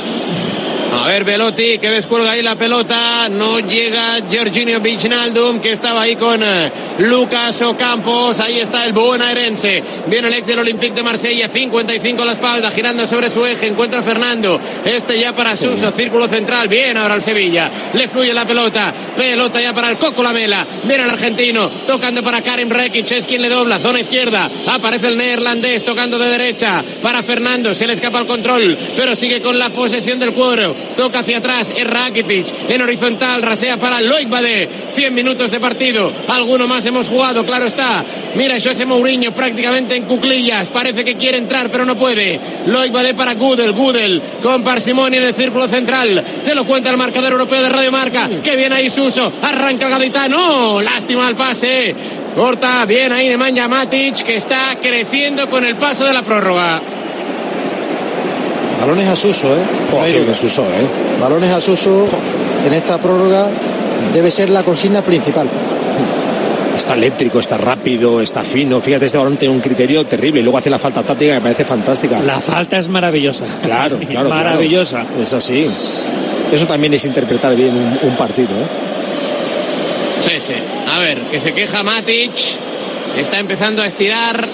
A 1.16 1.18
ver, 1.18 1.24
ver 1.24 1.39
Velotti 1.39 1.78
que 1.78 1.89
descuelga 1.89 2.32
ahí 2.32 2.41
la 2.41 2.55
pelota. 2.55 3.30
No 3.30 3.59
llega 3.59 4.20
Giorginio 4.30 4.82
Vichnaldum 4.82 5.61
que 5.61 5.72
estaba 5.72 6.01
ahí 6.01 6.18
con 6.18 6.43
eh, 6.43 6.70
Lucas 6.97 7.61
Ocampos. 7.61 8.38
Ahí 8.41 8.59
está 8.59 8.84
el 8.86 8.91
bonaerense. 8.91 9.82
Viene 10.07 10.28
el 10.28 10.34
ex 10.34 10.47
del 10.47 10.59
Olympique 10.59 10.93
de 10.93 11.03
Marsella. 11.03 11.47
55 11.47 12.22
a 12.22 12.26
la 12.26 12.34
espalda. 12.34 12.70
Girando 12.70 13.07
sobre 13.07 13.30
su 13.30 13.45
eje. 13.45 13.68
Encuentra 13.68 14.01
a 14.01 14.03
Fernando. 14.03 14.59
Este 14.84 15.18
ya 15.18 15.34
para 15.34 15.55
Suso. 15.55 15.89
Círculo 15.91 16.28
central. 16.28 16.68
Bien 16.68 16.97
ahora 16.97 17.16
el 17.16 17.22
Sevilla. 17.22 17.72
Le 17.93 18.09
fluye 18.09 18.34
la 18.34 18.45
pelota. 18.45 18.93
Pelota 19.16 19.61
ya 19.61 19.72
para 19.72 19.91
el 19.91 19.97
Coco 19.97 20.22
Lamela. 20.22 20.68
Viene 20.84 21.03
el 21.05 21.09
argentino. 21.11 21.70
Tocando 21.88 22.24
para 22.24 22.41
Karim 22.41 22.70
Rekic. 22.70 23.09
Es 23.11 23.26
quien 23.26 23.41
le 23.41 23.47
dobla. 23.47 23.80
Zona 23.80 24.01
izquierda. 24.01 24.49
Aparece 24.68 25.07
el 25.07 25.16
neerlandés. 25.16 25.86
Tocando 25.86 26.20
de 26.20 26.30
derecha. 26.30 26.84
Para 27.01 27.24
Fernando. 27.24 27.74
Se 27.74 27.88
le 27.88 27.93
escapa 27.93 28.20
el 28.20 28.28
control. 28.28 28.78
Pero 28.97 29.16
sigue 29.16 29.39
con 29.39 29.57
la 29.57 29.70
posesión 29.70 30.20
del 30.20 30.34
cuadro. 30.34 30.76
Toca 31.06 31.20
hacia 31.20 31.38
atrás. 31.38 31.72
Es 31.78 31.86
Rakitic. 31.86 32.47
En 32.68 32.82
horizontal. 32.82 33.43
Rasea 33.43 33.78
para 33.78 34.01
Loic 34.01 34.28
Bade. 34.28 34.68
100 34.91 35.14
minutos 35.14 35.51
de 35.51 35.60
partido. 35.60 36.12
Alguno 36.28 36.66
más 36.66 36.84
hemos 36.88 37.08
jugado. 37.08 37.45
Claro 37.45 37.68
está. 37.68 38.03
Mira, 38.34 38.56
José 38.56 38.88
Mourinho 38.88 39.32
prácticamente 39.32 39.95
en 39.95 40.06
cuclillas. 40.06 40.70
Parece 40.70 41.06
que 41.06 41.14
quiere 41.14 41.38
entrar, 41.38 41.70
pero 41.70 41.86
no 41.86 41.95
puede. 41.95 42.39
Loic 42.66 42.91
Bade 42.91 43.14
para 43.14 43.36
Gudel. 43.36 43.74
Gudel 43.74 44.20
con 44.41 44.64
parsimonia 44.64 45.20
en 45.20 45.26
el 45.26 45.36
círculo 45.36 45.68
central. 45.68 46.24
Te 46.43 46.56
lo 46.56 46.66
cuenta 46.66 46.89
el 46.89 46.97
marcador 46.97 47.34
europeo 47.34 47.62
de 47.62 47.70
Radio 47.70 47.91
Marca. 47.91 48.28
Que 48.43 48.56
viene 48.56 48.74
ahí 48.74 48.89
Suso. 48.89 49.32
Arranca 49.43 49.86
el 49.86 49.91
gaditano. 49.91 50.82
Lástima 50.82 51.30
el 51.30 51.36
pase. 51.36 51.93
Corta 52.36 52.84
bien 52.86 53.14
ahí 53.14 53.30
de 53.30 53.38
Manja 53.38 53.68
Matic 53.68 54.24
que 54.24 54.38
está 54.38 54.76
creciendo 54.82 55.47
con 55.51 55.64
el 55.66 55.76
paso 55.76 56.03
de 56.03 56.14
la 56.14 56.24
prórroga. 56.24 56.82
Balones 58.80 59.07
a 59.07 59.15
Suso, 59.15 59.47
¿eh? 59.55 59.59
Joder. 59.91 60.36
Suso, 60.36 60.63
¿eh? 60.63 60.86
Balones 61.21 61.51
a 61.51 61.61
Suso 61.61 62.07
en 62.65 62.73
esta 62.73 62.97
prórroga 62.97 63.47
debe 64.13 64.30
ser 64.32 64.49
la 64.49 64.63
consigna 64.63 65.01
principal. 65.01 65.47
Está 66.76 66.93
eléctrico, 66.93 67.39
está 67.39 67.55
rápido, 67.57 68.19
está 68.21 68.43
fino. 68.43 68.82
Fíjate, 68.82 69.05
este 69.05 69.17
balón 69.17 69.38
tiene 69.38 69.53
un 69.55 69.61
criterio 69.61 70.05
terrible. 70.05 70.41
Y 70.41 70.43
luego 70.43 70.57
hace 70.57 70.69
la 70.69 70.78
falta 70.78 71.03
táctica 71.03 71.32
que 71.32 71.36
me 71.36 71.41
parece 71.41 71.63
fantástica. 71.63 72.19
La 72.19 72.41
falta 72.41 72.78
es 72.78 72.89
maravillosa. 72.89 73.45
Claro, 73.63 73.97
claro. 74.09 74.30
Maravillosa. 74.30 75.01
claro. 75.01 75.23
Es 75.23 75.34
así. 75.34 75.65
Eso 76.51 76.67
también 76.67 76.93
es 76.93 77.05
interpretar 77.05 77.55
bien 77.55 77.76
un, 77.76 77.97
un 78.09 78.17
partido. 78.17 78.49
¿eh? 78.49 78.67
Sí, 80.19 80.32
sí. 80.41 80.53
A 80.91 80.99
ver, 80.99 81.17
que 81.32 81.39
se 81.39 81.53
queja 81.53 81.82
Matic. 81.82 82.32
Está 83.17 83.39
empezando 83.39 83.82
a 83.82 83.86
estirar. 83.86 84.45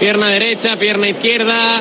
Pierna 0.00 0.28
derecha, 0.28 0.76
pierna 0.76 1.08
izquierda. 1.08 1.80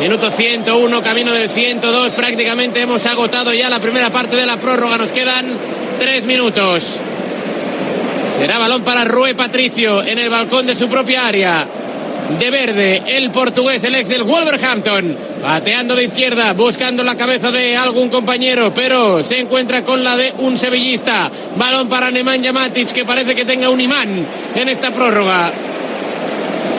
Minuto 0.00 0.30
101, 0.30 1.02
camino 1.02 1.32
del 1.32 1.48
102. 1.48 2.12
Prácticamente 2.12 2.82
hemos 2.82 3.06
agotado 3.06 3.54
ya 3.54 3.70
la 3.70 3.80
primera 3.80 4.10
parte 4.10 4.36
de 4.36 4.44
la 4.44 4.58
prórroga. 4.58 4.98
Nos 4.98 5.10
quedan 5.10 5.56
tres 5.98 6.26
minutos. 6.26 6.84
Será 8.36 8.58
balón 8.58 8.82
para 8.82 9.06
Rue 9.06 9.34
Patricio 9.34 10.02
en 10.02 10.18
el 10.18 10.28
balcón 10.28 10.66
de 10.66 10.74
su 10.74 10.86
propia 10.88 11.26
área. 11.26 11.66
De 12.38 12.50
verde, 12.50 13.02
el 13.06 13.30
portugués, 13.30 13.84
el 13.84 13.94
ex 13.94 14.10
del 14.10 14.24
Wolverhampton. 14.24 15.16
Pateando 15.40 15.96
de 15.96 16.04
izquierda, 16.04 16.52
buscando 16.52 17.02
la 17.02 17.16
cabeza 17.16 17.50
de 17.50 17.74
algún 17.74 18.10
compañero, 18.10 18.74
pero 18.74 19.24
se 19.24 19.40
encuentra 19.40 19.82
con 19.82 20.04
la 20.04 20.14
de 20.14 20.34
un 20.38 20.58
sevillista. 20.58 21.30
Balón 21.56 21.88
para 21.88 22.10
Nemanja 22.10 22.52
Matic, 22.52 22.92
que 22.92 23.06
parece 23.06 23.34
que 23.34 23.46
tenga 23.46 23.70
un 23.70 23.80
imán 23.80 24.26
en 24.54 24.68
esta 24.68 24.90
prórroga. 24.90 25.50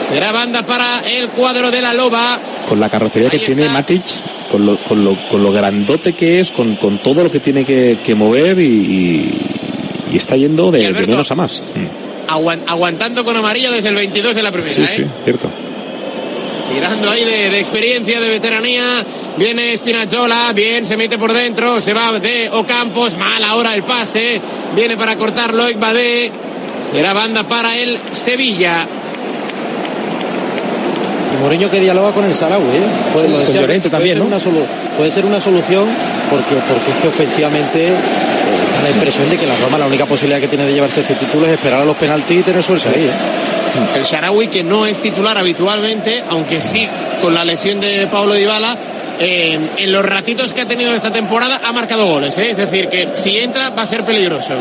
Será 0.08 0.30
banda 0.30 0.62
para 0.62 1.00
el 1.00 1.30
cuadro 1.30 1.72
de 1.72 1.82
la 1.82 1.92
Loba. 1.92 2.38
Con 2.68 2.80
la 2.80 2.88
carrocería 2.88 3.30
que 3.30 3.38
tiene. 3.38 3.68
Matic, 3.68 4.02
con 4.50 4.66
lo, 4.66 4.76
con, 4.78 5.04
lo, 5.04 5.14
con 5.30 5.42
lo 5.42 5.50
grandote 5.52 6.12
que 6.12 6.40
es, 6.40 6.50
con, 6.50 6.76
con 6.76 6.98
todo 6.98 7.24
lo 7.24 7.30
que 7.30 7.40
tiene 7.40 7.64
que, 7.64 7.98
que 8.04 8.14
mover 8.14 8.58
y, 8.60 8.64
y- 8.64 9.40
y 10.12 10.16
está 10.16 10.36
yendo 10.36 10.70
de, 10.70 10.90
menos 10.92 11.30
a 11.30 11.34
más. 11.34 11.62
Aguan- 12.28 12.62
aguantando 12.66 13.24
con 13.24 13.36
amarilla 13.36 13.70
desde 13.70 13.88
el 13.90 13.94
22 13.94 14.34
de 14.36 14.42
la 14.42 14.52
primera, 14.52 14.74
Sí, 14.74 14.82
¿eh? 14.82 14.86
sí, 14.88 15.04
cierto. 15.24 15.50
Tirando 16.72 17.10
ahí 17.10 17.24
de, 17.24 17.48
de 17.50 17.60
experiencia, 17.60 18.20
de 18.20 18.28
veteranía. 18.28 19.04
Viene 19.38 19.76
Spinazzola, 19.76 20.52
bien, 20.52 20.84
se 20.84 20.96
mete 20.98 21.16
por 21.16 21.32
dentro, 21.32 21.80
se 21.80 21.94
va 21.94 22.18
de 22.20 22.50
Ocampos, 22.50 23.16
mal 23.16 23.42
ahora 23.42 23.74
el 23.74 23.82
pase. 23.84 24.40
Viene 24.76 24.96
para 24.96 25.16
cortar 25.16 25.54
Loic 25.54 25.78
Badé. 25.78 26.30
Será 26.92 27.12
banda 27.14 27.44
para 27.44 27.76
el 27.78 27.98
Sevilla. 28.12 28.86
Mourinho 31.40 31.70
que 31.70 31.80
dialoga 31.80 32.12
con 32.12 32.24
el 32.24 32.34
Sarawi, 32.34 32.64
¿eh? 32.64 32.80
Puede, 33.12 33.28
lo 33.28 33.34
Con 33.36 33.46
decía, 33.46 33.60
Llorente 33.60 33.88
puede 33.90 33.98
también, 33.98 34.14
ser 34.18 34.22
¿no? 34.22 34.26
una 34.28 34.38
solu- 34.38 34.66
puede 34.96 35.10
ser 35.10 35.24
una 35.26 35.40
solución 35.40 35.86
porque, 36.30 36.54
porque 36.68 36.90
es 36.90 36.96
que 37.02 37.08
ofensivamente 37.08 37.88
eh, 37.88 37.92
da 38.76 38.82
la 38.82 38.90
impresión 38.90 39.28
de 39.30 39.36
que 39.36 39.46
la 39.46 39.56
Roma 39.56 39.78
la 39.78 39.86
única 39.86 40.06
posibilidad 40.06 40.40
que 40.40 40.48
tiene 40.48 40.64
de 40.64 40.72
llevarse 40.74 41.00
este 41.00 41.14
título 41.14 41.46
es 41.46 41.52
esperar 41.52 41.82
a 41.82 41.84
los 41.84 41.96
penaltis 41.96 42.38
y 42.38 42.42
tener 42.42 42.62
suerte 42.62 42.88
ahí. 42.88 43.04
¿eh? 43.04 43.98
El 43.98 44.02
Sharawi 44.04 44.48
que 44.48 44.62
no 44.64 44.86
es 44.86 44.98
titular 45.00 45.36
habitualmente, 45.38 46.22
aunque 46.30 46.60
sí 46.60 46.88
con 47.20 47.34
la 47.34 47.44
lesión 47.44 47.80
de 47.80 48.06
Paulo 48.10 48.34
Dybala. 48.34 48.76
eh, 49.20 49.58
en 49.78 49.92
los 49.92 50.04
ratitos 50.04 50.52
que 50.54 50.62
ha 50.62 50.66
tenido 50.66 50.92
esta 50.94 51.10
temporada 51.10 51.60
ha 51.64 51.72
marcado 51.72 52.06
goles, 52.06 52.36
¿eh? 52.38 52.50
es 52.52 52.56
decir, 52.56 52.88
que 52.88 53.08
si 53.16 53.36
entra 53.38 53.70
va 53.70 53.82
a 53.82 53.86
ser 53.86 54.04
peligroso. 54.04 54.54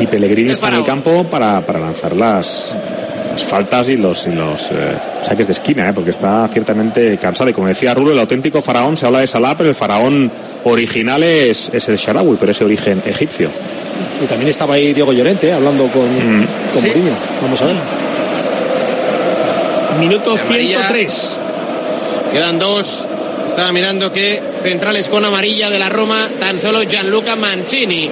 Y 0.00 0.06
Pellegrini 0.06 0.50
Es 0.50 0.56
está 0.58 0.68
en 0.68 0.74
el 0.74 0.84
campo 0.84 1.24
para, 1.24 1.60
para 1.64 1.78
lanzar 1.80 2.14
las, 2.16 2.66
las 3.36 3.44
faltas 3.44 3.88
y 3.90 3.96
los, 3.96 4.26
y 4.26 4.32
los 4.32 4.62
eh, 4.70 4.96
saques 5.22 5.46
de 5.46 5.52
esquina, 5.52 5.88
¿eh? 5.88 5.92
porque 5.92 6.10
está 6.10 6.48
ciertamente 6.48 7.18
cansado. 7.18 7.50
Y 7.50 7.52
como 7.52 7.66
decía 7.66 7.92
Rulo, 7.94 8.12
el 8.12 8.18
auténtico 8.18 8.62
faraón, 8.62 8.96
se 8.96 9.04
habla 9.06 9.20
de 9.20 9.26
Salah, 9.26 9.54
pero 9.56 9.68
el 9.68 9.74
faraón 9.74 10.30
original 10.64 11.22
es, 11.22 11.70
es 11.72 11.86
el 11.88 11.96
Sharawi, 11.96 12.36
pero 12.40 12.52
ese 12.52 12.64
origen 12.64 13.02
egipcio. 13.04 13.50
Y 14.22 14.26
también 14.26 14.48
estaba 14.48 14.74
ahí 14.74 14.94
Diego 14.94 15.12
Llorente 15.12 15.48
¿eh? 15.48 15.52
hablando 15.52 15.84
con, 15.88 16.02
con 16.72 16.82
Sí. 16.82 16.88
Mourinho. 16.88 17.12
Vamos 17.42 17.60
a 17.60 17.66
ver. 17.66 17.76
Minuto 20.00 20.32
Amarilla. 20.32 20.88
103. 20.88 21.38
Quedan 22.32 22.58
dos. 22.58 23.06
Estaba 23.48 23.72
mirando 23.72 24.12
que 24.12 24.42
centrales 24.62 25.08
con 25.08 25.24
amarilla 25.24 25.68
de 25.70 25.78
la 25.78 25.88
Roma, 25.88 26.28
tan 26.40 26.58
solo 26.58 26.82
Gianluca 26.82 27.36
Mancini. 27.36 28.10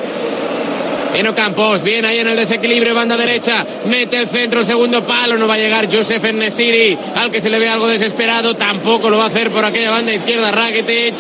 En 1.14 1.26
Ocampos, 1.28 1.82
bien 1.82 2.04
ahí 2.04 2.18
en 2.18 2.28
el 2.28 2.36
desequilibrio, 2.36 2.94
banda 2.94 3.16
derecha, 3.16 3.64
mete 3.86 4.16
el 4.18 4.28
centro, 4.28 4.60
el 4.60 4.66
segundo 4.66 5.04
palo, 5.06 5.36
no 5.38 5.46
va 5.46 5.54
a 5.54 5.58
llegar 5.58 5.88
Josef 5.92 6.22
Nesiri, 6.32 6.98
al 7.14 7.30
que 7.30 7.40
se 7.40 7.48
le 7.48 7.58
ve 7.60 7.68
algo 7.68 7.86
desesperado, 7.86 8.54
tampoco 8.54 9.08
lo 9.10 9.18
va 9.18 9.24
a 9.24 9.28
hacer 9.28 9.50
por 9.50 9.64
aquella 9.64 9.90
banda 9.90 10.12
izquierda 10.12 10.50
Rakitic. 10.50 11.14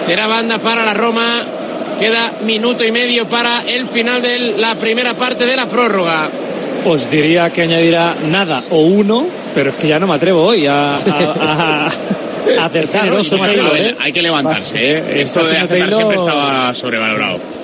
Será 0.00 0.26
banda 0.28 0.58
para 0.58 0.84
la 0.84 0.94
Roma, 0.94 1.42
queda 1.98 2.32
minuto 2.44 2.84
y 2.84 2.92
medio 2.92 3.26
para 3.26 3.62
el 3.66 3.86
final 3.86 4.22
de 4.22 4.38
la 4.56 4.74
primera 4.76 5.14
parte 5.14 5.46
de 5.46 5.56
la 5.56 5.66
prórroga. 5.66 6.28
Os 6.84 7.10
diría 7.10 7.50
que 7.50 7.62
añadirá 7.62 8.14
nada 8.28 8.64
o 8.70 8.82
uno, 8.82 9.26
pero 9.54 9.70
es 9.70 9.76
que 9.76 9.88
ya 9.88 9.98
no 9.98 10.06
me 10.06 10.14
atrevo 10.14 10.44
hoy 10.44 10.66
a, 10.66 10.96
a, 10.96 11.86
acertar. 12.60 13.06
No 13.08 13.22
Taylor, 13.22 13.48
atrevo. 13.48 13.76
¿eh? 13.76 13.96
Hay 14.00 14.12
que 14.12 14.22
levantarse, 14.22 14.78
¿eh? 14.78 15.22
Esto 15.22 15.44
de 15.44 15.54
Taylor- 15.66 15.92
siempre 15.92 16.16
estaba 16.16 16.74
sobrevalorado. 16.74 17.61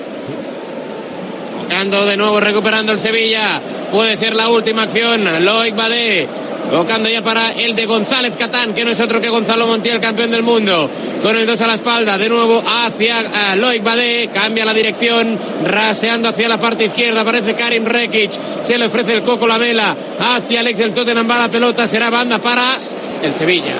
Tocando 1.69 2.03
de 2.03 2.17
nuevo, 2.17 2.39
recuperando 2.39 2.93
el 2.93 2.99
Sevilla. 2.99 3.61
Puede 3.91 4.17
ser 4.17 4.35
la 4.35 4.49
última 4.49 4.81
acción. 4.81 5.45
Loic 5.45 5.75
Badé. 5.75 6.27
Tocando 6.71 7.07
ya 7.07 7.21
para 7.21 7.51
el 7.51 7.75
de 7.75 7.85
González 7.85 8.33
Catán, 8.39 8.73
que 8.73 8.83
no 8.83 8.89
es 8.89 8.99
otro 8.99 9.21
que 9.21 9.29
Gonzalo 9.29 9.67
Montiel, 9.67 9.99
campeón 9.99 10.31
del 10.31 10.41
mundo. 10.41 10.89
Con 11.21 11.37
el 11.37 11.45
2 11.45 11.61
a 11.61 11.67
la 11.67 11.75
espalda, 11.75 12.17
de 12.17 12.27
nuevo 12.27 12.63
hacia 12.65 13.19
eh, 13.19 13.55
Loic 13.55 13.83
Badé. 13.83 14.31
Cambia 14.33 14.65
la 14.65 14.73
dirección, 14.73 15.37
raseando 15.63 16.29
hacia 16.29 16.49
la 16.49 16.59
parte 16.59 16.85
izquierda. 16.85 17.21
Aparece 17.21 17.53
Karim 17.53 17.85
Rekic. 17.85 18.31
Se 18.63 18.75
le 18.75 18.87
ofrece 18.87 19.13
el 19.13 19.21
Coco 19.21 19.45
Lamela. 19.45 19.95
Hacia 20.19 20.61
Alex 20.61 20.79
del 20.79 20.93
Tottenham 20.95 21.29
va 21.29 21.37
la 21.37 21.49
pelota. 21.49 21.87
Será 21.87 22.09
banda 22.09 22.39
para 22.39 22.79
el 23.21 23.31
Sevilla. 23.31 23.75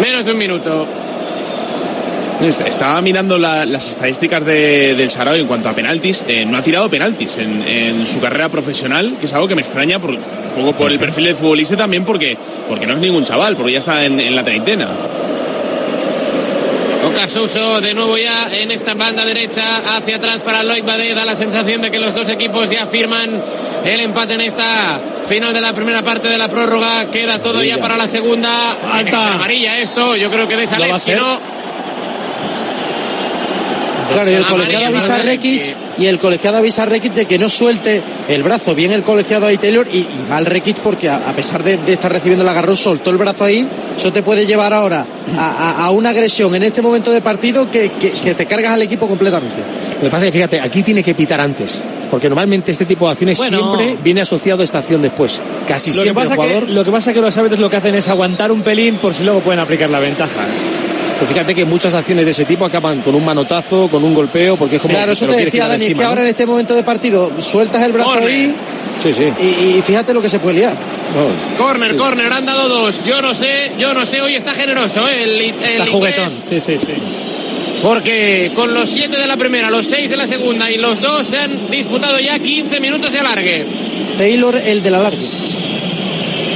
Menos 0.00 0.24
de 0.24 0.30
un 0.30 0.38
minuto. 0.38 1.03
Est- 2.44 2.60
Estaba 2.66 3.00
mirando 3.00 3.38
la- 3.38 3.64
las 3.64 3.88
estadísticas 3.88 4.44
de- 4.44 4.94
del 4.94 5.10
Sarawi 5.10 5.40
en 5.40 5.46
cuanto 5.46 5.68
a 5.68 5.72
penaltis. 5.72 6.24
eh, 6.28 6.44
no 6.44 6.58
ha 6.58 6.62
tirado 6.62 6.88
penaltis 6.90 7.36
en, 7.38 7.62
en 7.66 8.06
su 8.06 8.20
carrera 8.20 8.48
profesional, 8.48 9.16
que 9.18 9.26
es 9.26 9.32
algo 9.32 9.48
que 9.48 9.54
me 9.54 9.62
extraña 9.62 9.98
por, 9.98 10.10
un 10.10 10.20
poco 10.56 10.72
por 10.72 10.92
el 10.92 10.98
perfil 10.98 11.24
del 11.24 11.36
futbolista 11.36 11.76
también 11.76 12.04
porque, 12.04 12.36
porque 12.68 12.86
no 12.86 12.94
es 12.94 13.00
ningún 13.00 13.24
chaval, 13.24 13.56
porque 13.56 13.72
ya 13.72 13.78
está 13.78 14.04
en, 14.04 14.20
en 14.20 14.34
la 14.36 14.44
treintena. 14.44 14.88
Ocasuso 17.06 17.80
de 17.82 17.92
nuevo 17.94 18.16
ya 18.16 18.48
en 18.50 18.70
esta 18.70 18.94
banda 18.94 19.24
derecha 19.26 19.96
hacia 19.96 20.16
atrás 20.16 20.40
para 20.40 20.62
Loic 20.62 20.84
Badé. 20.86 21.14
Da 21.14 21.24
la 21.26 21.36
sensación 21.36 21.82
de 21.82 21.90
que 21.90 21.98
los 21.98 22.14
dos 22.14 22.28
equipos 22.30 22.70
ya 22.70 22.86
firman 22.86 23.30
el 23.84 24.00
empate 24.00 24.34
en 24.34 24.40
esta 24.40 24.98
final 25.28 25.52
de 25.52 25.60
la 25.60 25.74
primera 25.74 26.02
parte 26.02 26.28
de 26.28 26.38
la 26.38 26.48
prórroga. 26.48 27.10
Queda 27.10 27.40
todo 27.40 27.62
ya 27.62 27.76
para 27.78 27.96
la 27.98 28.08
segunda. 28.08 28.72
Alta. 28.90 29.34
Amarilla 29.34 29.78
esto. 29.80 30.16
Yo 30.16 30.30
creo 30.30 30.48
que 30.48 30.56
de 30.56 30.64
¿Lo 30.64 30.70
va 30.70 30.76
a 30.96 30.98
Salef, 30.98 31.02
si 31.02 31.12
no. 31.12 31.53
Claro, 34.12 34.30
y 34.30 34.34
el 34.34 34.44
colegiado 34.44 34.86
avisa 34.86 35.14
a 35.16 35.18
Rekic. 35.18 35.76
Y 35.98 36.06
el 36.06 36.18
colegiado 36.18 36.56
avisa 36.58 36.82
a 36.82 36.86
Rekic 36.86 37.14
de 37.14 37.26
que 37.26 37.38
no 37.38 37.48
suelte 37.48 38.02
el 38.28 38.42
brazo. 38.42 38.74
Bien 38.74 38.92
el 38.92 39.02
colegiado 39.02 39.46
ahí 39.46 39.58
Taylor 39.58 39.86
y, 39.92 39.98
y 39.98 40.26
mal 40.28 40.46
Rekic 40.46 40.78
porque 40.78 41.08
a, 41.08 41.32
pesar 41.34 41.62
de, 41.62 41.78
estar 41.86 42.12
recibiendo 42.12 42.42
el 42.42 42.48
agarrón 42.48 42.76
soltó 42.76 43.10
el 43.10 43.18
brazo 43.18 43.44
ahí. 43.44 43.66
Eso 43.96 44.12
te 44.12 44.22
puede 44.22 44.46
llevar 44.46 44.72
ahora 44.72 45.06
a, 45.36 45.90
una 45.90 46.10
agresión 46.10 46.54
en 46.54 46.64
este 46.64 46.82
momento 46.82 47.10
de 47.10 47.20
partido 47.20 47.70
que, 47.70 47.88
te 47.88 48.46
cargas 48.46 48.72
al 48.72 48.82
equipo 48.82 49.06
completamente. 49.06 49.56
Lo 49.96 50.02
que 50.02 50.10
pasa 50.10 50.26
es 50.26 50.32
que 50.32 50.38
fíjate, 50.38 50.60
aquí 50.60 50.82
tiene 50.82 51.02
que 51.02 51.14
pitar 51.14 51.40
antes. 51.40 51.80
Porque 52.10 52.28
normalmente 52.28 52.70
este 52.70 52.84
tipo 52.84 53.06
de 53.06 53.12
acciones 53.12 53.38
siempre 53.38 53.96
viene 54.02 54.20
asociado 54.20 54.62
a 54.62 54.64
esta 54.64 54.78
acción 54.78 55.02
después. 55.02 55.40
Casi 55.66 55.90
lo 55.90 56.02
siempre 56.02 56.22
que 56.22 56.28
pasa 56.28 56.36
jugador... 56.36 56.66
Que, 56.66 56.72
lo 56.72 56.84
que 56.84 56.90
pasa 56.92 57.10
es 57.10 57.14
que 57.16 57.20
los 57.20 57.36
árbitros 57.36 57.60
lo 57.60 57.70
que 57.70 57.76
hacen 57.76 57.94
es 57.94 58.08
aguantar 58.08 58.52
un 58.52 58.62
pelín 58.62 58.96
por 58.96 59.14
si 59.14 59.24
luego 59.24 59.40
pueden 59.40 59.60
aplicar 59.60 59.90
la 59.90 59.98
ventaja. 59.98 60.46
Pues 61.18 61.30
fíjate 61.30 61.54
que 61.54 61.64
muchas 61.64 61.94
acciones 61.94 62.24
de 62.24 62.32
ese 62.32 62.44
tipo 62.44 62.64
acaban 62.64 63.00
con 63.00 63.14
un 63.14 63.24
manotazo, 63.24 63.88
con 63.88 64.04
un 64.04 64.14
golpeo, 64.14 64.56
porque 64.56 64.76
es 64.76 64.82
como. 64.82 64.94
Claro, 64.94 65.12
eso 65.12 65.26
te, 65.26 65.36
decía 65.36 65.68
Dani, 65.68 65.86
es 65.86 65.94
que 65.94 66.04
ahora 66.04 66.22
en 66.22 66.28
este 66.28 66.46
momento 66.46 66.74
de 66.74 66.82
partido 66.82 67.30
sueltas 67.40 67.82
el 67.82 67.92
brazo 67.92 68.14
ahí. 68.14 68.54
Sí, 69.02 69.12
sí. 69.12 69.24
Y, 69.24 69.82
fíjate 69.82 70.14
lo 70.14 70.22
que 70.22 70.28
se 70.28 70.38
puede 70.38 70.58
liar. 70.58 70.74
Corner, 71.58 71.96
corner, 71.96 72.32
han 72.32 72.46
dado 72.46 72.68
dos. 72.68 73.04
Yo 73.04 73.20
no 73.22 73.34
sé, 73.34 73.72
yo 73.78 73.94
no 73.94 74.06
sé, 74.06 74.20
hoy 74.20 74.34
está 74.34 74.54
generoso 74.54 75.08
¿eh? 75.08 75.24
el, 75.24 75.40
el 75.40 75.50
está 75.50 75.86
juguetón, 75.86 76.30
sí, 76.48 76.60
sí, 76.60 76.78
sí. 76.78 76.94
Porque 77.82 78.50
con 78.54 78.72
los 78.72 78.88
siete 78.88 79.18
de 79.18 79.26
la 79.26 79.36
primera, 79.36 79.70
los 79.70 79.86
seis 79.86 80.08
de 80.08 80.16
la 80.16 80.26
segunda 80.26 80.70
y 80.70 80.78
los 80.78 81.00
dos 81.02 81.26
se 81.26 81.38
han 81.38 81.70
disputado 81.70 82.18
ya 82.18 82.38
15 82.38 82.80
minutos 82.80 83.12
de 83.12 83.18
alargue. 83.18 83.66
Taylor, 84.16 84.56
el 84.56 84.82
de 84.82 84.90
la 84.90 85.00
alargue. 85.00 85.28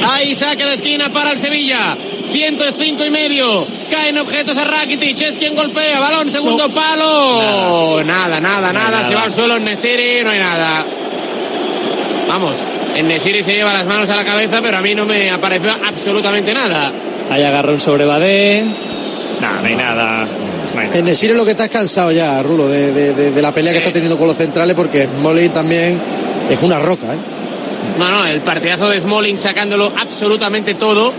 Ahí 0.09 0.35
saque 0.35 0.65
de 0.65 0.75
esquina 0.75 1.13
para 1.13 1.33
el 1.33 1.39
Sevilla. 1.39 1.97
105 2.29 3.05
y 3.05 3.11
medio. 3.11 3.67
Caen 3.91 4.19
objetos 4.19 4.57
a 4.57 4.65
Rakitic. 4.65 5.21
Es 5.21 5.37
quien 5.37 5.55
golpea. 5.55 6.01
Balón, 6.01 6.31
segundo 6.31 6.69
palo. 6.71 8.03
Nada, 8.05 8.41
nada, 8.41 8.73
nada. 8.73 9.09
Se 9.09 9.15
va 9.15 9.25
al 9.25 9.33
suelo 9.33 9.57
en 9.57 9.65
Nesiri. 9.65 10.23
No 10.23 10.31
hay 10.31 10.39
nada. 10.39 10.85
Vamos. 12.29 12.55
En 12.95 13.09
Nesiri 13.09 13.43
se 13.43 13.55
lleva 13.55 13.73
las 13.73 13.87
manos 13.87 14.11
a 14.11 14.17
la 14.17 14.25
cabeza, 14.25 14.61
pero 14.61 14.79
a 14.79 14.81
mí 14.81 14.95
no 14.95 15.05
me 15.05 15.31
apareció 15.31 15.71
absolutamente 15.87 16.53
nada. 16.53 16.93
Hay 17.31 17.43
agarrón 17.43 17.81
sobre 17.81 18.05
Badé. 18.05 18.65
Nada, 19.41 19.61
no 19.61 19.67
hay 19.69 19.77
nada. 19.77 20.27
En 20.93 21.05
Nesiri 21.05 21.35
lo 21.35 21.45
que 21.45 21.53
estás 21.53 21.69
cansado 21.69 22.11
ya, 22.13 22.43
Rulo, 22.43 22.69
de, 22.69 23.33
la 23.41 23.53
pelea 23.53 23.73
que 23.73 23.79
está 23.79 23.93
teniendo 23.93 24.19
con 24.19 24.27
los 24.27 24.37
centrales, 24.37 24.75
porque 24.75 25.09
Molly 25.21 25.49
también 25.49 25.99
es 26.51 26.63
una 26.63 26.79
roca, 26.79 27.15
¿eh? 27.15 27.19
No, 27.99 28.11
no, 28.11 28.27
el 28.27 28.41
partidazo 28.41 28.91
de 28.91 29.01
Smalling 29.01 29.39
sacándolo 29.39 29.93
absolutamente 29.97 30.75
todo 30.75 31.13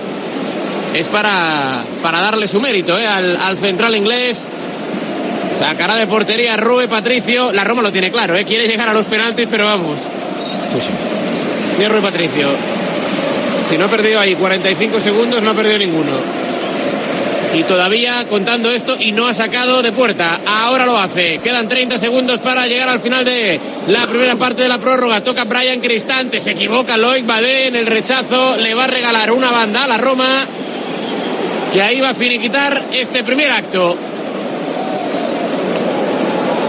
es 0.93 1.07
para, 1.07 1.83
para 2.01 2.19
darle 2.19 2.47
su 2.47 2.59
mérito 2.59 2.97
¿eh? 2.97 3.05
al, 3.05 3.57
central 3.57 3.95
inglés. 3.95 4.49
Sacará 5.57 5.95
de 5.95 6.07
portería 6.07 6.57
Rube 6.57 6.87
Patricio. 6.87 7.51
La 7.51 7.63
Roma 7.63 7.81
lo 7.81 7.91
tiene 7.91 8.11
claro, 8.11 8.35
¿eh? 8.35 8.45
quiere 8.45 8.67
llegar 8.67 8.89
a 8.89 8.93
los 8.93 9.05
penaltis, 9.05 9.47
pero 9.49 9.65
vamos. 9.65 9.99
Sí, 10.71 10.79
sí. 10.81 11.85
Rube 11.85 12.01
Patricio. 12.01 12.47
Si 13.65 13.77
no 13.77 13.85
ha 13.85 13.87
perdido 13.87 14.19
ahí 14.19 14.35
45 14.35 14.99
segundos, 14.99 15.41
no 15.41 15.51
ha 15.51 15.53
perdido 15.53 15.77
ninguno. 15.77 16.11
Y 17.53 17.63
todavía 17.63 18.25
contando 18.27 18.69
esto 18.69 18.95
y 18.99 19.11
no 19.11 19.27
ha 19.27 19.33
sacado 19.33 19.81
de 19.81 19.91
puerta. 19.91 20.39
Ahora 20.45 20.85
lo 20.85 20.97
hace. 20.97 21.39
Quedan 21.39 21.67
30 21.67 21.97
segundos 21.97 22.41
para 22.41 22.67
llegar 22.67 22.89
al 22.89 22.99
final 22.99 23.25
de 23.25 23.59
la 23.87 24.05
primera 24.07 24.35
parte 24.35 24.61
de 24.61 24.69
la 24.69 24.77
prórroga. 24.77 25.23
Toca 25.23 25.45
Brian 25.45 25.79
Cristante. 25.79 26.39
Se 26.39 26.51
equivoca 26.51 26.95
Loic 26.95 27.25
Badé 27.25 27.67
en 27.67 27.75
el 27.75 27.87
rechazo. 27.87 28.55
Le 28.55 28.75
va 28.75 28.83
a 28.83 28.87
regalar 28.87 29.31
una 29.31 29.49
banda 29.49 29.85
a 29.85 29.87
la 29.87 29.97
Roma 29.97 30.45
que 31.73 31.81
ahí 31.81 31.99
va 31.99 32.09
a 32.09 32.13
finiquitar 32.13 32.85
este 32.91 33.23
primer 33.23 33.51
acto. 33.51 33.95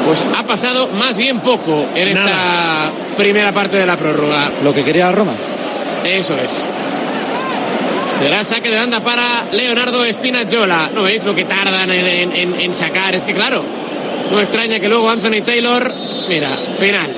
Pues 0.06 0.24
ha 0.36 0.42
pasado 0.44 0.88
más 0.88 1.16
bien 1.16 1.40
poco 1.40 1.86
en 1.94 2.08
esta 2.08 2.90
primera 3.16 3.52
parte 3.52 3.76
de 3.76 3.86
la 3.86 3.96
prórroga. 3.96 4.50
Lo 4.64 4.74
que 4.74 4.84
quería 4.84 5.12
Roma. 5.12 5.32
Eso 6.04 6.34
es. 6.34 6.50
Será 8.18 8.44
saque 8.44 8.68
de 8.68 8.76
banda 8.76 9.00
para 9.00 9.44
Leonardo 9.52 10.04
Spinazzola. 10.12 10.90
¿No 10.94 11.04
veis 11.04 11.24
lo 11.24 11.34
que 11.34 11.44
tardan 11.44 11.90
en, 11.90 12.74
sacar? 12.74 13.14
Es 13.14 13.24
que 13.24 13.32
claro, 13.32 13.62
no 14.30 14.40
extraña 14.40 14.78
que 14.80 14.88
luego 14.88 15.08
Anthony 15.08 15.42
Taylor, 15.44 15.92
mira, 16.28 16.50
final. 16.78 17.14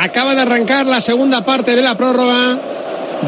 Acaba 0.00 0.34
de 0.34 0.42
arrancar 0.42 0.86
la 0.86 1.00
segunda 1.00 1.44
parte 1.44 1.76
de 1.76 1.82
la 1.82 1.94
prórroga 1.94 2.58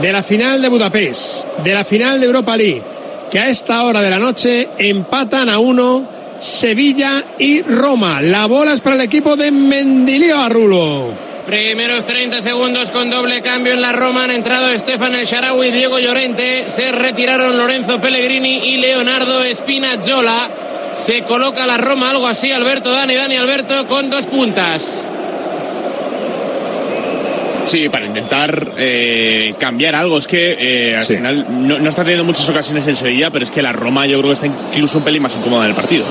de 0.00 0.12
la 0.12 0.22
final 0.22 0.60
de 0.60 0.68
Budapest, 0.68 1.44
de 1.64 1.72
la 1.72 1.84
final 1.84 2.20
de 2.20 2.26
Europa 2.26 2.56
League, 2.56 2.82
que 3.30 3.38
a 3.38 3.48
esta 3.48 3.82
hora 3.84 4.02
de 4.02 4.10
la 4.10 4.18
noche 4.18 4.68
empatan 4.78 5.48
a 5.48 5.58
uno 5.58 6.08
Sevilla 6.40 7.24
y 7.38 7.62
Roma. 7.62 8.20
La 8.20 8.46
bola 8.46 8.74
es 8.74 8.80
para 8.80 8.96
el 8.96 9.02
equipo 9.02 9.36
de 9.36 9.50
Mendilio 9.50 10.38
Arrulo. 10.38 11.26
Primeros 11.46 12.04
30 12.06 12.42
segundos 12.42 12.90
con 12.90 13.08
doble 13.08 13.40
cambio 13.40 13.72
en 13.72 13.80
la 13.80 13.92
Roma. 13.92 14.24
Han 14.24 14.32
entrado 14.32 14.68
Estefan 14.68 15.14
El 15.14 15.26
Sharawi 15.26 15.68
y 15.68 15.70
Diego 15.70 15.98
Llorente. 15.98 16.66
Se 16.68 16.90
retiraron 16.92 17.56
Lorenzo 17.56 18.00
Pellegrini 18.00 18.68
y 18.68 18.76
Leonardo 18.78 19.42
Spinazzola. 19.54 20.50
Se 20.96 21.22
coloca 21.22 21.66
la 21.66 21.76
Roma 21.76 22.10
algo 22.10 22.26
así. 22.26 22.50
Alberto 22.50 22.90
Dani, 22.90 23.14
Dani 23.14 23.36
Alberto 23.36 23.86
con 23.86 24.10
dos 24.10 24.26
puntas. 24.26 25.06
Sí, 27.66 27.88
para 27.88 28.06
intentar 28.06 28.72
eh, 28.78 29.54
cambiar 29.58 29.96
algo. 29.96 30.18
Es 30.18 30.26
que 30.26 30.56
eh, 30.58 30.96
al 30.96 31.02
final 31.02 31.46
no, 31.66 31.88
está 31.88 32.02
teniendo 32.02 32.24
muchas 32.24 32.48
ocasiones 32.48 32.86
en 32.86 32.94
Sevilla, 32.94 33.30
pero 33.30 33.44
es 33.44 33.50
que 33.50 33.60
la 33.60 33.72
Roma 33.72 34.06
yo 34.06 34.18
creo 34.20 34.30
que 34.30 34.34
está 34.34 34.46
incluso 34.46 34.98
un 34.98 35.04
pelín 35.04 35.22
más 35.22 35.34
incómoda 35.34 35.64
en 35.64 35.70
el 35.70 35.76
partido. 35.76 36.04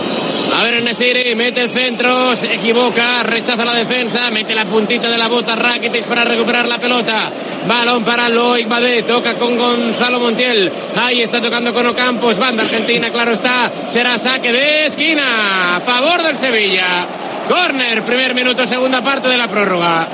A 0.54 0.64
ver, 0.64 0.84
Nesiri 0.84 1.34
mete 1.36 1.62
el 1.62 1.70
centro, 1.70 2.36
se 2.36 2.54
equivoca, 2.54 3.24
rechaza 3.24 3.66
la 3.66 3.74
defensa, 3.74 4.30
mete 4.32 4.54
la 4.54 4.66
puntita 4.66 5.10
de 5.10 5.18
la 5.18 5.28
bota 5.28 5.56
Rakitic 5.56 6.04
para 6.04 6.26
recuperar 6.26 6.68
la 6.68 6.78
pelota. 6.78 7.32
Balón 7.68 8.04
para 8.04 8.30
Loic 8.30 8.68
Badé, 8.68 9.04
toca 9.04 9.34
con 9.34 9.58
Gonzalo 9.58 10.20
Montiel. 10.20 10.72
Ahí 10.98 11.22
está 11.22 11.42
tocando 11.42 11.74
con 11.74 11.88
Ocampos, 11.88 12.38
banda 12.38 12.64
argentina, 12.64 13.10
claro 13.10 13.32
está. 13.32 13.72
Será 13.90 14.20
saque 14.20 14.52
de 14.52 14.86
esquina 14.88 15.78
a 15.78 15.80
favor 15.80 16.22
del 16.22 16.36
Sevilla. 16.36 17.08
Corner, 17.48 18.02
primer 18.04 18.34
minuto, 18.34 18.66
segunda 18.66 19.02
parte 19.02 19.28
de 19.28 19.38
la 19.38 19.48
prórroga. 19.48 20.08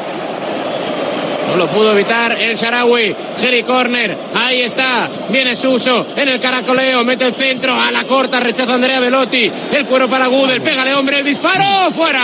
No 1.52 1.58
lo 1.58 1.68
pudo 1.68 1.92
evitar 1.92 2.32
el 2.40 2.56
Sharawi. 2.56 3.14
Jerry 3.40 3.64
Corner. 3.64 4.18
Ahí 4.34 4.62
está. 4.62 5.10
Viene 5.28 5.54
Suso 5.54 6.08
en 6.16 6.30
el 6.30 6.40
caracoleo. 6.40 7.04
Mete 7.04 7.26
el 7.26 7.34
centro. 7.34 7.78
A 7.78 7.92
la 7.92 8.06
corta. 8.06 8.40
Rechaza 8.40 8.74
Andrea 8.74 9.02
Velotti. 9.02 9.52
El 9.74 9.86
cuero 9.86 10.08
para 10.08 10.28
Gudel. 10.28 10.62
Pégale, 10.62 10.94
hombre. 10.94 11.20
El 11.20 11.26
disparo. 11.26 11.92
Fuera. 11.92 12.22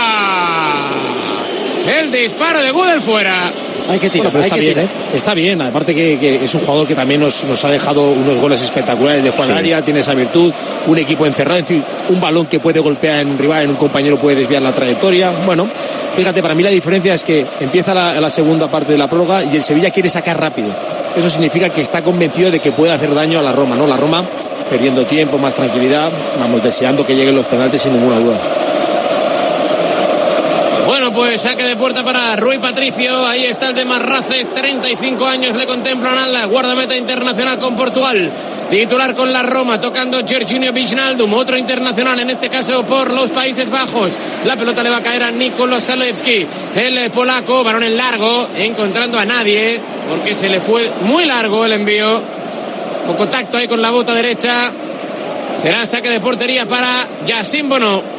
El 1.86 2.10
disparo 2.10 2.62
de 2.62 2.70
Gudel 2.70 3.02
fuera. 3.02 3.52
Hay 3.88 3.98
que 3.98 4.10
tirar, 4.10 4.36
está 4.36 4.56
bien, 4.56 4.78
¿eh? 4.80 4.88
Está 5.14 5.32
bien, 5.32 5.62
aparte 5.62 5.94
que, 5.94 6.44
es 6.44 6.54
un 6.54 6.60
jugador 6.60 6.86
que 6.86 6.94
también 6.94 7.22
nos, 7.22 7.64
ha 7.64 7.70
dejado 7.70 8.10
unos 8.10 8.36
goles 8.36 8.60
espectaculares 8.60 9.24
de 9.24 9.30
Juan 9.30 9.50
Aria, 9.50 9.80
tiene 9.80 10.00
esa 10.00 10.12
virtud, 10.12 10.52
un 10.86 10.98
equipo 10.98 11.24
encerrado, 11.24 11.60
es 11.60 11.68
decir, 11.68 11.82
un 12.10 12.20
balón 12.20 12.46
que 12.46 12.60
puede 12.60 12.80
golpear 12.80 13.20
en 13.20 13.28
un 13.28 13.38
rival, 13.38 13.62
en 13.62 13.70
un 13.70 13.76
compañero 13.76 14.18
puede 14.18 14.36
desviar 14.36 14.60
la 14.60 14.72
trayectoria. 14.72 15.32
Bueno, 15.46 15.66
fíjate, 16.14 16.42
para 16.42 16.54
mí 16.54 16.62
la 16.62 16.68
diferencia 16.68 17.14
es 17.14 17.22
que 17.22 17.46
empieza 17.60 17.94
la, 17.94 18.28
segunda 18.28 18.68
parte 18.68 18.92
de 18.92 18.98
la 18.98 19.08
prórroga 19.08 19.42
y 19.42 19.56
el 19.56 19.64
Sevilla 19.64 19.90
quiere 19.90 20.10
sacar 20.10 20.38
rápido. 20.38 20.68
Eso 21.16 21.30
significa 21.30 21.70
que 21.70 21.80
está 21.80 22.02
convencido 22.02 22.50
de 22.50 22.60
que 22.60 22.72
puede 22.72 22.92
hacer 22.92 23.14
daño 23.14 23.38
a 23.38 23.42
la 23.42 23.52
Roma, 23.52 23.74
¿no? 23.74 23.86
La 23.86 23.96
Roma 23.96 24.22
perdiendo 24.68 25.06
tiempo, 25.06 25.38
más 25.38 25.54
tranquilidad, 25.54 26.12
vamos 26.38 26.62
deseando 26.62 27.06
que 27.06 27.16
lleguen 27.16 27.34
los 27.34 27.46
penaltis 27.46 27.80
sin 27.80 27.94
ninguna 27.94 28.18
duda. 28.18 28.57
Bueno, 30.88 31.12
pues 31.12 31.42
saque 31.42 31.64
de 31.64 31.76
puerta 31.76 32.02
para 32.02 32.34
Rui 32.36 32.56
Patricio. 32.56 33.26
Ahí 33.26 33.44
está 33.44 33.68
el 33.68 33.74
de 33.74 33.84
Marraces. 33.84 34.50
35 34.54 35.26
años 35.26 35.54
le 35.54 35.66
contemplan 35.66 36.16
al 36.16 36.48
guardameta 36.48 36.96
internacional 36.96 37.58
con 37.58 37.76
Portugal. 37.76 38.30
Titular 38.70 39.14
con 39.14 39.30
la 39.30 39.42
Roma, 39.42 39.78
tocando 39.78 40.24
Giorginio 40.24 40.72
Wijnaldum, 40.72 41.34
otro 41.34 41.58
internacional, 41.58 42.18
en 42.20 42.30
este 42.30 42.48
caso 42.48 42.84
por 42.84 43.12
los 43.12 43.30
Países 43.32 43.68
Bajos. 43.68 44.12
La 44.46 44.56
pelota 44.56 44.82
le 44.82 44.88
va 44.88 44.96
a 44.96 45.02
caer 45.02 45.24
a 45.24 45.30
Nikolo 45.30 45.78
Zalewski, 45.78 46.46
el 46.74 47.10
polaco, 47.10 47.62
varón 47.62 47.82
en 47.82 47.94
largo, 47.94 48.48
encontrando 48.56 49.18
a 49.18 49.26
nadie, 49.26 49.78
porque 50.08 50.34
se 50.34 50.48
le 50.48 50.58
fue 50.58 50.90
muy 51.02 51.26
largo 51.26 51.66
el 51.66 51.72
envío. 51.72 52.22
Con 53.06 53.14
contacto 53.14 53.58
ahí 53.58 53.68
con 53.68 53.82
la 53.82 53.90
bota 53.90 54.14
derecha. 54.14 54.70
Será 55.60 55.86
saque 55.86 56.08
de 56.08 56.20
portería 56.20 56.64
para 56.64 57.06
Yacine 57.26 57.68
Bono. 57.68 58.17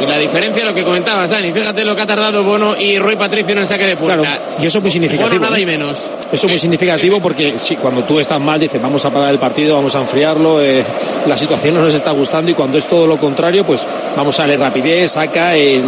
Y 0.00 0.06
la 0.06 0.18
diferencia, 0.18 0.64
lo 0.64 0.72
que 0.72 0.82
comentabas, 0.82 1.28
Dani, 1.28 1.52
fíjate 1.52 1.84
lo 1.84 1.94
que 1.94 2.02
ha 2.02 2.06
tardado 2.06 2.42
Bono 2.42 2.74
y 2.76 2.98
Rui 2.98 3.16
Patricio 3.16 3.52
en 3.52 3.58
el 3.58 3.66
saque 3.66 3.86
de 3.86 3.96
puerta. 3.96 4.22
Claro, 4.22 4.40
y 4.58 4.66
eso 4.66 4.78
es 4.78 4.82
muy 4.82 4.90
significativo. 4.90 5.44
nada 5.44 5.58
y 5.58 5.66
menos. 5.66 5.98
Eso 6.32 6.46
es 6.46 6.50
muy 6.52 6.58
significativo 6.58 7.20
porque 7.20 7.58
si, 7.58 7.76
cuando 7.76 8.02
tú 8.04 8.18
estás 8.18 8.40
mal, 8.40 8.58
dices, 8.58 8.80
vamos 8.80 9.04
a 9.04 9.10
parar 9.10 9.30
el 9.30 9.38
partido, 9.38 9.76
vamos 9.76 9.94
a 9.96 10.00
enfriarlo, 10.00 10.62
eh, 10.62 10.82
la 11.26 11.36
situación 11.36 11.74
no 11.74 11.82
nos 11.82 11.94
está 11.94 12.12
gustando 12.12 12.50
y 12.50 12.54
cuando 12.54 12.78
es 12.78 12.86
todo 12.86 13.06
lo 13.06 13.18
contrario, 13.18 13.64
pues 13.64 13.86
vamos 14.16 14.38
a 14.38 14.42
darle 14.42 14.56
rapidez, 14.56 15.12
saca, 15.12 15.54
en 15.54 15.82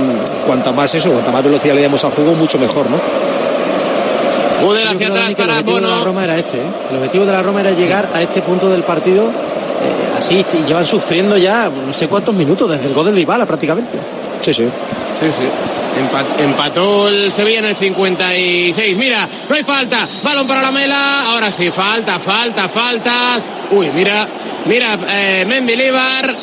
cuanta 0.46 0.72
más 0.72 0.94
eso, 0.94 1.10
cuanta 1.10 1.30
más 1.30 1.42
velocidad 1.42 1.74
le 1.74 1.82
damos 1.82 2.04
al 2.04 2.12
juego, 2.12 2.34
mucho 2.34 2.58
mejor, 2.58 2.90
¿no? 2.90 2.98
hacia 4.70 5.08
atrás 5.08 5.34
para 5.34 5.62
Bono. 5.62 5.78
El 5.78 5.84
objetivo 5.84 5.86
de 5.86 5.96
la 5.96 6.04
Roma 6.04 6.24
era 6.24 6.38
este, 6.38 6.58
¿eh? 6.58 6.70
El 6.90 6.96
objetivo 6.96 7.26
de 7.26 7.32
la 7.32 7.42
Roma 7.42 7.60
era 7.60 7.70
llegar 7.72 8.08
a 8.14 8.22
este 8.22 8.42
punto 8.42 8.68
del 8.68 8.82
partido 8.82 9.24
eh, 9.24 9.51
así 10.22 10.44
llevan 10.66 10.86
sufriendo 10.86 11.36
ya 11.36 11.68
no 11.68 11.92
sé 11.92 12.08
cuántos 12.08 12.34
minutos 12.34 12.70
desde 12.70 12.86
el 12.86 12.94
gol 12.94 13.06
del 13.06 13.16
Dybala 13.16 13.44
prácticamente. 13.46 13.98
Sí, 14.40 14.52
sí. 14.52 14.64
Sí, 15.18 15.26
sí. 15.26 16.42
empató 16.42 17.08
el 17.08 17.30
Sevilla 17.30 17.58
en 17.60 17.64
el 17.66 17.76
56. 17.76 18.96
Mira, 18.96 19.28
no 19.48 19.54
hay 19.54 19.62
falta. 19.62 20.08
Balón 20.22 20.46
para 20.46 20.62
la 20.62 20.72
mela. 20.72 21.30
Ahora 21.30 21.52
sí, 21.52 21.70
falta, 21.70 22.18
falta, 22.18 22.68
faltas. 22.68 23.50
Uy, 23.70 23.90
mira, 23.94 24.26
mira, 24.66 24.98
eh, 25.08 25.44
Mendilibar 25.46 26.34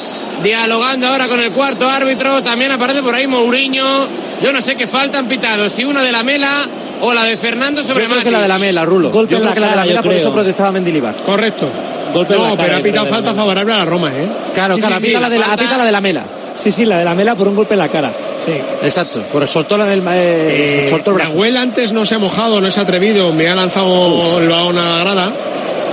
dialogando 0.44 1.08
ahora 1.08 1.28
con 1.28 1.40
el 1.40 1.52
cuarto 1.52 1.90
árbitro. 1.90 2.44
También 2.44 2.72
aparece 2.72 3.02
por 3.02 3.16
ahí 3.16 3.28
Mourinho. 3.28 4.08
Yo 4.42 4.54
no 4.54 4.62
sé 4.62 4.76
qué 4.76 4.88
falta 4.88 5.20
han 5.20 5.28
pitado. 5.28 5.70
Si 5.70 5.84
una 5.84 6.04
de 6.04 6.12
la 6.12 6.24
mela 6.24 6.66
o 7.02 7.14
la 7.14 7.24
de 7.24 7.36
Fernando 7.38 7.84
sobre 7.84 8.04
Yo 8.04 8.10
creo 8.10 8.24
que 8.24 8.32
la 8.32 8.42
de 8.42 8.48
la 8.48 8.58
mela, 8.58 8.86
Rulo. 8.86 9.12
yo 9.26 9.40
creo 9.40 9.54
que 9.54 9.60
la 9.60 9.70
de 9.70 9.76
la 9.76 9.86
mela, 9.86 10.04
por 10.04 10.14
eso 10.14 10.32
protestaba 10.32 10.72
Mendilibar. 10.72 11.16
Correcto. 11.26 11.68
No, 12.14 12.56
pero 12.58 12.78
ha 12.78 12.80
pitado 12.80 13.08
falta 13.08 13.34
favorable 13.34 13.74
a 13.74 13.78
la 13.78 13.86
Roma, 13.86 14.10
¿eh? 14.10 14.28
Claro, 14.54 14.78
claro, 14.78 15.00
sí, 15.00 15.12
la, 15.12 15.30
de 15.30 15.40
la, 15.40 15.56
la 15.56 15.86
de 15.86 15.92
la 15.92 16.02
mela. 16.02 16.24
Sí, 16.56 16.72
sí, 16.72 16.86
la 16.86 17.00
de 17.00 17.06
la 17.06 17.14
mela 17.14 17.36
por 17.36 17.48
un 17.48 17.56
golpe 17.56 17.74
en 17.74 17.80
la 17.80 17.88
cara. 17.88 18.12
Sí. 18.46 18.54
Exacto. 18.84 19.22
Por 19.32 19.48
soltó 19.48 19.78
la 19.78 19.86
del 19.86 20.00
eh, 20.00 20.86
eh, 20.86 20.88
soltó 20.90 21.12
el 21.12 21.16
brazo. 21.18 21.42
antes 21.58 21.92
no 21.92 22.06
se 22.06 22.16
ha 22.16 22.20
mojado, 22.20 22.60
no 22.60 22.70
se 22.70 22.80
ha 22.80 22.84
atrevido, 22.84 23.32
me 23.34 23.48
ha 23.48 23.56
lanzado 23.56 24.40
el 24.40 24.50
balón 24.50 24.78
a 24.78 24.98
la 24.98 25.04
grada. 25.04 25.34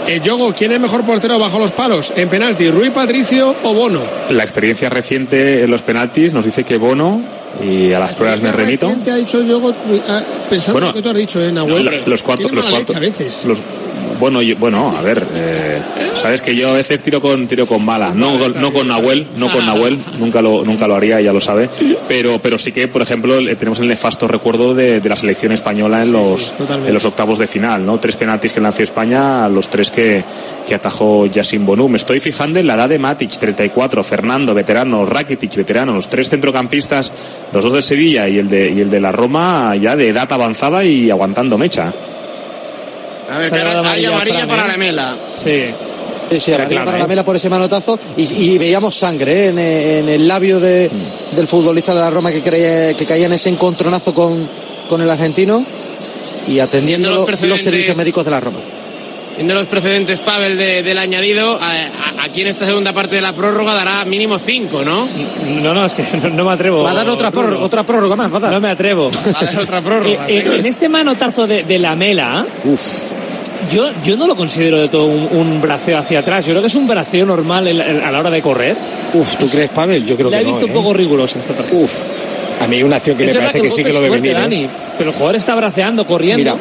El 0.06 0.22
Yogo, 0.22 0.54
¿quién 0.54 0.72
es 0.72 0.80
mejor 0.80 1.02
portero 1.02 1.38
bajo 1.38 1.58
los 1.58 1.72
palos? 1.72 2.12
En 2.14 2.28
penalti, 2.28 2.70
¿Rui 2.70 2.90
Patricio 2.90 3.54
o 3.64 3.74
Bono? 3.74 4.00
La 4.30 4.44
experiencia 4.44 4.88
reciente 4.88 5.64
en 5.64 5.70
los 5.70 5.82
penaltis 5.82 6.32
nos 6.32 6.44
dice 6.44 6.62
que 6.62 6.76
Bono 6.76 7.20
y 7.62 7.92
a 7.92 7.98
las 7.98 8.14
pruebas 8.14 8.40
me 8.40 8.52
remito. 8.52 8.88
ha 8.88 9.14
dicho 9.16 9.42
Yogo, 9.42 9.74
ah, 10.08 10.22
pensando 10.48 10.80
lo 10.80 10.94
que 10.94 11.02
tú 11.02 11.08
has 11.08 11.16
dicho, 11.16 11.40
¿eh, 11.40 11.52
Los 11.52 12.22
cuatro, 12.22 12.48
los 12.50 12.66
cuatro, 12.66 13.00
los, 13.46 13.62
bueno, 14.18 14.40
bueno, 14.58 14.94
a 14.96 15.02
ver, 15.02 15.26
eh, 15.34 15.80
sabes 16.14 16.42
que 16.42 16.54
yo 16.54 16.70
a 16.70 16.72
veces 16.72 17.02
tiro 17.02 17.20
con 17.20 17.46
tiro 17.46 17.66
con 17.66 17.84
bala, 17.84 18.12
no, 18.14 18.48
no 18.48 18.72
con 18.72 18.88
Nahuel, 18.88 19.26
no 19.36 19.50
con 19.50 19.66
Nahuel, 19.66 19.98
nunca 20.18 20.42
lo 20.42 20.64
nunca 20.64 20.86
lo 20.86 20.96
haría, 20.96 21.20
ya 21.20 21.32
lo 21.32 21.40
sabe, 21.40 21.68
pero 22.08 22.38
pero 22.38 22.58
sí 22.58 22.72
que, 22.72 22.88
por 22.88 23.02
ejemplo, 23.02 23.36
tenemos 23.56 23.80
el 23.80 23.88
nefasto 23.88 24.28
recuerdo 24.28 24.74
de, 24.74 25.00
la 25.06 25.16
selección 25.16 25.52
española 25.52 26.02
en 26.02 26.12
los 26.12 26.52
en 26.86 26.92
los 26.92 27.04
octavos 27.04 27.38
de 27.38 27.46
final, 27.46 27.84
¿no? 27.84 27.98
Tres 27.98 28.16
penaltis 28.16 28.52
que 28.52 28.60
lanzó 28.60 28.82
España, 28.82 29.48
los 29.48 29.68
tres 29.68 29.90
que 29.90 30.24
que 30.66 30.74
atajó 30.74 31.26
Yassin 31.26 31.64
Bonú. 31.64 31.88
Me 31.88 31.96
estoy 31.96 32.18
fijando 32.20 32.58
en 32.58 32.66
la 32.66 32.74
edad 32.74 32.88
de 32.88 32.98
Matic, 32.98 33.30
34, 33.30 34.02
Fernando, 34.02 34.52
veterano, 34.52 35.06
Rakitic, 35.06 35.54
veterano, 35.54 35.94
los 35.94 36.10
tres 36.10 36.28
centrocampistas, 36.28 37.12
los 37.52 37.62
dos 37.62 37.72
de 37.72 37.82
Sevilla 37.82 38.28
y 38.28 38.38
el 38.38 38.48
de 38.48 38.70
y 38.70 38.80
el 38.80 38.90
de 38.90 39.00
la 39.00 39.12
Roma 39.12 39.76
ya 39.76 39.96
de 39.96 40.08
edad 40.08 40.30
avanzada 40.32 40.84
y 40.84 41.10
aguantando 41.10 41.56
mecha. 41.58 41.92
A 43.28 43.38
ver, 43.38 43.54
hay 43.54 44.04
amarilla 44.04 44.46
para 44.46 44.66
la 44.66 44.76
mela. 44.76 45.16
Sí. 45.34 45.66
Sí, 46.38 46.52
amarilla 46.52 46.84
para 46.84 46.98
la 46.98 47.06
mela 47.06 47.24
por 47.24 47.36
ese 47.36 47.48
manotazo 47.48 47.98
y, 48.16 48.58
veíamos 48.58 48.96
sangre 48.96 49.46
¿eh? 49.46 49.98
en, 49.98 50.08
el 50.08 50.26
labio 50.26 50.58
de, 50.58 50.90
del 51.32 51.46
futbolista 51.46 51.94
de 51.94 52.00
la 52.00 52.10
Roma 52.10 52.32
que, 52.32 52.42
creía, 52.42 52.94
que 52.94 53.06
caía 53.06 53.26
en 53.26 53.32
ese 53.32 53.48
encontronazo 53.48 54.12
con, 54.12 54.48
con 54.88 55.00
el 55.00 55.10
argentino 55.10 55.64
y 56.48 56.58
atendiendo 56.58 57.10
los, 57.12 57.40
los 57.42 57.60
servicios 57.60 57.96
médicos 57.96 58.24
de 58.24 58.30
la 58.32 58.40
Roma 58.40 58.58
viendo 59.36 59.54
los 59.54 59.66
precedentes 59.66 60.20
Pavel 60.20 60.56
del 60.56 60.98
añadido, 60.98 61.58
aquí 62.22 62.42
en 62.42 62.48
esta 62.48 62.66
segunda 62.66 62.92
parte 62.92 63.16
de 63.16 63.20
la 63.20 63.32
prórroga 63.32 63.74
dará 63.74 64.04
mínimo 64.04 64.38
cinco, 64.38 64.82
¿no? 64.82 65.08
No, 65.62 65.74
no, 65.74 65.84
es 65.84 65.94
que 65.94 66.04
no, 66.32 66.44
me 66.44 66.52
atrevo. 66.52 66.82
Va 66.82 66.90
a 66.90 66.94
dar 66.94 67.08
otra 67.08 67.30
prórroga, 67.30 67.64
otra 67.64 67.84
prórroga 67.84 68.16
más, 68.16 68.30
No 68.30 68.60
me 68.60 68.70
atrevo. 68.70 69.10
Va 69.10 69.40
a 69.40 69.44
dar 69.44 69.58
otra 69.58 69.80
prórroga. 69.80 70.06
Eh, 70.26 70.38
eh, 70.38 70.56
en 70.58 70.66
este 70.66 70.88
manotazo 70.88 71.46
de, 71.46 71.62
de 71.62 71.78
la 71.78 71.94
mela, 71.94 72.46
Uf. 72.64 72.80
Yo, 73.72 73.90
yo 74.04 74.16
no 74.16 74.26
lo 74.26 74.36
considero 74.36 74.78
de 74.78 74.88
todo 74.88 75.06
un, 75.06 75.60
braceo 75.60 75.98
hacia 75.98 76.20
atrás. 76.20 76.44
Yo 76.44 76.52
creo 76.52 76.62
que 76.62 76.68
es 76.68 76.74
un 76.74 76.86
braceo 76.86 77.26
normal 77.26 77.66
a 77.80 78.10
la 78.10 78.18
hora 78.18 78.30
de 78.30 78.40
correr. 78.40 78.76
Uf, 79.14 79.36
¿tú 79.36 79.48
crees, 79.48 79.70
Pavel? 79.70 80.04
Yo 80.06 80.16
creo 80.16 80.30
La 80.30 80.38
que 80.38 80.44
he 80.44 80.46
visto 80.46 80.66
un 80.66 80.72
poco 80.72 80.92
riguroso 80.92 81.38
esta 81.38 81.54
parte. 81.54 81.74
Uf. 81.74 81.98
A 82.60 82.66
mí 82.66 82.82
una 82.82 82.96
acción 82.96 83.16
que 83.16 83.24
me 83.24 83.34
parece 83.34 83.60
que, 83.60 83.70
sí 83.70 83.84
que 83.84 83.92
lo 83.92 84.00
debe 84.00 84.20
venir. 84.20 84.66
¿eh? 84.66 84.70
pero 84.96 85.10
el 85.10 85.16
jugador 85.16 85.36
está 85.36 85.54
braceando, 85.54 86.06
corriendo. 86.06 86.58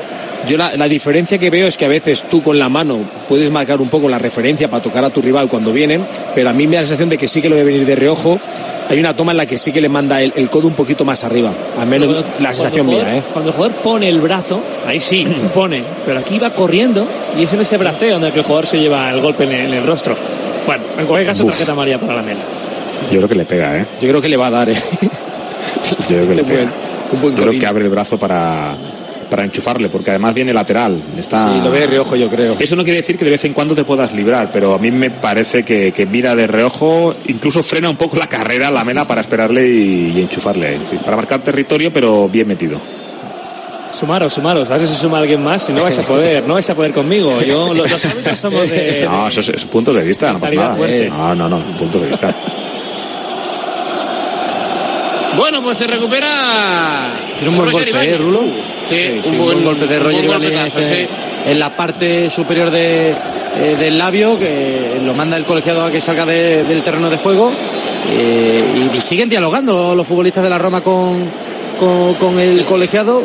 Yo 0.47 0.57
la, 0.57 0.87
diferencia 0.87 1.39
que 1.39 1.49
veo 1.49 1.67
es 1.67 1.75
que 1.75 1.85
a 1.85 1.87
veces 1.87 2.23
tú 2.29 2.43
con 2.43 2.59
la 2.59 2.69
mano 2.69 2.99
puedes 3.27 3.49
marcar 3.49 3.81
un 3.81 3.89
poco 3.89 4.07
la 4.07 4.19
referencia 4.19 4.69
para 4.69 4.83
tocar 4.83 5.03
a 5.03 5.09
tu 5.09 5.21
rival 5.21 5.47
cuando 5.47 5.73
vienen, 5.73 6.05
pero 6.35 6.49
a 6.49 6.53
mí 6.53 6.67
me 6.67 6.75
da 6.75 6.81
la 6.81 6.87
sensación 6.87 7.09
de 7.09 7.17
que 7.17 7.27
sí 7.27 7.41
que 7.41 7.49
lo 7.49 7.55
debe 7.55 7.71
venir 7.71 7.87
de 7.87 7.95
reojo. 7.95 8.39
Hay 8.87 8.99
una 8.99 9.15
toma 9.15 9.31
en 9.31 9.37
la 9.37 9.47
que 9.47 9.57
sí 9.57 9.71
que 9.71 9.81
le 9.81 9.89
manda 9.89 10.21
el, 10.21 10.49
codo 10.49 10.67
un 10.67 10.75
poquito 10.75 11.03
más 11.03 11.23
arriba, 11.23 11.51
al 11.79 11.87
menos 11.87 12.23
la 12.39 12.53
sensación 12.53 12.85
mía. 12.85 13.17
¿eh? 13.17 13.23
Cuando 13.33 13.49
el 13.49 13.55
jugador 13.55 13.77
pone 13.77 14.07
el 14.07 14.21
brazo, 14.21 14.61
ahí 14.85 15.01
sí, 15.01 15.25
pone, 15.55 15.83
pero 16.05 16.19
aquí 16.19 16.37
va 16.37 16.51
corriendo 16.51 17.07
y 17.37 17.43
es 17.43 17.53
en 17.53 17.61
ese 17.61 17.77
braceo 17.77 18.19
donde 18.19 18.27
el 18.27 18.43
jugador 18.43 18.67
se 18.67 18.77
lleva 18.77 19.09
el 19.09 19.21
golpe 19.21 19.45
en 19.45 19.73
el, 19.73 19.83
rostro. 19.83 20.15
Bueno, 20.67 20.83
en 20.99 21.07
cualquier 21.07 21.27
caso, 21.31 21.45
tarjeta 21.45 21.73
María 21.73 21.97
para 21.97 22.17
la 22.17 22.21
mela. 22.21 22.41
Yo 23.11 23.17
creo 23.17 23.29
que 23.29 23.35
le 23.35 23.45
pega, 23.45 23.77
¿eh? 23.77 23.85
Yo 23.99 24.09
creo 24.09 24.21
que 24.21 24.29
le 24.29 24.37
va 24.37 24.47
a 24.47 24.51
dar, 24.51 24.69
¿eh? 24.69 24.75
Yo 26.07 26.17
creo 26.17 26.27
que 26.27 26.35
le 26.35 26.43
pega. 26.45 26.71
Yo 27.11 27.31
creo 27.31 27.59
que 27.59 27.65
abre 27.65 27.83
el 27.83 27.89
brazo 27.89 28.17
para, 28.17 28.75
para 29.29 29.43
enchufarle, 29.43 29.89
porque 29.89 30.11
además 30.11 30.33
viene 30.33 30.53
lateral. 30.53 31.01
Está... 31.17 31.51
Sí, 31.51 31.59
lo 31.63 31.71
ve 31.71 31.81
de 31.81 31.87
reojo, 31.87 32.15
yo 32.15 32.29
creo. 32.29 32.55
Eso 32.59 32.75
no 32.75 32.83
quiere 32.83 32.97
decir 32.97 33.17
que 33.17 33.25
de 33.25 33.31
vez 33.31 33.45
en 33.45 33.53
cuando 33.53 33.75
te 33.75 33.83
puedas 33.83 34.13
librar, 34.13 34.51
pero 34.51 34.73
a 34.73 34.77
mí 34.77 34.91
me 34.91 35.09
parece 35.09 35.63
que, 35.63 35.91
que 35.91 36.05
mira 36.05 36.35
de 36.35 36.47
reojo, 36.47 37.15
incluso 37.27 37.63
frena 37.63 37.89
un 37.89 37.97
poco 37.97 38.17
la 38.17 38.27
carrera, 38.27 38.71
la 38.71 38.83
mena, 38.83 39.05
para 39.05 39.21
esperarle 39.21 39.67
y, 39.67 40.21
enchufarle. 40.21 40.79
para 41.03 41.17
marcar 41.17 41.41
territorio, 41.41 41.91
pero 41.91 42.27
bien 42.29 42.47
metido. 42.47 42.79
Sumaros, 43.91 44.33
sumaros, 44.33 44.69
a 44.69 44.77
ver 44.77 44.87
si 44.87 44.95
suma 44.95 45.19
alguien 45.19 45.41
más, 45.41 45.63
si 45.63 45.71
no 45.71 45.83
vais 45.83 45.97
a 45.97 46.01
poder, 46.01 46.43
no 46.45 46.55
vais 46.55 46.69
a 46.69 46.75
poder 46.75 46.91
conmigo. 46.91 47.41
Yo, 47.41 47.73
los, 47.73 47.89
somos 47.91 48.69
de. 48.69 49.05
No, 49.09 49.27
eso 49.29 49.39
es, 49.39 49.63
punto 49.65 49.93
de 49.93 50.03
vista, 50.03 50.33
no 50.33 50.39
pasa 50.39 50.53
nada. 50.53 50.77
No, 51.09 51.35
no, 51.35 51.47
no, 51.47 51.59
punto 51.77 51.99
de 51.99 52.07
vista. 52.07 52.35
Bueno, 55.37 55.61
pues 55.61 55.77
se 55.77 55.87
recupera. 55.87 57.09
Tiene 57.39 57.49
un 57.49 57.57
buen 57.57 57.71
golpe, 57.71 58.13
¿eh, 58.13 58.17
Rulo? 58.17 58.41
Sí, 58.89 59.21
un, 59.25 59.37
buen, 59.39 59.63
golpe 59.63 59.87
de 59.87 59.99
Roger 59.99 60.25
en, 61.45 61.59
la 61.59 61.71
parte 61.71 62.29
superior 62.29 62.69
de, 62.69 63.09
eh, 63.09 63.75
del 63.79 63.97
labio, 63.97 64.37
que 64.37 64.99
lo 65.03 65.13
manda 65.13 65.37
el 65.37 65.45
colegiado 65.45 65.83
a 65.83 65.91
que 65.91 66.01
salga 66.01 66.25
del 66.25 66.83
terreno 66.83 67.09
de 67.09 67.17
juego. 67.17 67.51
Eh, 68.11 68.89
y, 68.93 69.01
siguen 69.01 69.29
dialogando 69.29 69.95
los 69.95 70.05
futbolistas 70.05 70.43
de 70.43 70.49
la 70.49 70.57
Roma 70.57 70.81
con, 70.81 71.25
con, 72.19 72.39
el 72.39 72.63
colegiado 72.65 73.23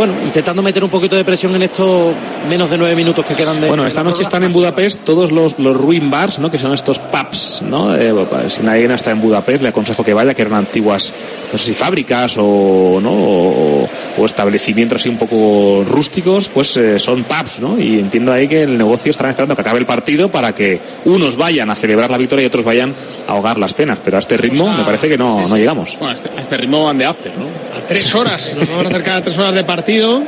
bueno, 0.00 0.14
intentando 0.24 0.62
meter 0.62 0.82
un 0.82 0.88
poquito 0.88 1.14
de 1.14 1.26
presión 1.26 1.54
en 1.56 1.60
estos 1.60 2.14
menos 2.48 2.70
de 2.70 2.78
nueve 2.78 2.96
minutos 2.96 3.22
que 3.22 3.34
quedan 3.34 3.60
de. 3.60 3.68
Bueno, 3.68 3.86
esta 3.86 4.02
noche 4.02 4.22
están 4.22 4.42
en 4.44 4.50
Budapest 4.50 5.04
todos 5.04 5.30
los, 5.30 5.58
los 5.58 5.76
ruin 5.76 6.08
bars, 6.10 6.38
¿no? 6.38 6.50
Que 6.50 6.56
son 6.56 6.72
estos 6.72 6.98
pubs, 6.98 7.60
¿no? 7.60 7.94
Eh, 7.94 8.10
si 8.48 8.62
nadie 8.62 8.86
está 8.94 9.10
en 9.10 9.20
Budapest, 9.20 9.62
le 9.62 9.68
aconsejo 9.68 10.02
que 10.02 10.14
vaya, 10.14 10.32
que 10.32 10.40
eran 10.40 10.54
antiguas, 10.54 11.12
no 11.52 11.58
sé 11.58 11.66
si 11.66 11.74
fábricas 11.74 12.36
o, 12.38 12.98
¿no? 13.02 13.10
O, 13.12 14.24
establecimientos 14.24 15.02
así 15.02 15.10
un 15.10 15.18
poco 15.18 15.84
rústicos, 15.86 16.48
pues 16.48 16.78
eh, 16.78 16.98
son 16.98 17.24
pubs, 17.24 17.60
¿no? 17.60 17.78
Y 17.78 17.98
entiendo 17.98 18.32
ahí 18.32 18.48
que 18.48 18.62
el 18.62 18.78
negocio 18.78 19.10
estará 19.10 19.28
esperando 19.28 19.54
que 19.54 19.60
acabe 19.60 19.80
el 19.80 19.86
partido 19.86 20.30
para 20.30 20.54
que 20.54 20.80
unos 21.04 21.36
vayan 21.36 21.68
a 21.68 21.74
celebrar 21.74 22.10
la 22.10 22.16
victoria 22.16 22.44
y 22.44 22.46
otros 22.46 22.64
vayan 22.64 22.94
a 23.28 23.32
ahogar 23.32 23.58
las 23.58 23.74
penas. 23.74 23.98
Pero 24.02 24.16
a 24.16 24.20
este 24.20 24.38
ritmo 24.38 24.72
me 24.72 24.82
parece 24.82 25.10
que 25.10 25.18
no, 25.18 25.46
no 25.46 25.56
llegamos. 25.58 25.98
Bueno, 25.98 26.14
a 26.14 26.16
este, 26.16 26.30
a 26.38 26.40
este 26.40 26.56
ritmo 26.56 26.86
van 26.86 26.96
de 26.96 27.04
after, 27.04 27.32
¿no? 27.36 27.44
A 27.76 27.86
tres 27.86 28.14
horas, 28.14 28.54
nos 28.56 28.66
vamos 28.66 28.86
a 28.86 28.88
acercar 28.88 29.16
a 29.18 29.22
tres 29.22 29.36
horas 29.36 29.54
de 29.54 29.62
partido 29.62 29.89
partido 29.90 30.22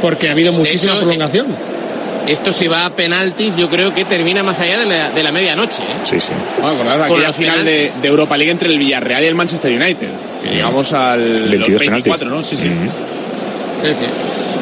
porque 0.00 0.28
ha 0.28 0.32
habido 0.32 0.52
muchísima 0.52 0.96
prolongación. 0.96 1.46
Esto 2.26 2.52
si 2.52 2.68
va 2.68 2.86
a 2.86 2.90
penaltis, 2.90 3.56
yo 3.56 3.68
creo 3.68 3.92
que 3.92 4.04
termina 4.04 4.44
más 4.44 4.60
allá 4.60 4.78
de 4.78 4.86
la, 4.86 5.10
de 5.10 5.22
la 5.22 5.32
medianoche. 5.32 5.82
¿eh? 5.82 5.96
Sí, 6.04 6.20
sí. 6.20 6.32
Bueno, 6.60 7.08
Con 7.08 7.20
la 7.20 7.32
final, 7.32 7.64
de, 7.64 7.90
Europa 8.02 8.36
League 8.36 8.52
entre 8.52 8.68
el 8.68 8.78
Villarreal 8.78 9.24
y 9.24 9.26
el 9.26 9.34
Manchester 9.34 9.72
United. 9.72 10.08
llegamos 10.48 10.92
al 10.92 11.48
24, 11.48 12.30
¿no? 12.30 12.42
Sí, 12.42 12.56
sí. 12.56 12.68
Sí, 13.82 13.94
sí. 13.94 14.06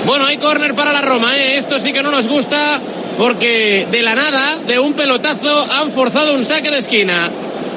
Bueno, 0.06 0.24
hay 0.24 0.38
córner 0.38 0.74
para 0.74 0.92
la 0.92 1.02
Roma, 1.02 1.36
¿eh? 1.36 1.56
Esto 1.56 1.78
sí 1.78 1.92
que 1.92 2.02
no 2.02 2.10
nos 2.10 2.26
gusta 2.26 2.80
porque 3.18 3.86
de 3.90 4.02
la 4.02 4.14
nada, 4.14 4.56
de 4.66 4.78
un 4.78 4.94
pelotazo, 4.94 5.66
han 5.70 5.90
forzado 5.90 6.34
un 6.34 6.46
saque 6.46 6.70
de 6.70 6.78
esquina. 6.78 7.28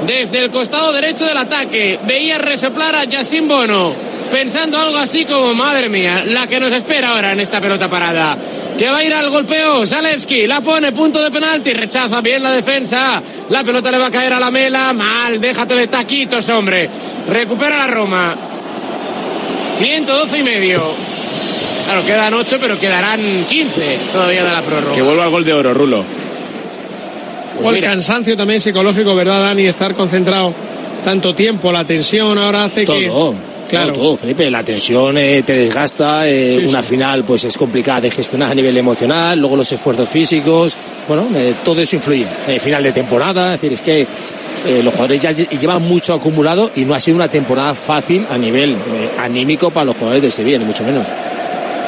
Desde 0.07 0.39
el 0.39 0.49
costado 0.49 0.93
derecho 0.93 1.25
del 1.25 1.37
ataque, 1.37 1.99
veía 2.07 2.37
resoplar 2.37 2.95
a 2.95 3.03
Yacine 3.03 3.47
Bono 3.47 4.12
pensando 4.33 4.79
algo 4.79 4.97
así 4.97 5.25
como, 5.25 5.53
madre 5.53 5.89
mía, 5.89 6.23
la 6.25 6.47
que 6.47 6.59
nos 6.59 6.73
espera 6.73 7.09
ahora 7.09 7.33
en 7.33 7.39
esta 7.39 7.61
pelota 7.61 7.87
parada. 7.87 8.35
Que 8.75 8.89
va 8.89 8.97
a 8.97 9.03
ir 9.03 9.13
al 9.13 9.29
golpeo, 9.29 9.85
Zalewski, 9.85 10.47
la 10.47 10.59
pone, 10.59 10.91
punto 10.91 11.23
de 11.23 11.29
penalti, 11.29 11.71
rechaza 11.71 12.19
bien 12.19 12.41
la 12.41 12.51
defensa. 12.51 13.21
La 13.49 13.63
pelota 13.63 13.91
le 13.91 13.99
va 13.99 14.07
a 14.07 14.11
caer 14.11 14.33
a 14.33 14.39
la 14.39 14.49
mela, 14.49 14.91
mal, 14.91 15.39
déjate 15.39 15.75
de 15.75 15.85
taquitos, 15.85 16.49
hombre. 16.49 16.89
Recupera 17.29 17.77
la 17.77 17.85
Roma. 17.85 18.35
112 19.77 20.39
y 20.39 20.43
medio. 20.43 20.81
Claro, 21.85 22.03
quedan 22.03 22.33
8, 22.33 22.57
pero 22.59 22.79
quedarán 22.79 23.45
15 23.47 23.99
todavía 24.11 24.43
de 24.43 24.51
la 24.51 24.61
prórroga. 24.63 24.95
Que 24.95 25.01
vuelva 25.03 25.25
al 25.25 25.29
gol 25.29 25.45
de 25.45 25.53
oro, 25.53 25.73
Rulo. 25.75 26.03
o 27.63 27.69
el 27.69 27.83
cansancio 27.83 28.35
también 28.35 28.59
psicológico, 28.59 29.13
¿verdad, 29.13 29.43
Dani? 29.43 29.67
Estar 29.67 29.93
concentrado 29.93 30.55
tanto 31.05 31.35
tiempo, 31.35 31.71
la 31.71 31.85
tensión 31.85 32.35
ahora 32.39 32.63
hace 32.63 32.85
que 32.85 33.11
Claro. 33.73 33.93
todo, 33.93 34.17
Felipe. 34.17 34.51
La 34.51 34.63
tensión 34.63 35.17
eh, 35.17 35.43
te 35.43 35.53
desgasta, 35.53 36.27
eh, 36.29 36.63
una 36.67 36.83
final 36.83 37.23
pues 37.23 37.43
es 37.43 37.57
complicada 37.57 38.01
de 38.01 38.11
gestionar 38.11 38.51
a 38.51 38.55
nivel 38.55 38.77
emocional, 38.77 39.39
luego 39.39 39.55
los 39.55 39.71
esfuerzos 39.71 40.07
físicos, 40.07 40.77
bueno, 41.07 41.27
eh, 41.35 41.55
todo 41.63 41.81
eso 41.81 41.95
influye. 41.95 42.25
final 42.59 42.83
de 42.83 42.91
temporada, 42.91 43.55
es 43.55 43.61
decir, 43.61 43.73
es 43.73 43.81
que 43.81 44.07
los 44.81 44.93
jugadores 44.93 45.19
ya 45.19 45.31
llevan 45.31 45.81
mucho 45.81 46.13
acumulado 46.13 46.71
y 46.73 46.85
no 46.85 46.93
ha 46.93 46.99
sido 46.99 47.17
una 47.17 47.27
temporada 47.27 47.73
fácil 47.73 48.25
a 48.29 48.37
nivel 48.37 48.77
anímico 49.19 49.71
para 49.71 49.85
los 49.85 49.95
jugadores 49.95 50.23
de 50.23 50.31
Sevilla, 50.31 50.59
ni 50.59 50.65
mucho 50.65 50.85
menos. 50.85 51.05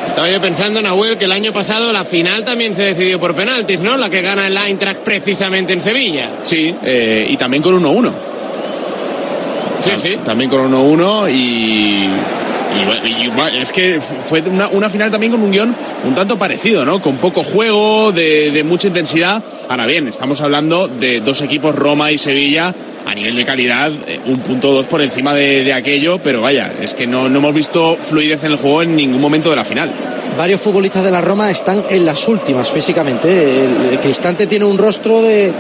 Estaba 0.06 0.30
yo 0.30 0.42
pensando, 0.42 0.82
Nahuel, 0.82 1.18
que 1.18 1.24
el 1.24 1.32
año 1.32 1.54
pasado 1.54 1.94
la 1.94 2.04
final 2.04 2.44
también 2.44 2.74
se 2.74 2.84
decidió 2.84 3.18
por 3.18 3.34
penaltis, 3.34 3.80
¿no? 3.80 3.96
La 3.96 4.10
que 4.10 4.22
gana 4.22 4.48
el 4.48 4.58
Eintracht 4.58 5.00
precisamente 5.02 5.72
en 5.72 5.80
Sevilla. 5.80 6.32
Sí, 6.44 6.76
y 7.30 7.38
también 7.38 7.64
con 7.64 7.82
1-1. 7.82 8.35
Sí, 9.86 9.92
sí. 9.98 10.18
También 10.26 10.50
con 10.50 10.72
1-1 10.72 11.32
y, 11.32 12.10
es 13.62 13.72
que 13.72 14.02
fue 14.28 14.42
una, 14.42 14.90
final 14.90 15.12
también 15.12 15.32
con 15.32 15.42
un 15.42 15.52
guion 15.52 15.76
un 16.04 16.16
tanto 16.16 16.38
parecido, 16.38 16.84
¿no? 16.84 17.02
Con 17.02 17.18
poco 17.18 17.44
juego, 17.44 18.12
de, 18.12 18.64
mucha 18.66 18.88
intensidad. 18.88 19.44
Ahora 19.70 19.86
bien, 19.86 20.08
estamos 20.08 20.42
hablando 20.42 20.88
de 20.88 21.22
dos 21.22 21.42
equipos, 21.42 21.76
Roma 21.76 22.12
y 22.12 22.18
Sevilla, 22.18 22.74
a 23.06 23.14
nivel 23.14 23.36
de 23.36 23.46
calidad, 23.46 23.92
eh, 24.08 24.20
un 24.26 24.38
punto 24.38 24.72
dos 24.74 24.88
por 24.88 25.02
encima 25.02 25.34
de, 25.34 25.72
aquello, 25.72 26.20
pero 26.20 26.42
vaya, 26.42 26.74
es 26.82 26.94
que 26.94 27.06
no, 27.06 27.30
no 27.30 27.38
hemos 27.38 27.54
visto 27.54 27.98
fluidez 28.10 28.44
en 28.44 28.52
el 28.52 28.58
juego 28.58 28.82
en 28.82 28.96
ningún 28.96 29.22
momento 29.22 29.50
de 29.50 29.56
la 29.56 29.64
final 29.64 29.92
varios 30.38 30.60
futbolistas 30.60 31.04
de 31.04 31.12
la 31.12 31.22
Roma 31.22 31.50
están 31.50 31.84
en 31.90 32.06
las 32.06 32.28
últimas 32.28 32.70
físicamente. 32.70 33.66
El, 33.66 34.00
Cristante 34.00 34.48
tiene 34.48 34.66
un 34.66 34.78
rostro 34.78 35.22
de, 35.22 35.52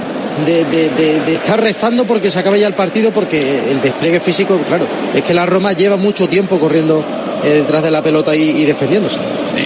de, 0.43 1.33
estar 1.33 1.61
rezando 1.61 2.05
porque 2.05 2.29
se 2.29 2.39
acabe 2.39 2.59
ya 2.59 2.67
el 2.67 2.73
partido, 2.73 3.11
porque 3.11 3.71
el 3.71 3.81
despliegue 3.81 4.19
físico, 4.19 4.59
claro, 4.67 4.85
es 5.13 5.23
que 5.23 5.33
la 5.33 5.45
Roma 5.45 5.73
lleva 5.73 5.97
mucho 5.97 6.27
tiempo 6.27 6.59
corriendo 6.59 7.03
eh, 7.43 7.49
detrás 7.49 7.83
de 7.83 7.91
la 7.91 8.01
pelota 8.01 8.35
y, 8.35 8.65
defendiéndose. 8.65 9.19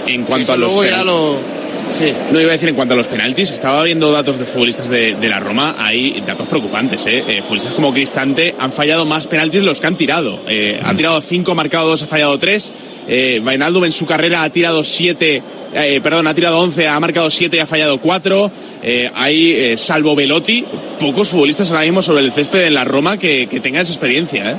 En 0.06 0.24
cuanto 0.24 0.52
a 0.52 0.56
los 0.56 0.72
No 0.72 2.40
iba 2.40 2.50
a 2.50 2.52
decir 2.52 2.68
en 2.68 2.74
cuanto 2.76 2.94
a 2.94 2.96
los 2.96 3.08
penaltis, 3.08 3.50
estaba 3.50 3.82
viendo 3.82 4.12
datos 4.12 4.38
de 4.38 4.44
futbolistas 4.44 4.88
de, 4.88 5.16
la 5.28 5.40
Roma, 5.40 5.74
hay 5.78 6.22
datos 6.26 6.46
preocupantes. 6.46 7.04
¿eh? 7.06 7.24
eh 7.26 7.42
futbolistas 7.42 7.74
como 7.74 7.92
Cristante 7.92 8.54
han 8.58 8.72
fallado 8.72 9.04
más 9.06 9.26
penaltis 9.26 9.60
de 9.60 9.66
los 9.66 9.80
que 9.80 9.86
han 9.86 9.96
tirado. 9.96 10.40
Eh, 10.48 10.80
ha 10.82 10.94
tirado 10.94 11.20
cinco, 11.20 11.52
ha 11.52 11.54
marcado 11.54 11.88
dos, 11.88 12.02
ha 12.02 12.06
fallado 12.06 12.38
tres. 12.38 12.72
Eh, 13.08 13.42
en 13.44 13.92
su 13.92 14.06
carrera 14.06 14.42
ha 14.42 14.50
tirado 14.50 14.84
siete 14.84 15.42
eh, 15.72 16.00
perdón, 16.02 16.26
ha 16.26 16.34
tirado 16.34 16.58
11, 16.60 16.88
ha 16.88 16.98
marcado 16.98 17.30
7 17.30 17.56
y 17.56 17.60
ha 17.60 17.66
fallado 17.66 17.98
4. 17.98 18.50
Eh, 18.82 19.10
hay, 19.14 19.52
eh, 19.52 19.76
salvo 19.76 20.16
Velotti, 20.16 20.64
pocos 20.98 21.28
futbolistas 21.28 21.70
ahora 21.70 21.84
mismo 21.84 22.02
sobre 22.02 22.24
el 22.24 22.32
césped 22.32 22.66
en 22.66 22.74
la 22.74 22.84
Roma 22.84 23.18
que, 23.18 23.46
tengan 23.62 23.82
esa 23.82 23.92
experiencia. 23.92 24.58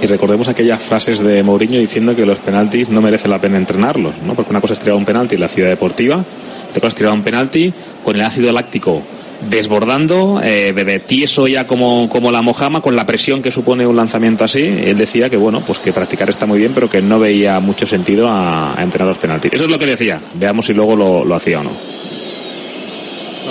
Y 0.00 0.06
recordemos 0.06 0.48
aquellas 0.48 0.82
frases 0.82 1.20
de 1.20 1.42
Mourinho 1.42 1.78
diciendo 1.78 2.14
que 2.16 2.26
los 2.26 2.38
penaltis 2.38 2.88
no 2.88 3.00
merece 3.00 3.28
la 3.28 3.40
pena 3.40 3.56
entrenarlos, 3.56 4.14
¿no? 4.26 4.34
Porque 4.34 4.50
una 4.50 4.60
cosa 4.60 4.74
es 4.74 4.80
tirar 4.80 4.96
un 4.96 5.04
penalti 5.04 5.36
en 5.36 5.40
la 5.40 5.48
ciudad 5.48 5.68
deportiva, 5.68 6.24
otra 6.68 6.80
cosa 6.80 6.88
es 6.88 6.94
tirar 6.94 7.12
un 7.12 7.22
penalti 7.22 7.72
con 8.02 8.16
el 8.16 8.22
ácido 8.22 8.52
láctico 8.52 9.02
desbordando, 9.48 10.40
eh, 10.42 10.72
bebé 10.74 10.98
tieso 10.98 11.46
ya 11.46 11.66
como, 11.66 12.08
como 12.08 12.30
la 12.30 12.42
mojama, 12.42 12.80
con 12.80 12.96
la 12.96 13.06
presión 13.06 13.42
que 13.42 13.50
supone 13.50 13.86
un 13.86 13.96
lanzamiento 13.96 14.44
así. 14.44 14.62
Él 14.62 14.96
decía 14.96 15.30
que 15.30 15.36
bueno, 15.36 15.64
pues 15.64 15.78
que 15.78 15.92
practicar 15.92 16.28
está 16.28 16.46
muy 16.46 16.58
bien, 16.58 16.72
pero 16.74 16.88
que 16.88 17.02
no 17.02 17.18
veía 17.18 17.60
mucho 17.60 17.86
sentido 17.86 18.28
a, 18.28 18.74
entrenar 18.78 19.08
los 19.08 19.18
penaltis. 19.18 19.52
Eso 19.52 19.64
es 19.64 19.70
lo 19.70 19.78
que 19.78 19.86
decía. 19.86 20.20
Veamos 20.34 20.66
si 20.66 20.74
luego 20.74 20.96
lo, 20.96 21.24
lo 21.24 21.34
hacía 21.34 21.60
o 21.60 21.64
no. 21.64 22.01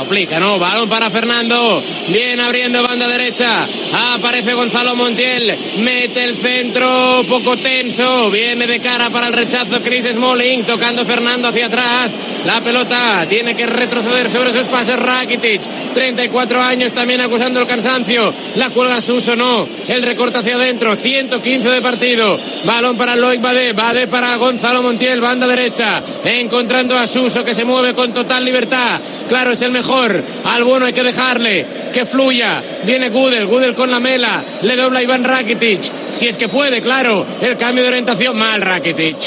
Lo 0.02 0.07
aplica, 0.07 0.40
¿no? 0.40 0.57
Balón 0.57 0.90
para 0.90 1.11
Fernando. 1.11 1.80
Bien 2.07 2.40
abriendo 2.40 2.82
banda 2.82 3.07
derecha. 3.07 3.68
Aparece 4.15 4.56
Gonzalo 4.56 4.95
Montiel. 4.95 5.56
Mete 5.78 6.23
el 6.23 6.38
centro 6.38 7.23
poco 7.30 7.56
tenso. 7.57 8.32
Viene 8.32 8.65
de 8.65 8.80
cara 8.80 9.11
para 9.11 9.28
el 9.28 9.34
rechazo 9.34 9.80
Chris 9.84 10.06
Smalling. 10.11 10.65
Tocando 10.65 11.06
Fernando 11.06 11.49
hacia 11.49 11.68
atrás. 11.68 12.14
La 12.45 12.61
pelota 12.61 13.28
tiene 13.30 13.56
que 13.56 13.68
retroceder 13.68 14.32
sobre 14.32 14.53
sus 14.53 14.65
pases 14.65 14.98
Rakitic. 14.98 15.61
34 15.94 16.60
años 16.60 16.94
también 16.94 17.22
acusando 17.22 17.60
el 17.60 17.68
cansancio. 17.68 18.34
La 18.56 18.72
cuelga 18.72 19.03
Suso, 19.03 19.36
no. 19.36 19.68
El 19.88 20.02
recorte 20.02 20.40
hacia 20.40 20.56
adentro. 20.56 20.95
115 20.95 21.69
de 21.69 21.82
partido. 21.84 22.40
Balón 22.65 22.98
para 22.98 23.15
Loic 23.15 23.40
Bade. 23.40 23.73
Bade 23.73 24.07
para 24.07 24.36
Gonzalo 24.38 24.82
Montiel. 24.82 25.22
Banda 25.22 25.45
derecha. 25.45 26.02
Encontrando 26.26 26.98
a 26.98 27.06
Suso 27.06 27.44
que 27.44 27.53
se 27.53 27.65
mueve 27.65 27.94
con 27.94 28.11
total 28.15 28.44
libertad. 28.44 28.99
Claro, 29.30 29.52
es 29.52 29.61
el 29.61 29.72
mejor 29.72 29.90
mejor. 29.91 30.23
Al 30.45 30.63
bueno 30.63 30.85
hay 30.85 30.93
que 30.93 31.03
dejarle 31.03 31.65
que 31.93 32.05
fluya. 32.05 32.61
Viene 32.84 33.09
Gudel, 33.09 33.45
Gudel 33.45 33.73
con 33.73 33.91
la 33.91 33.99
mela. 33.99 34.43
Le 34.61 34.76
dobla 34.76 35.01
Iván 35.01 35.23
Rakitic. 35.23 35.81
Si 36.11 36.27
es 36.27 36.38
que 36.38 36.47
puede, 36.47 36.81
claro. 36.81 37.26
El 37.41 37.57
cambio 37.57 37.84
de 37.84 37.89
orientación. 37.89 38.38
Mal 38.38 38.61
Rakitic. 38.61 39.18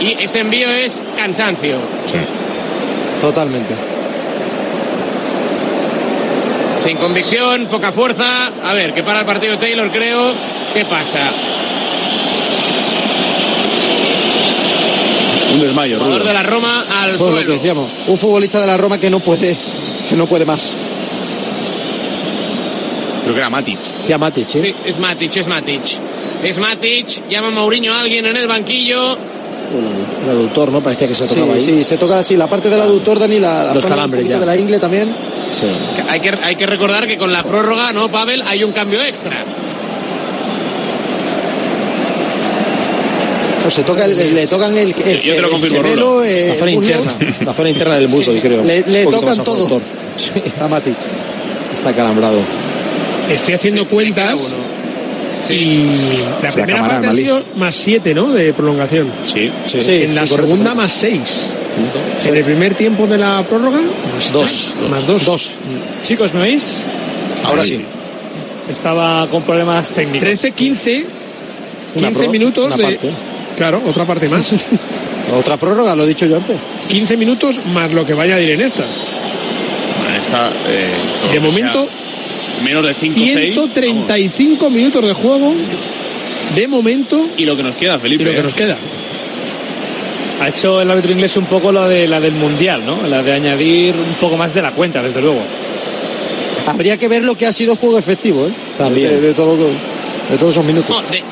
Y 0.00 0.12
ese 0.20 0.40
envío 0.40 0.70
es 0.70 1.02
cansancio. 1.16 1.76
Sí. 2.06 2.16
Totalmente. 3.20 3.74
Sin 6.80 6.96
convicción, 6.96 7.66
poca 7.66 7.92
fuerza. 7.92 8.50
A 8.62 8.74
ver, 8.74 8.92
que 8.92 9.02
para 9.02 9.20
el 9.20 9.26
partido 9.26 9.58
Taylor, 9.58 9.90
creo. 9.90 10.34
¿Qué 10.74 10.84
pasa? 10.84 11.30
Un 15.54 15.60
desmayo. 15.60 15.98
Jugador 15.98 16.24
de 16.24 16.32
la 16.32 16.42
Roma 16.42 16.84
al 16.90 17.16
suelo. 17.18 17.40
Lo 17.40 17.46
que 17.46 17.52
decíamos, 17.52 17.90
un 18.06 18.18
futbolista 18.18 18.60
de 18.60 18.66
la 18.66 18.76
Roma 18.76 18.98
que 18.98 19.08
no 19.10 19.20
puede, 19.20 19.56
que 20.08 20.16
no 20.16 20.26
puede 20.26 20.44
más. 20.44 20.76
Creo 23.22 23.34
que 23.34 23.40
era 23.40 23.48
Matic. 23.50 23.78
Ya 24.06 24.18
Matic, 24.18 24.44
¿eh? 24.56 24.60
Sí, 24.62 24.74
es 24.84 24.98
Matic, 24.98 25.36
es 25.36 25.48
Matic. 25.48 25.82
Es 26.42 26.58
Matic, 26.58 27.28
llama 27.30 27.50
Mourinho 27.50 27.92
a 27.94 28.00
alguien 28.00 28.26
en 28.26 28.36
el 28.36 28.46
banquillo. 28.46 29.16
el 30.24 30.30
aductor, 30.30 30.70
¿no? 30.70 30.82
Parecía 30.82 31.08
que 31.08 31.14
se 31.14 31.26
tocaba 31.26 31.54
sí, 31.54 31.70
ahí. 31.70 31.78
Sí, 31.78 31.84
se 31.84 31.96
toca 31.96 32.18
así, 32.18 32.36
la 32.36 32.48
parte 32.48 32.68
del 32.68 32.80
aductor, 32.80 33.18
Dani, 33.18 33.40
la, 33.40 33.72
Los 33.72 33.84
calambres 33.84 34.28
ya. 34.28 34.38
de 34.38 34.44
la 34.46 34.56
ingle 34.56 34.78
también. 34.78 35.08
Sí. 35.50 35.66
Hay 36.08 36.20
que, 36.20 36.34
hay 36.42 36.56
que 36.56 36.66
recordar 36.66 37.06
que 37.06 37.16
con 37.16 37.32
la 37.32 37.42
prórroga, 37.42 37.92
¿no, 37.92 38.10
Pavel? 38.10 38.42
Hay 38.42 38.62
un 38.62 38.72
cambio 38.72 39.00
extra. 39.02 39.42
Se 43.70 43.82
toca 43.82 44.06
le 44.06 44.46
tocan 44.46 44.76
el, 44.76 44.94
el, 45.04 45.20
yo 45.20 45.34
te 45.36 45.40
lo 45.40 45.50
confirmo, 45.50 46.22
eh, 46.22 46.48
la 46.48 46.54
zona 46.54 46.70
interna, 46.70 47.14
la 47.44 47.54
zona 47.54 47.70
interna 47.70 47.94
del 47.96 48.08
muslo, 48.08 48.32
creo. 48.40 48.62
Le, 48.62 49.04
tocan 49.04 49.42
todo 49.44 49.80
a 50.60 50.68
Matic. 50.68 50.94
Está 51.72 51.92
calambrado. 51.92 52.40
Estoy 53.30 53.54
haciendo 53.54 53.86
cuentas. 53.86 54.54
Y 55.48 55.84
la 56.42 56.50
primera 56.52 56.88
parte 56.88 57.06
ha 57.08 57.14
sido 57.14 57.42
más 57.56 57.74
7, 57.76 58.14
¿no? 58.14 58.32
De 58.32 58.52
prolongación. 58.54 59.10
Sí, 59.26 59.50
sí. 59.66 60.02
en 60.04 60.14
la 60.14 60.26
segunda 60.26 60.74
más 60.74 60.92
6. 60.92 61.20
En 62.26 62.34
el 62.34 62.44
primer 62.44 62.74
tiempo 62.74 63.06
de 63.06 63.18
la 63.18 63.42
prórroga, 63.42 63.80
más 63.80 64.32
2. 64.32 64.70
Más 64.90 65.06
2. 65.06 65.24
Dos. 65.24 65.54
Chicos, 66.02 66.32
¿me 66.32 66.42
oís? 66.42 66.78
Ahora 67.44 67.64
sí. 67.64 67.84
Estaba 68.70 69.26
con 69.26 69.42
problemas 69.42 69.92
técnicos. 69.92 70.26
13, 70.26 70.50
15. 70.52 71.06
15 71.98 72.28
minutos 72.28 72.66
una 72.66 72.76
de, 72.76 72.82
parte. 72.82 73.10
Claro, 73.56 73.82
otra 73.86 74.04
parte 74.04 74.28
más. 74.28 74.54
otra 75.32 75.56
prórroga, 75.56 75.94
lo 75.94 76.04
he 76.04 76.08
dicho 76.08 76.26
yo 76.26 76.36
antes. 76.36 76.56
15 76.88 77.16
minutos 77.16 77.56
más 77.66 77.92
lo 77.92 78.04
que 78.04 78.14
vaya 78.14 78.36
a 78.36 78.40
ir 78.40 78.50
en 78.50 78.62
esta. 78.62 78.84
esta 80.20 80.50
eh, 80.68 80.88
de 81.32 81.40
momento, 81.40 81.88
menos 82.64 82.84
de 82.84 82.94
5 82.94 83.20
135 83.20 84.70
minutos 84.70 85.04
de 85.04 85.12
juego. 85.12 85.54
De 86.54 86.68
momento. 86.68 87.26
Y 87.36 87.44
lo 87.44 87.56
que 87.56 87.62
nos 87.62 87.74
queda, 87.76 87.98
Felipe. 87.98 88.22
Y 88.22 88.26
lo 88.26 88.32
que 88.32 88.42
nos 88.42 88.54
queda. 88.54 88.76
Ha 90.40 90.48
hecho 90.48 90.80
el 90.80 90.90
árbitro 90.90 91.12
inglés 91.12 91.36
un 91.36 91.46
poco 91.46 91.70
la 91.70 91.88
de 91.88 92.08
la 92.08 92.20
del 92.20 92.32
mundial, 92.32 92.84
¿no? 92.84 93.06
La 93.06 93.22
de 93.22 93.32
añadir 93.32 93.94
un 93.94 94.14
poco 94.14 94.36
más 94.36 94.52
de 94.52 94.62
la 94.62 94.72
cuenta, 94.72 95.02
desde 95.02 95.20
luego. 95.20 95.40
Habría 96.66 96.96
que 96.96 97.08
ver 97.08 97.24
lo 97.24 97.36
que 97.36 97.46
ha 97.46 97.52
sido 97.52 97.76
juego 97.76 97.98
efectivo, 97.98 98.46
¿eh? 98.46 98.52
También. 98.76 99.20
De, 99.20 99.32
todo, 99.32 99.56
de 99.56 100.38
todos 100.38 100.54
esos 100.54 100.64
minutos 100.64 101.02
de 101.10 101.22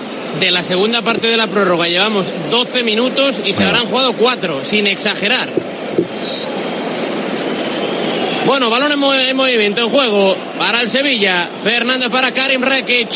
la 0.51 0.63
segunda 0.63 1.03
parte 1.03 1.29
de 1.29 1.37
la 1.37 1.47
prórroga 1.47 1.89
llevamos 1.89 2.27
12 2.51 2.83
minutos 2.83 3.41
y 3.45 3.53
se 3.53 3.65
habrán 3.65 3.87
jugado 3.87 4.13
4, 4.15 4.63
sin 4.65 4.87
exagerar. 4.87 5.49
Bueno, 8.45 8.71
balón 8.71 8.93
en, 8.93 9.37
movimiento, 9.37 9.83
en 9.83 9.89
juego 9.89 10.37
para 10.59 10.81
el 10.81 10.91
Sevilla. 10.91 11.49
Fernando 11.63 12.11
para 12.11 12.33
Karim 12.33 12.61
Rekic. 12.61 13.09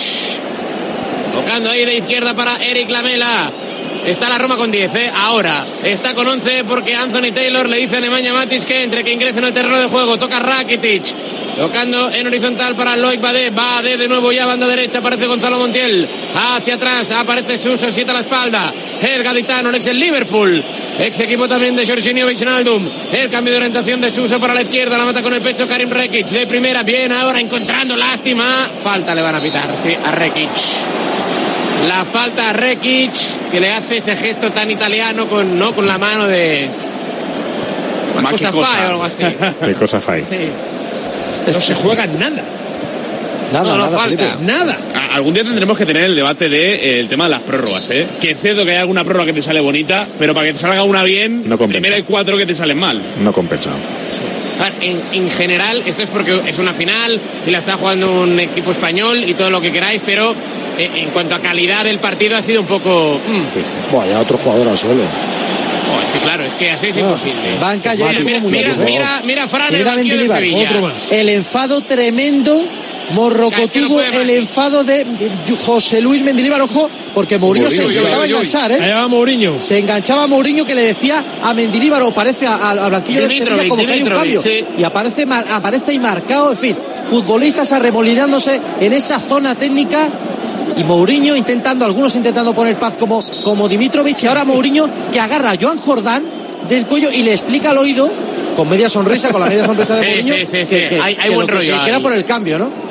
Tocando 1.34 1.70
ahí 1.70 1.84
de 1.84 1.96
izquierda 1.96 2.34
para 2.34 2.64
Eric 2.64 2.88
Lamela. 2.90 3.50
Está 4.04 4.28
la 4.28 4.38
Roma 4.38 4.56
con 4.56 4.70
10, 4.70 4.94
¿eh? 4.94 5.10
Ahora 5.14 5.64
está 5.82 6.14
con 6.14 6.26
11 6.26 6.64
porque 6.64 6.94
Anthony 6.94 7.32
Taylor 7.34 7.68
le 7.68 7.78
dice 7.78 7.96
a 7.96 8.00
Nemanja 8.00 8.32
Matic 8.32 8.64
que 8.64 8.82
entre, 8.82 9.02
que 9.02 9.12
ingrese 9.12 9.38
en 9.38 9.46
el 9.46 9.52
terreno 9.52 9.78
de 9.78 9.86
juego. 9.86 10.18
Toca 10.18 10.38
Rakitic. 10.38 11.04
Tocando 11.56 12.10
en 12.10 12.26
horizontal 12.26 12.76
para 12.76 12.96
Loic 12.96 13.20
Bade. 13.20 13.50
Bade 13.50 13.96
de 13.96 14.08
nuevo 14.08 14.30
ya, 14.30 14.46
banda 14.46 14.66
derecha. 14.66 14.98
Aparece 14.98 15.26
Gonzalo 15.26 15.58
Montiel. 15.58 16.06
Hacia 16.34 16.74
atrás 16.74 17.10
aparece 17.10 17.56
Suso, 17.56 17.90
siete 17.90 18.10
a 18.10 18.14
la 18.14 18.20
espalda. 18.20 18.72
El 19.00 19.22
gaditano, 19.22 19.74
ex 19.74 19.86
el 19.86 19.98
Liverpool. 19.98 20.62
Ex 20.98 21.20
equipo 21.20 21.48
también 21.48 21.74
de 21.74 21.86
Jorginho 21.86 22.26
Wijnaldum. 22.26 22.88
El 23.12 23.30
cambio 23.30 23.52
de 23.52 23.58
orientación 23.58 24.00
de 24.00 24.10
Suso 24.10 24.38
para 24.38 24.54
la 24.54 24.62
izquierda. 24.62 24.98
La 24.98 25.04
mata 25.04 25.22
con 25.22 25.32
el 25.32 25.40
pecho 25.40 25.66
Karim 25.66 25.90
Rekic. 25.90 26.26
De 26.26 26.46
primera, 26.46 26.82
bien 26.82 27.10
ahora 27.10 27.40
encontrando 27.40 27.96
lástima. 27.96 28.68
Falta 28.82 29.14
le 29.14 29.22
van 29.22 29.34
a 29.34 29.40
pitar, 29.40 29.74
sí, 29.82 29.94
a 29.94 30.10
Rekic. 30.12 30.50
La 31.86 32.04
falta 32.04 32.50
a 32.50 32.52
Rekic, 32.52 33.12
que 33.50 33.60
le 33.60 33.72
hace 33.72 33.98
ese 33.98 34.16
gesto 34.16 34.50
tan 34.50 34.70
italiano 34.70 35.26
con, 35.26 35.58
¿no? 35.58 35.72
con 35.74 35.86
la 35.86 35.98
mano 35.98 36.26
de. 36.26 36.68
Ma, 38.22 38.30
cosa 38.30 38.50
qué 38.50 38.56
cosa. 38.56 38.66
fai 38.72 38.84
o 38.86 38.88
algo 38.90 39.04
así. 39.04 39.22
Qué 39.64 39.74
cosa 39.74 40.00
fai. 40.00 40.22
No 41.52 41.60
se 41.60 41.74
juega 41.74 42.06
nada. 42.06 42.42
Nada, 43.52 43.64
no, 43.70 43.76
no 43.76 43.84
nada, 43.84 43.98
falta. 43.98 44.16
Felipe. 44.24 44.44
Nada. 44.44 44.76
Algún 45.12 45.34
día 45.34 45.44
tendremos 45.44 45.76
que 45.78 45.86
tener 45.86 46.04
el 46.04 46.16
debate 46.16 46.48
de 46.48 46.74
eh, 46.74 46.98
el 47.00 47.08
tema 47.08 47.24
de 47.24 47.30
las 47.30 47.42
prórrogas, 47.42 47.88
¿eh? 47.90 48.06
Que 48.20 48.34
cierto 48.34 48.64
que 48.64 48.72
hay 48.72 48.78
alguna 48.78 49.04
prórroga 49.04 49.26
que 49.26 49.34
te 49.34 49.42
sale 49.42 49.60
bonita, 49.60 50.02
pero 50.18 50.34
para 50.34 50.46
que 50.46 50.54
te 50.54 50.58
salga 50.58 50.82
una 50.82 51.02
bien, 51.04 51.42
No 51.48 51.56
compensa. 51.58 51.72
primero 51.80 51.94
hay 51.94 52.02
cuatro 52.02 52.36
que 52.38 52.46
te 52.46 52.54
salen 52.54 52.78
mal. 52.78 53.00
No 53.22 53.32
compensa. 53.32 53.70
En, 54.80 55.00
en 55.12 55.30
general, 55.30 55.82
esto 55.86 56.02
es 56.02 56.10
porque 56.10 56.40
es 56.46 56.58
una 56.58 56.72
final 56.72 57.20
y 57.46 57.50
la 57.50 57.58
está 57.58 57.76
jugando 57.76 58.22
un 58.22 58.38
equipo 58.40 58.72
español 58.72 59.22
y 59.24 59.34
todo 59.34 59.50
lo 59.50 59.60
que 59.60 59.70
queráis, 59.70 60.02
pero 60.04 60.34
eh, 60.78 60.90
en 60.94 61.10
cuanto 61.10 61.34
a 61.34 61.40
calidad 61.40 61.84
del 61.84 61.98
partido 61.98 62.36
ha 62.36 62.42
sido 62.42 62.60
un 62.62 62.66
poco. 62.66 63.20
mm, 63.26 63.92
Buah, 63.92 64.06
ya 64.06 64.20
otro 64.20 64.38
jugador 64.38 64.68
al 64.68 64.78
suelo. 64.78 65.02
oh, 65.02 66.02
es 66.04 66.10
que 66.10 66.18
claro, 66.20 66.44
es 66.44 66.54
que 66.54 66.70
así 66.70 66.88
es 66.88 66.96
No, 66.96 67.10
imposible. 67.10 67.58
van 67.60 67.80
cayendo 67.80 68.20
mira, 68.24 68.40
mira, 68.40 68.74
mira, 68.76 69.22
mira, 69.24 69.48
Fran, 69.48 69.72
el 69.74 69.78
mira 69.80 69.94
Mendilibar, 69.94 70.38
Sevilla. 70.38 70.92
El 71.10 71.28
enfado 71.28 71.80
tremendo. 71.82 72.64
Más. 73.10 74.14
el 74.14 74.30
enfado 74.30 74.84
de 74.84 75.06
José 75.64 76.00
Luis 76.00 76.22
Mendilibar, 76.22 76.60
ojo, 76.62 76.88
porque 77.14 77.38
Mourinho 77.38 77.70
se 77.70 77.76
intentaba 77.84 78.18
uy, 78.18 78.24
uy, 78.24 78.32
uy. 78.34 78.38
enganchar, 78.38 78.72
Allá 78.72 78.86
¿eh? 78.88 78.94
va 78.94 79.08
Mourinho. 79.08 79.60
Se 79.60 79.78
enganchaba 79.78 80.24
a 80.24 80.26
Mourinho 80.26 80.64
que 80.64 80.74
le 80.74 80.82
decía 80.82 81.22
a 81.42 81.54
Mendilibar, 81.54 82.02
o 82.02 82.12
parece 82.12 82.46
a- 82.46 82.70
al 82.70 82.78
al 82.78 82.90
banquillo 82.90 83.20
del 83.22 83.32
Sevilla 83.32 83.68
como 83.68 83.84
que 83.86 83.92
hay 83.92 84.02
un 84.02 84.08
cambio. 84.08 84.42
sí. 84.42 84.64
Y 84.78 84.82
aparece, 84.84 85.26
mar- 85.26 85.46
aparece 85.50 85.92
ahí 85.92 85.98
marcado, 85.98 86.52
en 86.52 86.58
fin, 86.58 86.76
futbolistas 87.10 87.70
arremolinándose 87.72 88.60
en 88.80 88.92
esa 88.92 89.20
zona 89.20 89.54
técnica 89.54 90.08
y 90.76 90.84
Mourinho 90.84 91.36
intentando, 91.36 91.84
algunos 91.84 92.14
intentando 92.16 92.54
poner 92.54 92.76
paz 92.76 92.94
como, 92.98 93.24
como 93.44 93.68
Dimitrovic 93.68 94.22
y 94.22 94.26
ahora 94.26 94.44
Mourinho 94.44 94.88
que 95.12 95.20
agarra 95.20 95.52
a 95.52 95.56
Joan 95.60 95.78
Jordán 95.78 96.24
del 96.68 96.84
cuello 96.86 97.10
y 97.10 97.22
le 97.22 97.32
explica 97.32 97.70
al 97.70 97.78
oído 97.78 98.10
con 98.56 98.68
media 98.68 98.88
sonrisa, 98.88 99.30
con 99.30 99.40
la 99.40 99.46
media 99.48 99.64
sonrisa 99.64 99.96
de 99.96 100.06
Mourinho, 100.08 100.34
sí, 100.34 100.40
sí, 100.46 100.50
que, 100.52 100.66
sí. 100.66 100.74
que- 100.88 101.00
Hay- 101.00 101.16
hay 101.20 101.28
que 101.28 101.34
buen 101.34 101.40
lo 101.40 101.46
que- 101.46 101.52
rollo 101.52 101.82
que 101.84 101.88
era 101.90 102.00
por 102.00 102.12
el 102.12 102.24
cambio, 102.24 102.58
¿no? 102.58 102.85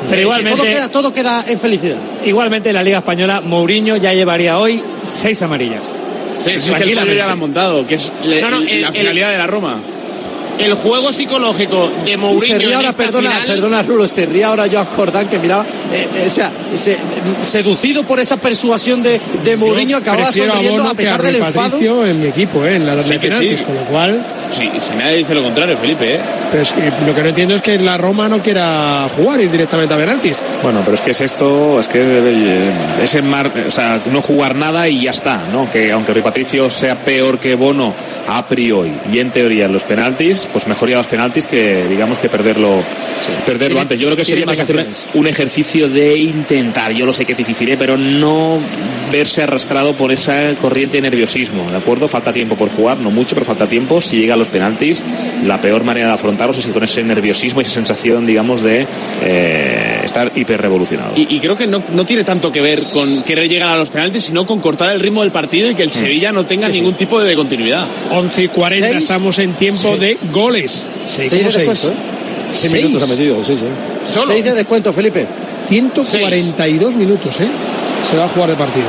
Pero 0.00 0.10
Todo 0.10 0.20
igualmente, 0.20 0.62
queda, 0.62 0.88
todo 0.88 1.12
queda 1.12 1.44
en 1.46 1.58
felicidad. 1.58 1.96
igualmente 2.24 2.68
en 2.70 2.74
la 2.76 2.82
Liga 2.82 2.98
Española, 2.98 3.40
Mourinho 3.40 3.96
ya 3.96 4.12
llevaría 4.14 4.58
hoy 4.58 4.82
seis 5.02 5.40
amarillas. 5.42 5.82
Sí, 6.40 6.52
Es 6.52 6.62
sí, 6.62 6.70
que 6.72 6.82
el 6.84 7.16
ya 7.16 7.24
lo 7.26 7.32
han 7.32 7.38
montado, 7.38 7.86
que 7.86 7.96
es 7.96 8.10
le- 8.24 8.40
No, 8.40 8.50
no, 8.50 8.58
el- 8.58 8.80
la 8.82 8.88
el- 8.88 8.94
finalidad 8.94 9.30
de 9.32 9.38
la 9.38 9.46
Roma. 9.46 9.76
El 10.58 10.74
juego 10.74 11.12
psicológico 11.12 11.88
de 12.04 12.16
Mourinho 12.16 12.54
se 12.54 12.58
ríe 12.58 12.68
en 12.68 12.74
ahora, 12.74 12.88
esta 12.90 13.02
perdona, 13.04 13.30
final- 13.30 13.46
perdona 13.46 13.82
Rulo, 13.82 14.08
se 14.08 14.26
ríe 14.26 14.42
ahora 14.42 14.66
Joan 14.70 14.86
Jordán 14.86 15.28
que 15.28 15.38
miraba, 15.38 15.64
eh, 15.92 16.08
eh, 16.16 16.24
o 16.26 16.30
sea, 16.30 16.50
se- 16.74 16.98
seducido 17.44 18.02
por 18.04 18.18
esa 18.18 18.36
persuasión 18.38 19.00
de, 19.02 19.20
de 19.44 19.56
Mourinho, 19.56 19.90
Yo 19.90 19.96
acababa 19.98 20.32
sonriendo 20.32 20.78
Bono 20.82 20.90
a 20.90 20.94
pesar 20.94 21.22
del 21.22 21.36
enfado. 21.36 21.78
En 22.06 22.20
mi 22.20 22.26
equipo, 22.26 22.64
¿eh? 22.64 22.74
en 22.76 22.86
la 22.86 23.00
Sí 23.02 23.10
de 23.18 23.56
sí. 23.56 23.62
con 23.64 23.74
lo 23.76 23.82
cual. 23.82 24.24
Sí, 24.56 24.70
si 24.88 24.96
nadie 24.96 25.18
dice 25.18 25.34
lo 25.34 25.42
contrario, 25.42 25.76
Felipe, 25.76 26.16
¿eh? 26.16 26.20
Pero 26.50 26.62
es 26.62 26.72
que 26.72 26.92
lo 27.06 27.14
que 27.14 27.22
no 27.22 27.28
entiendo 27.28 27.54
es 27.54 27.62
que 27.62 27.78
la 27.78 27.96
Roma 27.96 28.28
no 28.28 28.40
quiera 28.40 29.08
jugar 29.16 29.40
ir 29.40 29.50
directamente 29.50 29.94
a 29.94 29.96
penaltis. 29.96 30.36
Bueno, 30.62 30.80
pero 30.84 30.94
es 30.94 31.00
que 31.00 31.10
es 31.10 31.20
esto, 31.20 31.80
es 31.80 31.88
que 31.88 32.00
eh, 32.00 32.72
es 33.02 33.14
en 33.14 33.28
mar, 33.28 33.50
o 33.66 33.70
sea, 33.70 34.00
no 34.10 34.22
jugar 34.22 34.54
nada 34.54 34.88
y 34.88 35.02
ya 35.02 35.10
está, 35.10 35.44
¿no? 35.52 35.70
Que 35.70 35.92
aunque 35.92 36.12
Rui 36.12 36.22
Patricio 36.22 36.70
sea 36.70 36.96
peor 36.96 37.38
que 37.38 37.54
Bono 37.54 37.94
a 38.28 38.46
priori 38.46 38.92
y 39.12 39.18
en 39.18 39.30
teoría 39.30 39.66
en 39.66 39.72
los 39.72 39.82
penaltis, 39.82 40.48
pues 40.52 40.66
mejor 40.66 40.88
ir 40.90 40.96
a 40.96 40.98
los 40.98 41.06
penaltis 41.06 41.46
que 41.46 41.86
digamos 41.88 42.18
que 42.18 42.28
perderlo, 42.28 42.82
perderlo 43.46 43.80
antes. 43.80 43.98
Yo 43.98 44.08
creo 44.08 44.16
que 44.16 44.24
sería 44.24 44.46
más 44.46 44.56
que 44.56 44.62
hacer 44.62 44.86
un 45.14 45.26
ejercicio 45.26 45.88
de 45.88 46.18
intentar, 46.18 46.92
yo 46.92 47.06
lo 47.06 47.12
sé 47.12 47.24
que 47.24 47.32
es 47.32 47.38
difícil, 47.38 47.70
¿eh? 47.70 47.76
pero 47.78 47.96
no 47.96 48.60
verse 49.10 49.42
arrastrado 49.42 49.94
por 49.94 50.12
esa 50.12 50.54
corriente 50.60 50.98
de 50.98 51.02
nerviosismo, 51.02 51.70
¿de 51.70 51.76
acuerdo? 51.76 52.08
Falta 52.08 52.32
tiempo 52.32 52.56
por 52.56 52.68
jugar, 52.68 52.98
no 52.98 53.10
mucho, 53.10 53.34
pero 53.34 53.46
falta 53.46 53.66
tiempo. 53.66 54.00
Si 54.00 54.16
llega 54.16 54.36
los 54.38 54.48
penaltis, 54.48 55.02
la 55.44 55.60
peor 55.60 55.84
manera 55.84 56.08
de 56.08 56.12
afrontarlos 56.14 56.56
es 56.58 56.66
con 56.68 56.82
ese 56.84 57.02
nerviosismo 57.02 57.60
y 57.60 57.64
esa 57.64 57.72
sensación, 57.72 58.24
digamos, 58.26 58.62
de 58.62 58.86
eh, 59.22 60.00
estar 60.04 60.32
hiperrevolucionado. 60.34 61.12
Y, 61.16 61.26
y 61.36 61.40
creo 61.40 61.56
que 61.56 61.66
no, 61.66 61.82
no 61.92 62.04
tiene 62.04 62.24
tanto 62.24 62.50
que 62.52 62.60
ver 62.60 62.84
con 62.92 63.22
querer 63.22 63.48
llegar 63.48 63.70
a 63.70 63.76
los 63.76 63.88
penaltis, 63.90 64.24
sino 64.24 64.46
con 64.46 64.60
cortar 64.60 64.92
el 64.92 65.00
ritmo 65.00 65.22
del 65.22 65.30
partido 65.32 65.70
y 65.70 65.74
que 65.74 65.82
el 65.82 65.90
Sevilla 65.90 66.32
no 66.32 66.44
tenga 66.46 66.68
ningún 66.68 66.94
tipo 66.94 67.20
de 67.20 67.34
continuidad. 67.36 67.86
11 68.10 68.42
y 68.42 68.48
40 68.48 68.86
Seis. 68.88 69.02
estamos 69.02 69.38
en 69.38 69.52
tiempo 69.54 69.92
Sí. 69.94 69.98
de 69.98 70.18
goles. 70.32 70.86
Seis, 71.08 71.28
Seis 71.28 71.30
de 71.30 71.38
¿cómo 71.38 71.52
seis? 71.52 71.68
descuento, 71.68 71.88
¿eh? 71.88 72.02
Seis 72.48 72.60
Seis. 72.72 72.84
minutos 72.86 73.02
ha 73.02 73.12
metido, 73.12 73.44
sí, 73.44 73.56
sí. 73.56 73.64
Solo. 74.12 74.26
Seis 74.26 74.44
de 74.44 74.52
descuento, 74.54 74.92
Felipe. 74.92 75.26
142 75.68 76.94
minutos, 76.94 77.34
¿eh? 77.40 77.48
Se 78.10 78.16
va 78.16 78.24
a 78.24 78.28
jugar 78.28 78.50
el 78.50 78.56
partido. 78.56 78.86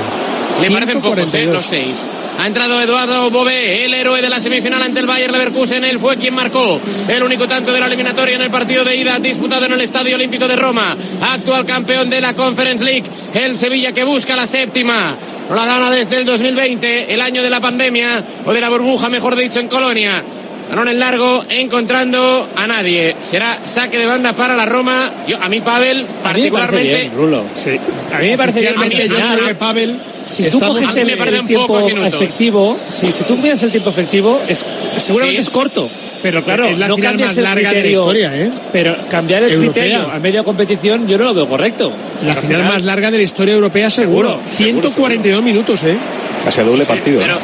Le 0.62 0.72
parecen 0.72 1.02
pocos, 1.02 1.18
¿eh? 1.20 1.26
142. 1.28 1.54
Los 1.56 1.66
seis. 1.66 1.98
Ha 2.40 2.48
entrado 2.48 2.80
Eduardo 2.80 3.30
Bové, 3.30 3.84
el 3.84 3.94
héroe 3.94 4.22
de 4.22 4.30
la 4.30 4.40
semifinal 4.40 4.82
ante 4.82 5.02
el 5.02 5.06
Bayer 5.06 5.30
Leverkusen. 5.30 5.84
Él 5.84 6.00
fue 6.00 6.16
quien 6.16 6.34
marcó 6.34 6.80
el 7.10 7.22
único 7.22 7.50
tanto 7.50 7.74
de 7.74 7.82
la 7.82 7.88
eliminatoria 7.88 8.36
en 8.38 8.42
el 8.42 8.50
partido 8.50 8.86
de 8.86 8.96
ida 8.96 9.20
disputado 9.20 9.66
en 9.66 9.74
el 9.74 9.82
Estadio 9.82 10.16
Olímpico 10.16 10.48
de 10.48 10.56
Roma. 10.56 10.96
Actual 11.20 11.66
campeón 11.66 12.10
de 12.10 12.22
la 12.22 12.34
Conference 12.34 12.82
League. 12.82 13.04
El 13.34 13.58
Sevilla 13.58 13.92
que 13.92 14.06
busca 14.06 14.38
la 14.38 14.48
séptima. 14.48 15.18
No 15.50 15.56
la 15.56 15.66
gana 15.66 15.92
desde 15.92 16.20
el 16.20 16.24
2020, 16.24 17.14
el 17.14 17.20
año 17.20 17.44
de 17.44 17.50
la 17.50 17.60
pandemia, 17.60 18.24
o 18.46 18.54
de 18.54 18.62
la 18.62 18.70
burbuja, 18.70 19.10
mejor 19.10 19.36
dicho, 19.36 19.60
en 19.60 19.68
Colonia. 19.68 20.24
Balón 20.70 20.88
en 20.90 21.00
largo, 21.00 21.44
encontrando 21.50 22.48
a 22.56 22.68
nadie. 22.68 23.16
Será 23.24 23.58
saque 23.66 23.98
de 23.98 24.06
banda 24.06 24.34
para 24.34 24.56
la 24.56 24.66
Roma. 24.66 25.10
Yo, 25.28 25.38
a 25.42 25.50
mí, 25.50 25.62
Pavel, 25.62 26.06
A 26.24 26.34
mí 26.34 26.42
me 26.44 26.52
parece 26.52 26.52
particularmente. 26.52 26.96
bien, 27.00 27.12
Rulo. 27.16 27.44
Sí. 27.56 27.72
A 28.14 28.20
mí 28.20 28.30
me 28.30 28.38
parece 28.38 28.60
bien 28.60 28.78
Oficialmente, 28.78 29.08
porque 29.08 29.22
yo 29.22 29.36
creo 29.36 29.48
que 29.48 29.56
Pavel 29.56 30.00
si 30.26 30.44
tú 30.44 30.58
estamos- 30.58 30.76
coges 30.78 30.90
a 30.92 30.94
mí 30.94 31.12
el, 31.12 31.20
el 31.36 31.46
tiempo 31.46 31.80
efectivo, 31.80 32.78
si, 32.88 33.12
si 33.12 33.24
tú 33.24 33.38
miras 33.38 33.64
el 33.64 33.72
tiempo 33.72 33.90
efectivo, 33.90 34.42
es, 34.48 34.64
seguramente 34.98 35.42
Sí. 35.42 35.48
es 35.48 35.50
corto. 35.50 35.90
Pero 36.22 36.44
claro, 36.44 36.68
Es 36.68 36.78
la 36.78 36.90
no 36.90 36.98
final 36.98 37.18
más 37.18 37.38
el 37.38 37.44
larga 37.46 37.60
de 37.60 37.64
la 37.64 37.70
criterio. 37.82 38.00
historia, 38.02 38.36
¿eh? 38.36 38.50
Pero 38.74 38.96
cambiar 39.10 39.42
el 39.44 39.54
Europea. 39.54 39.84
criterio 39.84 40.12
a 40.12 40.20
media 40.20 40.44
competición 40.44 41.08
yo 41.08 41.18
no 41.18 41.24
lo 41.24 41.34
veo 41.34 41.48
correcto. 41.48 41.92
La 42.26 42.34
Al 42.34 42.38
final 42.40 42.64
más 42.66 42.84
larga 42.84 43.10
de 43.10 43.18
la 43.18 43.24
historia 43.24 43.54
europea, 43.54 43.90
seguro. 43.90 44.32
Seguro, 44.32 44.42
142 44.52 45.42
minutos, 45.42 45.82
¿eh? 45.84 45.96
Casi 46.44 46.60
a 46.60 46.64
doble 46.64 46.84
partido. 46.86 47.22
Pero, 47.22 47.38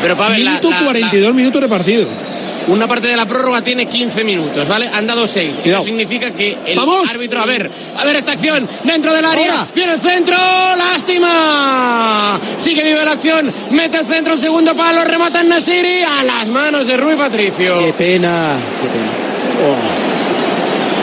pero 0.00 0.16
Pavel, 0.16 0.42
la- 0.44 0.52
la- 0.52 0.56
la- 0.56 0.60
142 0.60 1.34
minutos 1.34 1.60
de 1.60 1.68
partido. 1.68 2.06
Una 2.68 2.86
parte 2.86 3.08
de 3.08 3.16
la 3.16 3.26
prórroga 3.26 3.62
tiene 3.62 3.86
15 3.86 4.22
minutos, 4.22 4.68
¿vale? 4.68 4.88
Han 4.92 5.06
dado 5.06 5.26
6. 5.26 5.60
Eso 5.64 5.82
significa 5.84 6.30
que 6.30 6.56
el 6.66 6.76
¡Vamos! 6.76 7.08
árbitro, 7.08 7.40
a 7.40 7.46
ver, 7.46 7.70
a 7.96 8.04
ver 8.04 8.16
esta 8.16 8.32
acción 8.32 8.68
dentro 8.84 9.12
del 9.12 9.24
área. 9.24 9.50
Ahora. 9.52 9.68
Viene 9.74 9.94
el 9.94 10.00
centro, 10.00 10.36
lástima. 10.76 12.38
Sigue 12.58 12.84
vive 12.84 13.04
la 13.04 13.12
acción, 13.12 13.52
mete 13.70 13.98
el 13.98 14.06
centro, 14.06 14.34
el 14.34 14.40
segundo 14.40 14.76
palo, 14.76 15.02
remata 15.04 15.40
en 15.40 15.48
Nasiri 15.48 16.02
a 16.02 16.22
las 16.22 16.48
manos 16.48 16.86
de 16.86 16.96
Rui 16.96 17.16
Patricio. 17.16 17.78
Qué 17.78 17.92
pena. 17.94 18.56
Qué 18.80 18.88
pena. 18.88 19.10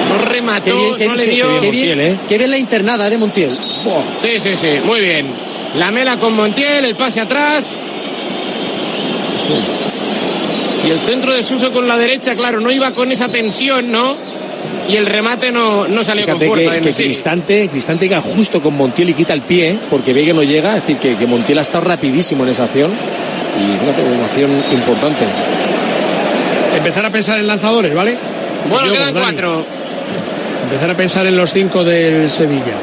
No 0.09 0.25
remató, 0.31 0.65
Qué 0.65 0.73
bien, 0.73 0.95
qué 0.97 1.07
no 1.07 1.15
le 1.15 1.25
dio. 1.27 1.59
qué 1.61 1.71
bien, 1.71 1.89
Montiel, 1.97 1.99
¿eh? 2.01 2.19
qué 2.29 2.37
bien 2.37 2.51
la 2.51 2.57
internada 2.57 3.09
de 3.09 3.17
Montiel. 3.17 3.57
Sí, 4.21 4.39
sí, 4.39 4.55
sí, 4.55 4.79
muy 4.85 5.01
bien. 5.01 5.27
La 5.75 5.91
mela 5.91 6.17
con 6.17 6.33
Montiel, 6.33 6.85
el 6.85 6.95
pase 6.95 7.19
atrás. 7.19 7.65
Y 10.87 10.89
el 10.89 10.99
centro 11.01 11.33
de 11.33 11.43
Suso 11.43 11.73
con 11.73 11.85
la 11.85 11.97
derecha, 11.97 12.33
claro, 12.35 12.61
no 12.61 12.71
iba 12.71 12.91
con 12.91 13.11
esa 13.11 13.27
tensión, 13.27 13.91
¿no? 13.91 14.15
Y 14.87 14.95
el 14.95 15.05
remate 15.05 15.51
no, 15.51 15.85
no 15.85 16.01
salió 16.05 16.23
Fíjate 16.23 16.45
con 16.45 16.55
fuerza. 16.55 16.71
que, 16.71 16.77
en 16.77 16.83
que 16.85 16.93
sí. 16.93 17.03
Cristante, 17.03 17.67
Cristante 17.67 18.05
llega 18.05 18.21
justo 18.21 18.61
con 18.61 18.77
Montiel 18.77 19.09
y 19.09 19.13
quita 19.13 19.33
el 19.33 19.41
pie, 19.41 19.77
porque 19.89 20.13
ve 20.13 20.23
que 20.23 20.33
no 20.33 20.43
llega, 20.43 20.77
es 20.77 20.83
decir, 20.83 20.95
que, 20.95 21.17
que 21.17 21.27
Montiel 21.27 21.57
ha 21.57 21.61
estado 21.61 21.83
rapidísimo 21.83 22.45
en 22.45 22.51
esa 22.51 22.63
acción. 22.63 22.91
Y 22.91 23.79
fíjate, 23.81 24.01
una 24.01 24.25
acción 24.25 24.51
importante. 24.71 25.25
Empezar 26.77 27.05
a 27.05 27.09
pensar 27.09 27.37
en 27.37 27.47
lanzadores, 27.47 27.93
¿vale? 27.93 28.15
Bueno, 28.69 28.87
Yo, 28.87 28.93
quedan 28.93 29.13
cuatro. 29.13 29.65
Empezar 30.63 30.91
a 30.91 30.95
pensar 30.95 31.27
en 31.27 31.35
los 31.35 31.51
cinco 31.51 31.83
del 31.83 32.31
Sevilla. 32.31 32.75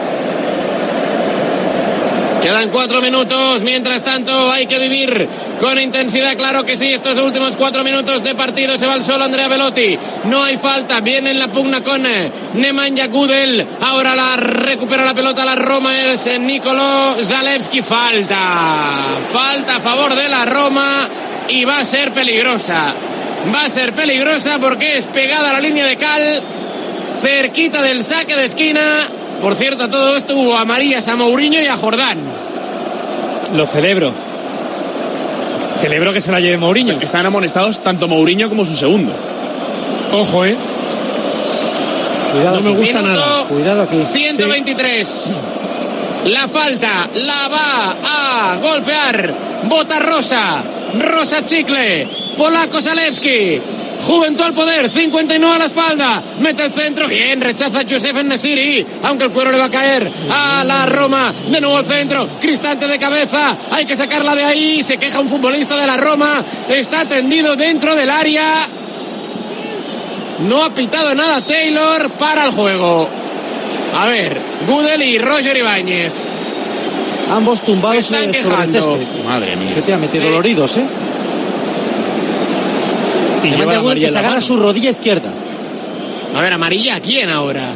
Quedan 2.43 2.69
cuatro 2.69 3.01
minutos. 3.01 3.63
Mientras 3.63 4.03
tanto, 4.05 4.53
hay 4.53 4.67
que 4.67 4.79
vivir 4.79 5.27
con 5.61 5.79
intensidad. 5.79 6.37
Claro 6.37 6.65
que 6.65 6.77
sí. 6.77 6.93
Estos 6.93 7.19
últimos 7.19 7.57
cuatro 7.57 7.85
minutos 7.85 8.23
de 8.23 8.35
partido 8.35 8.79
se 8.79 8.87
va 8.87 8.95
al 8.95 9.05
solo 9.05 9.25
Andrea 9.25 9.49
Velotti. 9.49 9.99
No 10.25 10.43
hay 10.43 10.57
falta. 10.59 11.01
Viene 11.01 11.31
en 11.31 11.39
la 11.39 11.49
pugna 11.49 11.83
con 11.83 12.05
eh, 12.07 12.31
Nemanja 12.55 13.07
Gudel. 13.07 13.67
Ahora 13.81 14.15
la 14.15 14.37
recupera 14.37 15.05
la 15.05 15.15
pelota 15.15 15.45
la 15.45 15.55
Roma. 15.55 16.01
Es 16.01 16.27
eh, 16.27 16.39
Nicolo 16.39 17.17
Zalewski. 17.23 17.83
Falta. 17.83 19.19
Falta 19.33 19.77
a 19.77 19.81
favor 19.81 20.15
de 20.15 20.29
la 20.29 20.45
Roma. 20.45 21.09
Y 21.49 21.65
va 21.65 21.79
a 21.79 21.85
ser 21.85 22.13
peligrosa. 22.13 22.95
Va 23.55 23.65
a 23.65 23.69
ser 23.69 23.93
peligrosa 23.93 24.59
porque 24.59 24.97
es 24.99 25.07
pegada 25.07 25.51
a 25.51 25.53
la 25.55 25.61
línea 25.61 25.87
de 25.87 25.97
cal. 25.97 26.43
Cerquita 27.21 27.83
del 27.83 28.05
saque 28.05 28.37
de 28.37 28.47
esquina. 28.47 29.09
Por 29.41 29.55
cierto, 29.55 29.85
a 29.85 29.91
todo 29.91 30.17
esto 30.17 30.37
hubo 30.37 30.57
a 30.57 30.65
Marías, 30.65 31.07
a 31.09 31.17
Mourinho 31.17 31.61
y 31.61 31.67
a 31.67 31.77
Jordán. 31.77 32.19
Lo 33.55 33.67
celebro. 33.67 34.24
Celebro 35.81 36.13
que 36.13 36.21
se 36.21 36.33
la 36.33 36.41
lleve 36.41 36.57
Mourinho. 36.57 36.99
Están 37.01 37.27
amonestados 37.27 37.83
tanto 37.83 38.09
Mourinho 38.09 38.49
como 38.49 38.65
su 38.65 38.77
segundo. 38.77 39.13
Ojo, 40.13 40.45
¿eh? 40.45 40.57
Cuidado, 42.33 42.57
No 42.57 42.63
me 42.63 42.77
gusta 42.77 43.01
Minuto 43.03 43.21
nada. 43.21 43.45
Cuidado 43.45 43.83
aquí. 43.83 44.03
123. 44.13 45.41
La 46.27 46.49
falta 46.49 47.09
la 47.15 47.49
va 47.49 47.97
a 48.03 48.57
golpear. 48.57 49.35
Bota 49.65 49.99
Rosa. 49.99 50.63
Rosa 50.99 51.45
Chicle. 51.45 52.09
Polaco 52.37 52.81
Zalewski. 52.81 53.61
Juventud 54.07 54.45
al 54.45 54.53
poder, 54.53 54.91
59 54.91 55.55
a 55.55 55.59
la 55.59 55.65
espalda, 55.65 56.23
mete 56.39 56.65
el 56.65 56.71
centro, 56.71 57.09
bien, 57.09 57.41
rechaza 57.41 57.83
Josef 57.89 58.23
Nesiri, 58.23 58.85
aunque 59.03 59.25
el 59.25 59.31
cuero 59.31 59.51
le 59.51 59.59
va 59.59 59.65
a 59.65 59.71
caer 59.71 60.11
a 60.31 60.63
la 60.63 60.85
Roma, 60.85 61.33
de 61.49 61.61
nuevo 61.61 61.81
el 61.81 61.87
centro, 61.87 62.29
Cristante 62.39 62.87
de 62.87 62.99
cabeza, 62.99 63.57
hay 63.71 63.87
que 63.87 63.97
sacarla 63.97 64.35
de 64.35 64.45
ahí, 64.45 64.83
se 64.83 64.99
queja 64.99 65.21
un 65.21 65.29
futbolista 65.29 65.77
de 65.79 65.87
la 65.87 65.97
Roma, 65.97 66.45
está 66.69 67.07
tendido 67.07 67.57
dentro 67.57 67.97
del 67.97 68.11
área, 68.11 68.69
no 70.47 70.65
ha 70.65 70.71
pitado 70.75 71.15
nada 71.15 71.41
Taylor 71.41 72.11
para 72.11 72.47
el 72.47 72.53
juego. 72.53 73.09
A 73.97 74.07
ver, 74.07 74.39
Gudel 74.69 75.03
y 75.03 75.19
Roger 75.19 75.57
Ibáñez. 75.57 76.13
Ambos 77.31 77.63
tumbados 77.63 77.99
están 77.99 78.35
sobre 78.35 78.65
el 78.65 78.73
césped. 78.73 79.25
Madre 79.25 79.57
mía. 79.57 79.71
Efectivamente, 79.71 80.19
Sí. 80.19 80.25
doloridos, 80.25 80.77
¿eh? 80.77 80.87
Y 83.47 83.51
lleva 83.51 83.95
que 83.95 84.05
en 84.05 84.11
se 84.11 84.19
agarra 84.19 84.37
mano. 84.37 84.43
su 84.47 84.57
rodilla 84.57 84.91
izquierda. 84.91 85.31
A 86.37 86.41
ver, 86.43 86.53
amarilla, 86.53 86.97
¿a 86.97 87.01
quién 87.01 87.31
ahora? 87.31 87.71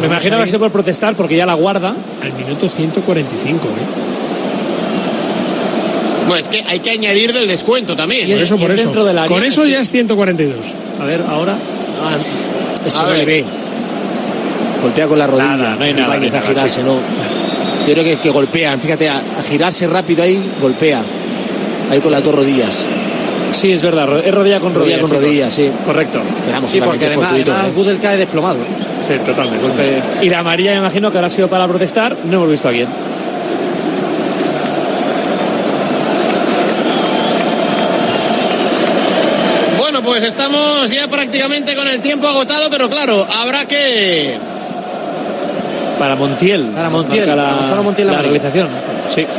Me 0.00 0.06
imagino 0.06 0.36
que 0.38 0.42
ha 0.42 0.46
sido 0.46 0.58
por 0.58 0.70
protestar 0.70 1.14
porque 1.14 1.36
ya 1.36 1.46
la 1.46 1.54
guarda. 1.54 1.94
Al 2.22 2.32
minuto 2.32 2.68
145, 2.68 3.68
¿eh? 3.68 3.70
Pues 6.28 6.42
es 6.42 6.48
que 6.48 6.64
hay 6.66 6.78
que 6.80 6.90
añadir 6.90 7.32
del 7.32 7.48
descuento 7.48 7.96
también. 7.96 8.28
Y 8.28 8.32
Por 8.34 8.42
eso, 8.42 8.54
y 8.54 8.58
por 8.58 8.70
es 8.70 8.74
eso. 8.76 8.84
dentro 8.84 9.04
del 9.04 9.18
área. 9.18 9.28
Con 9.36 9.44
eso 9.44 9.64
ya 9.66 9.80
es 9.80 9.90
142. 9.90 10.54
A 11.00 11.04
ver, 11.04 11.22
ahora. 11.28 11.54
Ah, 12.02 12.16
es 12.86 12.92
que 12.92 12.98
A 12.98 13.02
no 13.02 13.08
ver. 13.08 13.18
le 13.18 13.24
ve. 13.24 13.44
Golpea 14.82 15.06
con 15.08 15.18
la 15.18 15.26
rodilla. 15.26 15.56
Nada, 15.56 15.76
no 15.76 15.84
hay 15.84 15.92
nada, 15.92 16.06
no 16.06 16.12
hay 16.22 16.28
a 16.28 16.32
nada, 16.32 16.42
girarse, 16.42 16.82
no. 16.82 16.94
Yo 17.86 17.92
creo 17.94 18.04
que, 18.04 18.16
que 18.18 18.30
golpean, 18.30 18.80
fíjate, 18.80 19.08
a, 19.08 19.16
a 19.18 19.42
girarse 19.48 19.86
rápido 19.86 20.22
ahí, 20.22 20.40
golpea. 20.60 21.02
Ahí 21.90 21.98
con 22.00 22.12
las 22.12 22.22
dos 22.22 22.34
rodillas. 22.34 22.86
Sí, 23.52 23.72
es 23.72 23.82
verdad, 23.82 24.08
es 24.24 24.32
rodilla 24.34 24.60
con 24.60 24.74
rodilla. 24.74 24.96
Rodilla 24.96 25.00
con 25.00 25.08
chicos. 25.10 25.22
rodilla, 25.24 25.50
sí. 25.50 25.70
Correcto. 25.84 26.20
Sí, 26.68 26.80
porque 26.80 27.06
además, 27.06 27.26
fortuito, 27.28 27.52
además 27.52 27.70
¿eh? 27.70 27.74
Gudel 27.76 27.98
cae 28.00 28.16
desplomado. 28.16 28.56
¿eh? 28.56 28.66
Sí, 29.08 29.14
totalmente. 29.24 29.66
Golpe- 29.66 30.24
Y 30.24 30.30
la 30.30 30.38
amarilla 30.40 30.70
me 30.72 30.78
imagino 30.78 31.10
que 31.10 31.18
habrá 31.18 31.30
sido 31.30 31.48
para 31.48 31.66
protestar. 31.66 32.16
No 32.24 32.36
hemos 32.36 32.50
visto 32.50 32.68
a 32.68 32.72
quién. 32.72 32.86
Bueno, 39.78 40.02
pues 40.02 40.22
estamos 40.22 40.90
ya 40.90 41.08
prácticamente 41.08 41.74
con 41.74 41.88
el 41.88 42.00
tiempo 42.00 42.26
agotado, 42.28 42.68
pero 42.70 42.88
claro, 42.88 43.26
habrá 43.40 43.64
que 43.66 44.36
Para 45.98 46.14
Montiel. 46.16 46.66
Para 46.74 46.90
Montiel, 46.90 47.26
Marca 47.28 47.68
para 47.70 47.82
Montiel 47.82 48.06
la, 48.06 48.12
la 48.14 48.22
realización. 48.22 48.68
Sí, 49.14 49.22
sí. 49.22 49.38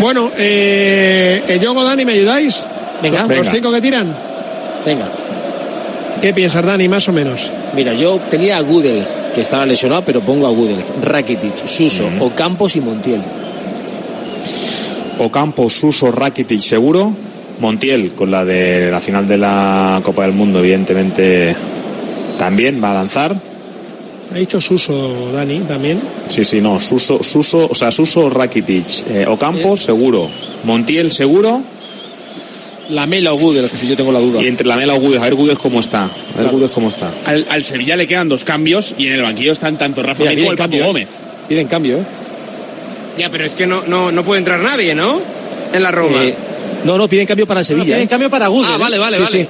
Bueno, 0.00 0.30
eh, 0.36 1.58
Yogo, 1.60 1.82
Dani, 1.84 2.04
¿me 2.04 2.12
ayudáis? 2.12 2.64
Venga. 3.02 3.20
Los 3.20 3.28
Venga. 3.28 3.52
cinco 3.52 3.72
que 3.72 3.80
tiran. 3.80 4.14
Venga. 4.84 5.08
¿Qué 6.20 6.34
piensas, 6.34 6.64
Dani, 6.64 6.88
más 6.88 7.08
o 7.08 7.12
menos? 7.12 7.48
Mira, 7.76 7.94
yo 7.94 8.18
tenía 8.28 8.56
a 8.56 8.60
Gudel, 8.60 9.04
que 9.34 9.40
estaba 9.40 9.64
lesionado, 9.64 10.02
pero 10.04 10.20
pongo 10.20 10.48
a 10.48 10.50
Gudel, 10.50 10.82
Rakitic, 11.02 11.64
Suso, 11.66 12.08
Ocampos 12.18 12.74
y 12.74 12.80
Montiel. 12.80 13.20
Ocampo, 15.18 15.68
Suso, 15.70 16.10
Rakitic 16.10 16.60
seguro. 16.60 17.12
Montiel, 17.60 18.12
con 18.12 18.30
la 18.30 18.44
de 18.44 18.90
la 18.90 19.00
final 19.00 19.26
de 19.26 19.36
la 19.36 20.00
Copa 20.04 20.22
del 20.22 20.32
Mundo, 20.32 20.60
evidentemente 20.60 21.54
también 22.38 22.82
va 22.82 22.92
a 22.92 22.94
lanzar. 22.94 23.34
Ha 24.32 24.38
dicho 24.38 24.60
Suso, 24.60 25.32
Dani, 25.32 25.60
también. 25.60 26.00
Sí, 26.28 26.44
sí, 26.44 26.60
no. 26.60 26.78
Suso, 26.78 27.22
Suso, 27.22 27.68
o 27.70 27.74
sea, 27.74 27.90
Suso, 27.90 28.28
Rakitic. 28.28 29.08
Eh, 29.08 29.26
Ocampo, 29.26 29.76
seguro. 29.76 30.28
Montiel, 30.64 31.10
seguro. 31.12 31.62
La 32.90 33.06
Mela 33.06 33.32
o 33.34 33.38
que 33.38 33.66
si 33.68 33.86
yo 33.86 33.96
tengo 33.96 34.12
la 34.12 34.18
duda. 34.18 34.42
Y 34.42 34.46
entre 34.46 34.66
la 34.66 34.76
Mela 34.76 34.94
o 34.94 35.00
Gudel, 35.00 35.18
a 35.18 35.22
ver 35.24 35.34
Gudel 35.34 35.58
cómo 35.58 35.80
está. 35.80 36.04
A 36.04 36.38
ver 36.42 36.50
Gudel 36.50 36.70
cómo 36.70 36.88
está. 36.88 37.10
Al, 37.26 37.46
al 37.50 37.64
Sevilla 37.64 37.96
le 37.96 38.06
quedan 38.06 38.28
dos 38.28 38.44
cambios 38.44 38.94
y 38.96 39.08
en 39.08 39.14
el 39.14 39.22
banquillo 39.22 39.52
están 39.52 39.76
tanto 39.76 40.02
Rafa 40.02 40.20
Mira, 40.24 40.32
Mir 40.34 40.38
como 40.44 40.50
piden 40.50 40.52
el 40.52 40.58
cambio, 40.58 40.82
¿eh? 40.82 40.86
Gómez. 40.86 41.08
Piden 41.48 41.66
cambio, 41.68 41.96
¿eh? 41.98 42.02
Ya, 43.18 43.28
pero 43.30 43.44
es 43.46 43.54
que 43.54 43.66
no, 43.66 43.82
no, 43.86 44.10
no 44.12 44.22
puede 44.24 44.38
entrar 44.38 44.60
nadie, 44.60 44.94
¿no? 44.94 45.20
En 45.72 45.82
la 45.82 45.90
Roma. 45.90 46.24
Eh, 46.24 46.34
no, 46.84 46.96
no, 46.96 47.08
piden 47.08 47.26
cambio 47.26 47.46
para 47.46 47.60
el 47.60 47.64
No, 47.64 47.68
Sevilla. 47.68 47.84
tienen 47.86 48.04
¿eh? 48.04 48.08
cambio 48.08 48.30
para 48.30 48.46
Gudel. 48.48 48.70
ah, 48.72 48.76
¿eh? 48.76 48.78
vale, 48.78 48.98
vale, 48.98 49.16
Sí, 49.18 49.22
vale. 49.22 49.38
sí. 49.42 49.48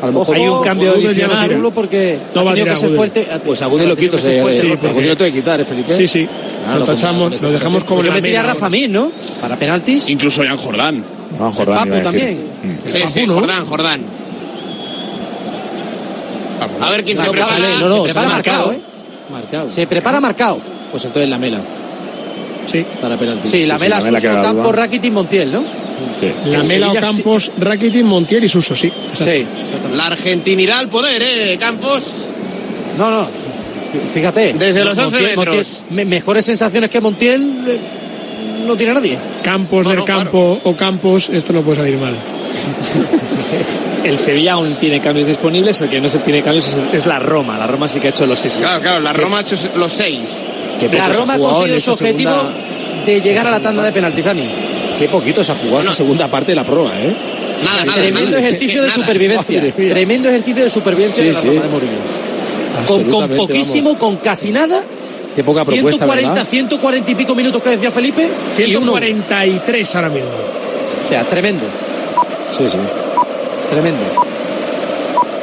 A 0.00 0.06
lo 0.06 0.12
mejor 0.12 0.36
Hay 0.36 0.48
un 0.48 0.62
cambio 0.62 0.94
no 0.96 1.08
adicional. 1.08 1.48
tira. 1.48 1.70
porque 1.70 2.18
No 2.34 2.40
ha 2.40 2.44
va 2.44 2.50
a 2.52 2.54
que 2.54 2.76
ser 2.76 2.90
fuerte. 2.90 3.28
Pues 3.44 3.62
a 3.62 3.68
lo 3.88 3.96
quito, 3.96 4.18
se 4.18 4.40
fuerte. 4.40 4.60
sí, 4.60 4.66
porque- 4.68 4.88
a 4.88 4.92
Gudel 4.92 5.08
lo 5.10 5.16
tengo 5.16 5.30
que 5.30 5.38
quitar, 5.38 5.60
¿eh, 5.60 5.64
Felipe? 5.64 5.96
Sí, 5.96 6.08
sí. 6.08 6.28
Ah, 6.66 6.74
lo 6.74 6.80
como- 6.80 6.92
tachamos, 6.94 7.32
este 7.32 7.46
lo 7.46 7.52
dejamos 7.52 7.84
como 7.84 7.96
Porque 7.96 8.08
la 8.08 8.14
metería 8.16 8.40
a 8.40 8.44
Rafa 8.44 8.68
Mir, 8.70 8.88
¿no? 8.90 9.12
Para 9.40 9.56
penaltis. 9.56 10.08
Incluso 10.08 10.42
Jan 10.44 10.56
Jordán. 10.56 11.04
Juan 11.38 11.52
Jordán 11.52 11.88
Papu 11.88 11.94
a 12.00 12.02
también. 12.02 12.40
Mm. 12.62 12.70
Sí, 12.88 12.98
sí, 13.06 13.20
Papu, 13.20 13.26
¿no? 13.26 13.34
Jordán, 13.34 13.64
Jordán. 13.66 14.00
A 16.80 16.90
ver 16.90 17.04
quién 17.04 17.16
se 17.16 17.24
No, 17.24 17.32
prepara. 17.32 17.58
No, 17.80 17.88
no, 17.88 17.96
Se 17.96 18.02
prepara 18.04 18.26
ha 18.26 18.30
marcado, 18.30 18.58
marcado, 18.66 18.72
¿eh? 18.72 18.76
¿eh? 18.76 19.32
Marcado. 19.32 19.70
Se 19.70 19.86
prepara 19.86 20.20
marcado. 20.20 20.58
Pues 20.90 21.04
entonces 21.04 21.28
la 21.28 21.38
Mela, 21.38 21.60
Sí. 22.70 22.84
para 23.00 23.16
penalti. 23.16 23.48
Sí, 23.48 23.66
la 23.66 23.76
sí, 23.78 23.84
Mela, 23.84 23.98
la 23.98 24.04
Mela 24.04 24.18
Suso, 24.20 24.30
queda 24.32 24.42
Campo, 24.42 24.62
duda. 24.62 24.72
Rakitic, 24.72 25.12
Montiel, 25.12 25.52
¿no? 25.52 25.60
Sí. 26.20 26.26
La 26.46 26.58
El 26.60 26.66
Mela, 26.68 26.86
Sevilla 26.86 27.00
Ocampos, 27.00 27.50
Rakitic, 27.58 28.04
Montiel 28.04 28.44
y 28.44 28.48
Suso, 28.48 28.76
sí. 28.76 28.92
Sí. 29.18 29.46
La 29.96 30.06
argentinidad 30.06 30.78
al 30.78 30.88
poder, 30.88 31.22
¿eh? 31.22 31.56
Campos. 31.58 32.02
No, 32.98 33.10
no. 33.10 33.26
Fíjate. 34.14 34.52
Desde 34.54 34.84
los 34.84 34.96
11 34.96 35.16
Montiel- 35.18 35.36
metros. 35.36 35.66
Montiel- 35.90 36.06
mejores 36.06 36.44
sensaciones 36.44 36.88
que 36.90 37.00
Montiel 37.00 37.42
eh, 37.66 37.78
no 38.66 38.76
tiene 38.76 38.94
nadie. 38.94 39.18
Campos 39.42 39.84
No, 39.84 39.90
del 39.90 39.98
no, 40.00 40.04
campo 40.04 40.60
o 40.64 40.76
Campos, 40.76 41.28
esto 41.32 41.52
no 41.52 41.62
puede 41.62 41.78
salir 41.78 41.98
mal. 41.98 42.14
El 44.04 44.18
Sevilla 44.18 44.54
aún 44.54 44.74
tiene 44.80 45.00
cambios 45.00 45.28
disponibles, 45.28 45.80
el 45.80 45.88
que 45.88 46.00
no 46.00 46.08
se 46.10 46.18
tiene 46.18 46.42
cambios 46.42 46.66
es, 46.68 46.76
es 46.92 47.06
la 47.06 47.20
Roma. 47.20 47.56
La 47.56 47.68
Roma 47.68 47.86
sí 47.86 48.00
que 48.00 48.08
ha 48.08 48.10
hecho 48.10 48.26
los 48.26 48.40
seis. 48.40 48.54
Claro, 48.58 48.80
claro, 48.80 49.00
la 49.00 49.12
Roma 49.12 49.38
ha 49.38 49.40
hecho 49.42 49.56
los 49.76 49.92
seis. 49.92 50.28
Qué 50.80 50.88
La 50.88 51.08
Roma 51.08 51.34
ha 51.34 51.38
conseguido 51.38 51.78
su 51.78 51.92
objetivo 51.92 52.32
segunda- 52.32 52.52
de 53.06 53.20
llegar 53.20 53.46
a 53.46 53.50
la 53.52 53.60
tanda 53.60 53.84
de 53.84 53.92
penaltis, 53.92 54.24
Dani. 54.24 54.48
Qué 54.98 55.08
poquito 55.08 55.44
se 55.44 55.52
ha 55.52 55.54
jugado 55.54 55.80
esta 55.80 55.94
segunda 55.94 56.28
parte 56.28 56.50
de 56.52 56.56
la 56.56 56.64
prueba, 56.64 56.90
¿eh? 57.00 57.12
Nada, 57.64 57.84
nada. 57.84 57.98
Tremendo 57.98 58.30
nada. 58.32 58.40
ejercicio 58.48 58.82
de 58.82 58.90
supervivencia. 58.90 59.72
Tremendo 59.74 60.28
ejercicio 60.30 60.64
de 60.64 60.70
supervivencia 60.70 61.22
Sí, 61.22 61.28
de 61.28 61.32
la 61.34 61.40
sí. 61.40 61.46
Roma 61.48 61.62
de 61.62 61.68
Mourinho. 61.68 63.10
Con, 63.10 63.28
poquísimo, 63.36 63.98
con 63.98 64.16
casi 64.16 64.50
nada. 64.50 64.82
Qué 65.34 65.42
poca 65.42 65.64
propuesta, 65.64 66.04
140, 66.06 66.28
¿verdad? 66.30 66.46
140 66.48 67.10
y 67.10 67.14
pico 67.14 67.34
minutos 67.34 67.62
que 67.62 67.70
decía 67.70 67.90
Felipe. 67.90 68.28
Y 68.58 68.76
uno. 68.76 68.92
143 68.92 69.94
ahora 69.96 70.08
mismo. 70.10 70.30
O 71.04 71.08
sea, 71.08 71.24
tremendo. 71.24 71.64
Sí, 72.50 72.64
sí. 72.70 72.78
Tremendo. 73.70 74.00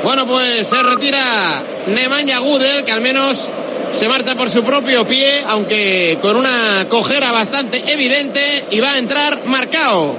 Bueno, 0.04 0.26
pues 0.26 0.68
se 0.68 0.82
retira 0.82 1.62
Nemanja 1.88 2.40
Gudel, 2.40 2.86
que 2.86 2.92
al 2.92 3.02
menos 3.02 3.50
se 3.94 4.08
marcha 4.08 4.36
por 4.36 4.50
su 4.50 4.64
propio 4.64 5.06
pie, 5.06 5.44
aunque 5.48 6.18
con 6.22 6.36
una 6.38 6.86
cojera 6.88 7.32
bastante 7.32 7.84
evidente, 7.92 8.66
y 8.70 8.80
va 8.80 8.94
a 8.94 8.98
entrar 9.00 9.40
marcado. 9.46 10.16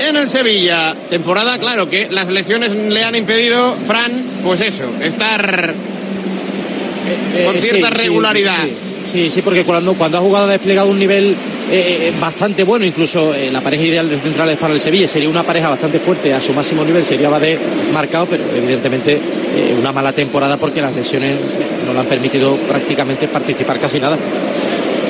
En 0.00 0.16
el 0.16 0.28
Sevilla, 0.28 0.94
temporada, 1.08 1.58
claro 1.58 1.88
que 1.88 2.08
las 2.10 2.28
lesiones 2.28 2.72
le 2.72 3.04
han 3.04 3.14
impedido, 3.14 3.74
Fran, 3.86 4.24
pues 4.44 4.60
eso, 4.60 4.84
estar 5.00 5.74
con 7.46 7.56
Eh, 7.56 7.60
cierta 7.60 7.88
sí, 7.88 7.94
sí, 7.94 8.02
regularidad. 8.02 8.56
Sí, 8.64 8.76
sí, 9.04 9.30
sí, 9.30 9.42
porque 9.42 9.64
cuando, 9.64 9.94
cuando 9.94 10.18
ha 10.18 10.20
jugado 10.20 10.46
ha 10.46 10.50
desplegado 10.52 10.88
un 10.88 10.98
nivel 10.98 11.36
eh, 11.70 12.08
eh, 12.08 12.12
bastante 12.20 12.64
bueno, 12.64 12.84
incluso 12.84 13.32
eh, 13.34 13.50
la 13.50 13.60
pareja 13.60 13.84
ideal 13.84 14.08
de 14.08 14.18
centrales 14.18 14.58
para 14.58 14.74
el 14.74 14.80
Sevilla 14.80 15.08
sería 15.08 15.28
una 15.28 15.42
pareja 15.42 15.70
bastante 15.70 15.98
fuerte 16.00 16.32
a 16.32 16.40
su 16.40 16.52
máximo 16.52 16.84
nivel, 16.84 17.04
sería 17.04 17.28
Badé 17.28 17.58
marcado, 17.92 18.26
pero 18.26 18.44
evidentemente 18.54 19.14
eh, 19.14 19.74
una 19.78 19.92
mala 19.92 20.12
temporada 20.12 20.56
porque 20.56 20.80
las 20.80 20.94
lesiones 20.94 21.36
no 21.86 21.92
le 21.92 22.00
han 22.00 22.06
permitido 22.06 22.56
prácticamente 22.56 23.28
participar 23.28 23.78
casi 23.78 24.00
nada. 24.00 24.18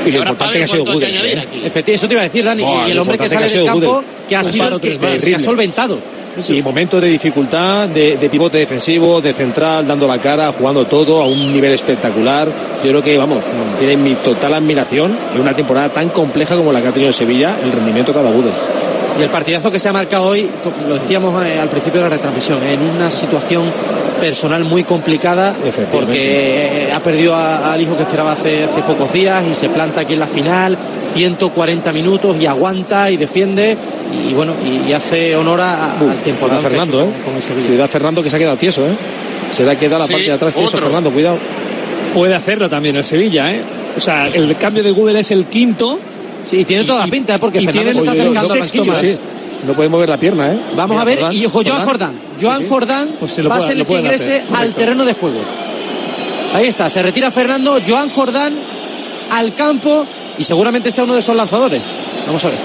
Y 0.04 0.10
lo 0.10 0.18
importante 0.18 0.58
que 0.58 0.64
ha 0.64 0.68
sido 0.68 0.84
Gudel. 0.84 1.14
¿eh? 1.14 1.32
Efectivamente, 1.64 1.94
eso 1.94 2.08
te 2.08 2.14
iba 2.14 2.20
a 2.20 2.24
decir, 2.24 2.44
Dani, 2.44 2.64
y 2.88 2.90
el 2.90 2.98
hombre 2.98 3.18
que 3.18 3.28
sale 3.28 3.46
que 3.46 3.58
del 3.58 3.66
campo, 3.66 4.04
que 4.28 4.36
ha 4.36 4.44
sido 4.44 4.80
que, 4.80 5.34
ha 5.34 5.38
solventado. 5.38 5.98
Sí, 6.38 6.62
momentos 6.62 7.00
de 7.00 7.08
dificultad, 7.08 7.88
de, 7.88 8.16
de 8.16 8.30
pivote 8.30 8.58
defensivo, 8.58 9.20
de 9.20 9.34
central, 9.34 9.86
dando 9.86 10.08
la 10.08 10.18
cara, 10.18 10.52
jugando 10.52 10.86
todo 10.86 11.20
a 11.20 11.26
un 11.26 11.52
nivel 11.52 11.72
espectacular. 11.72 12.48
Yo 12.82 12.88
creo 12.88 13.02
que, 13.02 13.18
vamos, 13.18 13.42
tiene 13.78 13.96
mi 13.96 14.14
total 14.14 14.54
admiración 14.54 15.16
en 15.34 15.40
una 15.40 15.54
temporada 15.54 15.90
tan 15.90 16.08
compleja 16.08 16.56
como 16.56 16.72
la 16.72 16.80
que 16.80 16.88
ha 16.88 16.92
tenido 16.92 17.12
Sevilla, 17.12 17.58
el 17.62 17.70
rendimiento 17.70 18.14
cada 18.14 18.30
Gudel. 18.30 18.52
Y 19.18 19.22
el 19.22 19.28
partidazo 19.28 19.70
que 19.70 19.78
se 19.78 19.90
ha 19.90 19.92
marcado 19.92 20.28
hoy, 20.28 20.48
lo 20.88 20.94
decíamos 20.94 21.44
eh, 21.44 21.60
al 21.60 21.68
principio 21.68 22.00
de 22.00 22.08
la 22.08 22.16
retransmisión, 22.16 22.62
en 22.62 22.80
una 22.80 23.10
situación 23.10 23.64
personal 24.22 24.62
muy 24.64 24.84
complicada, 24.84 25.52
porque 25.90 26.84
eh, 26.86 26.92
ha 26.94 27.00
perdido 27.00 27.34
a- 27.34 27.72
al 27.72 27.80
hijo 27.80 27.96
que 27.96 28.04
esperaba 28.04 28.30
hace, 28.32 28.62
hace 28.62 28.80
pocos 28.82 29.12
días 29.12 29.42
y 29.50 29.52
se 29.56 29.68
planta 29.68 30.02
aquí 30.02 30.12
en 30.12 30.20
la 30.20 30.28
final, 30.28 30.78
140 31.14 31.92
minutos 31.92 32.36
y 32.40 32.46
aguanta 32.46 33.10
y 33.10 33.16
defiende 33.16 33.76
y 34.28 34.32
bueno, 34.32 34.52
y, 34.64 34.88
y 34.88 34.92
hace 34.92 35.34
honor 35.34 35.60
a- 35.60 35.98
al 35.98 36.14
temporada 36.22 36.60
Cuidado 36.60 36.76
Fernando, 36.86 37.02
¿eh? 37.02 37.24
con 37.24 37.34
el 37.34 37.42
Sevilla. 37.42 37.66
Cuidado 37.66 37.88
Fernando 37.88 38.22
que 38.22 38.30
se 38.30 38.36
ha 38.36 38.38
quedado 38.38 38.56
tieso, 38.56 38.86
¿eh? 38.86 38.94
Se 39.50 39.64
le 39.64 39.72
ha 39.72 39.76
quedado 39.76 39.98
la 39.98 40.06
Sí, 40.06 40.12
parte 40.12 40.26
de 40.26 40.32
atrás 40.32 40.54
tieso 40.54 40.68
otro. 40.76 40.86
Fernando, 40.86 41.10
cuidado. 41.10 41.38
puede 42.14 42.34
hacerlo 42.36 42.68
también 42.70 42.94
el 42.94 43.02
Sevilla, 43.04 43.52
¿eh? 43.52 43.60
O 43.96 44.00
sea, 44.00 44.26
el 44.26 44.56
cambio 44.56 44.84
de 44.84 44.92
Google 44.92 45.18
es 45.18 45.32
el 45.32 45.46
quinto. 45.46 45.98
Sí, 46.48 46.64
tiene 46.64 46.84
toda 46.84 47.00
la 47.06 47.10
pinta, 47.10 47.34
¿eh? 47.34 47.38
porque 47.40 47.60
y 47.60 47.66
Fernando 47.66 47.92
se 47.92 47.98
está 47.98 48.12
acercando 48.12 48.40
al 48.40 48.46
sexto 48.60 48.84
banquillo. 48.84 48.94
Sí. 48.94 49.18
No 49.66 49.74
puede 49.74 49.88
mover 49.88 50.08
la 50.08 50.16
pierna, 50.18 50.52
¿eh? 50.52 50.58
Vamos 50.74 50.98
a 51.00 51.04
ver, 51.04 51.18
Mira, 51.18 51.32
y 51.32 51.46
ojo, 51.46 51.62
Joan 51.64 51.84
Jordán. 51.84 52.14
Joan 52.40 52.68
Jordán 52.68 53.10
Pues 53.20 53.38
va 53.48 53.56
a 53.56 53.60
ser 53.60 53.76
el 53.76 53.86
que 53.86 53.94
ingrese 53.94 54.24
hacer, 54.24 54.40
al 54.42 54.48
correcto. 54.48 54.80
terreno 54.80 55.04
de 55.04 55.12
juego. 55.14 55.40
Ahí 56.54 56.66
está, 56.66 56.90
se 56.90 57.02
retira 57.02 57.30
Fernando, 57.30 57.78
Joan 57.86 58.10
Jordán 58.10 58.54
al 59.30 59.54
campo 59.54 60.04
y 60.38 60.44
seguramente 60.44 60.90
sea 60.90 61.04
uno 61.04 61.14
de 61.14 61.20
esos 61.20 61.36
lanzadores. 61.36 61.80
Vamos 62.26 62.44
a 62.44 62.48
ver. 62.48 62.58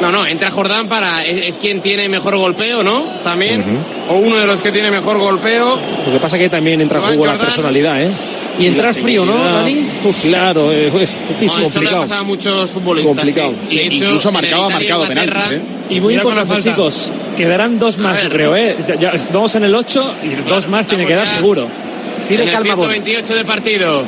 No, 0.00 0.12
no, 0.12 0.26
entra 0.26 0.50
Jordán 0.50 0.88
para. 0.88 1.24
Es, 1.24 1.46
es 1.46 1.56
quien 1.56 1.80
tiene 1.80 2.06
mejor 2.10 2.36
golpeo, 2.36 2.82
¿no? 2.82 3.04
También. 3.24 3.64
O 4.10 4.16
uno 4.16 4.36
de 4.36 4.46
los 4.46 4.60
que 4.60 4.70
tiene 4.70 4.90
mejor 4.90 5.16
golpeo. 5.18 5.78
Lo 6.06 6.12
que 6.12 6.18
pasa 6.20 6.36
es 6.36 6.42
que 6.42 6.48
también 6.50 6.82
entra 6.82 6.98
en 6.98 7.02
Joan 7.04 7.14
juego 7.16 7.26
la 7.26 7.32
Jordán. 7.32 7.46
personalidad, 7.48 8.02
¿eh? 8.02 8.10
Y 8.58 8.66
entrar 8.66 8.94
la 8.94 9.00
frío, 9.00 9.24
¿no. 9.24 9.34
Dani? 9.34 9.88
Uf, 10.04 10.20
claro, 10.22 10.70
eh, 10.70 10.90
pues, 10.92 11.12
es 11.12 11.18
No, 11.18 11.28
difícil, 11.28 11.46
eso 11.48 11.58
le 11.58 11.66
ha 11.66 11.70
complicado. 11.70 12.02
pasado 12.02 12.20
a 12.20 12.24
muchos 12.24 12.70
futbolistas. 12.70 13.14
Complicado. 13.16 13.54
sí. 13.66 13.76
De 13.76 13.82
Sí, 13.82 13.86
hecho, 13.96 14.04
incluso 14.04 14.32
marcado, 14.32 14.68
penaltis, 14.68 15.52
¿eh? 15.52 15.60
Y 15.90 16.00
muy 16.00 16.14
importante, 16.14 16.56
chicos. 16.58 17.10
Quedarán 17.36 17.78
dos 17.78 17.98
más, 17.98 18.22
ver. 18.22 18.32
creo, 18.32 18.56
¿eh? 18.56 18.76
Ya 18.98 19.12
vamos 19.32 19.54
en 19.54 19.64
el 19.64 19.74
8 19.74 20.14
y 20.24 20.48
dos 20.48 20.68
más 20.68 20.88
tiene 20.88 21.06
que 21.06 21.14
dar 21.14 21.28
seguro. 21.28 21.68
Pide 22.28 22.42
en 22.42 22.48
el 22.48 22.54
calma, 22.54 22.74
Bono. 22.74 22.90
128 22.92 23.34
de 23.34 23.44
partido. 23.44 24.02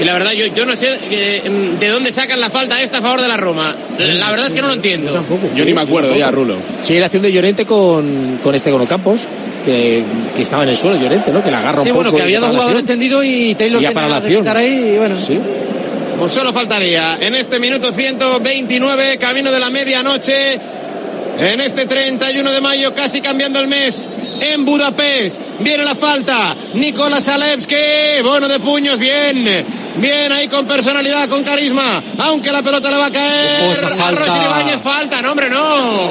Y 0.00 0.04
la 0.04 0.14
verdad, 0.14 0.32
yo, 0.32 0.46
yo 0.46 0.64
no 0.64 0.74
sé 0.76 0.98
eh, 1.10 1.42
de 1.78 1.88
dónde 1.88 2.10
sacan 2.10 2.40
la 2.40 2.48
falta 2.48 2.80
esta 2.80 2.98
a 2.98 3.02
favor 3.02 3.20
de 3.20 3.28
la 3.28 3.36
Roma. 3.36 3.76
La 3.98 4.30
verdad 4.30 4.46
es 4.46 4.54
que 4.54 4.62
no 4.62 4.68
lo 4.68 4.74
entiendo. 4.74 5.22
Yo 5.54 5.64
ni 5.66 5.74
me 5.74 5.82
acuerdo 5.82 6.14
ya, 6.16 6.30
Rulo. 6.30 6.56
Sí, 6.82 6.98
la 6.98 7.06
acción 7.06 7.22
de 7.22 7.30
Llorente 7.30 7.66
con, 7.66 8.38
con 8.42 8.54
este 8.54 8.70
con 8.70 8.80
Ocampos, 8.80 9.26
que, 9.62 10.02
que 10.34 10.42
estaba 10.42 10.62
en 10.62 10.70
el 10.70 10.76
suelo 10.78 10.98
Llorente, 10.98 11.32
¿no? 11.32 11.44
Que 11.44 11.50
la 11.50 11.58
agarra 11.58 11.82
Sí, 11.82 11.90
un 11.90 11.96
poco. 11.96 12.04
bueno, 12.04 12.16
que 12.16 12.22
había 12.22 12.40
dos 12.40 12.50
jugadores 12.50 12.84
tendidos 12.86 13.24
y 13.26 13.54
Taylor 13.56 13.82
Y 13.82 13.84
ya 13.84 13.88
tenía 13.90 14.08
para 14.08 14.20
de 14.22 14.34
quitar 14.36 14.56
ahí 14.56 14.92
y 14.94 14.96
bueno. 14.96 15.16
Sí. 15.18 15.38
Pues 16.16 16.32
solo 16.32 16.52
faltaría 16.52 17.18
en 17.20 17.34
este 17.34 17.58
minuto 17.58 17.92
129, 17.92 19.18
camino 19.18 19.50
de 19.52 19.58
la 19.58 19.68
medianoche, 19.70 20.58
en 21.38 21.60
este 21.60 21.86
31 21.86 22.50
de 22.50 22.60
mayo, 22.60 22.94
casi 22.94 23.20
cambiando 23.20 23.60
el 23.60 23.68
mes, 23.68 24.08
en 24.40 24.64
Budapest. 24.64 25.40
Viene 25.60 25.84
la 25.84 25.94
falta, 25.94 26.54
Nicolás 26.74 27.28
Alevski, 27.28 27.74
bueno 28.22 28.48
de 28.48 28.58
puños, 28.60 28.98
bien, 28.98 29.64
bien 29.96 30.32
ahí 30.32 30.48
con 30.48 30.66
personalidad, 30.66 31.28
con 31.28 31.42
carisma, 31.44 32.02
aunque 32.18 32.52
la 32.52 32.62
pelota 32.62 32.90
le 32.90 32.96
va 32.96 33.06
a 33.06 33.10
caer. 33.10 33.72
A 33.72 33.96
falta. 33.96 34.78
Falta, 34.78 35.22
no 35.22 35.30
hombre, 35.32 35.50
no. 35.50 36.10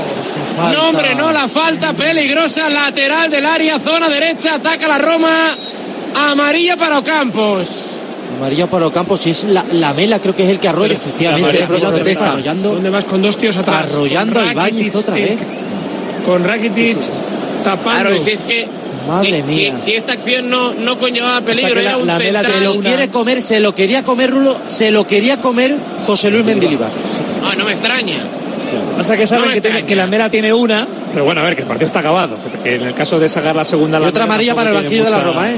falta. 0.55 0.77
No 0.77 0.89
hombre, 0.89 1.15
no, 1.15 1.31
la 1.31 1.47
falta 1.47 1.93
peligrosa, 1.93 2.69
lateral 2.69 3.29
del 3.29 3.45
área, 3.45 3.79
zona 3.79 4.09
derecha, 4.09 4.55
ataca 4.55 4.87
la 4.87 4.97
Roma, 4.97 5.55
amarilla 6.15 6.77
para 6.77 6.99
Ocampos. 6.99 7.88
María 8.39 8.67
para 8.67 8.87
Ocampos, 8.87 9.21
si 9.21 9.29
es 9.31 9.43
la, 9.45 9.63
la 9.71 9.93
mela, 9.93 10.19
creo 10.19 10.35
que 10.35 10.43
es 10.43 10.49
el 10.49 10.59
que 10.59 10.67
arrolla, 10.67 10.93
efectivamente. 10.93 11.45
María 11.47 11.61
La 11.67 11.67
Mela 11.73 11.89
protesta. 11.91 12.31
arrollando, 12.31 12.69
¿Dónde 12.75 12.89
vas 12.89 13.05
con 13.05 13.21
dos 13.21 13.37
tíos 13.37 13.57
atrás? 13.57 13.85
arrollando 13.91 14.39
a 14.39 14.51
Ibáñez 14.51 14.95
otra 14.95 15.15
vez. 15.15 15.37
Con 16.25 16.43
Rakitic 16.43 16.97
tapando. 17.63 18.09
Claro, 18.09 18.23
si 18.23 18.31
es 18.31 18.43
que. 18.43 18.67
Madre 19.07 19.43
si, 19.47 19.55
mía. 19.55 19.73
si- 19.79 19.85
si 19.85 19.93
esta 19.95 20.13
acción 20.13 20.49
no, 20.49 20.73
no 20.73 20.97
conllevaba 20.99 21.41
peligro, 21.41 21.75
la- 21.75 21.81
era 21.81 21.97
un 21.97 22.07
la 22.07 22.17
central. 22.19 22.45
Se 22.45 22.59
lo 22.59 22.79
quiere 22.79 23.09
comer, 23.09 23.41
se 23.41 23.59
lo 23.59 23.73
quería 23.75 24.03
comer 24.03 24.31
Rulo, 24.31 24.57
se 24.67 24.91
lo 24.91 25.05
quería 25.07 25.37
comer 25.41 25.75
José 26.05 26.29
Luis 26.31 26.45
Mendilibar. 26.45 26.89
Ah, 27.43 27.53
no 27.57 27.65
me 27.65 27.71
extraña. 27.71 28.17
Pasa 28.97 29.17
que 29.17 29.25
saben 29.25 29.47
No 29.47 29.53
que, 29.53 29.61
tiene- 29.61 29.77
extraña. 29.79 29.87
que 29.87 29.95
la 29.95 30.07
Mera 30.07 30.29
tiene 30.29 30.53
una, 30.53 30.85
pero 31.13 31.25
bueno, 31.25 31.41
a 31.41 31.45
ver, 31.45 31.55
que 31.55 31.61
el 31.63 31.67
partido 31.67 31.87
está 31.87 31.99
acabado. 32.01 32.35
Que 32.63 32.75
en 32.75 32.83
el 32.83 32.93
caso 32.93 33.19
de 33.19 33.27
sacar 33.29 33.55
la 33.55 33.63
segunda 33.63 33.97
Y 33.97 34.01
la 34.01 34.07
otra 34.09 34.23
Mera 34.25 34.33
amarilla 34.35 34.55
para 34.55 34.69
el 34.69 34.75
banquillo 34.75 35.05
de 35.05 35.09
la 35.09 35.19
Roma, 35.23 35.49
¿eh? 35.49 35.55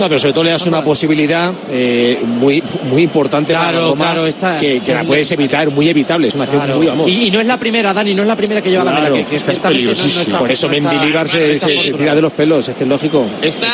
No, 0.00 0.08
pero 0.08 0.18
sobre 0.18 0.32
todo 0.32 0.44
le 0.44 0.50
das 0.50 0.66
una 0.66 0.82
posibilidad 0.82 1.52
eh, 1.70 2.18
muy, 2.24 2.62
muy 2.90 3.02
importante 3.02 3.52
para 3.52 3.68
Claro, 3.70 3.80
la 3.84 3.90
Roma, 3.90 4.04
claro, 4.06 4.26
esta- 4.26 4.58
que, 4.58 4.80
que 4.80 4.92
la 4.94 5.02
es 5.02 5.06
puedes 5.06 5.30
evitar, 5.32 5.70
muy 5.70 5.88
evitable. 5.88 6.28
Es 6.28 6.34
una 6.34 6.44
acción 6.44 6.62
Claro. 6.62 6.78
muy, 6.78 6.86
vamos. 6.86 7.10
Y, 7.10 7.26
y 7.26 7.30
no 7.30 7.38
es 7.40 7.46
la 7.46 7.58
primera, 7.58 7.92
Dani, 7.92 8.14
no 8.14 8.22
es 8.22 8.28
la 8.28 8.36
primera 8.36 8.62
que 8.62 8.70
lleva 8.70 8.84
la 8.84 8.92
mela, 8.92 9.12
que, 9.12 9.24
que 9.24 9.36
es 9.36 9.44
ciertamente 9.44 9.58
no- 9.62 9.70
no 9.70 9.74
peligrosísima. 9.74 10.22
está- 10.22 10.38
Por 10.38 10.50
eso 10.50 10.68
Mendilibar 10.68 11.28
se, 11.28 11.58
se- 11.58 11.92
tira 11.92 12.14
de 12.14 12.22
los 12.22 12.32
pelos, 12.32 12.68
es 12.68 12.76
que 12.76 12.84
es 12.84 12.88
lógico. 12.88 13.26
Está 13.42 13.68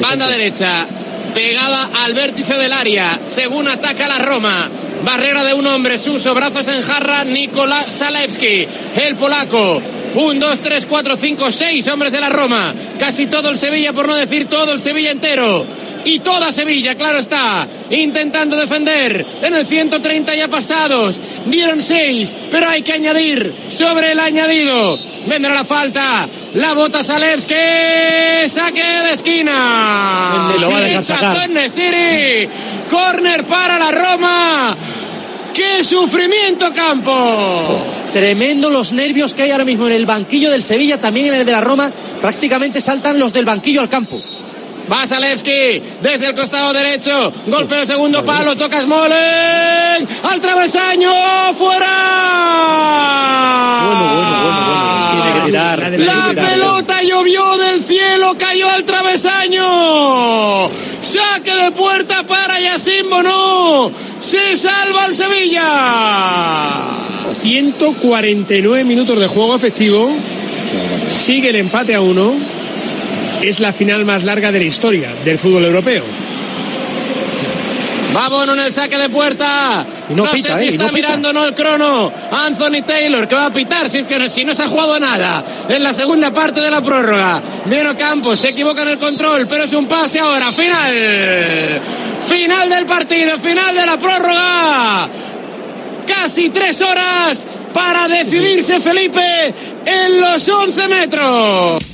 banda 0.00 0.28
derecha, 0.28 0.86
pegada 1.34 1.90
al 2.04 2.14
vértice 2.14 2.54
del 2.54 2.72
área, 2.72 3.18
según 3.26 3.66
ataca 3.68 4.06
la 4.06 4.18
Roma. 4.18 4.68
Barrera 5.04 5.44
de 5.44 5.52
un 5.54 5.66
hombre, 5.66 5.98
Suso, 5.98 6.32
brazos 6.34 6.66
en 6.68 6.80
jarra, 6.82 7.24
Nicolás 7.24 7.86
Zalewski, 7.90 8.66
el 9.04 9.16
polaco. 9.16 9.82
Un, 10.14 10.38
dos, 10.38 10.60
tres, 10.60 10.86
cuatro, 10.86 11.16
cinco, 11.16 11.50
seis 11.50 11.86
hombres 11.88 12.12
de 12.12 12.20
la 12.20 12.28
Roma. 12.28 12.72
Casi 12.98 13.26
todo 13.26 13.50
el 13.50 13.58
Sevilla, 13.58 13.92
por 13.92 14.06
no 14.06 14.14
decir 14.14 14.46
todo 14.46 14.72
el 14.72 14.80
Sevilla 14.80 15.10
entero. 15.10 15.66
Y 16.04 16.18
toda 16.18 16.52
Sevilla, 16.52 16.94
claro 16.96 17.18
está, 17.18 17.66
intentando 17.90 18.56
defender. 18.56 19.24
En 19.42 19.54
el 19.54 19.66
130 19.66 20.34
ya 20.34 20.48
pasados. 20.48 21.20
Dieron 21.46 21.82
seis, 21.82 22.34
pero 22.50 22.68
hay 22.68 22.82
que 22.82 22.92
añadir 22.92 23.54
sobre 23.70 24.12
el 24.12 24.20
añadido. 24.20 24.98
Vendrá 25.26 25.54
la 25.54 25.64
falta. 25.64 26.28
La 26.54 26.74
bota 26.74 27.02
Zalewski. 27.02 27.54
Saque 28.48 28.82
de 28.82 29.12
esquina. 29.14 30.54
Lo 30.60 30.70
va 30.70 30.78
a 30.78 30.80
dejar 30.80 31.04
sacar. 31.04 31.36
Corner 32.90 33.44
para 33.46 33.78
la 33.78 33.90
Roma. 33.90 34.76
¡Qué 35.54 35.84
sufrimiento, 35.84 36.72
Campo! 36.74 37.80
Tremendo 38.12 38.70
los 38.70 38.92
nervios 38.92 39.34
que 39.34 39.42
hay 39.42 39.52
ahora 39.52 39.64
mismo 39.64 39.86
en 39.86 39.92
el 39.92 40.04
banquillo 40.04 40.50
del 40.50 40.62
Sevilla, 40.62 41.00
también 41.00 41.26
en 41.26 41.34
el 41.34 41.46
de 41.46 41.52
la 41.52 41.60
Roma. 41.60 41.92
Prácticamente 42.20 42.80
saltan 42.80 43.18
los 43.18 43.32
del 43.32 43.44
banquillo 43.44 43.80
al 43.80 43.88
campo. 43.88 44.20
Va 44.90 45.06
Zalewski 45.06 45.82
desde 46.02 46.26
el 46.26 46.34
costado 46.34 46.72
derecho. 46.72 47.32
Golpeo 47.46 47.80
de 47.80 47.86
segundo 47.86 48.24
palo. 48.24 48.54
Toca 48.54 48.82
Smolen. 48.82 50.08
Al 50.22 50.40
travesaño. 50.40 51.12
¡Fuera! 51.54 51.86
Bueno, 53.86 54.00
bueno, 54.00 54.20
bueno, 54.20 54.42
bueno. 54.42 54.84
Tiene 55.10 55.32
que 55.32 55.46
tirar. 55.46 55.78
La 55.78 56.30
tirar. 56.30 56.50
pelota 56.50 57.02
llovió 57.02 57.56
del 57.56 57.82
cielo, 57.82 58.36
cayó 58.38 58.68
al 58.70 58.84
travesaño. 58.84 60.68
Saque 61.02 61.54
de 61.54 61.70
puerta 61.72 62.24
para 62.26 62.60
Yacine 62.60 63.08
Bono. 63.08 63.90
Se 64.20 64.56
salva 64.56 65.06
el 65.06 65.14
Sevilla. 65.14 65.64
149 67.42 68.84
minutos 68.84 69.18
de 69.18 69.26
juego 69.28 69.54
efectivo. 69.54 70.10
Sigue 71.08 71.50
el 71.50 71.56
empate 71.56 71.94
a 71.94 72.00
uno. 72.00 72.34
Es 73.44 73.60
la 73.60 73.74
final 73.74 74.06
más 74.06 74.24
larga 74.24 74.50
de 74.50 74.58
la 74.58 74.64
historia 74.64 75.12
del 75.22 75.38
fútbol 75.38 75.66
europeo. 75.66 76.02
Va 78.16 78.28
Bono 78.30 78.54
en 78.54 78.60
el 78.60 78.72
saque 78.72 78.96
de 78.96 79.10
puerta. 79.10 79.84
Y 80.08 80.14
no 80.14 80.24
no 80.24 80.30
pita, 80.30 80.56
sé 80.56 80.60
si 80.60 80.64
¿eh? 80.64 80.68
Está 80.70 80.86
no 80.86 80.92
mirando 80.92 81.28
o 81.28 81.32
no 81.34 81.44
el 81.44 81.54
crono. 81.54 82.10
Anthony 82.30 82.82
Taylor, 82.86 83.28
que 83.28 83.34
va 83.34 83.46
a 83.46 83.52
pitar 83.52 83.90
si, 83.90 83.98
es 83.98 84.06
que 84.06 84.18
no, 84.18 84.30
si 84.30 84.46
no 84.46 84.54
se 84.54 84.62
ha 84.62 84.68
jugado 84.68 84.98
nada 84.98 85.44
en 85.68 85.82
la 85.82 85.92
segunda 85.92 86.32
parte 86.32 86.62
de 86.62 86.70
la 86.70 86.80
prórroga. 86.80 87.42
Viene 87.66 87.94
Campos, 87.96 88.40
se 88.40 88.48
equivoca 88.48 88.80
en 88.80 88.88
el 88.88 88.98
control, 88.98 89.46
pero 89.46 89.64
es 89.64 89.72
un 89.74 89.86
pase 89.86 90.20
ahora. 90.20 90.50
Final. 90.50 91.80
Final 92.26 92.70
del 92.70 92.86
partido, 92.86 93.38
final 93.38 93.74
de 93.74 93.84
la 93.84 93.98
prórroga. 93.98 95.08
Casi 96.06 96.48
tres 96.48 96.80
horas 96.80 97.46
para 97.74 98.08
decidirse 98.08 98.80
Felipe 98.80 99.54
en 99.84 100.20
los 100.20 100.48
11 100.48 100.88
metros. 100.88 101.93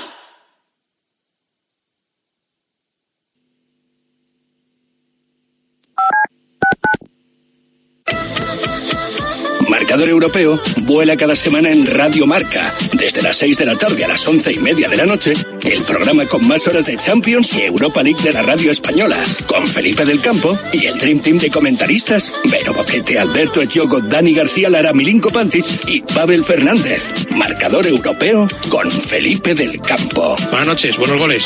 Marcador 9.71 10.09
Europeo 10.09 10.59
vuela 10.83 11.15
cada 11.15 11.33
semana 11.33 11.71
en 11.71 11.85
Radio 11.85 12.27
Marca. 12.27 12.75
Desde 12.91 13.21
las 13.21 13.37
6 13.37 13.57
de 13.57 13.65
la 13.65 13.77
tarde 13.77 14.03
a 14.03 14.09
las 14.09 14.27
once 14.27 14.51
y 14.51 14.59
media 14.59 14.89
de 14.89 14.97
la 14.97 15.05
noche, 15.05 15.31
el 15.63 15.83
programa 15.85 16.25
con 16.25 16.45
más 16.45 16.67
horas 16.67 16.85
de 16.85 16.97
Champions 16.97 17.53
y 17.53 17.61
Europa 17.61 18.03
League 18.03 18.21
de 18.21 18.33
la 18.33 18.41
radio 18.41 18.69
española, 18.69 19.17
con 19.47 19.65
Felipe 19.65 20.03
del 20.03 20.19
Campo 20.19 20.59
y 20.73 20.87
el 20.87 20.99
Dream 20.99 21.21
Team 21.21 21.37
de 21.37 21.49
comentaristas, 21.49 22.33
Vero 22.51 22.73
Boquete, 22.73 23.17
Alberto 23.17 23.61
Echogo, 23.61 24.01
Dani 24.01 24.33
García 24.33 24.69
Lara, 24.69 24.91
Milinko 24.91 25.29
Pantic 25.29 25.65
y 25.87 26.01
Pavel 26.01 26.43
Fernández. 26.43 27.13
Marcador 27.31 27.87
Europeo 27.87 28.49
con 28.69 28.91
Felipe 28.91 29.55
del 29.55 29.79
Campo. 29.79 30.35
Buenas 30.49 30.67
noches, 30.67 30.97
buenos 30.97 31.17
goles. 31.17 31.45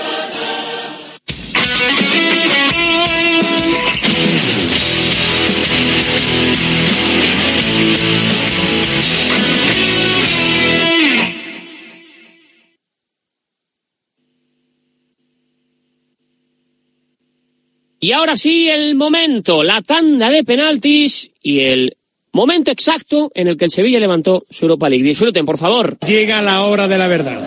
Y 18.03 18.13
ahora 18.13 18.35
sí, 18.35 18.67
el 18.67 18.95
momento, 18.95 19.61
la 19.61 19.83
tanda 19.83 20.31
de 20.31 20.43
penaltis 20.43 21.29
y 21.43 21.59
el 21.59 21.97
momento 22.31 22.71
exacto 22.71 23.31
en 23.35 23.47
el 23.47 23.57
que 23.57 23.65
el 23.65 23.71
Sevilla 23.71 23.99
levantó 23.99 24.43
su 24.49 24.65
Europa 24.65 24.89
League. 24.89 25.03
Disfruten, 25.03 25.45
por 25.45 25.59
favor. 25.59 25.99
Llega 26.07 26.41
la 26.41 26.63
hora 26.63 26.87
de 26.87 26.97
la 26.97 27.05
verdad. 27.05 27.39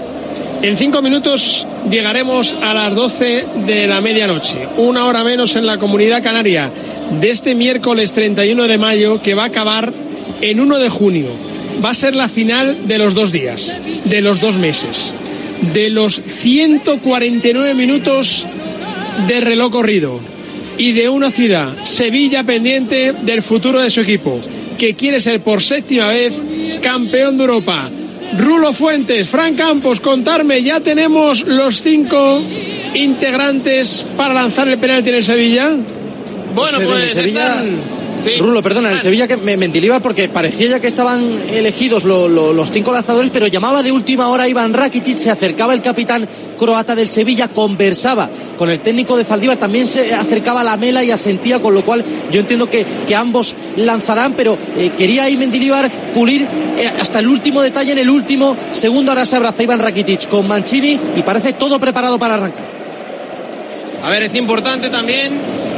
En 0.63 0.77
cinco 0.77 1.03
minutos 1.03 1.67
llegaremos 1.91 2.53
a 2.63 2.73
las 2.73 2.95
12 2.95 3.45
de 3.67 3.89
la 3.89 4.01
medianoche, 4.01 4.69
una 4.77 5.07
hora 5.07 5.25
menos 5.25 5.57
en 5.57 5.67
la 5.67 5.79
comunidad 5.79 6.23
canaria, 6.23 6.71
de 7.21 7.33
este 7.33 7.57
miércoles 7.57 8.13
31 8.13 8.69
de 8.69 8.79
mayo 8.79 9.21
que 9.21 9.35
va 9.35 9.43
a 9.43 9.47
acabar 9.47 9.93
en 10.41 10.61
1 10.61 10.79
de 10.79 10.89
junio. 10.89 11.31
Va 11.85 11.91
a 11.91 11.95
ser 11.95 12.15
la 12.15 12.29
final 12.29 12.87
de 12.87 12.99
los 12.99 13.15
dos 13.15 13.33
días, 13.33 14.05
de 14.09 14.21
los 14.21 14.41
dos 14.41 14.57
meses, 14.57 15.13
de 15.73 15.91
los 15.91 16.15
149 16.15 17.75
minutos 17.75 18.45
de 19.27 19.41
reloj 19.41 19.73
corrido 19.73 20.21
y 20.79 20.93
de 20.93 21.09
una 21.09 21.31
ciudad, 21.31 21.69
Sevilla, 21.87 22.43
pendiente 22.45 23.13
del 23.23 23.43
futuro 23.43 23.81
de 23.81 23.91
su 23.91 24.01
equipo, 24.01 24.41
que 24.79 24.95
quiere 24.95 25.21
ser 25.21 25.41
por 25.41 25.63
séptima 25.63 26.09
vez 26.09 26.33
campeón 26.83 27.37
de 27.37 27.45
Europa. 27.45 27.89
Rulo 28.39 28.73
Fuentes, 28.73 29.29
Fran 29.29 29.55
Campos, 29.55 30.01
contarme, 30.01 30.63
ya 30.63 30.81
tenemos 30.81 31.43
los 31.47 31.81
cinco 31.83 32.43
integrantes 32.95 34.05
para 34.17 34.35
lanzar 34.35 34.69
el 34.69 34.79
penalti 34.79 35.11
en 35.11 35.17
el 35.17 35.25
Sevilla. 35.25 35.71
Bueno, 36.55 36.79
Pues 36.79 36.89
pues 36.89 37.11
Sevilla- 37.13 37.49
están... 37.49 38.05
Sí. 38.25 38.37
Rulo, 38.39 38.63
perdona, 38.63 38.93
el 38.93 39.01
Sevilla 39.01 39.27
que 39.27 39.37
me 39.37 39.57
Mendilibar 39.57 40.01
porque 40.01 40.29
parecía 40.29 40.69
ya 40.69 40.81
que 40.81 40.87
estaban 40.87 41.21
elegidos 41.53 42.05
lo- 42.05 42.29
lo- 42.29 42.53
los 42.55 42.71
cinco 42.71 42.93
lanzadores, 42.93 43.29
pero 43.31 43.49
llamaba 43.49 43.83
de 43.83 43.91
última 43.93 44.29
hora 44.29 44.49
Iván 44.49 44.73
Rakitic, 44.73 45.17
se 45.19 45.31
acercaba 45.31 45.75
el 45.75 45.83
capitán 45.83 46.27
croata 46.55 46.95
del 46.95 47.09
Sevilla, 47.09 47.49
conversaba 47.49 48.29
con 48.59 48.71
el 48.71 48.81
técnico 48.81 49.17
de 49.17 49.25
Zaldívar, 49.25 49.57
también 49.57 49.87
se 49.87 50.15
acercaba 50.15 50.61
a 50.61 50.65
la 50.65 50.77
mela 50.77 51.03
y 51.03 51.11
asentía, 51.11 51.61
con 51.61 51.75
lo 51.75 51.85
cual 51.85 52.05
yo 52.31 52.41
entiendo 52.41 52.69
que, 52.69 52.85
que 53.07 53.15
ambos 53.15 53.55
lanzarán, 53.77 54.35
pero 54.35 54.57
eh, 54.77 54.93
quería 54.97 55.25
ahí 55.25 55.37
Mendilibar 55.37 55.91
pulir 56.15 56.43
eh, 56.43 56.91
hasta 57.01 57.19
el 57.19 57.29
último 57.29 57.61
detalle 57.61 57.93
en 57.93 57.99
el 57.99 58.11
último 58.11 58.57
segundo. 58.73 59.11
Ahora 59.13 59.27
se 59.27 59.37
abraza 59.37 59.63
Iván 59.63 59.81
Rakitic 59.81 60.29
con 60.29 60.47
Mancini 60.47 60.99
y 61.17 61.23
parece 61.23 61.55
todo 61.55 61.79
preparado 61.79 62.19
para 62.19 62.35
arrancar. 62.35 62.65
A 64.03 64.11
ver, 64.11 64.25
es 64.25 64.35
importante 64.35 64.91
también 64.91 65.33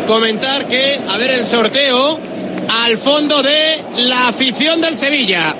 comentar 0.06 0.66
que, 0.66 1.00
a 1.08 1.16
ver, 1.16 1.30
el 1.30 1.46
sorteo 1.46 2.18
al 2.68 2.98
fondo 2.98 3.42
de 3.42 3.82
la 3.98 4.28
afición 4.28 4.80
del 4.80 4.96
Sevilla. 4.96 5.54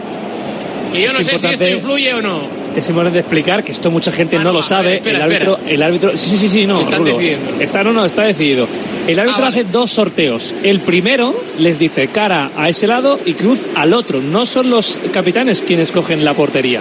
Y 0.92 1.02
yo 1.02 1.06
Es 1.06 1.12
no 1.12 1.24
sé 1.24 1.38
si 1.38 1.46
esto 1.46 1.68
influye 1.68 2.14
o 2.14 2.22
no. 2.22 2.65
Es 2.76 2.88
importante 2.90 3.18
explicar 3.18 3.64
que 3.64 3.72
esto 3.72 3.90
mucha 3.90 4.12
gente 4.12 4.38
no, 4.38 4.52
lo 4.52 4.62
sabe. 4.62 4.96
Espera, 4.96 5.16
el 5.16 5.22
árbitro, 5.22 5.54
espera. 5.54 5.74
el 5.74 5.82
árbitro, 5.82 6.16
sí, 6.16 6.36
sí, 6.36 6.48
sí, 6.48 6.66
no. 6.66 6.80
Están 6.80 7.06
Rulo. 7.06 7.18
Está, 7.58 7.82
no, 7.82 7.92
no, 7.92 8.04
está 8.04 8.24
decidido. 8.24 8.68
El 9.06 9.18
árbitro 9.18 9.44
Ah, 9.44 9.48
vale. 9.50 9.60
hace 9.60 9.64
dos 9.70 9.90
sorteos. 9.90 10.54
El 10.62 10.80
primero 10.80 11.34
les 11.58 11.78
dice 11.78 12.08
cara 12.08 12.50
a 12.54 12.68
ese 12.68 12.86
lado 12.86 13.18
y 13.24 13.32
cruz 13.32 13.64
al 13.74 13.94
otro. 13.94 14.20
No 14.20 14.44
son 14.44 14.68
los 14.68 14.98
capitanes 15.12 15.62
quienes 15.62 15.90
cogen 15.90 16.24
la 16.24 16.34
portería. 16.34 16.80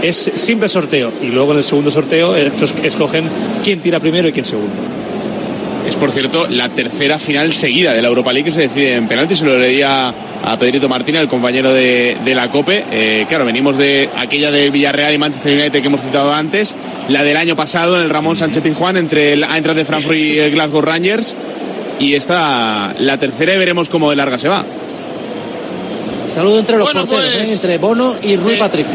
Es 0.00 0.30
simple 0.36 0.68
sorteo. 0.68 1.12
Y 1.20 1.26
luego 1.26 1.52
en 1.52 1.58
el 1.58 1.64
segundo 1.64 1.90
sorteo 1.90 2.36
ellos 2.36 2.74
escogen 2.82 3.28
quién 3.64 3.80
tira 3.80 3.98
primero 4.00 4.28
y 4.28 4.32
quién 4.32 4.44
segundo. 4.44 5.01
Es, 5.92 5.98
por 5.98 6.10
cierto, 6.10 6.46
la 6.48 6.70
tercera 6.70 7.18
final 7.18 7.52
seguida 7.52 7.92
de 7.92 8.00
la 8.00 8.08
Europa 8.08 8.32
League 8.32 8.46
que 8.46 8.50
se 8.54 8.62
decide 8.62 8.94
en 8.94 9.06
penalti. 9.08 9.36
Se 9.36 9.44
lo 9.44 9.58
leía 9.58 10.08
a 10.08 10.56
Pedrito 10.58 10.88
Martínez, 10.88 11.20
el 11.20 11.28
compañero 11.28 11.72
de, 11.74 12.16
de 12.24 12.34
la 12.34 12.48
COPE. 12.48 12.84
Eh, 12.90 13.26
claro, 13.28 13.44
venimos 13.44 13.76
de 13.76 14.08
aquella 14.16 14.50
del 14.50 14.70
Villarreal 14.70 15.12
y 15.12 15.18
Manchester 15.18 15.52
United 15.52 15.80
que 15.82 15.86
hemos 15.86 16.00
citado 16.00 16.32
antes. 16.32 16.74
La 17.08 17.22
del 17.22 17.36
año 17.36 17.56
pasado 17.56 17.96
en 17.98 18.04
el 18.04 18.10
Ramón 18.10 18.36
Sánchez 18.36 18.62
Pizjuán 18.62 18.96
entre 18.96 19.34
el 19.34 19.44
Eintracht 19.44 19.76
de 19.76 19.84
Frankfurt 19.84 20.16
y 20.16 20.38
el 20.38 20.50
Glasgow 20.52 20.80
Rangers. 20.80 21.34
Y 22.00 22.14
esta, 22.14 22.94
la 22.98 23.18
tercera, 23.18 23.52
y 23.54 23.58
veremos 23.58 23.88
cómo 23.90 24.08
de 24.08 24.16
larga 24.16 24.38
se 24.38 24.48
va. 24.48 24.64
Saludo 26.32 26.58
entre 26.60 26.78
los 26.78 26.86
Bueno, 26.90 27.06
porteros, 27.06 27.34
pues- 27.34 27.50
¿eh? 27.50 27.52
entre 27.52 27.76
Bono 27.78 28.14
y 28.22 28.36
Rui 28.36 28.56
Patricio. 28.56 28.92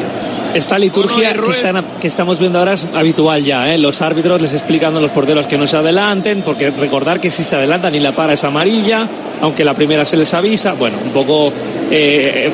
Esta 0.57 0.79
liturgia 0.79 1.31
que, 1.33 1.37
Ruiz- 1.37 1.57
están- 1.57 1.85
que 2.01 2.07
estamos 2.07 2.39
viendo 2.39 2.59
ahora 2.59 2.73
es 2.73 2.87
habitual 2.93 3.43
ya. 3.43 3.69
¿eh? 3.73 3.77
Los 3.77 4.01
árbitros 4.01 4.41
les 4.41 4.53
explican 4.53 4.95
a 4.95 4.99
los 4.99 5.11
porteros 5.11 5.45
que 5.47 5.57
no 5.57 5.67
se 5.67 5.77
adelanten, 5.77 6.41
porque 6.41 6.69
recordar 6.71 7.19
que 7.19 7.29
si 7.31 7.43
se 7.43 7.55
adelantan 7.55 7.93
y 7.95 7.99
la 7.99 8.13
para 8.13 8.33
es 8.33 8.43
amarilla, 8.43 9.07
aunque 9.41 9.63
la 9.63 9.73
primera 9.73 10.03
se 10.05 10.17
les 10.17 10.33
avisa. 10.33 10.73
Bueno, 10.73 10.97
un 11.03 11.11
poco 11.11 11.51
eh, 11.91 12.51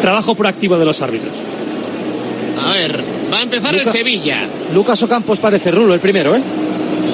trabajo 0.00 0.34
proactivo 0.34 0.78
de 0.78 0.84
los 0.84 1.00
árbitros. 1.02 1.32
A 2.66 2.72
ver, 2.72 3.02
va 3.32 3.38
a 3.38 3.42
empezar 3.42 3.72
Luca- 3.72 3.84
el 3.90 3.90
Sevilla. 3.96 4.38
Lucas 4.74 5.02
Ocampos 5.02 5.38
parece 5.38 5.70
Rulo, 5.70 5.94
el 5.94 6.00
primero, 6.00 6.34
¿eh? 6.34 6.40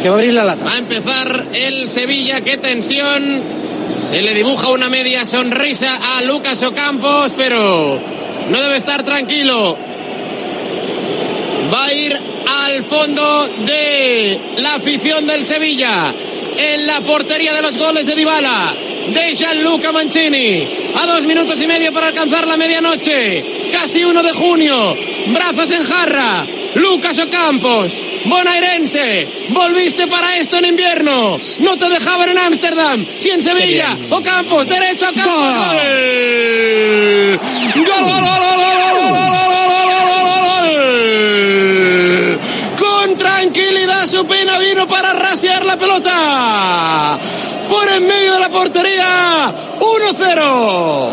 Que 0.03 0.09
va 0.09 0.17
a 0.17 0.19
abrir 0.19 0.35
la 0.35 0.45
lata. 0.45 0.65
Va 0.65 0.73
a 0.75 0.79
empezar 0.79 1.45
el 1.55 1.89
Sevilla, 1.89 2.41
qué 2.43 2.57
tensión. 2.57 3.41
Se 4.11 4.21
le 4.23 4.35
dibuja 4.35 4.69
una 4.71 4.89
media 4.91 5.25
sonrisa 5.25 5.99
a 6.19 6.23
Lucas 6.23 6.63
Ocampos, 6.63 7.33
pero 7.37 7.99
no 8.51 8.61
debe 8.61 8.77
estar 8.77 9.03
tranquilo. 9.05 9.77
Va 11.73 11.87
a 11.87 11.93
ir 11.93 12.21
al 12.47 12.85
fondo 12.85 13.49
de 13.65 14.39
la 14.59 14.75
afición 14.75 15.27
del 15.27 15.45
Sevilla. 15.45 16.15
En 16.57 16.87
la 16.87 17.01
portería 17.01 17.53
de 17.55 17.63
los 17.63 17.77
goles 17.77 18.07
de 18.07 18.15
Dybala. 18.15 18.75
De 19.09 19.35
Gianluca 19.35 19.93
Mancini. 19.93 20.67
A 20.95 21.07
dos 21.07 21.25
minutos 21.25 21.61
y 21.61 21.67
medio 21.67 21.93
para 21.93 22.09
alcanzar 22.09 22.47
la 22.47 22.57
medianoche. 22.57 23.71
Casi 23.73 24.05
uno 24.05 24.23
de 24.23 24.33
junio. 24.33 24.97
Brazos 25.29 25.71
en 25.71 25.85
jarra. 25.85 26.47
Lucas 26.75 27.19
Ocampos. 27.19 27.93
Bonaerense. 28.27 29.29
Volviste 29.49 30.07
para 30.07 30.37
esto 30.37 30.59
en 30.59 30.67
invierno. 30.67 31.39
No 31.59 31.77
te 31.77 31.89
dejaban 31.89 32.29
en 32.29 32.39
Ámsterdam. 32.39 33.07
Si 33.19 33.31
en 33.31 33.43
Sevilla. 33.43 33.97
Ocampos. 34.11 34.69
Derecho 34.69 35.09
Ocampos. 35.09 35.55
Gol, 37.75 38.05
gol, 38.05 38.36
su 44.17 44.27
pena 44.27 44.59
vino 44.59 44.87
para 44.87 45.13
rasear 45.13 45.65
la 45.65 45.77
pelota. 45.77 47.19
Por 47.69 47.89
en 47.89 48.07
medio 48.07 48.35
de 48.35 48.41
la 48.41 48.49
portería. 48.49 49.53
1-0. 49.81 51.13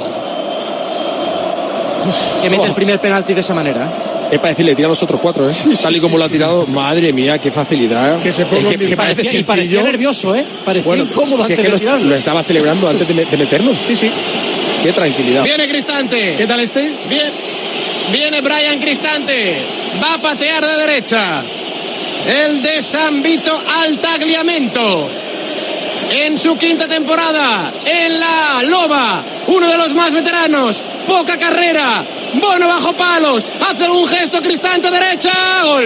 Que 2.42 2.50
mete 2.50 2.66
el 2.66 2.74
primer 2.74 3.00
penalti 3.00 3.34
de 3.34 3.42
esa 3.42 3.54
manera. 3.54 3.92
Es 4.32 4.40
para 4.40 4.50
decirle, 4.50 4.74
tira 4.76 4.88
los 4.88 5.02
otros 5.04 5.20
cuatro, 5.22 5.50
¿eh? 5.50 5.54
Tal 5.82 5.96
y 5.96 6.00
como 6.00 6.18
lo 6.18 6.24
ha 6.26 6.30
tirado, 6.30 6.66
madre 6.66 7.14
mía, 7.14 7.38
qué 7.40 7.52
facilidad. 7.52 8.22
Que 8.22 8.34
se 8.34 8.42
Es 8.44 8.48
que, 8.48 8.78
que 8.78 8.98
parecía- 8.98 9.40
y 9.40 9.44
parecía 9.44 9.84
nervioso, 9.84 10.36
¿eh? 10.36 10.44
Parecía 10.66 10.88
Bueno, 10.88 11.04
incómodo 11.04 11.44
si 11.44 11.54
es 11.54 11.58
antes 11.58 11.58
que 11.58 11.64
de 11.64 11.70
lo, 11.70 11.78
tirarlo. 11.80 12.10
lo 12.10 12.16
estaba 12.16 12.42
celebrando 12.44 12.90
antes 12.90 13.08
de, 13.08 13.14
de 13.26 13.38
meterlo. 13.38 13.74
Sí, 13.88 13.96
sí. 13.96 14.10
Qué 14.82 14.92
tranquilidad. 14.92 15.44
Viene 15.44 15.68
Cristante. 15.70 16.36
¿Qué 16.38 16.48
tal 16.48 16.60
este? 16.62 16.82
Bien. 17.10 17.32
Viene 18.12 18.42
Brian 18.42 18.80
Cristante. 18.80 19.58
Va 20.04 20.16
a 20.16 20.18
patear 20.18 20.66
de 20.66 20.76
derecha. 20.78 21.44
El 22.28 22.62
de 22.62 22.82
San 22.82 23.22
Vito 23.22 23.52
al 23.68 23.98
tagliamento. 24.00 25.10
en 26.12 26.38
su 26.38 26.58
quinta 26.58 26.88
temporada 26.88 27.72
en 27.86 28.20
la 28.20 28.62
Loba, 28.64 29.24
uno 29.48 29.70
de 29.72 29.78
los 29.78 29.94
más 29.96 30.14
veteranos, 30.14 30.78
poca 31.08 31.38
carrera, 31.40 32.04
Bono 32.40 32.68
bajo 32.68 32.94
palos, 32.94 33.44
hace 33.68 33.90
un 33.90 34.08
gesto 34.08 34.42
cristante 34.42 34.92
derecha, 34.92 35.32
gol. 35.64 35.84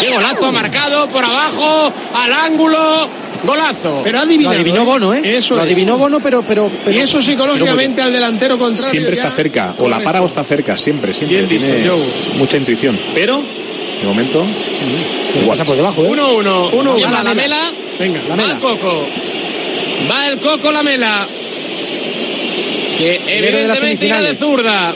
Qué 0.00 0.10
golazo 0.10 0.52
marcado 0.52 1.06
por 1.08 1.24
abajo, 1.24 1.92
al 2.14 2.32
ángulo, 2.32 3.08
golazo. 3.44 4.00
Pero 4.04 4.18
ha 4.20 4.22
adivinado, 4.22 4.54
Lo 4.54 4.60
adivinó 4.60 4.82
¿eh? 4.82 4.84
Bono, 4.86 5.14
¿eh? 5.14 5.36
Eso 5.36 5.54
Lo 5.54 5.60
es. 5.60 5.66
adivinó 5.66 5.98
Bono, 5.98 6.20
pero... 6.20 6.42
pero, 6.42 6.70
pero 6.84 6.96
Y 6.96 7.00
eso 7.00 7.20
psicológicamente 7.22 8.00
al 8.02 8.12
delantero 8.12 8.58
contrario. 8.58 8.90
Siempre 8.90 9.16
ya- 9.16 9.24
está 9.24 9.34
cerca, 9.34 9.74
o 9.78 9.88
la 9.88 10.00
para 10.00 10.22
o 10.22 10.26
está 10.26 10.44
cerca, 10.44 10.78
siempre, 10.78 11.12
siempre. 11.14 11.38
Bien 11.38 11.48
visto, 11.48 11.66
Tiene 11.66 11.88
Joe. 11.88 12.38
mucha 12.38 12.56
intuición. 12.56 12.98
Pero, 13.14 13.42
de 14.04 14.08
momento, 14.08 14.44
Pasa 15.48 15.64
por 15.64 15.76
debajo, 15.76 16.04
¿eh? 16.04 16.08
1-1. 16.10 16.70
Uno, 16.72 16.94
¿Quién 16.94 17.08
uno. 17.08 17.16
va 17.16 17.22
la 17.24 17.34
mela? 17.34 17.70
Venga, 17.98 18.20
Va 18.38 18.44
el 18.44 18.58
Coco. 18.58 19.06
Va 20.10 20.28
el 20.28 20.38
Coco 20.38 20.70
la 20.70 20.82
mela. 20.82 21.26
Que 22.98 23.18
de 23.18 23.38
evidentemente 23.38 24.06
irá 24.06 24.20
de 24.20 24.28
semifinales. 24.28 24.38
zurda. 24.38 24.94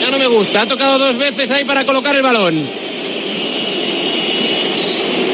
Ya 0.00 0.10
no 0.10 0.18
me 0.18 0.26
gusta. 0.28 0.62
Ha 0.62 0.66
tocado 0.66 0.98
dos 0.98 1.16
veces 1.16 1.50
ahí 1.50 1.64
para 1.64 1.84
colocar 1.84 2.14
el 2.14 2.22
balón. 2.22 2.68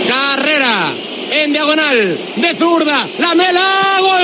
Carrera. 0.09 0.93
En 1.31 1.53
diagonal. 1.53 2.19
De 2.37 2.55
zurda. 2.55 3.09
La 3.19 3.35
mela. 3.35 3.99
Gol. 4.01 4.23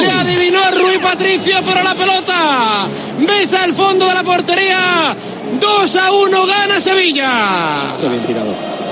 Le 0.00 0.10
adivinó 0.10 0.60
Rui 0.72 0.98
Patricio, 0.98 1.56
pero 1.66 1.82
la 1.82 1.94
pelota. 1.94 2.86
Besa 3.18 3.64
el 3.64 3.74
fondo 3.74 4.08
de 4.08 4.14
la 4.14 4.22
portería. 4.24 5.14
2 5.58 5.96
a 5.96 6.12
1 6.12 6.46
gana 6.46 6.80
Sevilla. 6.80 7.94
Muy 8.00 8.08
bien 8.10 8.22
tirado. 8.26 8.46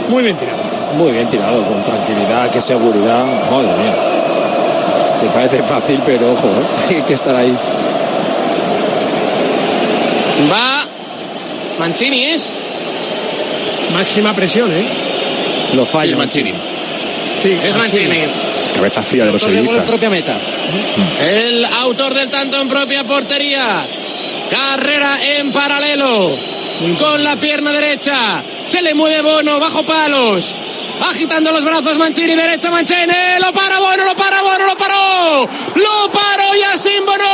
Muy 0.08 0.22
bien 0.22 0.36
tirado. 0.36 0.58
Muy 0.96 1.12
bien 1.12 1.28
tirado, 1.28 1.62
con 1.64 1.82
tranquilidad, 1.84 2.50
qué 2.50 2.60
seguridad. 2.60 3.24
Madre 3.50 3.66
mía. 3.76 3.94
Te 5.20 5.26
parece 5.28 5.62
fácil, 5.64 6.00
pero 6.06 6.32
ojo, 6.32 6.48
¿eh? 6.48 6.94
hay 6.96 7.02
que 7.02 7.12
estar 7.14 7.34
ahí. 7.36 7.54
Va. 10.50 10.84
Mancini 11.78 12.24
es. 12.26 12.44
Máxima 13.92 14.32
presión, 14.34 14.70
¿eh? 14.72 14.86
Lo 15.74 15.84
falla. 15.86 16.16
Mancini. 16.16 16.52
Sí, 17.42 17.56
Es 17.62 17.76
Mancini. 17.76 18.18
cabeza 18.74 19.02
fría 19.02 19.24
de 19.26 19.32
los 19.32 19.42
sevillistas. 19.42 19.84
propia 19.84 20.10
meta. 20.10 20.36
El 21.20 21.64
autor 21.64 22.14
del 22.14 22.28
tanto 22.30 22.60
en 22.60 22.68
propia 22.68 23.04
portería. 23.04 23.84
Carrera 24.50 25.18
en 25.38 25.52
paralelo. 25.52 26.30
Con 26.78 27.24
la 27.24 27.34
pierna 27.34 27.72
derecha. 27.72 28.40
Se 28.68 28.80
le 28.80 28.94
mueve 28.94 29.20
Bono 29.20 29.58
bajo 29.58 29.82
palos. 29.82 30.56
Agitando 31.10 31.50
los 31.50 31.64
brazos 31.64 31.98
Mancini, 31.98 32.36
derecha 32.36 32.70
Mancini. 32.70 33.12
Lo 33.44 33.52
para 33.52 33.80
Bono, 33.80 34.04
lo 34.04 34.14
para 34.14 34.42
Bono, 34.42 34.64
lo 34.64 34.76
paró. 34.76 35.48
Lo 35.74 36.10
paró 36.12 36.54
Yacine 36.54 37.00
Bono. 37.00 37.24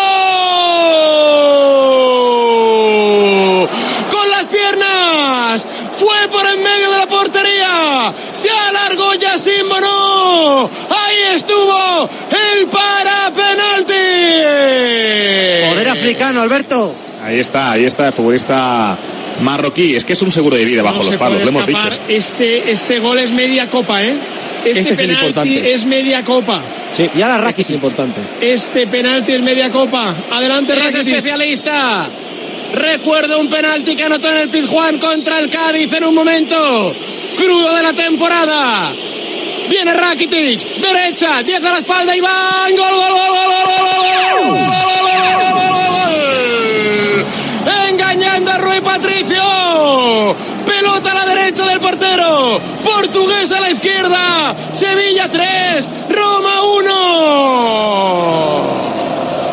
Con 4.10 4.30
las 4.30 4.46
piernas. 4.46 5.66
Fue 5.98 6.28
por 6.32 6.48
en 6.48 6.62
medio 6.62 6.90
de 6.92 6.98
la 6.98 7.06
portería. 7.06 8.14
Se 8.32 8.48
alargó 8.48 9.12
Yacine 9.12 9.64
Bono. 9.64 10.70
Ahí 10.88 11.34
estuvo 11.36 12.08
el 12.30 12.66
para 12.68 13.30
penalti. 13.30 13.92
Poder 15.68 15.88
africano, 15.90 16.40
Alberto. 16.40 16.94
Ahí 17.22 17.40
está, 17.40 17.72
ahí 17.72 17.84
está 17.84 18.06
el 18.06 18.12
futbolista 18.14 18.96
marroquí. 19.42 19.94
Es 19.96 20.04
que 20.04 20.12
es 20.14 20.22
un 20.22 20.32
seguro 20.32 20.56
de 20.56 20.64
vida 20.64 20.82
bajo 20.82 21.02
No 21.02 21.10
los 21.10 21.16
palos, 21.16 21.42
lo 21.42 21.48
hemos 21.48 21.66
dicho. 21.66 21.88
Este, 22.08 22.70
este 22.70 22.98
gol 23.00 23.18
es 23.18 23.30
media 23.30 23.66
copa, 23.66 24.02
¿eh? 24.02 24.14
Este, 24.64 24.80
Este 24.80 24.92
es 24.94 25.00
el 25.00 25.10
importante. 25.12 25.74
es 25.74 25.84
media 25.84 26.22
copa. 26.24 26.60
Sí, 26.96 27.08
Y 27.16 27.22
ahora 27.22 27.34
Este 27.36 27.62
es 27.62 27.68
Rakitic. 27.68 27.74
importante. 27.74 28.20
Este 28.40 28.86
penalti 28.86 29.32
es 29.32 29.42
media 29.42 29.70
copa. 29.70 30.14
Adelante, 30.30 30.72
Es 30.72 30.78
Rakitic. 30.94 31.06
especialista. 31.16 32.08
Recuerdo 32.72 33.38
un 33.40 33.48
penalti 33.48 33.94
que 33.94 34.04
anotó 34.04 34.30
en 34.30 34.36
el 34.38 34.48
Pizjuán 34.48 34.98
contra 34.98 35.38
el 35.38 35.48
Cádiz 35.50 35.92
en 35.92 36.04
un 36.04 36.14
momento 36.14 36.94
crudo 37.36 37.74
de 37.76 37.82
la 37.82 37.92
temporada. 37.92 38.92
Viene 39.68 39.92
Rakitic, 39.94 40.60
derecha, 40.80 41.42
10 41.42 41.64
a 41.64 41.70
la 41.72 41.78
espalda, 41.78 42.14
Iván, 42.16 42.76
gol, 42.76 42.90
gol, 42.90 43.12
gol, 43.12 43.28
gol, 43.28 43.34
gol, 43.34 43.54
gol, 43.54 43.84
gol, 43.84 44.48
gol, 44.48 44.54
gol, 44.54 44.56
gol, 44.56 45.52
gol, 45.52 45.53
Patricio. 48.84 49.42
Pelota 50.66 51.10
a 51.10 51.14
la 51.14 51.26
derecha 51.34 51.66
del 51.66 51.80
portero. 51.80 52.60
Portugués 52.82 53.50
a 53.52 53.60
la 53.60 53.70
izquierda. 53.70 54.54
Sevilla 54.72 55.28
3, 55.28 55.88
Roma 56.10 56.62
1. 56.78 56.94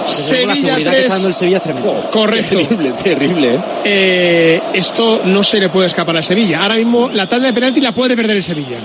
Desde 0.10 0.34
luego, 0.34 0.48
la 0.48 0.56
Sevilla 0.56 0.56
seguridad 0.56 0.92
que 0.92 0.98
3. 0.98 1.04
está 1.04 1.14
dando 1.16 1.28
el 1.30 1.34
Sevilla 1.34 1.58
es 1.58 1.64
tremendo. 1.64 2.10
Correcto. 2.12 2.56
Terrible, 2.58 2.92
terrible, 3.04 3.54
¿eh? 3.56 3.60
Eh, 3.86 4.62
esto 4.74 5.22
no 5.26 5.44
se 5.44 5.60
le 5.60 5.70
puede 5.70 5.88
escapar 5.88 6.18
a 6.18 6.24
Sevilla. 6.24 6.62
Ahora 6.62 6.76
mismo 6.76 7.10
la 7.10 7.28
tanda 7.28 7.48
de 7.48 7.54
penalti 7.54 7.80
la 7.80 7.92
puede 7.94 8.16
perder 8.16 8.36
el 8.38 8.44
Sevilla. 8.44 8.78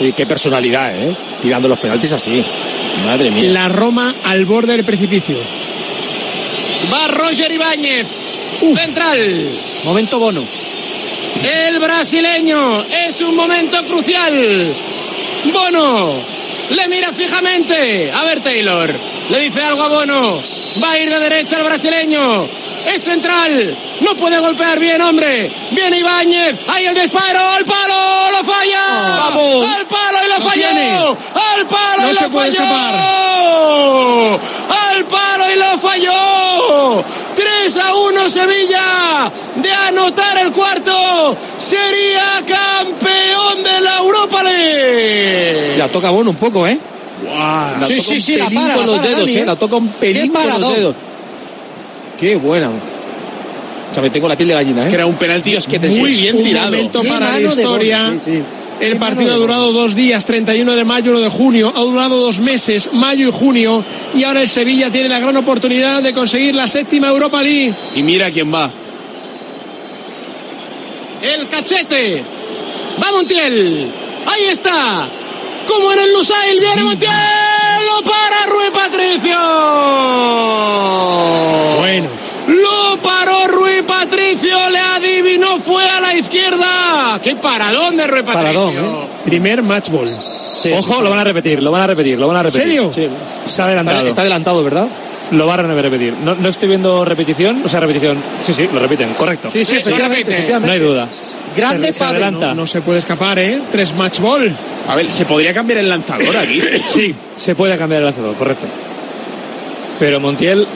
Y 0.00 0.12
qué 0.12 0.26
personalidad, 0.26 0.94
¿eh? 0.94 1.14
Tirando 1.40 1.68
los 1.68 1.78
penaltis 1.78 2.12
así. 2.12 2.44
Madre 3.06 3.30
mía. 3.30 3.50
La 3.50 3.68
Roma 3.68 4.14
al 4.24 4.44
borde 4.44 4.72
del 4.72 4.84
precipicio. 4.84 5.36
Va 6.92 7.06
Roger 7.08 7.50
Ibáñez, 7.50 8.06
central. 8.76 9.50
Momento 9.84 10.18
bono. 10.18 10.44
El 11.42 11.78
brasileño 11.78 12.82
es 12.82 13.20
un 13.20 13.36
momento 13.36 13.84
crucial. 13.84 14.74
Bono 15.52 16.34
le 16.70 16.88
mira 16.88 17.12
fijamente. 17.12 18.10
A 18.12 18.24
ver, 18.24 18.40
Taylor. 18.40 18.94
Le 19.28 19.40
dice 19.40 19.62
algo 19.62 19.82
a 19.82 19.88
Bono. 19.88 20.42
Va 20.82 20.92
a 20.92 20.98
ir 20.98 21.10
de 21.10 21.18
derecha 21.18 21.58
el 21.58 21.64
brasileño. 21.64 22.48
Es 22.86 23.02
central. 23.02 23.76
No 24.00 24.14
puede 24.16 24.38
golpear 24.38 24.78
bien, 24.78 25.00
hombre. 25.00 25.50
Viene 25.70 25.98
Ibáñez. 25.98 26.56
Ahí 26.68 26.86
el 26.86 26.94
disparo. 26.94 27.40
¡Al 27.40 27.64
palo! 27.64 28.30
¡Lo 28.30 28.44
falla! 28.44 29.16
Vamos. 29.16 29.66
¡Al 29.66 29.86
palo 29.86 30.18
y 30.24 30.28
lo, 30.28 30.38
Lo 30.38 30.44
falló! 30.44 30.62
tiene. 30.62 30.96
¡Al 30.96 31.66
palo 31.66 32.02
No 32.02 32.12
y 32.12 32.16
se 32.16 32.24
lo 32.24 32.30
puede 32.30 32.52
falló! 32.52 34.40
¡Al 34.68 35.04
palo 35.06 35.50
y 35.50 35.56
lo 35.56 35.78
falló! 35.78 37.04
3 37.34 37.76
a 37.78 37.94
1 37.94 38.30
Sevilla. 38.30 39.32
De 39.56 39.70
anotar 39.70 40.38
el 40.38 40.52
cuarto. 40.52 41.36
Sería 41.58 42.42
campeón 42.46 43.62
de 43.62 43.80
la 43.80 43.98
Europa 43.98 44.42
League. 44.42 45.76
La 45.78 45.88
toca 45.88 46.10
Bono 46.10 46.30
un 46.30 46.36
poco, 46.36 46.66
¿eh? 46.66 46.78
La 47.24 47.78
Sí, 47.86 47.96
toca 47.96 48.02
sí, 48.08 48.14
un 48.14 48.20
sí, 48.20 48.36
la 48.36 48.44
pelín 48.46 48.62
para, 48.62 48.74
con 48.74 48.80
la 48.80 48.86
los 48.86 48.96
para, 48.96 49.08
dedos, 49.08 49.20
Dani, 49.26 49.32
¿eh? 49.38 49.40
¿eh? 49.42 49.46
La 49.46 49.56
toca 49.56 49.76
un 49.76 49.88
pelín 49.88 50.32
Qué 50.32 50.38
con 50.38 50.60
los 50.60 50.74
dedos. 50.74 50.94
Qué 52.18 52.36
buena. 52.36 52.68
O 52.68 53.94
sea, 53.94 54.02
me 54.02 54.10
tengo 54.10 54.28
la 54.28 54.36
piel 54.36 54.48
de 54.48 54.54
gallina, 54.54 54.84
¿eh? 54.84 54.88
Que 54.88 54.94
era 54.96 55.06
un 55.06 55.14
penalti 55.14 55.50
Dios, 55.50 55.66
qué 55.68 55.78
muy 55.78 56.12
bien 56.12 56.36
Un 56.36 56.44
tirado. 56.44 56.66
momento 56.70 57.00
Qué 57.00 57.08
para 57.08 57.30
la 57.30 57.40
historia. 57.40 58.10
Sí, 58.14 58.18
sí. 58.18 58.42
El 58.80 58.98
partido 58.98 59.32
ha 59.32 59.36
durado 59.36 59.72
dos 59.72 59.94
días, 59.94 60.24
31 60.24 60.74
de 60.74 60.84
mayo, 60.84 61.12
1 61.12 61.20
de 61.20 61.28
junio. 61.28 61.72
Ha 61.74 61.80
durado 61.80 62.16
dos 62.16 62.38
meses, 62.38 62.90
mayo 62.92 63.28
y 63.28 63.32
junio. 63.32 63.84
Y 64.14 64.24
ahora 64.24 64.42
el 64.42 64.48
Sevilla 64.48 64.90
tiene 64.90 65.08
la 65.08 65.20
gran 65.20 65.36
oportunidad 65.36 66.02
de 66.02 66.12
conseguir 66.12 66.54
la 66.54 66.68
séptima 66.68 67.08
Europa 67.08 67.40
League. 67.42 67.72
Y 67.94 68.02
mira 68.02 68.30
quién 68.30 68.52
va. 68.52 68.70
El 71.22 71.48
cachete. 71.48 72.22
Va 73.02 73.12
Montiel. 73.12 73.90
Ahí 74.26 74.44
está. 74.50 75.06
Como 75.66 75.92
en 75.92 76.00
el 76.00 76.12
Lusail 76.12 76.60
viene 76.60 76.84
Montiel. 76.84 77.10
Lo 77.86 78.02
para 78.02 78.46
Rui 78.46 78.70
Patricio. 78.72 79.38
Bueno. 81.78 82.23
Lo 82.48 82.96
paró 83.02 83.46
Rui 83.48 83.82
Patricio. 83.86 84.56
Le 84.70 84.78
adivinó. 84.78 85.58
Fue 85.58 85.88
a 85.88 86.00
la 86.00 86.14
izquierda. 86.14 87.18
Qué 87.22 87.36
paradón 87.36 87.96
de 87.96 88.06
Rui 88.06 88.22
Patricio. 88.22 88.64
Paradón, 88.72 88.74
¿eh? 88.76 89.06
Primer 89.24 89.62
match 89.62 89.88
ball. 89.90 90.18
Sí, 90.58 90.70
Ojo, 90.72 91.00
lo 91.00 91.10
van 91.10 91.18
a 91.18 91.24
repetir, 91.24 91.60
lo 91.62 91.70
van 91.72 91.80
a 91.82 91.86
repetir, 91.88 92.16
lo 92.18 92.28
van 92.28 92.36
a 92.36 92.42
repetir. 92.44 92.62
¿Serio? 92.62 92.92
Sí, 92.92 93.08
se 93.46 93.62
ha 93.62 93.64
adelantado. 93.64 93.98
Está, 93.98 94.08
está 94.08 94.20
adelantado, 94.20 94.62
¿verdad? 94.62 94.86
Lo 95.32 95.46
van 95.46 95.68
a 95.68 95.74
repetir. 95.82 96.12
No, 96.22 96.34
no 96.36 96.48
estoy 96.48 96.68
viendo 96.68 97.04
repetición, 97.04 97.62
o 97.64 97.68
sea, 97.68 97.80
repetición. 97.80 98.18
Sí, 98.44 98.54
sí, 98.54 98.68
lo 98.72 98.78
repiten, 98.78 99.14
correcto. 99.14 99.50
Sí, 99.50 99.64
sí, 99.64 99.72
Sí, 99.74 99.78
efectivamente. 99.80 100.54
No 100.60 100.70
hay 100.70 100.78
duda. 100.78 101.08
Grande 101.56 101.88
Se- 101.88 101.92
se 101.94 101.98
Pavel. 101.98 102.22
adelanta. 102.22 102.46
No, 102.48 102.54
no 102.54 102.66
se 102.68 102.82
puede 102.82 103.00
escapar, 103.00 103.38
¿eh? 103.40 103.60
Tres 103.72 103.92
match 103.94 104.20
ball. 104.20 104.54
A 104.88 104.94
ver, 104.94 105.10
¿se 105.10 105.24
podría 105.24 105.52
cambiar 105.54 105.78
el 105.80 105.88
lanzador 105.88 106.36
aquí? 106.36 106.62
Sí, 106.88 107.14
se 107.36 107.54
puede 107.56 107.76
cambiar 107.76 108.00
el 108.02 108.06
lanzador, 108.06 108.34
correcto. 108.36 108.66
Pero 109.98 110.20
Montiel 110.20 110.66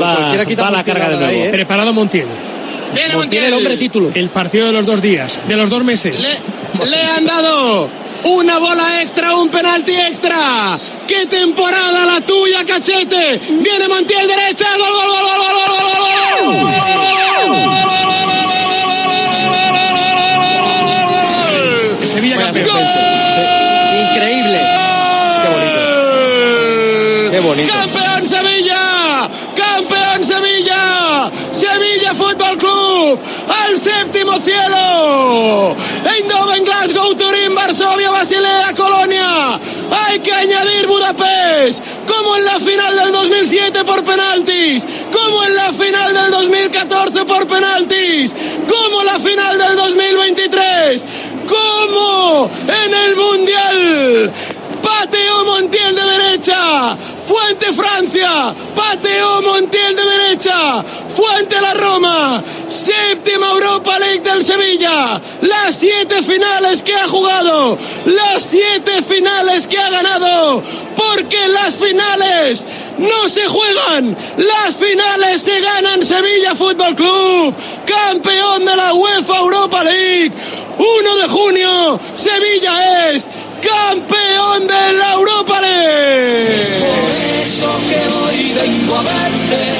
va, 0.00 0.36
va 0.36 0.70
la 0.70 0.84
carga 0.84 1.08
de 1.10 1.16
nuevo. 1.16 1.50
Preparado 1.50 1.92
Montiel. 1.92 2.26
Viene 2.94 3.14
Montiel. 3.14 3.44
el 3.44 3.54
hombre 3.54 3.76
título. 3.76 4.10
El 4.14 4.28
partido 4.30 4.66
de 4.66 4.72
los 4.72 4.86
dos 4.86 5.02
días, 5.02 5.38
de 5.46 5.56
los 5.56 5.68
dos 5.68 5.84
meses. 5.84 6.38
Le, 6.84 7.02
han 7.02 7.26
dado 7.26 7.88
una 8.24 8.58
bola 8.58 9.02
extra, 9.02 9.34
un 9.34 9.48
penalti 9.48 9.92
extra. 9.92 10.78
¡Qué 11.06 11.26
temporada 11.26 12.04
la 12.04 12.20
tuya, 12.20 12.64
cachete! 12.64 13.40
Viene 13.60 13.88
Montiel 13.88 14.26
derecha. 14.26 14.66
¡Gol, 14.76 14.90
gol, 14.92 15.06
gol, 15.08 15.22
gol, 15.22 15.38
gol, 15.38 15.58
gol, 15.58 15.78
gol! 15.78 16.96
¡Gol! 22.64 23.05
Séptimo 34.36 34.40
cielo. 34.40 35.76
Eindhoven, 36.04 36.64
Glasgow, 36.64 37.14
Turín, 37.14 37.54
Varsovia, 37.54 38.10
Basilea, 38.10 38.74
Colonia. 38.76 39.58
Hay 39.90 40.18
que 40.20 40.32
añadir 40.32 40.86
Budapest, 40.86 41.82
como 42.06 42.36
en 42.36 42.44
la 42.44 42.58
final 42.58 42.96
del 42.96 43.12
2007 43.12 43.84
por 43.84 44.04
penaltis, 44.04 44.84
como 45.12 45.42
en 45.44 45.54
la 45.54 45.72
final 45.72 46.14
del 46.14 46.30
2014 46.30 47.24
por 47.24 47.46
penaltis, 47.46 48.32
como 48.68 49.02
la 49.02 49.18
final 49.18 49.58
del 49.58 49.76
2023, 49.76 51.02
como 51.48 52.50
en 52.84 52.94
el 52.94 53.16
Mundial. 53.16 54.32
Pateó 54.82 55.44
Montiel 55.44 55.94
de 55.94 56.02
derecha. 56.02 56.96
Fuente 57.26 57.72
Francia. 57.72 58.54
Pateó 58.74 59.42
Montiel 59.42 59.96
de 59.96 60.02
derecha. 60.04 60.84
Fuente 61.16 61.60
la 61.60 61.74
Roma. 61.74 62.42
Séptima 62.86 63.50
Europa 63.50 63.98
League 63.98 64.20
del 64.20 64.44
Sevilla. 64.44 65.20
Las 65.40 65.74
siete 65.74 66.22
finales 66.22 66.84
que 66.84 66.94
ha 66.94 67.08
jugado. 67.08 67.76
Las 68.04 68.44
siete 68.44 69.02
finales 69.02 69.66
que 69.66 69.76
ha 69.76 69.90
ganado. 69.90 70.62
Porque 70.94 71.48
las 71.48 71.74
finales 71.74 72.62
no 72.98 73.28
se 73.28 73.44
juegan. 73.46 74.16
Las 74.36 74.76
finales 74.76 75.42
se 75.42 75.60
ganan 75.60 76.06
Sevilla 76.06 76.54
Fútbol 76.54 76.94
Club. 76.94 77.54
Campeón 77.84 78.64
de 78.64 78.76
la 78.76 78.94
UEFA 78.94 79.36
Europa 79.36 79.82
League. 79.82 80.32
1 80.78 81.16
de 81.16 81.28
junio. 81.28 82.00
Sevilla 82.14 83.10
es 83.10 83.26
campeón 83.60 84.66
de 84.68 84.92
la 84.98 85.12
Europa 85.14 85.60
League. 85.60 86.66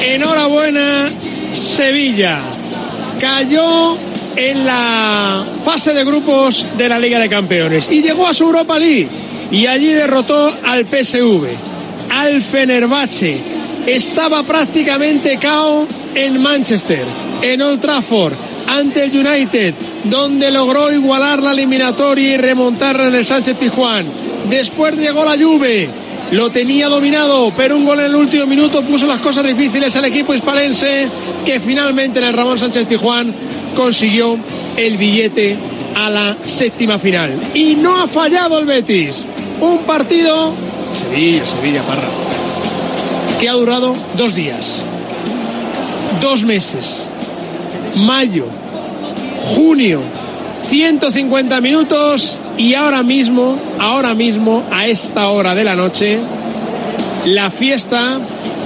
Enhorabuena, 0.01 1.09
Sevilla. 1.55 2.41
Cayó 3.19 3.97
en 4.35 4.65
la 4.65 5.43
fase 5.65 5.93
de 5.93 6.03
grupos 6.05 6.65
de 6.77 6.87
la 6.87 6.99
Liga 6.99 7.19
de 7.19 7.27
Campeones 7.27 7.89
y 7.91 8.01
llegó 8.01 8.27
a 8.27 8.33
su 8.33 8.43
Europa 8.43 8.77
League 8.77 9.07
y 9.51 9.65
allí 9.65 9.87
derrotó 9.87 10.53
al 10.63 10.85
PSV, 10.85 11.47
al 12.11 12.43
Fenerbahce. 12.43 13.37
Estaba 13.87 14.43
prácticamente 14.43 15.37
cao 15.37 15.87
en 16.13 16.41
Manchester, 16.41 17.03
en 17.41 17.61
Old 17.61 17.81
Trafford, 17.81 18.33
ante 18.67 19.05
el 19.05 19.17
United, 19.17 19.73
donde 20.03 20.51
logró 20.51 20.91
igualar 20.91 21.41
la 21.41 21.51
eliminatoria 21.51 22.35
y 22.35 22.37
remontarla 22.37 23.07
en 23.07 23.15
el 23.15 23.25
Sánchez 23.25 23.57
Tijuán. 23.57 24.05
Después 24.49 24.95
llegó 24.95 25.25
la 25.25 25.37
Juve, 25.37 25.89
lo 26.31 26.49
tenía 26.49 26.87
dominado, 26.87 27.51
pero 27.55 27.77
un 27.77 27.85
gol 27.85 27.99
en 27.99 28.05
el 28.05 28.15
último 28.15 28.45
minuto 28.45 28.81
puso 28.81 29.07
las 29.07 29.21
cosas 29.21 29.45
difíciles 29.45 29.95
al 29.95 30.05
equipo 30.05 30.33
hispalense, 30.33 31.07
que 31.45 31.59
finalmente 31.59 32.19
en 32.19 32.25
el 32.25 32.33
Ramón 32.33 32.59
Sánchez 32.59 32.87
Tijuán 32.87 33.33
consiguió 33.75 34.37
el 34.75 34.97
billete 34.97 35.55
a 35.95 36.09
la 36.09 36.35
séptima 36.45 36.99
final. 36.99 37.31
Y 37.53 37.75
no 37.75 37.95
ha 37.95 38.07
fallado 38.07 38.59
el 38.59 38.65
Betis. 38.65 39.25
Un 39.61 39.79
partido, 39.79 40.53
Sevilla, 40.99 41.45
Sevilla, 41.47 41.81
Parra, 41.83 42.09
que 43.39 43.49
ha 43.49 43.53
durado 43.53 43.95
dos 44.17 44.35
días, 44.35 44.83
dos 46.21 46.43
meses, 46.43 47.07
mayo, 48.05 48.45
junio, 49.55 50.01
150 50.69 51.61
minutos 51.61 52.41
y 52.57 52.73
ahora 52.73 53.01
mismo, 53.01 53.57
ahora 53.79 54.13
mismo, 54.13 54.63
a 54.69 54.85
esta 54.87 55.29
hora 55.29 55.55
de 55.55 55.63
la 55.63 55.75
noche, 55.75 56.19
la 57.25 57.49
fiesta 57.49 58.19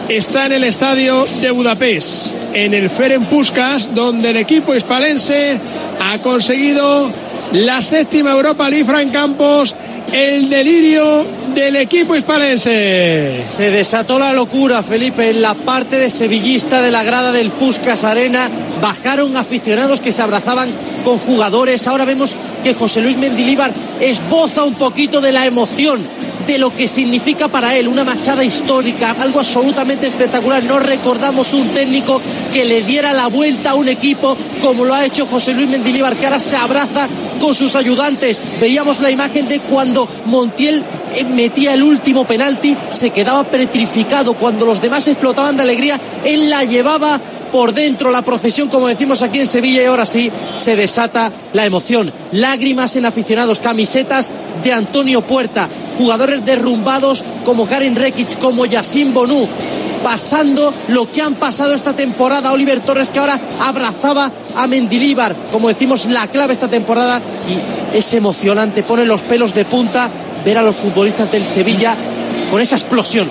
está 0.10 0.48
en 0.48 0.54
el 0.54 0.64
estadio 0.64 1.26
de 1.42 1.52
Budapest, 1.52 2.36
en 2.54 2.74
el 2.74 2.90
Ferenc 2.90 3.26
Puskas, 3.26 3.94
donde 3.94 4.32
el 4.32 4.38
equipo 4.38 4.74
hispalense 4.74 5.60
ha 6.02 6.18
conseguido 6.20 7.12
la 7.54 7.82
séptima 7.82 8.32
Europa 8.32 8.70
League 8.70 8.86
Frank 8.86 9.12
Campos, 9.12 9.76
el 10.12 10.50
delirio 10.50 11.26
del 11.54 11.76
equipo 11.76 12.16
hispalense. 12.16 13.44
Se 13.48 13.70
desató 13.70 14.18
la 14.18 14.34
locura, 14.34 14.82
Felipe, 14.84 15.30
en 15.30 15.42
la 15.42 15.54
parte 15.54 15.98
de 15.98 16.10
sevillista 16.10 16.82
de 16.82 16.92
la 16.92 17.04
grada 17.04 17.32
del 17.32 17.50
Puskas 17.50 18.04
Arena. 18.04 18.50
Bajaron 18.82 19.38
aficionados 19.38 20.02
que 20.02 20.12
se 20.12 20.22
abrazaban 20.22 20.70
con 21.04 21.18
jugadores. 21.18 21.88
Ahora 21.88 22.06
vemos 22.06 22.36
que 22.64 22.74
José 22.74 23.02
Luis 23.02 23.18
Mendilíbar 23.18 23.74
esboza 24.00 24.64
un 24.64 24.76
poquito 24.76 25.22
de 25.22 25.32
la 25.32 25.46
emoción 25.46 26.02
de 26.48 26.58
lo 26.58 26.76
que 26.76 26.88
significa 26.88 27.48
para 27.48 27.76
él 27.76 27.88
una 27.88 28.04
machada 28.04 28.44
histórica, 28.44 29.16
algo 29.20 29.40
absolutamente 29.40 30.08
espectacular. 30.08 30.64
No 30.64 30.80
recordamos 30.80 31.54
un 31.54 31.68
técnico 31.70 32.20
que 32.52 32.66
le 32.66 32.82
diera 32.84 33.14
la 33.14 33.28
vuelta 33.28 33.72
a 33.72 33.76
un 33.76 33.88
equipo 33.88 34.36
como 34.62 34.86
lo 34.86 34.94
ha 34.94 35.06
hecho 35.06 35.26
José 35.28 35.54
Luis 35.54 35.70
Mendilíbar, 35.70 36.16
que 36.16 36.26
ahora 36.26 36.40
se 36.40 36.56
abraza 36.56 37.08
con 37.40 37.56
sus 37.56 37.76
ayudantes. 37.76 38.42
Veíamos 38.60 39.00
la 39.02 39.12
imagen 39.12 39.48
de 39.48 39.60
cuando 39.60 40.08
Montiel 40.26 40.84
eh, 41.16 41.24
metía 41.26 41.74
el 41.74 41.84
último 41.84 42.26
penalti, 42.26 42.76
se 42.90 43.12
quedaba 43.12 43.44
petrificado. 43.44 44.34
Cuando 44.34 44.66
los 44.66 44.82
demás 44.82 45.08
explotaban 45.08 45.58
de 45.58 45.64
alegría, 45.64 46.00
él 46.26 46.50
la 46.50 46.64
llevaba 46.64 47.20
por 47.52 47.74
dentro 47.74 48.12
la 48.12 48.22
procesión, 48.22 48.70
como 48.70 48.88
decimos 48.88 49.22
aquí 49.22 49.40
en 49.40 49.48
Sevilla, 49.48 49.84
y 49.84 49.86
ahora 49.86 50.06
sí 50.06 50.32
se 50.56 50.76
desata 50.76 51.32
la 51.54 51.66
emoción. 51.66 52.12
Lágrimas 52.32 52.96
en 52.96 53.06
aficionados, 53.06 53.60
camisetas 53.60 54.32
de 54.64 54.74
Antonio 54.74 55.22
Puerta, 55.22 55.68
jugadores 55.98 56.46
derrumbados 56.46 57.24
como 57.46 57.68
Karen 57.68 57.96
Rekic, 57.96 58.40
como 58.40 58.66
Yassin 58.66 59.14
Bonú, 59.14 59.48
pasando 60.04 60.74
lo 60.88 61.12
que 61.12 61.22
han 61.22 61.36
pasado 61.36 61.74
esta 61.74 61.94
temporada. 61.94 62.52
Oliver 62.52 62.80
Torres 62.80 63.10
que 63.10 63.20
ahora 63.20 63.40
abrazaba 63.60 64.32
a 64.56 64.68
Mendilíbar, 64.68 65.36
como 65.52 65.68
decimos, 65.68 66.06
la 66.06 66.28
clave 66.28 66.54
esta 66.54 66.70
temporada 66.70 67.22
y 67.50 67.98
es 67.98 68.14
emocionante, 68.14 68.84
pone 68.84 69.06
los 69.06 69.22
pelos 69.22 69.54
de 69.54 69.66
punta 69.66 70.10
ver 70.46 70.58
a 70.58 70.64
los 70.64 70.76
futbolistas 70.76 71.32
del 71.32 71.46
Sevilla 71.46 71.96
con 72.50 72.62
esa 72.62 72.76
explosión, 72.76 73.30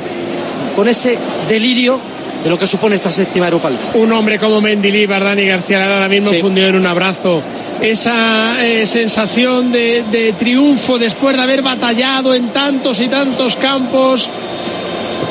con 0.76 0.88
ese 0.88 1.18
delirio 1.48 1.98
de 2.42 2.50
lo 2.50 2.58
que 2.58 2.66
supone 2.66 2.96
esta 2.96 3.12
séptima 3.12 3.46
Europa 3.46 3.70
League. 3.70 3.84
Un 3.94 4.12
hombre 4.12 4.38
como 4.38 4.60
Mendilíbar, 4.60 5.22
Dani 5.22 5.46
García 5.46 5.82
ahora 5.92 6.08
mismo 6.08 6.30
fundió 6.40 6.66
en 6.66 6.76
un 6.76 6.86
abrazo. 6.86 7.42
Esa 7.80 8.64
eh, 8.66 8.86
sensación 8.86 9.72
de, 9.72 10.04
de 10.10 10.32
triunfo 10.34 10.98
después 10.98 11.36
de 11.36 11.42
haber 11.42 11.62
batallado 11.62 12.34
en 12.34 12.48
tantos 12.48 13.00
y 13.00 13.08
tantos 13.08 13.56
campos, 13.56 14.28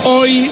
hoy 0.03 0.49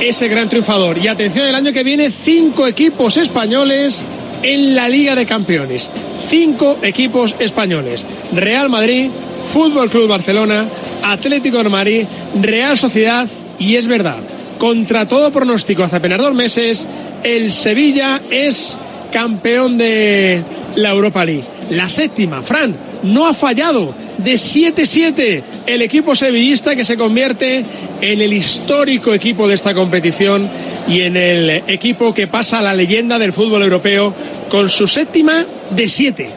es 0.00 0.22
el 0.22 0.28
gran 0.28 0.48
triunfador. 0.48 0.98
Y 0.98 1.08
atención, 1.08 1.46
el 1.46 1.54
año 1.54 1.72
que 1.72 1.82
viene 1.82 2.10
cinco 2.10 2.66
equipos 2.66 3.16
españoles 3.16 4.00
en 4.42 4.74
la 4.74 4.88
Liga 4.88 5.14
de 5.14 5.26
Campeones. 5.26 5.88
Cinco 6.30 6.78
equipos 6.82 7.34
españoles. 7.38 8.04
Real 8.32 8.68
Madrid, 8.68 9.10
Fútbol 9.52 9.90
Club 9.90 10.08
Barcelona, 10.08 10.66
Atlético 11.02 11.62
de 11.62 11.68
Madrid, 11.68 12.04
Real 12.40 12.76
Sociedad 12.78 13.26
y 13.58 13.76
es 13.76 13.86
verdad, 13.86 14.18
contra 14.58 15.06
todo 15.06 15.30
pronóstico 15.30 15.82
hace 15.82 15.96
apenas 15.96 16.18
dos 16.18 16.34
meses, 16.34 16.86
el 17.22 17.52
Sevilla 17.52 18.20
es 18.30 18.76
campeón 19.12 19.78
de 19.78 20.42
la 20.76 20.90
Europa 20.90 21.24
League. 21.24 21.44
La 21.70 21.90
séptima, 21.90 22.42
Fran, 22.42 22.74
no 23.02 23.26
ha 23.26 23.34
fallado. 23.34 23.94
De 24.18 24.34
7-7 24.34 25.42
el 25.66 25.82
equipo 25.82 26.16
sevillista 26.16 26.74
que 26.74 26.84
se 26.84 26.96
convierte 26.96 27.64
en 28.00 28.20
el 28.20 28.32
histórico 28.32 29.14
equipo 29.14 29.46
de 29.46 29.54
esta 29.54 29.74
competición 29.74 30.48
y 30.88 31.02
en 31.02 31.16
el 31.16 31.50
equipo 31.68 32.14
que 32.14 32.26
pasa 32.26 32.58
a 32.58 32.62
la 32.62 32.74
leyenda 32.74 33.18
del 33.18 33.32
fútbol 33.32 33.62
europeo 33.62 34.12
con 34.50 34.70
su 34.70 34.88
séptima 34.88 35.44
de 35.70 35.88
7. 35.88 36.30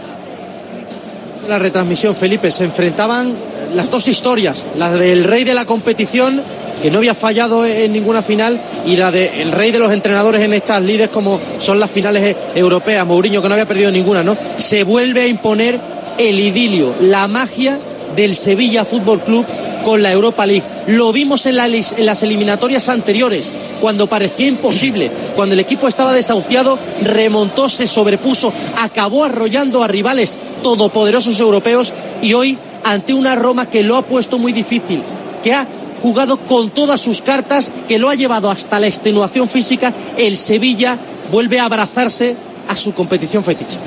La 1.48 1.58
retransmisión, 1.58 2.16
Felipe, 2.16 2.52
se 2.52 2.66
enfrentaban 2.66 3.34
las 3.74 3.90
dos 3.90 4.08
historias, 4.08 4.66
la 4.78 4.92
del 4.92 5.24
rey 5.24 5.44
de 5.44 5.54
la 5.54 5.66
competición 5.66 6.42
que 6.82 6.92
no 6.92 6.98
había 6.98 7.14
fallado 7.14 7.66
en 7.66 7.94
ninguna 7.94 8.22
final 8.22 8.60
y 8.86 8.96
la 8.96 9.12
del 9.12 9.52
rey 9.52 9.72
de 9.72 9.80
los 9.80 9.92
entrenadores 9.92 10.42
en 10.42 10.54
estas 10.54 10.82
líderes 10.82 11.10
como 11.10 11.40
son 11.60 11.80
las 11.80 11.92
finales 11.92 12.36
europeas, 12.56 13.06
Mourinho 13.06 13.42
que 13.42 13.48
no 13.48 13.54
había 13.54 13.68
perdido 13.68 13.92
ninguna, 13.92 14.24
¿no? 14.24 14.36
Se 14.58 14.84
vuelve 14.84 15.22
a 15.22 15.28
imponer 15.28 15.80
el 16.18 16.40
idilio, 16.40 16.96
la 17.00 17.28
magia 17.28 17.78
del 18.16 18.36
Sevilla 18.36 18.86
Fútbol 18.86 19.20
Club 19.20 19.46
con 19.84 20.02
la 20.04 20.12
Europa 20.12 20.46
League. 20.46 20.64
Lo 20.88 21.12
vimos 21.12 21.46
en, 21.46 21.58
en, 21.60 22.06
las 22.06 22.24
eliminatorias 22.24 22.90
anteriores, 22.90 23.48
cuando 23.80 24.08
parecía 24.08 24.48
imposible, 24.48 25.10
cuando 25.36 25.54
el 25.54 25.60
equipo 25.60 25.88
estaba 25.88 26.14
desahuciado, 26.14 26.78
remontó, 27.02 27.70
se 27.70 27.88
sobrepuso, 27.88 28.54
acabó 28.80 29.24
arrollando 29.24 29.84
a 29.84 29.88
rivales 29.88 30.36
todopoderosos 30.62 31.40
europeos 31.40 31.94
y 32.22 32.34
hoy 32.34 32.58
ante 32.84 33.14
una 33.14 33.36
Roma 33.36 33.70
que 33.70 33.84
lo 33.84 33.98
ha 33.98 34.02
puesto 34.02 34.38
muy 34.38 34.54
difícil, 34.54 35.02
que 35.44 35.54
ha 35.54 35.68
jugado 36.02 36.38
con 36.38 36.70
todas 36.72 37.00
sus 37.00 37.22
cartas, 37.22 37.72
que 37.88 38.00
lo 38.00 38.10
ha 38.10 38.16
llevado 38.16 38.50
hasta 38.50 38.80
la 38.80 38.88
extenuación 38.88 39.48
física, 39.48 39.94
el 40.18 40.38
Sevilla 40.38 40.98
vuelve 41.32 41.60
a 41.60 41.66
abrazarse 41.66 42.36
a 42.68 42.76
su 42.76 42.94
competición 42.94 43.44
fetiche 43.44 43.78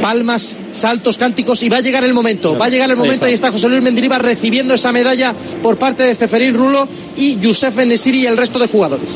palmas, 0.00 0.56
saltos, 0.72 1.18
cánticos 1.18 1.62
y 1.62 1.68
va 1.68 1.78
a 1.78 1.80
llegar 1.80 2.02
el 2.04 2.14
momento, 2.14 2.56
va 2.56 2.66
a 2.66 2.68
llegar 2.68 2.90
el 2.90 2.96
momento, 2.96 3.26
ahí 3.26 3.34
está 3.34 3.52
José 3.52 3.68
Luis 3.68 3.82
Mendilibar 3.82 4.22
recibiendo 4.22 4.74
esa 4.74 4.92
medalla 4.92 5.34
por 5.62 5.78
parte 5.78 6.02
de 6.02 6.14
Ceferín 6.14 6.54
Rulo 6.54 6.88
y 7.16 7.38
Youssef 7.38 7.76
Nesiri 7.76 8.20
y 8.20 8.26
el 8.26 8.36
resto 8.36 8.58
de 8.58 8.68
jugadores. 8.68 9.08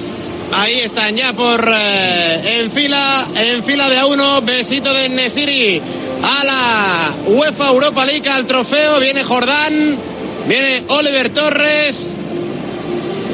ahí 0.53 0.81
están 0.81 1.17
ya 1.17 1.33
por 1.33 1.69
eh, 1.75 2.61
en 2.61 2.71
fila, 2.71 3.27
en 3.35 3.65
fila 3.65 3.89
de 3.89 3.99
a 3.99 4.07
uno, 4.07 4.43
besito 4.43 4.93
de 4.93 5.09
Nesiri 5.09 5.81
a 6.23 6.45
la 6.45 7.15
UEFA 7.27 7.69
Europa 7.69 8.05
League 8.05 8.29
al 8.29 8.47
trofeo, 8.47 9.01
viene 9.01 9.25
Jordán, 9.25 9.99
viene 10.47 10.85
Oliver 10.89 11.31
Torres. 11.31 12.14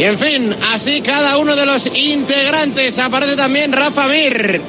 Y 0.00 0.04
en 0.04 0.18
fin, 0.18 0.56
así 0.72 1.00
cada 1.02 1.36
uno 1.36 1.54
de 1.54 1.66
los 1.66 1.86
integrantes. 1.94 2.98
Aparece 2.98 3.36
también 3.36 3.70
Rafa 3.72 4.06
Mir. 4.08 4.60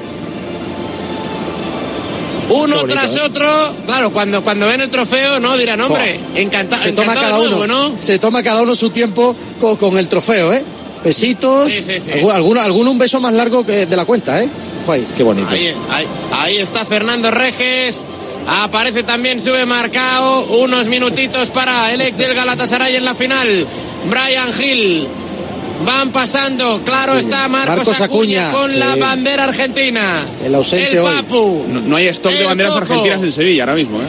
Uno 2.50 2.84
tras 2.84 3.16
¿eh? 3.16 3.22
otro, 3.22 3.74
claro, 3.86 4.12
cuando, 4.12 4.44
cuando 4.44 4.68
ven 4.68 4.82
el 4.82 4.90
trofeo, 4.90 5.40
no 5.40 5.56
dirán, 5.58 5.80
hombre, 5.80 6.20
encantado. 6.36 6.82
Se 6.84 6.92
toma 6.92 7.14
encantado 7.14 7.32
cada 7.36 7.40
uno, 7.56 7.66
nuevo, 7.66 7.68
¿no? 7.92 7.96
se 8.02 8.20
toma 8.20 8.44
cada 8.44 8.62
uno 8.62 8.76
su 8.76 8.90
tiempo 8.90 9.34
con, 9.62 9.78
con 9.78 9.98
el 9.98 10.10
trofeo, 10.10 10.52
¿eh? 10.52 10.62
Besitos. 11.02 11.72
Sí, 11.72 11.82
sí, 11.82 12.00
sí. 12.02 12.12
Algu- 12.12 12.32
Alguno, 12.32 12.60
alguno 12.62 12.92
un 12.92 13.00
beso 13.00 13.22
más 13.22 13.34
largo 13.34 13.66
que 13.66 13.86
de 13.86 13.96
la 13.96 14.04
cuenta, 14.04 14.44
¿eh? 14.44 14.50
Qué 15.16 15.24
bonito. 15.24 15.48
Ahí, 15.50 15.74
ahí- 15.90 16.08
ahí 16.34 16.58
está 16.58 16.84
Fernando 16.86 17.32
Reges. 17.32 18.02
Aparece 18.46 19.04
también, 19.04 19.42
sube 19.42 19.66
marcado. 19.66 20.42
Unos 20.48 20.88
minutitos 20.88 21.50
para 21.52 21.94
el 21.94 22.02
ex 22.02 22.18
del 22.18 22.34
Galatasaray 22.34 22.98
en 22.98 23.06
la 23.06 23.16
final. 23.16 23.66
Brian 24.10 24.50
Hill. 24.60 25.08
Van 25.86 26.12
pasando, 26.12 26.82
claro 26.84 27.18
está 27.18 27.48
Marcos, 27.48 27.78
Marcos 27.78 28.02
Acuña, 28.02 28.50
Acuña, 28.50 28.60
con 28.60 28.72
sí. 28.72 28.78
la 28.78 28.96
bandera 28.96 29.46
argentina. 29.46 30.24
El 30.44 30.56
ausente 30.56 30.92
el 30.92 31.00
hoy. 31.00 31.14
Papu. 31.16 31.66
No, 31.68 31.82
no 31.82 31.96
hay 31.96 32.08
stock 32.08 32.32
de 32.32 32.44
banderas 32.46 32.74
Coco. 32.74 32.84
argentinas 32.84 33.24
en 33.24 33.32
Sevilla 33.32 33.64
ahora 33.64 33.76
mismo, 33.76 34.00
¿eh? 34.00 34.06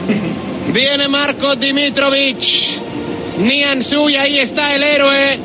Viene 0.71 1.07
Marco 1.07 1.55
Dimitrovic. 1.55 2.43
Nianzú 3.39 4.09
y 4.09 4.15
ahí 4.15 4.39
está 4.39 4.75
el 4.75 4.83
héroe. 4.83 5.39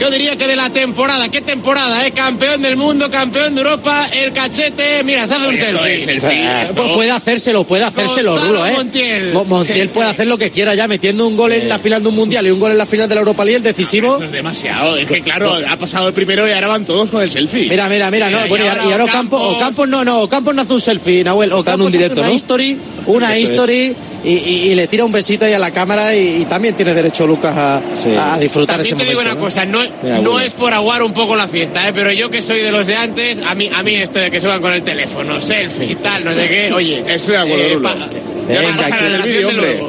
Yo 0.00 0.10
diría 0.10 0.36
que 0.36 0.46
de 0.46 0.56
la 0.56 0.70
temporada. 0.70 1.28
¿Qué 1.28 1.40
temporada, 1.40 2.04
eh? 2.06 2.10
Campeón 2.10 2.60
del 2.62 2.76
mundo, 2.76 3.08
campeón 3.10 3.54
de 3.54 3.60
Europa, 3.62 4.08
el 4.12 4.32
cachete. 4.32 5.02
Mira, 5.04 5.26
se 5.26 5.34
hace 5.34 5.48
un 5.48 5.56
selfie. 5.56 6.18
Eh, 6.44 6.68
pu- 6.74 6.94
puede 6.94 7.10
hacérselo, 7.12 7.64
puede 7.64 7.84
hacérselo, 7.84 8.32
Gonzalo 8.32 8.52
Rulo, 8.52 8.66
¿eh? 8.66 8.72
Montiel. 8.72 9.32
Mo- 9.32 9.44
Montiel 9.44 9.88
puede 9.90 10.08
hacer 10.10 10.26
lo 10.26 10.36
que 10.36 10.50
quiera 10.50 10.74
ya, 10.74 10.88
metiendo 10.88 11.26
un 11.26 11.36
gol 11.36 11.52
en 11.52 11.68
la 11.68 11.78
final 11.78 12.02
de 12.02 12.08
un 12.08 12.16
mundial 12.16 12.46
y 12.46 12.50
un 12.50 12.60
gol 12.60 12.72
en 12.72 12.78
la 12.78 12.86
final 12.86 13.08
de 13.08 13.14
la 13.14 13.20
Europa 13.20 13.44
League, 13.44 13.56
el 13.58 13.62
decisivo. 13.62 14.14
Esto 14.14 14.24
es 14.24 14.32
demasiado. 14.32 14.96
Es 14.96 15.06
que, 15.06 15.22
claro, 15.22 15.54
ha 15.68 15.76
pasado 15.78 16.08
el 16.08 16.14
primero 16.14 16.46
y 16.48 16.52
ahora 16.52 16.66
van 16.68 16.84
todos 16.84 17.08
con 17.08 17.22
el 17.22 17.30
selfie. 17.30 17.68
Mira, 17.68 17.88
mira, 17.88 18.10
mira, 18.10 18.28
no, 18.30 18.46
bueno, 18.48 18.64
y 18.64 18.68
ahora, 18.68 18.84
y 18.88 18.92
ahora 18.92 19.04
Ocampos, 19.04 19.54
Ocampos 19.54 19.88
no, 19.88 20.04
no, 20.04 20.22
Ocampos 20.22 20.54
no 20.54 20.62
hace 20.62 20.72
un 20.74 20.80
selfie, 20.80 21.22
Nahuel, 21.24 21.52
Ocampos 21.52 21.88
hace 21.88 21.96
directo, 21.98 22.20
una 22.20 22.28
¿no? 22.28 22.34
history, 22.34 22.78
una 23.06 23.36
Eso 23.36 23.46
es. 23.52 23.52
Y, 24.24 24.32
y- 24.32 24.70
y 24.70 24.74
le 24.74 24.88
tira 24.88 25.04
un 25.04 25.12
besito 25.12 25.44
ahí 25.44 25.52
a 25.52 25.58
la 25.58 25.70
cámara 25.70 26.14
y, 26.14 26.42
y 26.42 26.44
también 26.46 26.74
tiene 26.74 26.94
derecho 26.94 27.26
Lucas 27.26 27.54
a, 27.56 27.76
a 28.34 28.38
disfrutar 28.38 28.76
También 28.76 28.96
ese 28.96 29.04
te 29.04 29.10
digo 29.10 29.20
momento. 29.20 29.20
una 29.20 29.34
¿no? 29.34 29.40
cosa, 29.40 29.64
no, 29.64 29.78
Mira, 30.02 30.18
no 30.20 30.40
es 30.40 30.52
por 30.54 30.72
aguar 30.72 31.02
un 31.02 31.12
poco 31.12 31.36
la 31.36 31.46
fiesta, 31.48 31.86
¿eh? 31.88 31.92
pero 31.92 32.10
yo 32.12 32.30
que 32.30 32.40
soy 32.42 32.60
de 32.60 32.70
los 32.72 32.86
de 32.86 32.96
antes, 32.96 33.38
a 33.46 33.54
mí, 33.54 33.68
a 33.74 33.82
mí 33.82 33.94
esto 33.96 34.18
de 34.18 34.30
que 34.30 34.40
suban 34.40 34.60
con 34.60 34.72
el 34.72 34.82
teléfono, 34.82 35.40
selfie 35.40 35.92
y 35.92 35.94
tal, 35.96 36.24
no 36.24 36.32
sé 36.34 36.48
qué, 36.48 36.72
oye. 36.72 37.04
Estoy 37.06 37.32
de 37.32 37.38
acuerdo, 37.38 37.64
eh, 37.64 37.78
pa- 37.82 37.94
Venga, 38.48 39.22
que- 39.22 39.38
el 39.40 39.46
hombre. 39.46 39.80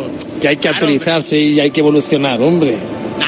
Que 0.41 0.47
hay 0.49 0.57
que 0.57 0.67
actualizarse 0.69 1.37
y 1.39 1.59
hay 1.59 1.71
que 1.71 1.79
evolucionar, 1.79 2.41
hombre. 2.43 2.77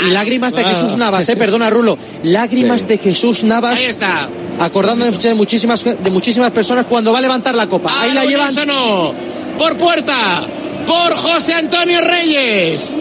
Y 0.05 0.09
lágrimas 0.11 0.53
de 0.53 0.61
Ah. 0.63 0.69
Jesús 0.69 0.97
Navas, 0.97 1.27
eh, 1.29 1.37
perdona 1.37 1.69
Rulo, 1.69 1.97
lágrimas 2.23 2.85
de 2.87 2.97
Jesús 2.97 3.43
Navas. 3.45 3.79
Ahí 3.79 3.85
está. 3.85 4.27
Acordándose 4.59 5.29
de 5.29 5.35
muchísimas, 5.35 5.83
de 5.83 6.09
muchísimas 6.11 6.51
personas 6.51 6.85
cuando 6.85 7.11
va 7.13 7.19
a 7.19 7.21
levantar 7.21 7.55
la 7.55 7.67
copa. 7.67 7.91
Ahí 8.01 8.11
la 8.11 8.21
Al 8.21 8.27
llevan. 8.27 8.47
unísono, 8.47 9.13
por 9.57 9.77
puerta, 9.77 10.41
por 10.87 11.15
José 11.17 11.53
Antonio 11.53 12.01
Reyes. 12.01 12.95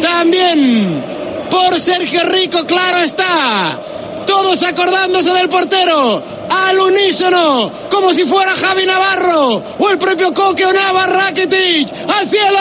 También 0.00 1.04
por 1.50 1.78
Sergio 1.78 2.24
Rico, 2.24 2.64
claro 2.66 2.98
está. 2.98 3.78
Todos 4.26 4.62
acordándose 4.62 5.30
del 5.32 5.48
portero, 5.48 6.22
al 6.48 6.78
unísono, 6.78 7.70
como 7.90 8.14
si 8.14 8.24
fuera 8.24 8.52
Javi 8.54 8.86
Navarro 8.86 9.62
o 9.78 9.90
el 9.90 9.98
propio 9.98 10.32
Coque 10.32 10.64
o. 10.64 11.92
¡Al 12.08 12.28
cielo! 12.28 12.58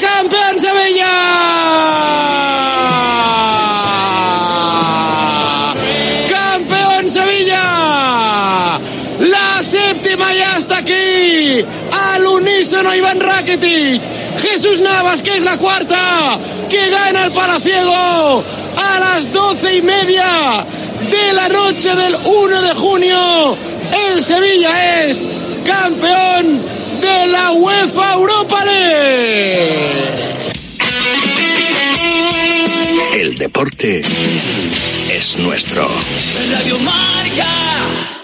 ¡Campeón 0.00 0.58
Sevilla! 0.58 1.04
Iván 12.96 13.20
Rakitic. 13.20 14.02
Jesús 14.40 14.80
Navas, 14.80 15.22
que 15.22 15.30
es 15.36 15.42
la 15.42 15.56
cuarta, 15.56 16.38
que 16.68 16.90
gana 16.90 17.26
el 17.26 17.32
Palaciego 17.32 18.44
a 18.76 18.98
las 18.98 19.32
doce 19.32 19.76
y 19.76 19.82
media 19.82 20.64
de 21.10 21.32
la 21.32 21.48
noche 21.48 21.94
del 21.94 22.16
1 22.24 22.62
de 22.62 22.74
junio. 22.74 23.56
El 23.92 24.24
Sevilla 24.24 25.04
es 25.04 25.22
campeón 25.64 26.60
de 27.00 27.26
la 27.28 27.52
UEFA 27.52 28.14
Europa 28.14 28.64
League. 28.64 30.14
El 33.14 33.34
deporte 33.36 34.02
es 35.10 35.38
nuestro. 35.38 35.88
Radio 36.52 36.78
Marca. 36.80 38.23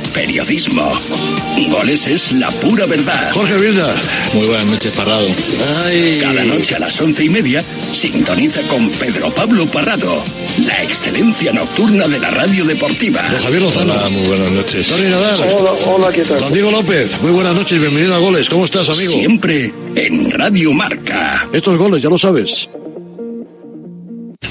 periodismo. 0.13 0.91
Goles 1.69 2.07
es 2.07 2.33
la 2.33 2.49
pura 2.51 2.85
verdad. 2.85 3.31
Jorge 3.33 3.57
Vilda. 3.57 3.93
Muy 4.33 4.47
buenas 4.47 4.65
noches, 4.67 4.91
Parrado. 4.91 5.27
Cada 6.21 6.43
noche 6.43 6.75
a 6.75 6.79
las 6.79 6.99
once 7.01 7.25
y 7.25 7.29
media 7.29 7.63
sintoniza 7.91 8.61
con 8.67 8.89
Pedro 8.89 9.33
Pablo 9.33 9.65
Parrado. 9.65 10.23
La 10.65 10.83
excelencia 10.83 11.51
nocturna 11.51 12.07
de 12.07 12.19
la 12.19 12.29
radio 12.29 12.65
deportiva. 12.65 13.21
Don 13.29 13.41
Javier 13.41 13.61
Lozano. 13.61 13.93
Hola, 13.93 14.09
muy 14.09 14.27
buenas 14.27 14.51
noches. 14.51 14.87
Tony 14.87 15.09
Nadal. 15.09 15.39
hola, 15.85 16.11
¿qué 16.11 16.23
Don 16.23 16.53
Diego 16.53 16.71
López. 16.71 17.21
Muy 17.21 17.31
buenas 17.31 17.55
noches, 17.55 17.79
bienvenido 17.81 18.15
a 18.15 18.19
Goles. 18.19 18.49
¿Cómo 18.49 18.65
estás, 18.65 18.89
amigo? 18.89 19.13
Siempre 19.13 19.73
en 19.95 20.31
Radio 20.31 20.71
Marca. 20.73 21.47
Estos 21.53 21.77
goles, 21.77 22.01
ya 22.01 22.09
lo 22.09 22.17
sabes. 22.17 22.69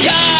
Bueno, 0.00 0.37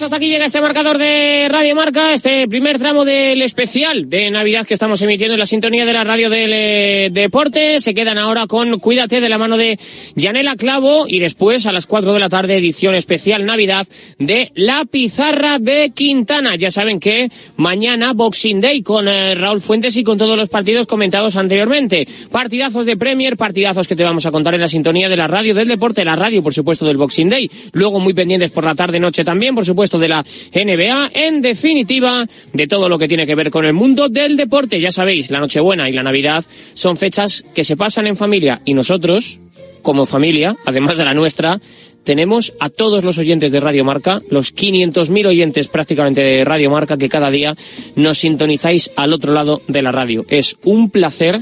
pues 0.00 0.06
hasta 0.06 0.16
aquí 0.16 0.30
llega 0.30 0.46
este 0.46 0.62
marcador 0.62 0.96
de 0.96 1.46
Radio 1.50 1.76
Marca, 1.76 2.14
este 2.14 2.48
primer 2.48 2.78
tramo 2.78 3.04
del 3.04 3.42
especial 3.42 4.08
de 4.08 4.30
Navidad 4.30 4.66
que 4.66 4.72
estamos 4.72 5.02
emitiendo 5.02 5.34
en 5.34 5.40
la 5.40 5.46
sintonía 5.46 5.84
de 5.84 5.92
la 5.92 6.04
radio 6.04 6.30
del 6.30 6.52
eh, 6.54 7.10
deporte. 7.12 7.80
Se 7.80 7.92
quedan 7.92 8.16
ahora 8.16 8.46
con 8.46 8.78
Cuídate 8.78 9.20
de 9.20 9.28
la 9.28 9.36
mano 9.36 9.58
de 9.58 9.78
Yanela 10.14 10.56
Clavo 10.56 11.04
y 11.06 11.18
después 11.18 11.66
a 11.66 11.72
las 11.72 11.86
4 11.86 12.14
de 12.14 12.18
la 12.18 12.30
tarde 12.30 12.56
edición 12.56 12.94
especial 12.94 13.44
Navidad 13.44 13.86
de 14.18 14.52
La 14.54 14.86
Pizarra 14.86 15.58
de 15.58 15.90
Quintana. 15.90 16.56
Ya 16.56 16.70
saben 16.70 16.98
que 16.98 17.28
mañana 17.56 18.14
Boxing 18.14 18.62
Day 18.62 18.82
con 18.82 19.06
eh, 19.06 19.34
Raúl 19.34 19.60
Fuentes 19.60 19.98
y 19.98 20.02
con 20.02 20.16
todos 20.16 20.38
los 20.38 20.48
partidos 20.48 20.86
comentados 20.86 21.36
anteriormente. 21.36 22.08
Partidazos 22.32 22.86
de 22.86 22.96
Premier, 22.96 23.36
partidazos 23.36 23.86
que 23.86 23.96
te 23.96 24.04
vamos 24.04 24.24
a 24.24 24.30
contar 24.30 24.54
en 24.54 24.62
la 24.62 24.68
sintonía 24.68 25.10
de 25.10 25.16
la 25.18 25.26
radio 25.26 25.54
del 25.54 25.68
deporte, 25.68 26.06
la 26.06 26.16
radio 26.16 26.42
por 26.42 26.54
supuesto 26.54 26.86
del 26.86 26.96
Boxing 26.96 27.28
Day. 27.28 27.50
Luego 27.72 28.00
muy 28.00 28.14
pendientes 28.14 28.50
por 28.50 28.64
la 28.64 28.74
tarde 28.74 28.98
noche 28.98 29.24
también 29.24 29.54
por 29.54 29.66
supuesto, 29.66 29.89
de 29.98 30.08
la 30.08 30.24
NBA, 30.54 31.10
en 31.14 31.42
definitiva, 31.42 32.26
de 32.52 32.66
todo 32.66 32.88
lo 32.88 32.98
que 32.98 33.08
tiene 33.08 33.26
que 33.26 33.34
ver 33.34 33.50
con 33.50 33.64
el 33.64 33.72
mundo 33.72 34.08
del 34.08 34.36
deporte. 34.36 34.80
Ya 34.80 34.92
sabéis, 34.92 35.30
la 35.30 35.40
Nochebuena 35.40 35.88
y 35.88 35.92
la 35.92 36.02
Navidad 36.02 36.44
son 36.74 36.96
fechas 36.96 37.44
que 37.54 37.64
se 37.64 37.76
pasan 37.76 38.06
en 38.06 38.16
familia 38.16 38.60
y 38.64 38.74
nosotros, 38.74 39.38
como 39.82 40.06
familia, 40.06 40.56
además 40.64 40.98
de 40.98 41.04
la 41.04 41.14
nuestra, 41.14 41.60
tenemos 42.04 42.54
a 42.60 42.70
todos 42.70 43.04
los 43.04 43.18
oyentes 43.18 43.52
de 43.52 43.60
Radio 43.60 43.84
Marca, 43.84 44.22
los 44.30 44.54
500.000 44.54 45.26
oyentes 45.26 45.68
prácticamente 45.68 46.22
de 46.22 46.44
Radio 46.44 46.70
Marca 46.70 46.96
que 46.96 47.08
cada 47.08 47.30
día 47.30 47.54
nos 47.96 48.18
sintonizáis 48.18 48.90
al 48.96 49.12
otro 49.12 49.32
lado 49.32 49.60
de 49.68 49.82
la 49.82 49.92
radio. 49.92 50.24
Es 50.28 50.56
un 50.64 50.90
placer 50.90 51.40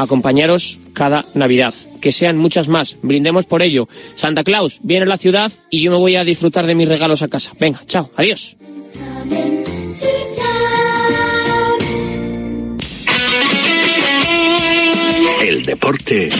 acompañaros 0.00 0.78
cada 0.92 1.24
Navidad. 1.34 1.74
Que 2.00 2.12
sean 2.12 2.38
muchas 2.38 2.68
más. 2.68 2.96
Brindemos 3.02 3.46
por 3.46 3.62
ello. 3.62 3.88
Santa 4.14 4.44
Claus 4.44 4.80
viene 4.82 5.04
a 5.04 5.08
la 5.08 5.18
ciudad 5.18 5.52
y 5.70 5.82
yo 5.82 5.90
me 5.90 5.98
voy 5.98 6.16
a 6.16 6.24
disfrutar 6.24 6.66
de 6.66 6.74
mis 6.74 6.88
regalos 6.88 7.22
a 7.22 7.28
casa. 7.28 7.52
Venga, 7.58 7.80
chao, 7.86 8.10
adiós. 8.16 8.56
El 15.42 15.62
deporte 15.62 16.30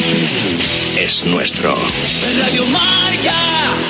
es 0.98 1.26
nuestro. 1.26 1.74
Radio 2.40 2.64
Marca. 2.66 3.89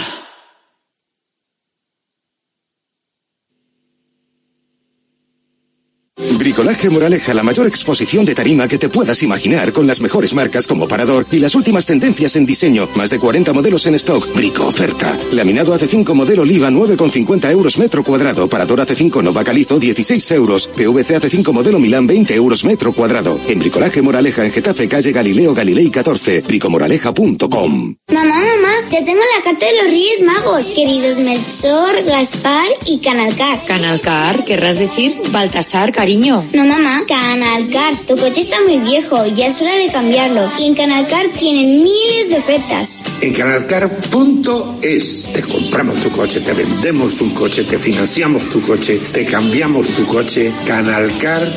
Bricolaje 6.40 6.88
Moraleja, 6.88 7.34
la 7.34 7.42
mayor 7.42 7.66
exposición 7.66 8.24
de 8.24 8.34
tarima 8.34 8.66
que 8.66 8.78
te 8.78 8.88
puedas 8.88 9.22
imaginar, 9.22 9.74
con 9.74 9.86
las 9.86 10.00
mejores 10.00 10.32
marcas 10.32 10.66
como 10.66 10.88
Parador 10.88 11.26
y 11.30 11.38
las 11.38 11.54
últimas 11.54 11.84
tendencias 11.84 12.34
en 12.34 12.46
diseño. 12.46 12.88
Más 12.94 13.10
de 13.10 13.18
40 13.18 13.52
modelos 13.52 13.86
en 13.86 13.94
stock. 13.96 14.26
Brico 14.34 14.64
oferta. 14.64 15.14
Laminado 15.32 15.76
AC5 15.76 16.14
modelo 16.14 16.40
Oliva 16.40 16.70
9,50 16.70 17.50
euros 17.50 17.76
metro 17.76 18.02
cuadrado. 18.02 18.48
Parador 18.48 18.80
AC5 18.80 19.22
Nova 19.22 19.44
Calizo 19.44 19.78
16 19.78 20.30
euros. 20.30 20.68
PVC 20.68 21.20
AC5 21.20 21.52
modelo 21.52 21.78
Milán 21.78 22.06
20 22.06 22.34
euros 22.34 22.64
metro 22.64 22.94
cuadrado. 22.94 23.38
En 23.46 23.58
Bricolaje 23.58 24.00
Moraleja 24.00 24.42
en 24.42 24.50
Getafe, 24.50 24.88
calle 24.88 25.12
Galileo 25.12 25.52
Galilei 25.52 25.90
14. 25.90 26.40
Bricomoraleja.com. 26.40 27.96
Mamá, 28.14 28.34
mamá, 28.34 28.88
te 28.88 29.02
tengo 29.02 29.20
la 29.36 29.44
carta 29.44 29.66
de 29.66 29.76
los 29.76 29.90
Reyes 29.90 30.22
Magos, 30.22 30.66
queridos 30.68 31.18
Melchor, 31.18 32.02
Gaspar 32.06 32.68
y 32.86 32.98
Canalcar. 33.00 33.62
Canalcar, 33.66 34.42
querrás 34.46 34.78
decir 34.78 35.14
Baltasar, 35.32 35.92
cariño. 35.92 36.29
No, 36.30 36.64
mamá, 36.64 37.02
Canalcar, 37.08 37.98
tu 38.06 38.16
coche 38.16 38.42
está 38.42 38.54
muy 38.62 38.78
viejo, 38.78 39.26
ya 39.34 39.48
es 39.48 39.60
hora 39.60 39.74
de 39.74 39.88
cambiarlo. 39.90 40.48
Y 40.60 40.66
en 40.66 40.76
Canalcar 40.76 41.26
tienen 41.36 41.82
miles 41.82 42.28
de 42.28 42.36
ofertas. 42.36 43.02
En 43.20 43.34
canalcar.es 43.34 45.28
te 45.32 45.42
compramos 45.42 46.00
tu 46.00 46.08
coche, 46.12 46.38
te 46.38 46.52
vendemos 46.52 47.20
un 47.20 47.30
coche, 47.30 47.64
te 47.64 47.80
financiamos 47.80 48.48
tu 48.48 48.60
coche, 48.62 49.00
te 49.12 49.24
cambiamos 49.24 49.88
tu 49.88 50.06
coche. 50.06 50.52
Canalcar.es. 50.66 51.56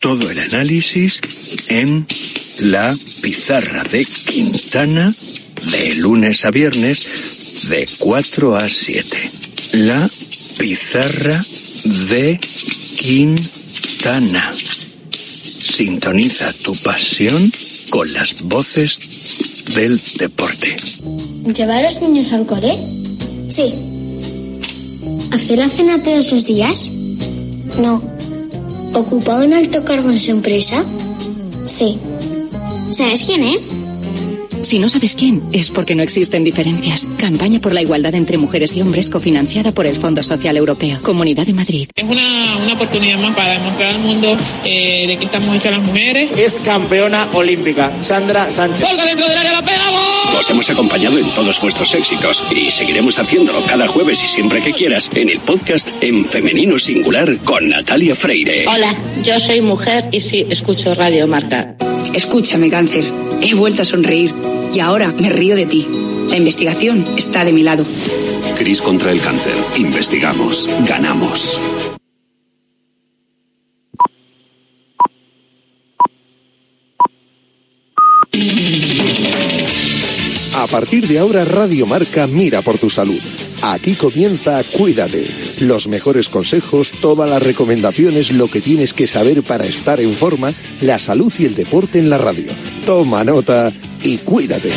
Todo 0.00 0.28
el 0.28 0.40
análisis 0.40 1.20
en 1.68 2.04
la 2.62 2.92
pizarra 3.22 3.84
de 3.84 4.04
Quintana 4.04 5.14
de 5.70 5.94
lunes 5.94 6.44
a 6.44 6.50
viernes 6.50 7.68
de 7.68 7.88
4 8.00 8.56
a 8.56 8.68
7. 8.68 9.30
La 9.74 10.10
pizarra 10.58 11.40
de 12.08 12.40
Quintana. 12.98 14.54
Sintoniza 15.10 16.52
tu 16.64 16.74
pasión 16.76 17.52
con 17.90 18.12
las 18.12 18.42
voces 18.42 19.64
del 19.74 20.00
deporte. 20.18 20.76
¿Llevar 21.54 21.84
a 21.84 21.90
los 21.90 22.00
niños 22.02 22.32
al 22.32 22.46
cole? 22.46 22.76
Sí. 23.48 23.74
¿Hacer 25.32 25.58
la 25.58 25.68
cena 25.68 26.02
todos 26.02 26.32
los 26.32 26.46
días? 26.46 26.88
No. 27.80 28.02
¿Ocupar 28.94 29.46
un 29.46 29.54
alto 29.54 29.84
cargo 29.84 30.10
en 30.10 30.18
su 30.18 30.30
empresa? 30.30 30.84
Sí. 31.66 31.98
¿Sabes 32.90 33.22
quién 33.24 33.42
es? 33.44 33.76
Si 34.62 34.78
no 34.78 34.88
sabes 34.88 35.16
quién, 35.16 35.42
es 35.52 35.70
porque 35.70 35.94
no 35.94 36.02
existen 36.02 36.44
diferencias. 36.44 37.06
Campaña 37.18 37.60
por 37.60 37.72
la 37.72 37.82
igualdad 37.82 38.14
entre 38.14 38.38
mujeres 38.38 38.76
y 38.76 38.80
hombres 38.80 39.10
cofinanciada 39.10 39.72
por 39.72 39.86
el 39.86 39.96
Fondo 39.96 40.22
Social 40.22 40.56
Europeo. 40.56 40.98
Comunidad 41.02 41.46
de 41.46 41.52
Madrid. 41.52 41.88
Es 41.94 42.04
una, 42.04 42.56
una 42.62 42.72
oportunidad 42.74 43.18
más 43.18 43.34
para 43.34 43.52
demostrar 43.52 43.94
al 43.94 44.00
mundo 44.00 44.36
eh, 44.64 45.06
de 45.08 45.16
que 45.16 45.24
estamos 45.24 45.54
hechas 45.56 45.72
las 45.72 45.82
mujeres. 45.82 46.30
Es 46.38 46.54
campeona 46.64 47.28
olímpica, 47.32 47.92
Sandra 48.02 48.50
Sánchez. 48.50 48.88
¡Colga 48.88 49.04
dentro 49.04 49.26
del 49.28 49.38
área, 49.38 49.52
la 49.52 49.62
pega! 49.62 49.82
Os 50.38 50.48
hemos 50.50 50.68
acompañado 50.70 51.18
en 51.18 51.28
todos 51.34 51.60
vuestros 51.60 51.94
éxitos 51.94 52.42
y 52.50 52.70
seguiremos 52.70 53.18
haciéndolo 53.18 53.62
cada 53.64 53.86
jueves 53.86 54.22
y 54.24 54.26
siempre 54.26 54.62
que 54.62 54.72
quieras 54.72 55.10
en 55.14 55.28
el 55.28 55.38
podcast 55.40 55.90
en 56.00 56.24
femenino 56.24 56.78
singular 56.78 57.36
con 57.44 57.68
Natalia 57.68 58.14
Freire. 58.14 58.66
Hola, 58.66 58.94
yo 59.22 59.38
soy 59.38 59.60
mujer 59.60 60.08
y 60.10 60.20
sí, 60.20 60.46
escucho 60.48 60.94
Radio 60.94 61.26
Marca. 61.26 61.76
Escúchame, 62.14 62.70
cáncer. 62.70 63.04
He 63.40 63.54
vuelto 63.54 63.82
a 63.82 63.84
sonreír 63.84 64.32
y 64.74 64.80
ahora 64.80 65.12
me 65.18 65.28
río 65.28 65.56
de 65.56 65.66
ti. 65.66 65.86
La 66.28 66.36
investigación 66.36 67.04
está 67.16 67.44
de 67.44 67.52
mi 67.52 67.62
lado. 67.62 67.84
Cris 68.58 68.80
contra 68.80 69.10
el 69.10 69.20
cáncer. 69.20 69.54
Investigamos. 69.76 70.68
Ganamos. 70.86 71.58
A 80.62 80.68
partir 80.68 81.08
de 81.08 81.18
ahora, 81.18 81.44
Radio 81.44 81.86
Marca 81.86 82.28
mira 82.28 82.62
por 82.62 82.78
tu 82.78 82.88
salud. 82.88 83.18
Aquí 83.62 83.96
comienza 83.96 84.62
Cuídate. 84.62 85.28
Los 85.58 85.88
mejores 85.88 86.28
consejos, 86.28 86.92
todas 86.92 87.28
las 87.28 87.42
recomendaciones, 87.42 88.30
lo 88.30 88.46
que 88.46 88.60
tienes 88.60 88.92
que 88.92 89.08
saber 89.08 89.42
para 89.42 89.66
estar 89.66 89.98
en 89.98 90.14
forma, 90.14 90.52
la 90.80 91.00
salud 91.00 91.32
y 91.36 91.46
el 91.46 91.56
deporte 91.56 91.98
en 91.98 92.08
la 92.08 92.16
radio. 92.16 92.46
Toma 92.86 93.24
nota 93.24 93.72
y 94.04 94.18
cuídate. 94.18 94.70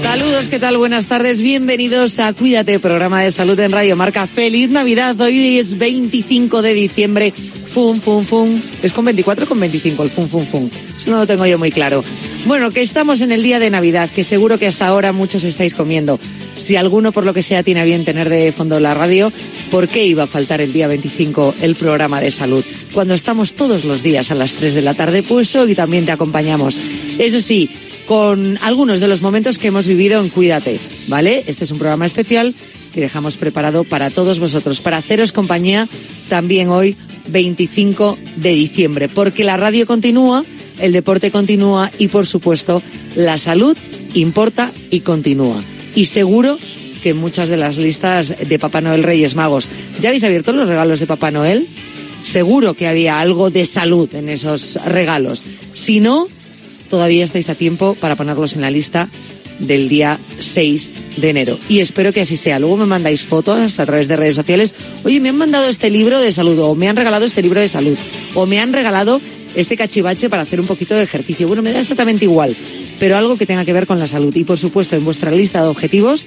Saludos, 0.00 0.48
¿qué 0.48 0.58
tal? 0.58 0.78
Buenas 0.78 1.06
tardes, 1.06 1.42
bienvenidos 1.42 2.18
a 2.20 2.32
Cuídate, 2.32 2.80
programa 2.80 3.22
de 3.22 3.30
salud 3.30 3.60
en 3.60 3.72
Radio 3.72 3.94
Marca. 3.94 4.26
Feliz 4.26 4.70
Navidad, 4.70 5.20
hoy 5.20 5.58
es 5.58 5.76
25 5.76 6.62
de 6.62 6.72
diciembre. 6.72 7.34
Fum, 7.74 8.00
fum, 8.00 8.24
fum. 8.24 8.58
¿Es 8.82 8.94
con 8.94 9.04
24 9.04 9.44
o 9.44 9.48
con 9.48 9.60
25 9.60 10.02
el 10.02 10.08
fum, 10.08 10.26
fum, 10.26 10.46
fum? 10.46 10.70
Eso 10.96 11.10
no 11.10 11.18
lo 11.18 11.26
tengo 11.26 11.44
yo 11.44 11.58
muy 11.58 11.70
claro. 11.70 12.02
Bueno, 12.46 12.70
que 12.70 12.82
estamos 12.82 13.20
en 13.20 13.32
el 13.32 13.42
día 13.42 13.58
de 13.58 13.68
Navidad, 13.68 14.08
que 14.10 14.24
seguro 14.24 14.58
que 14.58 14.66
hasta 14.66 14.86
ahora 14.86 15.12
muchos 15.12 15.44
estáis 15.44 15.74
comiendo. 15.74 16.18
Si 16.56 16.76
alguno, 16.76 17.12
por 17.12 17.26
lo 17.26 17.34
que 17.34 17.42
sea, 17.42 17.62
tiene 17.62 17.80
a 17.80 17.84
bien 17.84 18.04
tener 18.04 18.28
de 18.28 18.52
fondo 18.52 18.80
la 18.80 18.94
radio, 18.94 19.32
¿por 19.70 19.86
qué 19.88 20.06
iba 20.06 20.24
a 20.24 20.26
faltar 20.26 20.60
el 20.60 20.72
día 20.72 20.88
25 20.88 21.54
el 21.62 21.74
programa 21.74 22.20
de 22.20 22.30
salud? 22.30 22.64
Cuando 22.94 23.14
estamos 23.14 23.52
todos 23.52 23.84
los 23.84 24.02
días 24.02 24.30
a 24.30 24.34
las 24.34 24.54
3 24.54 24.74
de 24.74 24.82
la 24.82 24.94
tarde, 24.94 25.22
pues 25.22 25.54
hoy 25.56 25.74
también 25.74 26.06
te 26.06 26.12
acompañamos. 26.12 26.80
Eso 27.18 27.40
sí, 27.40 27.70
con 28.06 28.58
algunos 28.62 29.00
de 29.00 29.08
los 29.08 29.20
momentos 29.20 29.58
que 29.58 29.68
hemos 29.68 29.86
vivido 29.86 30.20
en 30.20 30.30
Cuídate, 30.30 30.80
¿vale? 31.08 31.44
Este 31.46 31.64
es 31.64 31.70
un 31.70 31.78
programa 31.78 32.06
especial 32.06 32.54
que 32.94 33.00
dejamos 33.02 33.36
preparado 33.36 33.84
para 33.84 34.10
todos 34.10 34.38
vosotros, 34.38 34.80
para 34.80 34.96
haceros 34.96 35.32
compañía 35.32 35.88
también 36.28 36.70
hoy, 36.70 36.96
25 37.28 38.18
de 38.36 38.50
diciembre, 38.50 39.08
porque 39.08 39.44
la 39.44 39.56
radio 39.56 39.86
continúa, 39.86 40.44
el 40.80 40.92
deporte 40.92 41.30
continúa 41.30 41.90
y, 41.98 42.08
por 42.08 42.26
supuesto, 42.26 42.82
la 43.14 43.38
salud 43.38 43.76
importa 44.14 44.72
y 44.90 45.00
continúa. 45.00 45.62
Y 45.94 46.06
seguro 46.06 46.58
que 47.02 47.14
muchas 47.14 47.48
de 47.48 47.56
las 47.56 47.76
listas 47.76 48.34
de 48.48 48.58
Papá 48.58 48.80
Noel 48.80 49.02
Reyes 49.02 49.34
Magos, 49.34 49.68
¿ya 50.00 50.08
habéis 50.08 50.24
abierto 50.24 50.52
los 50.52 50.68
regalos 50.68 51.00
de 51.00 51.06
Papá 51.06 51.30
Noel? 51.30 51.66
Seguro 52.24 52.74
que 52.74 52.88
había 52.88 53.20
algo 53.20 53.50
de 53.50 53.64
salud 53.64 54.12
en 54.14 54.28
esos 54.28 54.78
regalos. 54.84 55.44
Si 55.72 56.00
no, 56.00 56.26
todavía 56.90 57.24
estáis 57.24 57.48
a 57.48 57.54
tiempo 57.54 57.96
para 58.00 58.16
ponerlos 58.16 58.54
en 58.54 58.62
la 58.62 58.70
lista 58.70 59.08
del 59.58 59.88
día 59.88 60.18
6 60.38 61.00
de 61.16 61.30
enero. 61.30 61.58
Y 61.68 61.80
espero 61.80 62.12
que 62.12 62.20
así 62.20 62.36
sea. 62.36 62.58
Luego 62.58 62.76
me 62.76 62.86
mandáis 62.86 63.24
fotos 63.24 63.78
a 63.78 63.86
través 63.86 64.08
de 64.08 64.16
redes 64.16 64.34
sociales. 64.34 64.74
Oye, 65.04 65.20
me 65.20 65.30
han 65.30 65.36
mandado 65.36 65.68
este 65.68 65.90
libro 65.90 66.20
de 66.20 66.32
salud, 66.32 66.58
o 66.60 66.74
me 66.74 66.88
han 66.88 66.96
regalado 66.96 67.24
este 67.24 67.42
libro 67.42 67.60
de 67.60 67.68
salud, 67.68 67.96
o 68.34 68.46
me 68.46 68.60
han 68.60 68.72
regalado 68.72 69.20
este 69.54 69.76
cachivache 69.76 70.28
para 70.28 70.42
hacer 70.42 70.60
un 70.60 70.66
poquito 70.66 70.94
de 70.94 71.02
ejercicio. 71.02 71.46
Bueno, 71.48 71.62
me 71.62 71.72
da 71.72 71.80
exactamente 71.80 72.24
igual, 72.24 72.56
pero 72.98 73.16
algo 73.16 73.36
que 73.36 73.46
tenga 73.46 73.64
que 73.64 73.72
ver 73.72 73.86
con 73.86 73.98
la 73.98 74.06
salud. 74.06 74.34
Y 74.36 74.44
por 74.44 74.58
supuesto, 74.58 74.96
en 74.96 75.04
vuestra 75.04 75.30
lista 75.30 75.62
de 75.62 75.68
objetivos, 75.68 76.26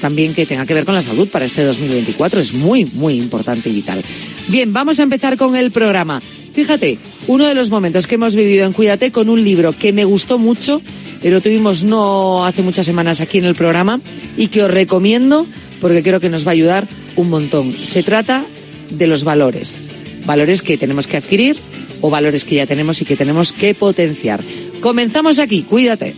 también 0.00 0.34
que 0.34 0.46
tenga 0.46 0.66
que 0.66 0.74
ver 0.74 0.84
con 0.84 0.94
la 0.94 1.02
salud 1.02 1.28
para 1.28 1.44
este 1.44 1.62
2024. 1.64 2.40
Es 2.40 2.54
muy, 2.54 2.84
muy 2.86 3.18
importante 3.18 3.68
y 3.68 3.74
vital. 3.74 4.02
Bien, 4.48 4.72
vamos 4.72 4.98
a 4.98 5.02
empezar 5.02 5.36
con 5.36 5.56
el 5.56 5.70
programa. 5.70 6.22
Fíjate, 6.52 6.98
uno 7.28 7.46
de 7.46 7.54
los 7.54 7.70
momentos 7.70 8.06
que 8.06 8.16
hemos 8.16 8.34
vivido 8.34 8.66
en 8.66 8.72
Cuídate 8.72 9.12
con 9.12 9.28
un 9.28 9.44
libro 9.44 9.72
que 9.72 9.92
me 9.92 10.04
gustó 10.04 10.38
mucho, 10.38 10.82
lo 11.22 11.40
tuvimos 11.40 11.84
no 11.84 12.44
hace 12.44 12.62
muchas 12.62 12.86
semanas 12.86 13.20
aquí 13.20 13.38
en 13.38 13.44
el 13.44 13.54
programa 13.54 14.00
y 14.36 14.48
que 14.48 14.64
os 14.64 14.70
recomiendo 14.70 15.46
porque 15.80 16.02
creo 16.02 16.18
que 16.18 16.28
nos 16.28 16.44
va 16.44 16.50
a 16.50 16.54
ayudar 16.54 16.88
un 17.16 17.30
montón. 17.30 17.72
Se 17.84 18.02
trata 18.02 18.46
de 18.90 19.06
los 19.06 19.24
valores. 19.24 19.88
Valores 20.26 20.62
que 20.62 20.76
tenemos 20.76 21.06
que 21.06 21.16
adquirir 21.16 21.56
o 22.00 22.10
valores 22.10 22.44
que 22.44 22.56
ya 22.56 22.66
tenemos 22.66 23.00
y 23.00 23.04
que 23.04 23.16
tenemos 23.16 23.52
que 23.52 23.74
potenciar. 23.74 24.40
Comenzamos 24.80 25.38
aquí, 25.38 25.62
cuídate. 25.62 26.14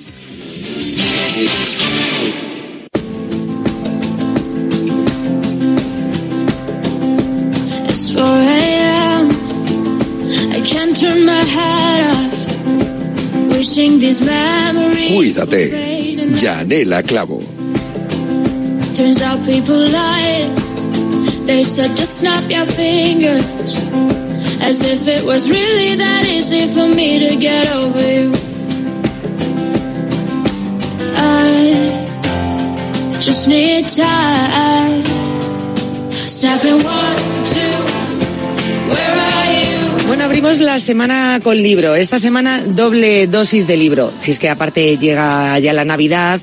It's 7.88 8.14
4 8.14 8.24
a.m. 8.24 9.30
I 10.52 10.60
can't 10.64 10.98
turn 10.98 11.24
my 11.26 11.44
head 11.44 12.00
off. 12.12 12.32
Wishing 13.50 13.98
these 13.98 14.20
memories. 14.24 15.12
Cuídate. 15.12 15.92
Yanela 16.40 17.02
Clavo. 17.02 17.42
Turns 18.94 19.20
out 19.22 19.44
people 19.44 19.76
lie. 19.90 20.48
They 21.46 21.64
said 21.64 21.96
just 21.96 22.20
snap 22.20 22.48
your 22.50 22.66
fingers. 22.66 24.21
As 24.62 24.82
if 24.82 25.08
it 25.08 25.24
was 25.24 25.50
really 25.50 25.96
that 25.96 26.24
easy 26.24 26.68
for 26.68 26.86
me 26.86 27.18
to 27.18 27.34
get 27.36 27.72
over 27.72 28.00
you. 28.00 28.32
I 31.16 31.74
just 33.20 33.48
need 33.48 33.88
time. 33.88 35.02
One, 36.42 37.16
two, 37.52 37.76
where 38.90 39.10
are? 39.10 39.32
Bueno, 40.12 40.24
abrimos 40.24 40.60
la 40.60 40.78
semana 40.78 41.40
con 41.42 41.56
libro. 41.56 41.94
Esta 41.94 42.18
semana 42.18 42.62
doble 42.62 43.26
dosis 43.26 43.66
de 43.66 43.76
libro. 43.76 44.12
Si 44.18 44.30
es 44.30 44.38
que 44.38 44.50
aparte 44.50 44.98
llega 44.98 45.58
ya 45.58 45.72
la 45.72 45.84
Navidad, 45.84 46.40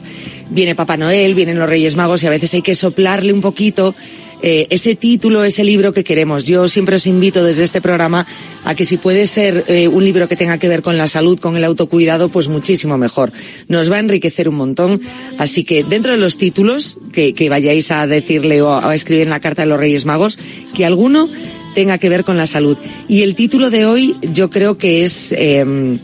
viene 0.50 0.74
Papá 0.74 0.98
Noel, 0.98 1.36
vienen 1.36 1.60
los 1.60 1.70
Reyes 1.70 1.96
Magos 1.96 2.24
y 2.24 2.28
a 2.28 2.32
veces 2.32 2.52
hay 2.56 2.64
que 2.64 2.74
soplarle 2.74 3.32
un 3.32 3.42
poquito 3.42 3.94
eh, 4.42 4.68
ese 4.70 4.96
título, 4.96 5.44
ese 5.44 5.64
libro 5.64 5.94
que 5.94 6.04
queremos. 6.04 6.46
Yo 6.46 6.68
siempre 6.68 6.96
os 6.96 7.08
invito 7.08 7.44
desde 7.44 7.64
este 7.64 7.82
programa 7.82 8.26
a 8.64 8.76
que 8.76 8.86
si 8.86 8.98
puede 8.98 9.28
ser 9.28 9.66
eh, 9.68 9.88
un 9.88 10.04
libro 10.04 10.28
que 10.28 10.36
tenga 10.36 10.58
que 10.58 10.68
ver 10.68 10.82
con 10.82 10.98
la 10.98 11.08
salud, 11.08 11.40
con 11.40 11.58
el 11.58 11.64
autocuidado, 11.64 12.30
pues 12.30 12.48
muchísimo 12.48 12.98
mejor. 12.98 13.32
Nos 13.68 13.92
va 13.92 13.98
a 13.98 14.00
enriquecer 14.00 14.48
un 14.48 14.56
montón. 14.56 15.02
Así 15.38 15.64
que 15.64 15.84
dentro 15.84 16.12
de 16.12 16.18
los 16.18 16.38
títulos 16.38 16.98
que, 17.12 17.34
que 17.34 17.50
vayáis 17.50 17.92
a 17.92 18.08
decirle 18.08 18.62
o 18.62 18.74
a 18.74 18.96
escribir 18.96 19.24
en 19.24 19.32
la 19.32 19.40
carta 19.40 19.64
de 19.64 19.70
los 19.70 19.80
Reyes 19.80 20.06
Magos, 20.06 20.40
que 20.76 20.86
alguno 20.86 21.30
tenga 21.76 21.98
que 21.98 22.10
ver 22.10 22.24
con 22.24 22.38
la 22.38 22.46
salud. 22.46 22.78
Y 23.08 23.22
el 23.24 23.36
título 23.36 23.70
de 23.70 23.86
hoy 23.86 24.16
yo 24.34 24.50
creo 24.50 24.78
que 24.78 25.04
es... 25.04 25.34
Eh, 25.34 26.00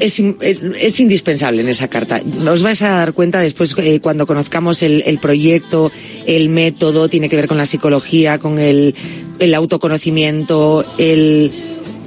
es, 0.00 0.18
es, 0.18 0.60
es, 0.80 1.00
indispensable 1.00 1.62
en 1.62 1.68
esa 1.68 1.88
carta. 1.88 2.20
Os 2.50 2.62
vais 2.62 2.82
a 2.82 2.90
dar 2.90 3.12
cuenta 3.12 3.40
después 3.40 3.74
eh, 3.78 4.00
cuando 4.00 4.26
conozcamos 4.26 4.82
el, 4.82 5.02
el, 5.06 5.18
proyecto, 5.18 5.92
el 6.26 6.48
método, 6.48 7.08
tiene 7.08 7.28
que 7.28 7.36
ver 7.36 7.46
con 7.46 7.58
la 7.58 7.66
psicología, 7.66 8.38
con 8.38 8.58
el, 8.58 8.94
el 9.38 9.54
autoconocimiento, 9.54 10.84
el 10.98 11.52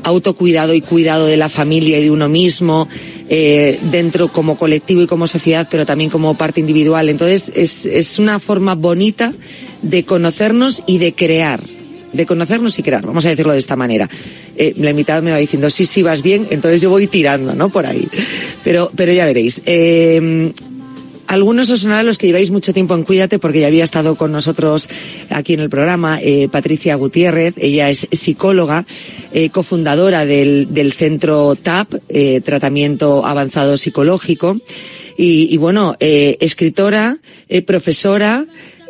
autocuidado 0.03 0.74
y 0.74 0.82
cuidado 0.82 1.28
de 1.28 1.38
la 1.38 1.49
familia 1.49 1.99
y 1.99 2.03
de 2.03 2.11
uno 2.11 2.28
mismo, 2.28 2.90
eh, 3.30 3.80
dentro 3.91 4.32
como 4.32 4.57
colectivo 4.57 5.02
y 5.02 5.07
como 5.07 5.28
sociedad, 5.28 5.68
pero 5.70 5.86
también 5.86 6.10
como 6.10 6.36
parte 6.36 6.60
individual. 6.60 7.10
Entonces 7.10 7.52
es, 7.56 7.86
es 7.86 8.20
una 8.20 8.40
forma 8.40 8.76
bonita 8.76 9.34
de 9.82 10.03
conocernos 10.03 10.84
y 10.88 10.98
de 10.98 11.14
crear 11.14 11.60
de 12.14 12.26
conocernos 12.26 12.77
y 12.80 12.84
crear, 12.84 13.06
vamos 13.06 13.26
a 13.26 13.30
decirlo 13.30 13.53
de 13.53 13.60
esta 13.60 13.76
manera. 13.76 14.10
Eh, 14.56 14.73
la 14.77 14.91
invitada 14.91 15.22
me 15.22 15.31
va 15.31 15.38
diciendo, 15.38 15.69
sí, 15.69 15.85
sí, 15.85 16.03
vas 16.03 16.22
bien, 16.22 16.48
entonces 16.52 16.81
yo 16.81 16.90
voy 16.90 17.07
tirando, 17.07 17.53
¿no? 17.56 17.69
Por 17.69 17.85
ahí. 17.85 18.07
Pero, 18.64 18.91
pero 18.95 19.11
ya 19.11 19.26
veréis. 19.26 19.61
Eh, 19.65 20.52
algunos 21.26 21.69
os 21.72 21.80
sonarán 21.80 22.06
los 22.06 22.18
que 22.18 22.27
lleváis 22.27 22.52
mucho 22.52 22.73
tiempo 22.73 22.94
en 22.94 23.03
Cuídate, 23.03 23.40
porque 23.40 23.61
ya 23.61 23.68
había 23.68 23.84
estado 23.84 24.15
con 24.15 24.31
nosotros 24.31 24.90
aquí 25.30 25.53
en 25.53 25.61
el 25.61 25.69
programa, 25.69 26.19
eh, 26.22 26.48
Patricia 26.52 26.95
Gutiérrez, 26.95 27.56
ella 27.57 27.90
es 27.90 28.07
psicóloga, 28.11 28.85
cofundadora 29.52 30.26
del, 30.27 30.68
del 30.69 30.94
centro 30.94 31.56
TAP, 31.56 31.94
Tratamiento 32.44 33.26
Avanzado 33.26 33.77
Psicológico, 33.77 34.57
y 35.18 35.57
bueno, 35.57 35.95
escritora, 35.99 37.18
profesora, 37.65 38.45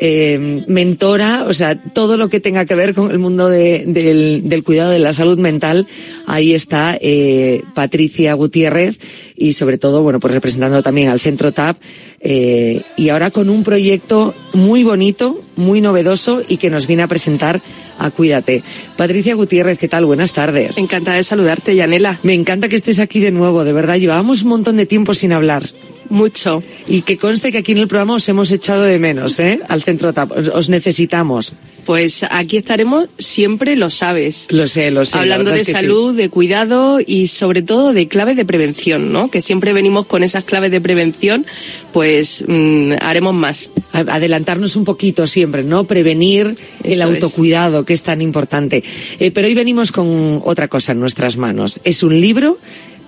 eh, 0.05 0.65
mentora, 0.67 1.45
o 1.47 1.53
sea, 1.53 1.81
todo 1.81 2.17
lo 2.17 2.27
que 2.27 2.41
tenga 2.41 2.65
que 2.65 2.75
ver 2.75 2.93
con 2.93 3.09
el 3.09 3.19
mundo 3.19 3.47
de, 3.47 3.85
del, 3.87 4.49
del, 4.49 4.61
cuidado 4.61 4.91
de 4.91 4.99
la 4.99 5.13
salud 5.13 5.39
mental, 5.39 5.87
ahí 6.27 6.53
está 6.53 6.97
eh, 6.99 7.63
Patricia 7.73 8.33
Gutiérrez 8.33 8.99
y 9.37 9.53
sobre 9.53 9.77
todo, 9.77 10.03
bueno, 10.03 10.19
pues 10.19 10.33
representando 10.33 10.83
también 10.83 11.07
al 11.07 11.21
Centro 11.21 11.53
TAP 11.53 11.77
eh, 12.19 12.81
y 12.97 13.09
ahora 13.09 13.31
con 13.31 13.49
un 13.49 13.63
proyecto 13.63 14.35
muy 14.51 14.83
bonito, 14.83 15.39
muy 15.55 15.79
novedoso 15.79 16.41
y 16.49 16.57
que 16.57 16.69
nos 16.69 16.85
viene 16.85 17.03
a 17.03 17.07
presentar 17.07 17.61
a 17.97 18.11
Cuídate. 18.11 18.61
Patricia 18.97 19.35
Gutiérrez, 19.35 19.79
¿qué 19.79 19.87
tal? 19.87 20.03
Buenas 20.03 20.33
tardes. 20.33 20.77
Encantada 20.77 21.15
de 21.15 21.23
saludarte, 21.23 21.77
Yanela. 21.77 22.19
Me 22.23 22.33
encanta 22.33 22.67
que 22.67 22.75
estés 22.75 22.99
aquí 22.99 23.21
de 23.21 23.31
nuevo, 23.31 23.63
de 23.63 23.71
verdad. 23.71 23.95
Llevábamos 23.95 24.41
un 24.41 24.49
montón 24.49 24.75
de 24.75 24.85
tiempo 24.85 25.13
sin 25.13 25.31
hablar. 25.31 25.63
Mucho. 26.09 26.63
Y 26.87 27.01
que 27.01 27.17
conste 27.17 27.51
que 27.51 27.59
aquí 27.59 27.71
en 27.71 27.79
el 27.79 27.87
programa 27.87 28.15
os 28.15 28.27
hemos 28.29 28.51
echado 28.51 28.83
de 28.83 28.99
menos, 28.99 29.39
¿eh? 29.39 29.59
Al 29.67 29.83
centro 29.83 30.13
TAP. 30.13 30.31
Os 30.53 30.69
necesitamos. 30.69 31.53
Pues 31.85 32.23
aquí 32.29 32.57
estaremos 32.57 33.09
siempre, 33.17 33.75
lo 33.75 33.89
sabes. 33.89 34.47
Lo 34.49 34.67
sé, 34.67 34.89
lo 34.91 35.03
sé. 35.05 35.17
Hablando 35.17 35.51
de 35.51 35.65
salud, 35.65 36.11
sí. 36.11 36.17
de 36.17 36.29
cuidado 36.29 36.99
y 37.05 37.27
sobre 37.27 37.61
todo 37.61 37.93
de 37.93 38.07
claves 38.07 38.37
de 38.37 38.45
prevención, 38.45 39.11
¿no? 39.11 39.29
Que 39.29 39.41
siempre 39.41 39.73
venimos 39.73 40.05
con 40.05 40.23
esas 40.23 40.43
claves 40.45 40.71
de 40.71 40.79
prevención, 40.79 41.45
pues 41.91 42.43
mmm, 42.47 42.93
haremos 43.01 43.33
más. 43.33 43.69
Adelantarnos 43.91 44.75
un 44.75 44.85
poquito 44.85 45.27
siempre, 45.27 45.63
¿no? 45.63 45.83
Prevenir 45.83 46.55
el 46.83 47.01
autocuidado, 47.01 47.81
es. 47.81 47.85
que 47.85 47.93
es 47.93 48.03
tan 48.03 48.21
importante. 48.21 48.83
Eh, 49.19 49.31
pero 49.31 49.47
hoy 49.47 49.53
venimos 49.53 49.91
con 49.91 50.41
otra 50.45 50.67
cosa 50.69 50.93
en 50.93 50.99
nuestras 50.99 51.35
manos. 51.35 51.81
Es 51.83 52.01
un 52.03 52.19
libro 52.19 52.59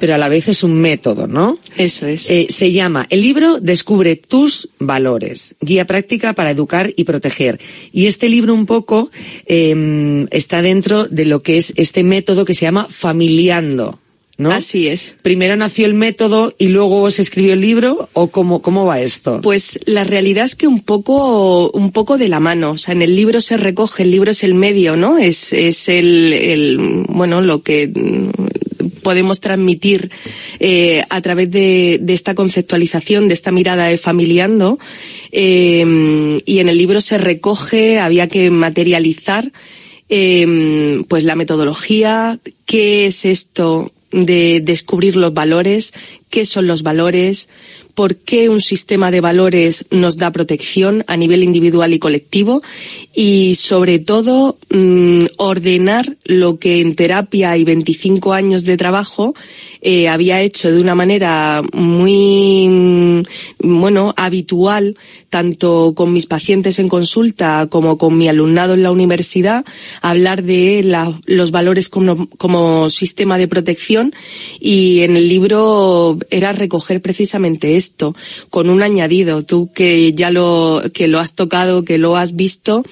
pero 0.05 0.13
a 0.13 0.17
la 0.19 0.29
vez 0.29 0.47
es 0.47 0.61
un 0.61 0.79
método, 0.79 1.25
¿no? 1.25 1.57
Eso 1.77 2.05
es. 2.05 2.29
Eh, 2.29 2.45
se 2.51 2.71
llama 2.71 3.07
El 3.09 3.23
libro 3.23 3.59
Descubre 3.59 4.15
tus 4.15 4.69
valores, 4.77 5.55
guía 5.61 5.87
práctica 5.87 6.33
para 6.33 6.51
educar 6.51 6.93
y 6.95 7.05
proteger. 7.05 7.59
Y 7.91 8.05
este 8.05 8.29
libro 8.29 8.53
un 8.53 8.67
poco 8.67 9.09
eh, 9.47 10.27
está 10.29 10.61
dentro 10.61 11.05
de 11.05 11.25
lo 11.25 11.41
que 11.41 11.57
es 11.57 11.73
este 11.75 12.03
método 12.03 12.45
que 12.45 12.53
se 12.53 12.67
llama 12.67 12.85
Familiando. 12.87 13.97
¿No? 14.37 14.51
Así 14.51 14.89
es. 14.89 15.15
Primero 15.23 15.55
nació 15.55 15.87
el 15.87 15.95
método 15.95 16.53
y 16.59 16.67
luego 16.67 17.09
se 17.09 17.23
escribió 17.23 17.53
el 17.53 17.61
libro 17.61 18.09
o 18.13 18.27
cómo, 18.27 18.61
cómo 18.61 18.85
va 18.85 18.99
esto? 18.99 19.39
Pues 19.41 19.79
la 19.85 20.03
realidad 20.03 20.45
es 20.45 20.55
que 20.55 20.67
un 20.67 20.81
poco, 20.81 21.71
un 21.71 21.91
poco 21.91 22.19
de 22.19 22.29
la 22.29 22.39
mano. 22.39 22.71
O 22.71 22.77
sea, 22.77 22.93
en 22.93 23.01
el 23.01 23.15
libro 23.15 23.41
se 23.41 23.57
recoge, 23.57 24.03
el 24.03 24.11
libro 24.11 24.29
es 24.29 24.43
el 24.43 24.53
medio, 24.53 24.97
¿no? 24.97 25.17
Es, 25.17 25.51
es 25.51 25.89
el, 25.89 26.33
el 26.33 27.05
bueno, 27.07 27.41
lo 27.41 27.63
que 27.63 27.89
podemos 29.05 29.39
transmitir 29.39 30.09
eh, 30.59 31.03
a 31.11 31.21
través 31.21 31.51
de, 31.51 32.01
esta 32.07 32.33
conceptualización, 32.33 33.27
de 33.27 33.35
esta 33.35 33.51
mirada 33.51 33.85
de 33.85 33.99
familiando. 33.99 34.79
Eh, 35.31 36.41
y 36.43 36.57
en 36.57 36.69
el 36.69 36.75
libro 36.75 37.01
se 37.01 37.19
recoge, 37.19 37.99
había 37.99 38.27
que 38.27 38.49
materializar 38.49 39.51
eh, 40.09 41.03
pues 41.07 41.23
la 41.23 41.35
metodología, 41.35 42.39
qué 42.65 43.05
es 43.05 43.25
esto 43.25 43.91
de 44.09 44.59
descubrir 44.63 45.17
los 45.17 45.35
valores, 45.35 45.93
qué 46.35 46.43
son 46.43 46.67
los 46.67 46.83
valores, 46.83 47.47
por 47.93 48.17
qué 48.17 48.49
un 48.49 48.59
sistema 48.59 49.09
de 49.09 49.21
valores 49.21 49.85
nos 49.89 50.17
da 50.17 50.33
protección 50.33 51.05
a 51.07 51.15
nivel 51.15 51.43
individual 51.43 51.93
y 51.93 51.99
colectivo 51.99 52.61
y 53.13 53.55
sobre 53.55 53.99
todo 53.99 54.57
mmm, 54.69 55.27
ordenar 55.37 56.17
lo 56.25 56.59
que 56.59 56.81
en 56.81 56.95
terapia 56.95 57.55
y 57.55 57.63
25 57.63 58.33
años 58.33 58.65
de 58.65 58.75
trabajo 58.75 59.33
eh, 59.87 60.09
había 60.09 60.41
hecho 60.41 60.71
de 60.71 60.81
una 60.81 60.95
manera 60.95 61.61
muy, 61.71 63.23
bueno, 63.59 64.15
habitual, 64.17 64.97
tanto 65.29 65.93
con 65.95 66.11
mis 66.11 66.25
pacientes 66.25 66.79
en 66.79 66.89
consulta 66.89 67.67
como 67.69 67.97
con 67.97 68.17
mi 68.17 68.27
alumnado 68.27 68.73
en 68.73 68.81
la 68.81 68.89
universidad, 68.89 69.63
hablar 70.01 70.41
de 70.41 70.83
los 71.27 71.51
valores 71.51 71.87
como, 71.87 72.27
como, 72.37 72.89
sistema 72.89 73.37
de 73.37 73.47
protección 73.47 74.13
y 74.59 75.01
en 75.01 75.17
el 75.17 75.29
libro 75.29 76.17
era 76.29 76.53
recoger 76.53 77.01
precisamente 77.01 77.75
esto 77.75 78.15
con 78.49 78.69
un 78.69 78.81
añadido. 78.81 79.43
Tú 79.43 79.71
que 79.73 80.13
ya 80.13 80.31
lo, 80.31 80.83
que 80.93 81.07
lo 81.07 81.19
has 81.19 81.33
tocado, 81.35 81.83
que 81.83 81.97
lo 81.97 82.17
has 82.17 82.35
visto, 82.35 82.83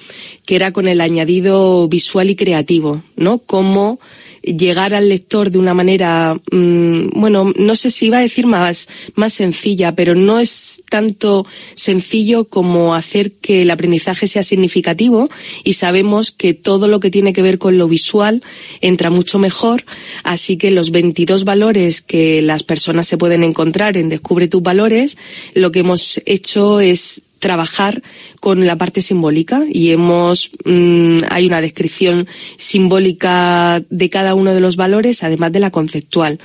que 0.44 0.56
era 0.56 0.72
con 0.72 0.88
el 0.88 1.00
añadido 1.00 1.88
visual 1.88 2.30
y 2.30 2.36
creativo, 2.36 3.02
¿no? 3.16 3.38
Cómo 3.38 3.98
llegar 4.44 4.94
al 4.94 5.08
lector 5.08 5.50
de 5.50 5.58
una 5.58 5.74
manera, 5.74 6.38
mmm, 6.52 7.08
bueno, 7.14 7.52
no 7.56 7.76
sé 7.76 7.90
si 7.90 8.06
iba 8.06 8.18
a 8.18 8.22
decir 8.22 8.46
más, 8.46 8.88
más 9.14 9.32
sencilla, 9.32 9.94
pero 9.94 10.14
no 10.14 10.38
es 10.38 10.82
tanto 10.90 11.46
sencillo 11.74 12.44
como 12.44 12.94
hacer 12.94 13.32
que 13.32 13.62
el 13.62 13.70
aprendizaje 13.70 14.26
sea 14.26 14.42
significativo 14.42 15.30
y 15.64 15.74
sabemos 15.74 16.30
que 16.30 16.54
todo 16.54 16.88
lo 16.88 17.00
que 17.00 17.10
tiene 17.10 17.32
que 17.32 17.42
ver 17.42 17.58
con 17.58 17.78
lo 17.78 17.88
visual 17.88 18.42
entra 18.80 19.10
mucho 19.10 19.38
mejor, 19.38 19.84
así 20.22 20.56
que 20.56 20.70
los 20.70 20.90
22 20.90 21.44
valores 21.44 22.02
que 22.02 22.42
las 22.42 22.62
personas 22.62 23.06
se 23.06 23.18
pueden 23.18 23.42
encontrar 23.42 23.96
en 23.96 24.08
Descubre 24.08 24.48
tus 24.48 24.62
valores, 24.62 25.16
lo 25.54 25.72
que 25.72 25.80
hemos 25.80 26.20
hecho 26.26 26.80
es 26.80 27.22
trabajar 27.44 28.02
con 28.40 28.66
la 28.66 28.78
parte 28.78 29.02
simbólica 29.02 29.64
y 29.70 29.90
hemos 29.90 30.50
mmm, 30.64 31.18
hay 31.28 31.46
una 31.46 31.60
descripción 31.60 32.26
simbólica 32.56 33.82
de 33.90 34.08
cada 34.08 34.34
uno 34.34 34.54
de 34.54 34.62
los 34.62 34.76
valores 34.76 35.22
además 35.22 35.52
de 35.52 35.60
la 35.60 35.70
conceptual 35.70 36.38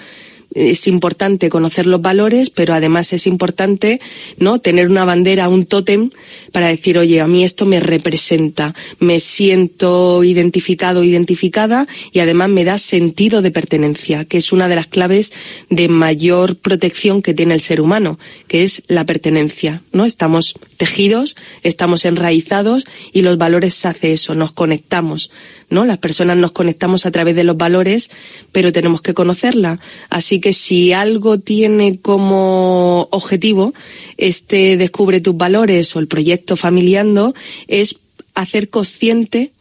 es 0.53 0.87
importante 0.87 1.49
conocer 1.49 1.85
los 1.85 2.01
valores, 2.01 2.49
pero 2.49 2.73
además 2.73 3.13
es 3.13 3.27
importante, 3.27 3.99
¿no? 4.37 4.59
Tener 4.59 4.89
una 4.89 5.05
bandera, 5.05 5.49
un 5.49 5.65
tótem 5.65 6.09
para 6.51 6.67
decir, 6.67 6.97
oye, 6.97 7.21
a 7.21 7.27
mí 7.27 7.43
esto 7.43 7.65
me 7.65 7.79
representa, 7.79 8.73
me 8.99 9.19
siento 9.19 10.23
identificado, 10.23 11.03
identificada 11.03 11.87
y 12.11 12.19
además 12.19 12.49
me 12.49 12.65
da 12.65 12.77
sentido 12.77 13.41
de 13.41 13.51
pertenencia, 13.51 14.25
que 14.25 14.37
es 14.37 14.51
una 14.51 14.67
de 14.67 14.75
las 14.75 14.87
claves 14.87 15.33
de 15.69 15.87
mayor 15.87 16.57
protección 16.57 17.21
que 17.21 17.33
tiene 17.33 17.53
el 17.53 17.61
ser 17.61 17.81
humano, 17.81 18.19
que 18.47 18.63
es 18.63 18.83
la 18.87 19.05
pertenencia, 19.05 19.81
¿no? 19.91 20.05
Estamos 20.05 20.55
tejidos, 20.77 21.35
estamos 21.63 22.05
enraizados 22.05 22.85
y 23.13 23.21
los 23.21 23.37
valores 23.37 23.85
hace 23.85 24.13
eso, 24.13 24.35
nos 24.35 24.51
conectamos, 24.51 25.31
¿no? 25.69 25.85
Las 25.85 25.97
personas 25.97 26.37
nos 26.37 26.51
conectamos 26.51 27.05
a 27.05 27.11
través 27.11 27.35
de 27.35 27.43
los 27.43 27.57
valores, 27.57 28.09
pero 28.51 28.71
tenemos 28.71 29.01
que 29.01 29.13
conocerla. 29.13 29.79
Así 30.09 30.39
que 30.39 30.53
si 30.53 30.93
algo 30.93 31.39
tiene 31.39 31.99
como 31.99 33.07
objetivo 33.11 33.73
este 34.17 34.77
Descubre 34.77 35.21
tus 35.21 35.37
valores 35.37 35.95
o 35.95 35.99
el 35.99 36.07
proyecto 36.07 36.55
Familiando 36.55 37.33
es 37.67 37.95
hacer 38.35 38.69
consciente 38.69 39.51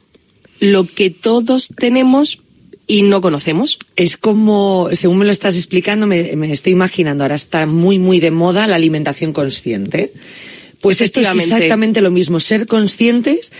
lo 0.61 0.85
que 0.85 1.11
todos 1.11 1.69
tenemos 1.77 2.41
y 2.87 3.03
no 3.03 3.21
conocemos. 3.21 3.79
Es 3.97 4.17
como, 4.17 4.89
según 4.93 5.19
me 5.19 5.25
lo 5.25 5.31
estás 5.31 5.57
explicando, 5.57 6.07
me, 6.07 6.35
me 6.37 6.51
estoy 6.51 6.73
imaginando, 6.73 7.25
ahora 7.25 7.35
está 7.35 7.67
muy, 7.67 7.99
muy 7.99 8.19
de 8.19 8.31
moda 8.31 8.67
la 8.67 8.77
alimentación 8.77 9.33
consciente. 9.33 10.13
Pues 10.81 11.01
esto 11.01 11.21
es 11.21 11.29
exactamente 11.35 12.01
lo 12.01 12.11
mismo, 12.11 12.41
ser 12.41 12.67
conscientes 12.67 13.53